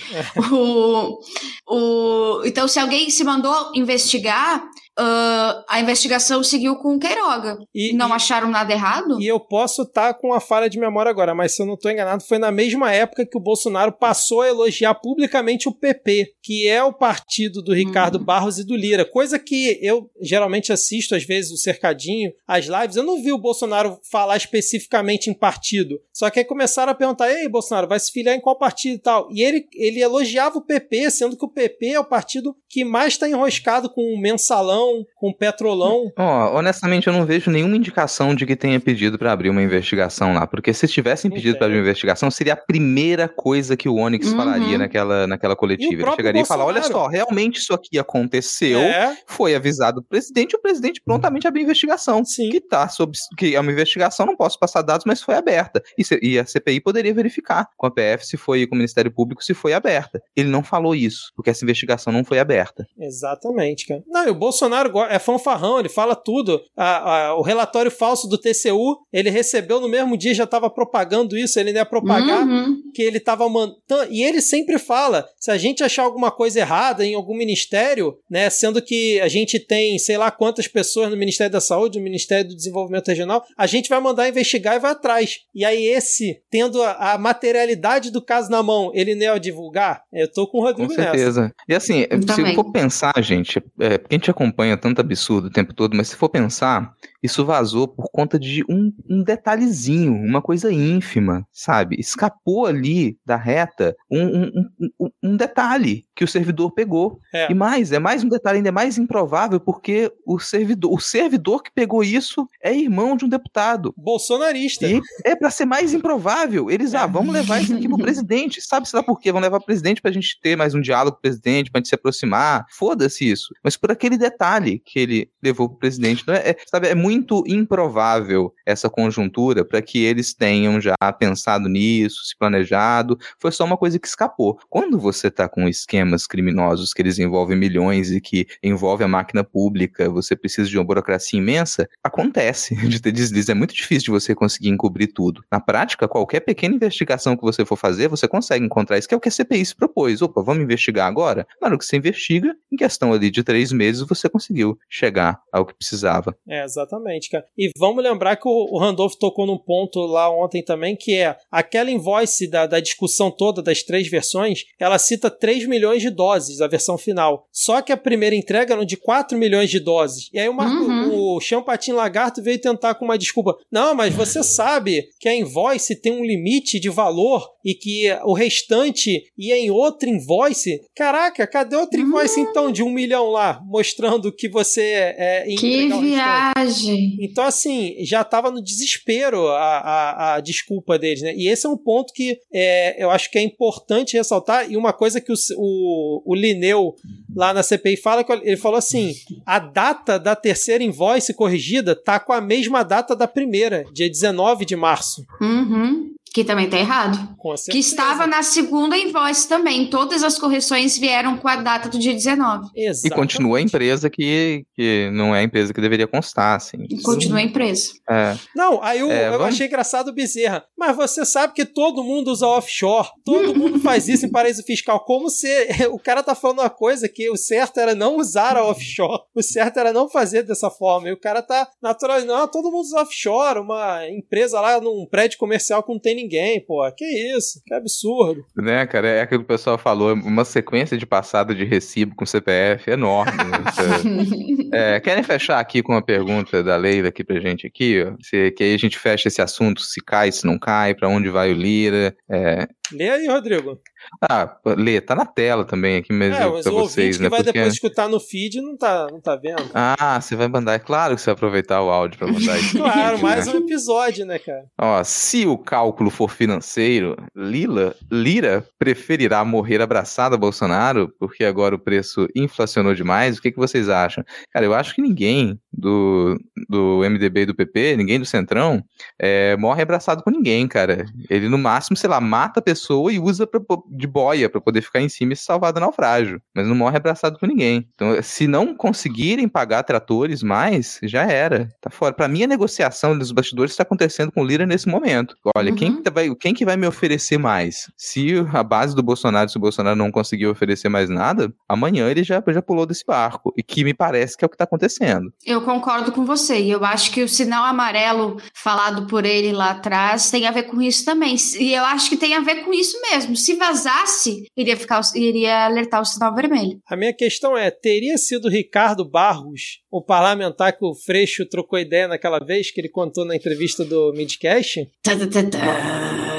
o, 0.52 1.18
o, 1.66 2.42
então, 2.44 2.68
se 2.68 2.78
alguém 2.78 3.10
se 3.10 3.24
mandou 3.24 3.72
investigar, 3.74 4.64
uh, 4.98 5.64
a 5.68 5.80
investigação 5.80 6.42
seguiu 6.42 6.76
com 6.76 6.96
o 6.96 6.98
Queiroga. 6.98 7.58
E, 7.74 7.92
não 7.92 8.10
e, 8.10 8.12
acharam 8.12 8.48
nada 8.50 8.72
errado? 8.72 9.20
E 9.20 9.26
eu 9.26 9.38
posso 9.38 9.82
estar 9.82 10.14
com 10.14 10.32
a 10.32 10.40
falha 10.40 10.68
de 10.68 10.78
memória 10.78 11.10
agora, 11.10 11.34
mas 11.34 11.54
se 11.54 11.62
eu 11.62 11.66
não 11.66 11.74
estou 11.74 11.90
enganado, 11.90 12.24
foi 12.24 12.38
na 12.38 12.50
mesma 12.50 12.92
época 12.92 13.26
que 13.26 13.36
o 13.36 13.40
Bolsonaro 13.40 13.92
passou 13.92 14.42
a 14.42 14.48
elogiar 14.48 14.94
publicamente 14.94 15.68
o 15.68 15.72
PP, 15.72 16.32
que 16.42 16.66
é 16.66 16.82
o 16.82 16.92
partido 16.92 17.62
do 17.62 17.72
Ricardo 17.72 18.18
uhum. 18.18 18.24
Barros 18.24 18.58
e 18.58 18.66
do 18.66 18.76
Lira. 18.76 19.04
Coisa 19.04 19.38
que 19.38 19.78
eu 19.80 20.10
geralmente 20.20 20.72
assisto, 20.72 21.14
às 21.14 21.24
vezes, 21.24 21.52
o 21.52 21.56
cercadinho, 21.56 22.32
as 22.46 22.66
lives. 22.66 22.96
Eu 22.96 23.04
não 23.04 23.22
vi 23.22 23.32
o 23.32 23.38
Bolsonaro 23.38 23.98
falar 24.10 24.36
especificamente 24.36 25.30
em 25.30 25.34
partido. 25.34 26.00
Só 26.12 26.30
que 26.30 26.40
aí 26.40 26.44
começaram 26.44 26.90
a 26.92 26.94
perguntar: 26.94 27.30
ei, 27.30 27.48
Bolsonaro, 27.48 27.88
vai 27.88 28.00
se 28.00 28.10
filiar 28.10 28.34
em 28.34 28.40
qual 28.40 28.58
partido 28.58 28.94
e 28.94 28.98
tal? 28.98 29.28
E 29.30 29.42
ele, 29.42 29.66
ele 29.74 30.00
elogiava 30.00 30.58
o 30.58 30.64
PP, 30.64 31.10
sendo 31.10 31.36
que 31.36 31.44
o 31.44 31.48
PP 31.50 31.90
é 31.90 32.00
o 32.00 32.04
partido 32.04 32.56
que 32.68 32.84
mais 32.84 33.14
está 33.14 33.28
enroscado 33.28 33.88
com 33.90 34.02
o 34.02 34.20
mensalão, 34.20 34.87
com 35.14 35.28
o 35.28 35.34
petrolão. 35.34 36.12
Oh, 36.16 36.56
honestamente, 36.56 37.06
eu 37.06 37.12
não 37.12 37.24
vejo 37.24 37.50
nenhuma 37.50 37.76
indicação 37.76 38.34
de 38.34 38.46
que 38.46 38.56
tenha 38.56 38.78
pedido 38.80 39.18
para 39.18 39.32
abrir 39.32 39.50
uma 39.50 39.62
investigação 39.62 40.34
lá. 40.34 40.46
Porque 40.46 40.72
se 40.72 40.86
tivessem 40.88 41.30
pedido 41.30 41.56
para 41.56 41.66
abrir 41.66 41.78
uma 41.78 41.84
investigação, 41.84 42.30
seria 42.30 42.54
a 42.54 42.56
primeira 42.56 43.28
coisa 43.28 43.76
que 43.76 43.88
o 43.88 43.96
Onyx 43.96 44.28
uhum. 44.28 44.36
falaria 44.36 44.78
naquela, 44.78 45.26
naquela 45.26 45.56
coletiva. 45.56 46.02
Ele 46.02 46.16
chegaria 46.16 46.40
Bolsonaro. 46.40 46.42
e 46.42 46.46
falar: 46.46 46.64
olha 46.64 46.82
só, 46.82 47.06
realmente 47.06 47.58
isso 47.58 47.74
aqui 47.74 47.98
aconteceu, 47.98 48.80
é. 48.80 49.16
foi 49.26 49.54
avisado 49.54 50.00
o 50.00 50.02
presidente, 50.02 50.56
o 50.56 50.60
presidente 50.60 51.00
prontamente 51.04 51.46
abriu 51.46 51.64
investigação. 51.64 52.24
Sim. 52.24 52.50
Que 52.50 52.60
tá 52.60 52.88
sob. 52.88 53.12
Que 53.36 53.54
é 53.54 53.60
uma 53.60 53.72
investigação, 53.72 54.26
não 54.26 54.36
posso 54.36 54.58
passar 54.58 54.82
dados, 54.82 55.04
mas 55.06 55.22
foi 55.22 55.34
aberta. 55.34 55.82
E, 55.96 56.04
se, 56.04 56.18
e 56.22 56.38
a 56.38 56.46
CPI 56.46 56.80
poderia 56.80 57.12
verificar 57.12 57.66
com 57.76 57.86
a 57.86 57.90
PF 57.90 58.26
se 58.26 58.36
foi 58.36 58.66
com 58.66 58.74
o 58.74 58.78
Ministério 58.78 59.10
Público 59.10 59.42
se 59.42 59.54
foi 59.54 59.72
aberta. 59.72 60.22
Ele 60.36 60.48
não 60.48 60.62
falou 60.62 60.94
isso, 60.94 61.32
porque 61.34 61.50
essa 61.50 61.64
investigação 61.64 62.12
não 62.12 62.24
foi 62.24 62.38
aberta. 62.38 62.86
Exatamente, 62.98 63.86
cara. 63.86 64.02
Não, 64.06 64.26
e 64.26 64.30
o 64.30 64.34
Bolsonaro 64.34 64.77
é 65.10 65.18
fanfarrão, 65.18 65.78
ele 65.78 65.88
fala 65.88 66.14
tudo. 66.14 66.60
A, 66.76 67.26
a, 67.28 67.34
o 67.36 67.42
relatório 67.42 67.90
falso 67.90 68.28
do 68.28 68.38
TCU, 68.38 68.98
ele 69.12 69.30
recebeu 69.30 69.80
no 69.80 69.88
mesmo 69.88 70.16
dia, 70.16 70.34
já 70.34 70.44
estava 70.44 70.70
propagando 70.70 71.36
isso, 71.36 71.58
ele 71.58 71.72
não 71.72 71.80
ia 71.80 71.86
propagar, 71.86 72.46
uhum. 72.46 72.82
que 72.94 73.02
ele 73.02 73.18
estava 73.18 73.48
mandando. 73.48 73.78
E 74.10 74.22
ele 74.22 74.40
sempre 74.40 74.78
fala: 74.78 75.26
se 75.38 75.50
a 75.50 75.58
gente 75.58 75.82
achar 75.82 76.02
alguma 76.02 76.30
coisa 76.30 76.60
errada 76.60 77.04
em 77.04 77.14
algum 77.14 77.36
ministério, 77.36 78.16
né, 78.30 78.50
sendo 78.50 78.82
que 78.82 79.20
a 79.20 79.28
gente 79.28 79.58
tem 79.58 79.98
sei 79.98 80.16
lá 80.16 80.30
quantas 80.30 80.68
pessoas 80.68 81.10
no 81.10 81.16
Ministério 81.16 81.52
da 81.52 81.60
Saúde, 81.60 81.98
no 81.98 82.04
Ministério 82.04 82.48
do 82.48 82.56
Desenvolvimento 82.56 83.08
Regional, 83.08 83.44
a 83.56 83.66
gente 83.66 83.88
vai 83.88 84.00
mandar 84.00 84.28
investigar 84.28 84.76
e 84.76 84.78
vai 84.78 84.92
atrás. 84.92 85.40
E 85.54 85.64
aí, 85.64 85.84
esse, 85.84 86.40
tendo 86.50 86.82
a, 86.82 87.14
a 87.14 87.18
materialidade 87.18 88.10
do 88.10 88.22
caso 88.22 88.50
na 88.50 88.62
mão, 88.62 88.90
ele 88.94 89.14
não 89.14 89.22
ia 89.22 89.38
divulgar? 89.38 90.02
Eu 90.12 90.30
tô 90.30 90.46
com 90.46 90.58
o 90.58 90.62
Rodrigo 90.62 90.88
Com 90.88 90.94
certeza. 90.94 91.42
Nessa. 91.42 91.54
E 91.68 91.74
assim, 91.74 92.06
se 92.34 92.54
for 92.54 92.72
pensar, 92.72 93.14
gente, 93.22 93.62
é, 93.80 93.98
porque 93.98 94.14
a 94.14 94.18
gente 94.18 94.30
acompanha 94.30 94.57
tanto 94.80 95.00
absurdo 95.00 95.46
o 95.46 95.50
tempo 95.50 95.72
todo, 95.72 95.96
mas 95.96 96.08
se 96.08 96.16
for 96.16 96.28
pensar, 96.28 96.94
isso 97.22 97.44
vazou 97.44 97.88
por 97.88 98.10
conta 98.10 98.38
de 98.38 98.64
um, 98.68 98.92
um 99.08 99.22
detalhezinho, 99.22 100.12
uma 100.12 100.40
coisa 100.42 100.72
ínfima, 100.72 101.46
sabe? 101.52 101.96
Escapou 101.98 102.66
ali 102.66 103.18
da 103.24 103.36
reta 103.36 103.96
um, 104.10 104.68
um, 105.00 105.10
um, 105.22 105.36
detalhe 105.36 106.06
que 106.14 106.24
o 106.24 106.28
servidor 106.28 106.72
pegou. 106.72 107.20
É. 107.32 107.50
E 107.50 107.54
mais, 107.54 107.92
é 107.92 107.98
mais 107.98 108.22
um 108.22 108.28
detalhe 108.28 108.58
ainda 108.58 108.72
mais 108.72 108.98
improvável 108.98 109.60
porque 109.60 110.12
o 110.24 110.38
servidor, 110.38 110.92
o 110.92 111.00
servidor 111.00 111.62
que 111.62 111.72
pegou 111.72 112.02
isso 112.04 112.48
é 112.62 112.74
irmão 112.74 113.16
de 113.16 113.24
um 113.24 113.28
deputado. 113.28 113.92
Bolsonarista. 113.96 114.86
E 114.86 115.00
é 115.24 115.34
para 115.34 115.50
ser 115.50 115.64
mais 115.64 115.92
improvável. 115.92 116.70
Eles, 116.70 116.94
ah, 116.94 117.06
vamos 117.06 117.32
levar 117.32 117.60
isso 117.62 117.74
aqui 117.74 117.88
pro 117.88 117.98
presidente. 117.98 118.60
Sabe, 118.60 118.88
sei 118.88 118.98
lá 118.98 119.04
por 119.04 119.20
quê? 119.20 119.32
Vamos 119.32 119.44
levar 119.44 119.58
pro 119.58 119.66
presidente 119.66 120.00
pra 120.00 120.12
gente 120.12 120.38
ter 120.40 120.56
mais 120.56 120.74
um 120.74 120.80
diálogo 120.80 121.16
com 121.16 121.18
o 121.18 121.22
presidente, 121.22 121.70
pra 121.70 121.80
gente 121.80 121.88
se 121.88 121.94
aproximar. 121.94 122.64
Foda-se 122.70 123.28
isso. 123.28 123.54
Mas 123.62 123.76
por 123.76 123.90
aquele 123.90 124.16
detalhe 124.16 124.47
que 124.84 124.98
ele 124.98 125.30
levou 125.42 125.68
pro 125.68 125.78
presidente. 125.78 126.24
Não 126.26 126.34
é, 126.34 126.50
é 126.50 126.56
sabe, 126.66 126.88
é 126.88 126.94
muito 126.94 127.18
muito 127.28 127.42
improvável 127.46 128.54
essa 128.64 128.88
conjuntura 128.88 129.64
para 129.64 129.82
que 129.82 130.04
eles 130.04 130.34
tenham 130.34 130.80
já 130.80 130.94
pensado 131.18 131.68
nisso, 131.68 132.24
se 132.24 132.36
planejado. 132.36 133.18
Foi 133.38 133.50
só 133.50 133.64
uma 133.64 133.76
coisa 133.76 133.98
que 133.98 134.06
escapou. 134.06 134.58
Quando 134.68 134.98
você 134.98 135.28
está 135.28 135.48
com 135.48 135.68
esquemas 135.68 136.26
criminosos 136.26 136.92
que 136.92 137.02
eles 137.02 137.18
envolvem 137.18 137.56
milhões 137.56 138.10
e 138.10 138.20
que 138.20 138.46
envolve 138.62 139.02
a 139.04 139.08
máquina 139.08 139.42
pública, 139.42 140.08
você 140.08 140.36
precisa 140.36 140.68
de 140.68 140.78
uma 140.78 140.84
burocracia 140.84 141.38
imensa, 141.38 141.88
acontece 142.02 142.74
de 142.88 143.00
ter 143.00 143.12
deslize. 143.12 143.50
É 143.50 143.54
muito 143.54 143.74
difícil 143.74 144.06
de 144.06 144.20
você 144.20 144.34
conseguir 144.34 144.68
encobrir 144.68 145.08
tudo. 145.08 145.42
Na 145.50 145.60
prática, 145.60 146.06
qualquer 146.06 146.40
pequena 146.40 146.74
investigação 146.74 147.36
que 147.36 147.42
você 147.42 147.64
for 147.64 147.76
fazer, 147.76 148.08
você 148.08 148.28
consegue 148.28 148.64
encontrar 148.64 148.98
isso, 148.98 149.08
que 149.08 149.14
é 149.14 149.16
o 149.16 149.20
que 149.20 149.28
a 149.28 149.32
CPI 149.32 149.64
se 149.64 149.74
propôs. 149.74 150.22
Opa, 150.22 150.42
vamos 150.42 150.62
investigar 150.62 151.08
agora? 151.08 151.46
Na 151.60 151.68
hora 151.68 151.78
que 151.78 151.84
você 151.84 151.96
investiga, 151.96 152.54
em 152.70 152.76
questão 152.76 153.12
ali 153.12 153.30
de 153.30 153.42
três 153.42 153.72
meses, 153.72 154.02
você 154.06 154.28
conseguiu 154.38 154.78
chegar 154.88 155.40
ao 155.52 155.66
que 155.66 155.74
precisava. 155.74 156.34
É, 156.48 156.64
exatamente. 156.64 157.28
Cara. 157.28 157.44
E 157.56 157.70
vamos 157.76 158.02
lembrar 158.02 158.36
que 158.36 158.48
o, 158.48 158.78
Randolph 158.78 159.14
tocou 159.14 159.46
num 159.46 159.58
ponto 159.58 160.00
lá 160.00 160.30
ontem 160.30 160.62
também, 160.62 160.96
que 160.96 161.14
é 161.14 161.36
aquela 161.50 161.90
invoice 161.90 162.48
da, 162.48 162.66
da 162.66 162.80
discussão 162.80 163.30
toda 163.30 163.62
das 163.62 163.82
três 163.82 164.08
versões, 164.08 164.64
ela 164.78 164.98
cita 164.98 165.30
3 165.30 165.66
milhões 165.66 166.00
de 166.00 166.10
doses, 166.10 166.60
a 166.60 166.68
versão 166.68 166.96
final. 166.96 167.46
Só 167.52 167.82
que 167.82 167.92
a 167.92 167.96
primeira 167.96 168.36
entrega 168.36 168.74
era 168.74 168.86
de 168.86 168.96
4 168.96 169.36
milhões 169.36 169.70
de 169.70 169.80
doses. 169.80 170.30
E 170.32 170.38
aí 170.38 170.48
o, 170.48 170.52
uhum. 170.52 171.36
o 171.36 171.40
Champatin 171.40 171.92
Lagarto 171.92 172.42
veio 172.42 172.60
tentar 172.60 172.94
com 172.94 173.04
uma 173.04 173.18
desculpa. 173.18 173.56
Não, 173.70 173.94
mas 173.94 174.14
você 174.14 174.42
sabe 174.42 175.08
que 175.18 175.28
a 175.28 175.34
invoice 175.34 176.00
tem 176.00 176.12
um 176.12 176.24
limite 176.24 176.78
de 176.78 176.88
valor 176.88 177.48
e 177.64 177.74
que 177.74 178.06
o 178.24 178.32
restante 178.32 179.24
ia 179.36 179.56
em 179.56 179.70
outra 179.70 180.08
invoice. 180.08 180.80
Caraca, 180.94 181.46
cadê 181.46 181.76
outra 181.76 182.00
invoice 182.00 182.40
uhum. 182.40 182.46
então 182.48 182.72
de 182.72 182.82
um 182.82 182.90
milhão 182.90 183.30
lá, 183.30 183.60
mostrando 183.66 184.27
que 184.32 184.48
você 184.48 184.80
é, 184.82 185.44
é 185.44 185.56
Que 185.56 185.88
viagem! 185.88 187.16
Então, 187.20 187.44
assim, 187.44 187.96
já 188.00 188.22
estava 188.22 188.50
no 188.50 188.62
desespero 188.62 189.46
a, 189.48 189.78
a, 189.78 190.34
a, 190.34 190.40
desculpa 190.40 190.98
deles, 190.98 191.22
né? 191.22 191.34
E 191.36 191.48
esse 191.48 191.66
é 191.66 191.68
um 191.68 191.76
ponto 191.76 192.12
que 192.12 192.38
é, 192.52 193.02
eu 193.02 193.10
acho 193.10 193.30
que 193.30 193.38
é 193.38 193.42
importante 193.42 194.16
ressaltar, 194.16 194.70
e 194.70 194.76
uma 194.76 194.92
coisa 194.92 195.20
que 195.20 195.32
o, 195.32 195.36
o, 195.56 196.22
o 196.24 196.34
Lineu 196.34 196.94
lá 197.34 197.52
na 197.54 197.62
CPI 197.62 197.96
fala, 197.96 198.24
ele 198.42 198.56
falou 198.56 198.78
assim: 198.78 199.14
a 199.46 199.58
data 199.58 200.18
da 200.18 200.34
terceira 200.34 200.82
invoice 200.82 201.34
corrigida 201.34 201.94
tá 201.94 202.18
com 202.18 202.32
a 202.32 202.40
mesma 202.40 202.82
data 202.82 203.14
da 203.14 203.28
primeira, 203.28 203.84
dia 203.92 204.08
19 204.08 204.64
de 204.64 204.76
março. 204.76 205.24
Uhum. 205.40 206.14
Que 206.32 206.44
também 206.44 206.68
tá 206.68 206.78
errado. 206.78 207.36
Que 207.70 207.78
estava 207.78 208.26
na 208.26 208.42
segunda 208.42 208.96
invoice 208.96 209.48
também. 209.48 209.88
Todas 209.88 210.22
as 210.22 210.38
correções 210.38 210.98
vieram 210.98 211.38
com 211.38 211.48
a 211.48 211.56
data 211.56 211.88
do 211.88 211.98
dia 211.98 212.12
19. 212.12 212.68
Exatamente. 212.76 213.06
E 213.06 213.10
continua 213.10 213.58
a 213.58 213.60
empresa 213.60 214.10
que, 214.10 214.64
que 214.74 215.10
não 215.12 215.34
é 215.34 215.40
a 215.40 215.42
empresa 215.42 215.72
que 215.72 215.80
deveria 215.80 216.06
constar, 216.06 216.56
assim. 216.56 216.76
E 216.90 217.00
continua 217.00 217.38
a 217.38 217.42
empresa. 217.42 217.92
É. 218.08 218.36
Não, 218.54 218.82
aí 218.82 219.00
eu, 219.00 219.10
é, 219.10 219.28
eu 219.28 219.42
achei 219.44 219.66
engraçado 219.66 220.08
o 220.08 220.12
Bezerra. 220.12 220.64
Mas 220.76 220.96
você 220.96 221.24
sabe 221.24 221.54
que 221.54 221.64
todo 221.64 222.04
mundo 222.04 222.30
usa 222.30 222.46
offshore. 222.46 223.08
Todo 223.24 223.54
mundo 223.54 223.78
faz 223.80 224.08
isso 224.08 224.26
em 224.26 224.30
paraíso 224.30 224.62
fiscal. 224.62 225.04
Como 225.04 225.30
se 225.30 225.48
o 225.90 225.98
cara 225.98 226.22
tá 226.22 226.34
falando 226.34 226.60
uma 226.60 226.70
coisa 226.70 227.08
que 227.08 227.30
o 227.30 227.36
certo 227.36 227.78
era 227.78 227.94
não 227.94 228.16
usar 228.16 228.56
a 228.56 228.64
offshore. 228.64 229.22
O 229.34 229.42
certo 229.42 229.78
era 229.78 229.92
não 229.92 230.08
fazer 230.08 230.42
dessa 230.42 230.70
forma. 230.70 231.08
E 231.08 231.12
o 231.12 231.20
cara 231.20 231.42
tá 231.42 231.68
natural. 231.82 232.20
Não, 232.24 232.46
todo 232.48 232.70
mundo 232.70 232.80
usa 232.80 233.00
offshore. 233.00 233.60
Uma 233.60 234.06
empresa 234.08 234.60
lá 234.60 234.80
num 234.80 235.06
prédio 235.10 235.38
comercial 235.38 235.82
que 235.82 235.92
não 235.92 235.98
tem 235.98 236.17
ninguém, 236.18 236.60
pô. 236.60 236.80
Que 236.96 237.04
isso? 237.36 237.60
Que 237.66 237.74
absurdo. 237.74 238.44
Né, 238.56 238.86
cara? 238.86 239.08
É 239.08 239.20
aquilo 239.22 239.40
que 239.40 239.52
o 239.52 239.56
pessoal 239.56 239.78
falou, 239.78 240.12
uma 240.14 240.44
sequência 240.44 240.96
de 240.96 241.06
passada 241.06 241.54
de 241.54 241.64
recibo 241.64 242.14
com 242.14 242.26
CPF 242.26 242.90
enorme. 242.90 243.32
Né? 243.36 244.70
é, 244.96 245.00
querem 245.00 245.22
fechar 245.22 245.58
aqui 245.58 245.82
com 245.82 245.92
uma 245.92 246.02
pergunta 246.02 246.62
da 246.62 246.76
Leila 246.76 247.08
aqui 247.08 247.24
pra 247.24 247.40
gente 247.40 247.66
aqui, 247.66 248.02
ó? 248.02 248.14
Se, 248.22 248.50
que 248.52 248.64
aí 248.64 248.74
a 248.74 248.78
gente 248.78 248.98
fecha 248.98 249.28
esse 249.28 249.40
assunto, 249.40 249.80
se 249.80 250.00
cai, 250.04 250.32
se 250.32 250.46
não 250.46 250.58
cai, 250.58 250.94
para 250.94 251.08
onde 251.08 251.28
vai 251.28 251.50
o 251.52 251.54
Lira. 251.54 252.14
É... 252.30 252.68
Lê 252.92 253.08
aí, 253.10 253.26
Rodrigo. 253.26 253.78
Ah, 254.22 254.56
Lê, 254.76 255.00
tá 255.00 255.14
na 255.14 255.26
tela 255.26 255.64
também 255.64 255.98
aqui 255.98 256.12
mesmo 256.12 256.36
é, 256.36 256.46
mas 256.46 256.64
pra 256.64 256.72
o 256.72 256.78
vocês, 256.80 257.16
que 257.16 257.22
né? 257.22 257.28
vai 257.28 257.42
Porque... 257.42 257.52
depois 257.52 257.74
escutar 257.74 258.08
no 258.08 258.18
feed 258.18 258.60
não 258.60 258.76
tá, 258.76 259.06
não 259.10 259.20
tá 259.20 259.36
vendo. 259.36 259.70
Ah, 259.74 260.20
você 260.20 260.34
vai 260.36 260.48
mandar, 260.48 260.74
é 260.74 260.78
claro 260.78 261.14
que 261.14 261.20
você 261.20 261.26
vai 261.26 261.34
aproveitar 261.34 261.82
o 261.82 261.90
áudio 261.90 262.18
pra 262.18 262.28
mandar 262.28 262.58
isso. 262.58 262.78
claro, 262.78 263.18
mais 263.22 263.46
né? 263.46 263.52
um 263.52 263.56
episódio, 263.58 264.24
né, 264.24 264.38
cara? 264.38 264.64
Ó, 264.78 265.02
se 265.04 265.46
o 265.46 265.58
cálculo 265.58 266.10
for 266.10 266.30
financeiro, 266.30 267.16
Lila, 267.36 267.94
Lira 268.10 268.64
preferirá 268.78 269.44
morrer 269.44 269.80
abraçada 269.80 270.34
a 270.36 270.38
Bolsonaro, 270.38 271.12
porque 271.18 271.44
agora 271.44 271.74
o 271.74 271.78
preço 271.78 272.26
inflacionou 272.34 272.94
demais. 272.94 273.38
O 273.38 273.42
que, 273.42 273.52
que 273.52 273.58
vocês 273.58 273.88
acham? 273.88 274.24
Cara, 274.52 274.64
eu 274.64 274.74
acho 274.74 274.94
que 274.94 275.02
ninguém 275.02 275.58
do, 275.72 276.36
do 276.68 277.00
MDB 277.00 277.42
e 277.42 277.46
do 277.46 277.54
PP, 277.54 277.96
ninguém 277.96 278.18
do 278.18 278.24
Centrão, 278.24 278.82
é, 279.18 279.56
morre 279.56 279.82
abraçado 279.82 280.22
com 280.22 280.30
ninguém, 280.30 280.66
cara. 280.66 281.04
Ele, 281.28 281.48
no 281.48 281.58
máximo, 281.58 281.96
sei 281.96 282.08
lá, 282.08 282.20
mata 282.20 282.60
a 282.60 282.62
pessoa 282.78 283.12
e 283.12 283.18
usa 283.18 283.46
pra, 283.46 283.60
de 283.90 284.06
boia 284.06 284.48
para 284.48 284.60
poder 284.60 284.80
ficar 284.80 285.00
em 285.00 285.08
cima 285.08 285.32
e 285.32 285.36
se 285.36 285.44
salvar 285.44 285.72
do 285.72 285.80
naufrágio. 285.80 286.40
Mas 286.54 286.66
não 286.66 286.74
morre 286.74 286.96
abraçado 286.96 287.38
por 287.38 287.48
ninguém. 287.48 287.88
Então, 287.94 288.22
se 288.22 288.46
não 288.46 288.74
conseguirem 288.74 289.48
pagar 289.48 289.82
tratores 289.82 290.42
mais, 290.42 291.00
já 291.02 291.24
era. 291.24 291.68
Tá 291.80 291.90
fora. 291.90 292.14
Para 292.14 292.28
mim, 292.28 292.44
a 292.44 292.46
negociação 292.46 293.18
dos 293.18 293.32
bastidores 293.32 293.72
está 293.72 293.82
acontecendo 293.82 294.30
com 294.30 294.42
o 294.42 294.46
Lira 294.46 294.64
nesse 294.64 294.88
momento. 294.88 295.34
Olha, 295.56 295.70
uhum. 295.70 295.76
quem, 295.76 296.02
que 296.02 296.10
vai, 296.10 296.34
quem 296.36 296.54
que 296.54 296.64
vai 296.64 296.76
me 296.76 296.86
oferecer 296.86 297.38
mais? 297.38 297.90
Se 297.96 298.34
a 298.52 298.62
base 298.62 298.94
do 298.94 299.02
Bolsonaro, 299.02 299.48
se 299.48 299.56
o 299.56 299.60
Bolsonaro 299.60 299.96
não 299.96 300.12
conseguir 300.12 300.46
oferecer 300.46 300.88
mais 300.88 301.08
nada, 301.08 301.52
amanhã 301.68 302.08
ele 302.08 302.22
já, 302.22 302.42
já 302.46 302.62
pulou 302.62 302.86
desse 302.86 303.04
barco. 303.04 303.52
E 303.56 303.62
que 303.62 303.82
me 303.82 303.92
parece 303.92 304.36
que 304.36 304.44
é 304.44 304.46
o 304.46 304.48
que 304.48 304.54
está 304.54 304.64
acontecendo. 304.64 305.32
Eu 305.44 305.62
concordo 305.62 306.12
com 306.12 306.24
você. 306.24 306.60
E 306.60 306.70
eu 306.70 306.84
acho 306.84 307.10
que 307.10 307.22
o 307.22 307.28
sinal 307.28 307.64
amarelo 307.64 308.40
falado 308.54 309.06
por 309.06 309.24
ele 309.24 309.52
lá 309.52 309.70
atrás 309.70 310.30
tem 310.30 310.46
a 310.46 310.50
ver 310.50 310.64
com 310.64 310.80
isso 310.80 311.04
também. 311.04 311.36
E 311.58 311.74
eu 311.74 311.84
acho 311.84 312.08
que 312.08 312.16
tem 312.16 312.34
a 312.34 312.40
ver 312.40 312.64
com 312.64 312.67
isso 312.72 313.00
mesmo. 313.02 313.36
Se 313.36 313.54
vazasse, 313.54 314.44
iria, 314.56 314.76
ficar, 314.76 315.00
iria 315.14 315.66
alertar 315.66 316.00
o 316.00 316.04
sinal 316.04 316.34
vermelho. 316.34 316.78
A 316.86 316.96
minha 316.96 317.12
questão 317.12 317.56
é: 317.56 317.70
teria 317.70 318.16
sido 318.16 318.48
Ricardo 318.48 319.08
Barros, 319.08 319.80
o 319.90 320.02
parlamentar 320.02 320.76
que 320.76 320.84
o 320.84 320.94
Freixo 320.94 321.46
trocou 321.48 321.78
ideia 321.78 322.08
naquela 322.08 322.38
vez 322.38 322.70
que 322.70 322.80
ele 322.80 322.88
contou 322.88 323.24
na 323.24 323.36
entrevista 323.36 323.84
do 323.84 324.12
Midcast? 324.14 324.90
Tá, 325.02 325.16
tá, 325.16 325.26
tá, 325.26 325.42
tá 325.42 326.37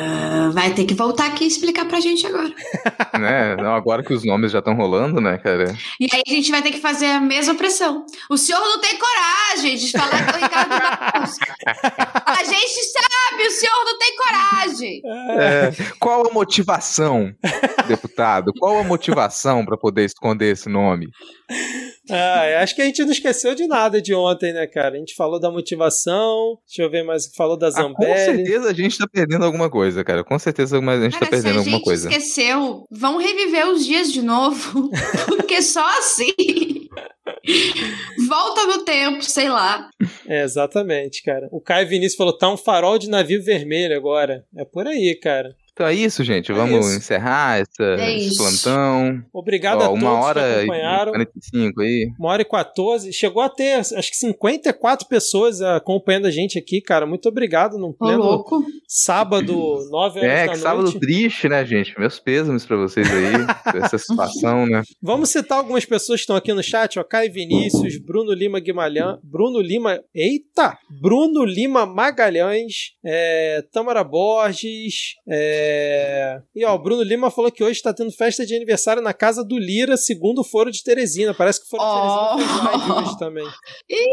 vai 0.51 0.73
ter 0.73 0.85
que 0.85 0.93
voltar 0.93 1.27
aqui 1.27 1.43
e 1.43 1.47
explicar 1.47 1.85
pra 1.85 1.99
gente 1.99 2.25
agora. 2.25 2.51
né? 3.19 3.55
Não, 3.55 3.73
agora 3.73 4.03
que 4.03 4.13
os 4.13 4.25
nomes 4.25 4.51
já 4.51 4.59
estão 4.59 4.75
rolando, 4.75 5.19
né, 5.19 5.37
cara? 5.37 5.75
E 5.99 6.07
aí 6.11 6.21
a 6.27 6.29
gente 6.29 6.51
vai 6.51 6.61
ter 6.61 6.71
que 6.71 6.79
fazer 6.79 7.07
a 7.07 7.19
mesma 7.19 7.55
pressão. 7.55 8.05
O 8.29 8.37
senhor 8.37 8.59
não 8.59 8.79
tem 8.79 8.97
coragem 8.97 9.75
de 9.75 9.91
falar 9.91 10.25
com 10.25 10.37
o 10.37 10.41
Ricardo 10.41 10.69
Barros. 10.69 11.37
A 12.25 12.43
gente 12.43 12.83
sabe, 12.83 13.47
o 13.47 13.51
senhor 13.51 13.85
não 13.85 13.97
tem 13.97 14.15
coragem. 14.15 15.01
É, 15.39 15.71
qual 15.99 16.27
a 16.27 16.33
motivação, 16.33 17.33
deputado? 17.87 18.51
Qual 18.57 18.79
a 18.79 18.83
motivação 18.83 19.65
para 19.65 19.77
poder 19.77 20.05
esconder 20.05 20.53
esse 20.53 20.69
nome? 20.69 21.09
Ah, 22.09 22.61
acho 22.61 22.75
que 22.75 22.81
a 22.81 22.85
gente 22.85 23.03
não 23.03 23.11
esqueceu 23.11 23.55
de 23.55 23.67
nada 23.67 24.01
de 24.01 24.13
ontem, 24.13 24.53
né, 24.53 24.67
cara? 24.67 24.95
A 24.95 24.99
gente 24.99 25.15
falou 25.15 25.39
da 25.39 25.51
motivação, 25.51 26.57
deixa 26.65 26.83
eu 26.83 26.89
ver 26.89 27.03
mais, 27.03 27.27
falou 27.35 27.57
da 27.57 27.69
Zambelli. 27.69 28.11
Ah, 28.11 28.15
com 28.15 28.25
certeza 28.25 28.69
a 28.69 28.73
gente 28.73 28.97
tá 28.97 29.07
perdendo 29.07 29.45
alguma 29.45 29.69
coisa, 29.69 30.03
cara. 30.03 30.23
Com 30.23 30.39
certeza 30.39 30.77
a 30.77 30.79
gente 30.79 31.13
tá 31.13 31.19
cara, 31.19 31.25
tá 31.25 31.29
perdendo 31.29 31.59
alguma 31.59 31.81
coisa. 31.81 32.03
Se 32.03 32.07
a 32.07 32.11
gente 32.11 32.21
esqueceu, 32.23 32.85
vão 32.89 33.17
reviver 33.17 33.67
os 33.67 33.85
dias 33.85 34.11
de 34.11 34.21
novo, 34.21 34.89
porque 35.27 35.61
só 35.61 35.85
assim... 35.97 36.33
Volta 38.27 38.65
no 38.65 38.83
tempo, 38.83 39.23
sei 39.23 39.49
lá. 39.49 39.89
É, 40.27 40.43
exatamente, 40.43 41.23
cara. 41.23 41.47
O 41.51 41.61
Caio 41.61 41.87
Vinícius 41.87 42.15
falou: 42.17 42.37
tá 42.37 42.51
um 42.51 42.57
farol 42.57 42.97
de 42.97 43.09
navio 43.09 43.43
vermelho 43.43 43.95
agora. 43.95 44.45
É 44.55 44.65
por 44.65 44.87
aí, 44.87 45.15
cara. 45.15 45.55
Então 45.79 45.87
é 45.87 45.93
isso, 45.93 46.25
gente. 46.25 46.51
É 46.51 46.53
Vamos 46.55 46.87
isso. 46.87 46.97
encerrar 46.97 47.61
essa, 47.61 47.83
é 47.97 48.17
esse 48.17 48.35
plantão. 48.35 49.23
Obrigado 49.31 49.79
Ó, 49.79 49.85
a 49.85 49.87
todos 49.87 50.03
uma 50.03 50.19
hora 50.19 50.41
que 50.41 50.57
acompanharam. 50.57 51.11
E 51.11 51.25
45 51.25 51.81
aí. 51.81 52.11
Uma 52.19 52.29
hora 52.31 52.41
e 52.41 52.45
14. 52.45 53.13
Chegou 53.13 53.41
a 53.41 53.47
ter, 53.47 53.75
acho 53.75 54.11
que 54.11 54.17
54 54.17 55.07
pessoas 55.07 55.61
acompanhando 55.61 56.25
a 56.25 56.31
gente 56.31 56.59
aqui, 56.59 56.81
cara. 56.81 57.05
Muito 57.05 57.29
obrigado 57.29 57.77
no 57.77 57.93
pleno 57.93 58.21
louco. 58.23 58.61
sábado, 58.85 59.53
9 59.89 60.19
horas 60.19 60.31
é, 60.31 60.45
da 60.47 60.51
que 60.51 60.57
sábado 60.57 60.99
triste, 60.99 61.47
né, 61.47 61.65
gente? 61.65 61.97
Meus 61.97 62.19
pêsames 62.19 62.65
pra 62.65 62.75
vocês 62.75 63.07
aí, 63.09 63.35
essa 63.81 63.97
situação, 63.97 64.65
né? 64.65 64.81
Vamos 65.01 65.29
citar 65.29 65.59
algumas 65.59 65.85
pessoas 65.85 66.19
que 66.19 66.23
estão 66.23 66.35
aqui 66.35 66.51
no 66.51 66.61
chat, 66.61 66.99
ó. 66.99 67.05
Caio 67.05 67.31
Vinícius, 67.31 67.97
Bruno 68.05 68.33
Lima 68.33 68.59
Guimarães, 68.59 69.17
Bruno 69.23 69.61
Lima, 69.61 69.97
eita! 70.13 70.77
Bruno 71.01 71.45
Lima 71.45 71.85
Magalhães, 71.85 72.95
é, 73.01 73.63
Tamara 73.71 74.03
Borges, 74.03 75.15
é, 75.25 75.68
é... 75.69 76.41
E 76.55 76.65
ó, 76.65 76.73
o 76.73 76.79
Bruno 76.79 77.03
Lima 77.03 77.29
falou 77.29 77.51
que 77.51 77.63
hoje 77.63 77.73
está 77.73 77.93
tendo 77.93 78.11
festa 78.11 78.45
de 78.45 78.55
aniversário 78.55 79.01
na 79.01 79.13
casa 79.13 79.43
do 79.43 79.57
Lira, 79.57 79.95
segundo 79.97 80.39
o 80.39 80.43
Foro 80.43 80.71
de 80.71 80.83
Teresina. 80.83 81.33
Parece 81.33 81.59
que 81.61 81.67
o 81.67 81.69
Foro 81.69 81.83
de 81.83 81.89
oh. 81.89 82.37
Teresina 82.37 82.49
fez 82.49 82.63
live 82.65 82.91
hoje 82.91 83.19
também. 83.19 83.47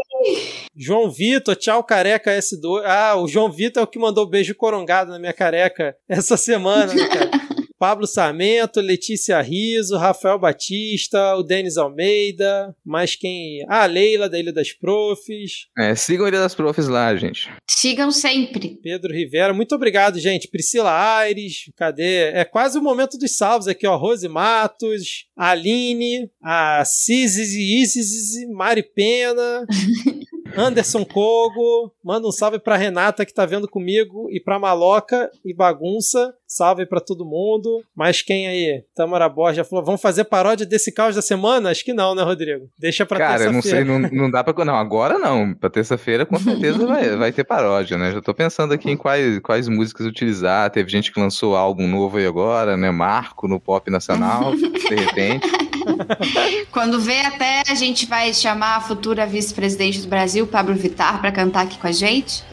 João 0.75 1.11
Vitor, 1.11 1.55
tchau 1.55 1.83
careca 1.83 2.31
S2. 2.31 2.83
Ah, 2.85 3.15
o 3.15 3.27
João 3.27 3.51
Vitor 3.51 3.81
é 3.81 3.83
o 3.83 3.87
que 3.87 3.99
mandou 3.99 4.29
beijo 4.29 4.55
corongado 4.55 5.11
na 5.11 5.19
minha 5.19 5.33
careca 5.33 5.95
essa 6.07 6.37
semana, 6.37 6.93
né, 6.93 7.07
cara? 7.07 7.46
Pablo 7.79 8.07
Sarmento, 8.07 8.81
Letícia 8.81 9.39
Riso, 9.41 9.97
Rafael 9.97 10.39
Batista, 10.39 11.35
o 11.35 11.43
Denis 11.43 11.77
Almeida, 11.77 12.75
mais 12.83 13.15
quem? 13.15 13.63
Ah, 13.67 13.83
a 13.83 13.85
Leila, 13.85 14.27
da 14.29 14.39
Ilha 14.39 14.51
das 14.51 14.73
Profs. 14.73 15.67
É, 15.77 15.93
sigam 15.95 16.25
a 16.25 16.29
Ilha 16.29 16.39
das 16.39 16.55
Profs 16.55 16.87
lá, 16.87 17.15
gente. 17.15 17.49
Sigam 17.69 18.11
sempre. 18.11 18.79
Pedro 18.81 19.13
Rivera, 19.13 19.53
muito 19.53 19.75
obrigado, 19.75 20.19
gente. 20.19 20.47
Priscila 20.47 21.17
Aires, 21.17 21.71
cadê? 21.75 22.31
É 22.31 22.43
quase 22.43 22.77
o 22.77 22.81
momento 22.81 23.17
dos 23.17 23.35
salvos 23.37 23.67
aqui, 23.67 23.85
ó. 23.85 23.95
Rose 23.95 24.27
Matos, 24.27 25.25
Aline, 25.35 26.29
a 26.41 26.83
Cisis 26.85 27.53
Isis, 27.53 28.47
Mari 28.49 28.83
Pena. 28.83 29.65
Anderson 30.57 31.05
Kogo, 31.05 31.91
manda 32.03 32.27
um 32.27 32.31
salve 32.31 32.59
pra 32.59 32.75
Renata 32.75 33.25
que 33.25 33.33
tá 33.33 33.45
vendo 33.45 33.67
comigo 33.67 34.27
e 34.31 34.39
pra 34.39 34.57
Maloca 34.57 35.29
e 35.45 35.53
Bagunça. 35.53 36.33
Salve 36.47 36.85
para 36.85 36.99
todo 36.99 37.25
mundo. 37.25 37.83
Mas 37.95 38.21
quem 38.21 38.47
aí? 38.47 38.83
Tamara 38.95 39.27
Borja 39.29 39.63
falou: 39.63 39.83
vamos 39.83 40.01
fazer 40.01 40.23
paródia 40.23 40.65
desse 40.65 40.91
caos 40.91 41.13
da 41.13 41.21
semana? 41.21 41.69
Acho 41.69 41.83
que 41.83 41.93
não, 41.93 42.15
né, 42.15 42.23
Rodrigo? 42.23 42.69
Deixa 42.79 43.05
pra 43.05 43.17
Cara, 43.17 43.43
eu 43.43 43.53
não 43.53 43.61
sei, 43.61 43.83
não, 43.83 43.99
não 43.99 44.31
dá 44.31 44.43
pra. 44.43 44.65
Não, 44.65 44.75
agora 44.75 45.19
não. 45.19 45.53
Pra 45.53 45.69
terça-feira, 45.69 46.25
com 46.25 46.39
certeza 46.39 46.85
vai, 46.87 47.09
vai 47.17 47.31
ter 47.31 47.43
paródia, 47.43 47.97
né? 47.97 48.11
Já 48.13 48.21
tô 48.21 48.33
pensando 48.33 48.73
aqui 48.73 48.89
em 48.89 48.97
quais, 48.97 49.39
quais 49.39 49.67
músicas 49.67 50.07
utilizar. 50.07 50.71
Teve 50.71 50.89
gente 50.89 51.11
que 51.11 51.19
lançou 51.19 51.55
álbum 51.55 51.87
novo 51.87 52.17
aí 52.17 52.25
agora, 52.25 52.77
né? 52.77 52.89
Marco 52.89 53.47
no 53.47 53.59
pop 53.59 53.91
nacional, 53.91 54.55
de 54.55 54.95
repente. 54.95 55.66
Quando 56.71 56.99
vê, 56.99 57.21
até 57.21 57.63
a 57.67 57.75
gente 57.75 58.05
vai 58.05 58.33
chamar 58.33 58.77
a 58.77 58.81
futura 58.81 59.25
vice-presidente 59.25 60.01
do 60.01 60.07
Brasil, 60.07 60.45
Pablo 60.47 60.75
Vittar, 60.75 61.19
para 61.19 61.31
cantar 61.31 61.61
aqui 61.61 61.77
com 61.77 61.87
a 61.87 61.91
gente. 61.91 62.43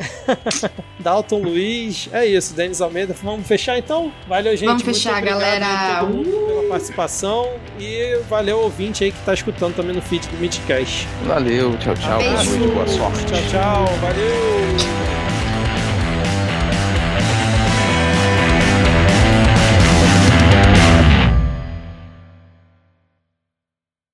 Dalton 0.99 1.43
Luiz, 1.43 2.09
é 2.13 2.27
isso, 2.27 2.55
Denis 2.55 2.81
Almeida. 2.81 3.15
Vamos 3.23 3.47
fechar 3.47 3.79
então? 3.79 4.13
Valeu, 4.27 4.57
gente. 4.57 4.69
Vamos 4.69 4.83
fechar, 4.83 5.21
galera. 5.21 6.01
todo 6.01 6.15
mundo 6.15 6.47
pela 6.47 6.69
participação 6.69 7.53
e 7.79 8.21
valeu 8.29 8.59
ouvinte 8.59 9.05
aí 9.05 9.13
que 9.13 9.25
tá 9.25 9.35
escutando 9.35 9.75
também 9.75 9.95
no 9.95 10.03
feed 10.03 10.27
do 10.29 10.37
Midcast. 10.39 11.07
Valeu, 11.27 11.77
tchau, 11.79 11.95
tchau. 11.95 12.19
Boa 12.19 12.45
noite, 12.45 12.67
boa 12.73 12.89
sorte. 12.89 13.25
Tchau, 13.27 13.39
tchau. 13.51 13.87
Valeu. 14.01 15.04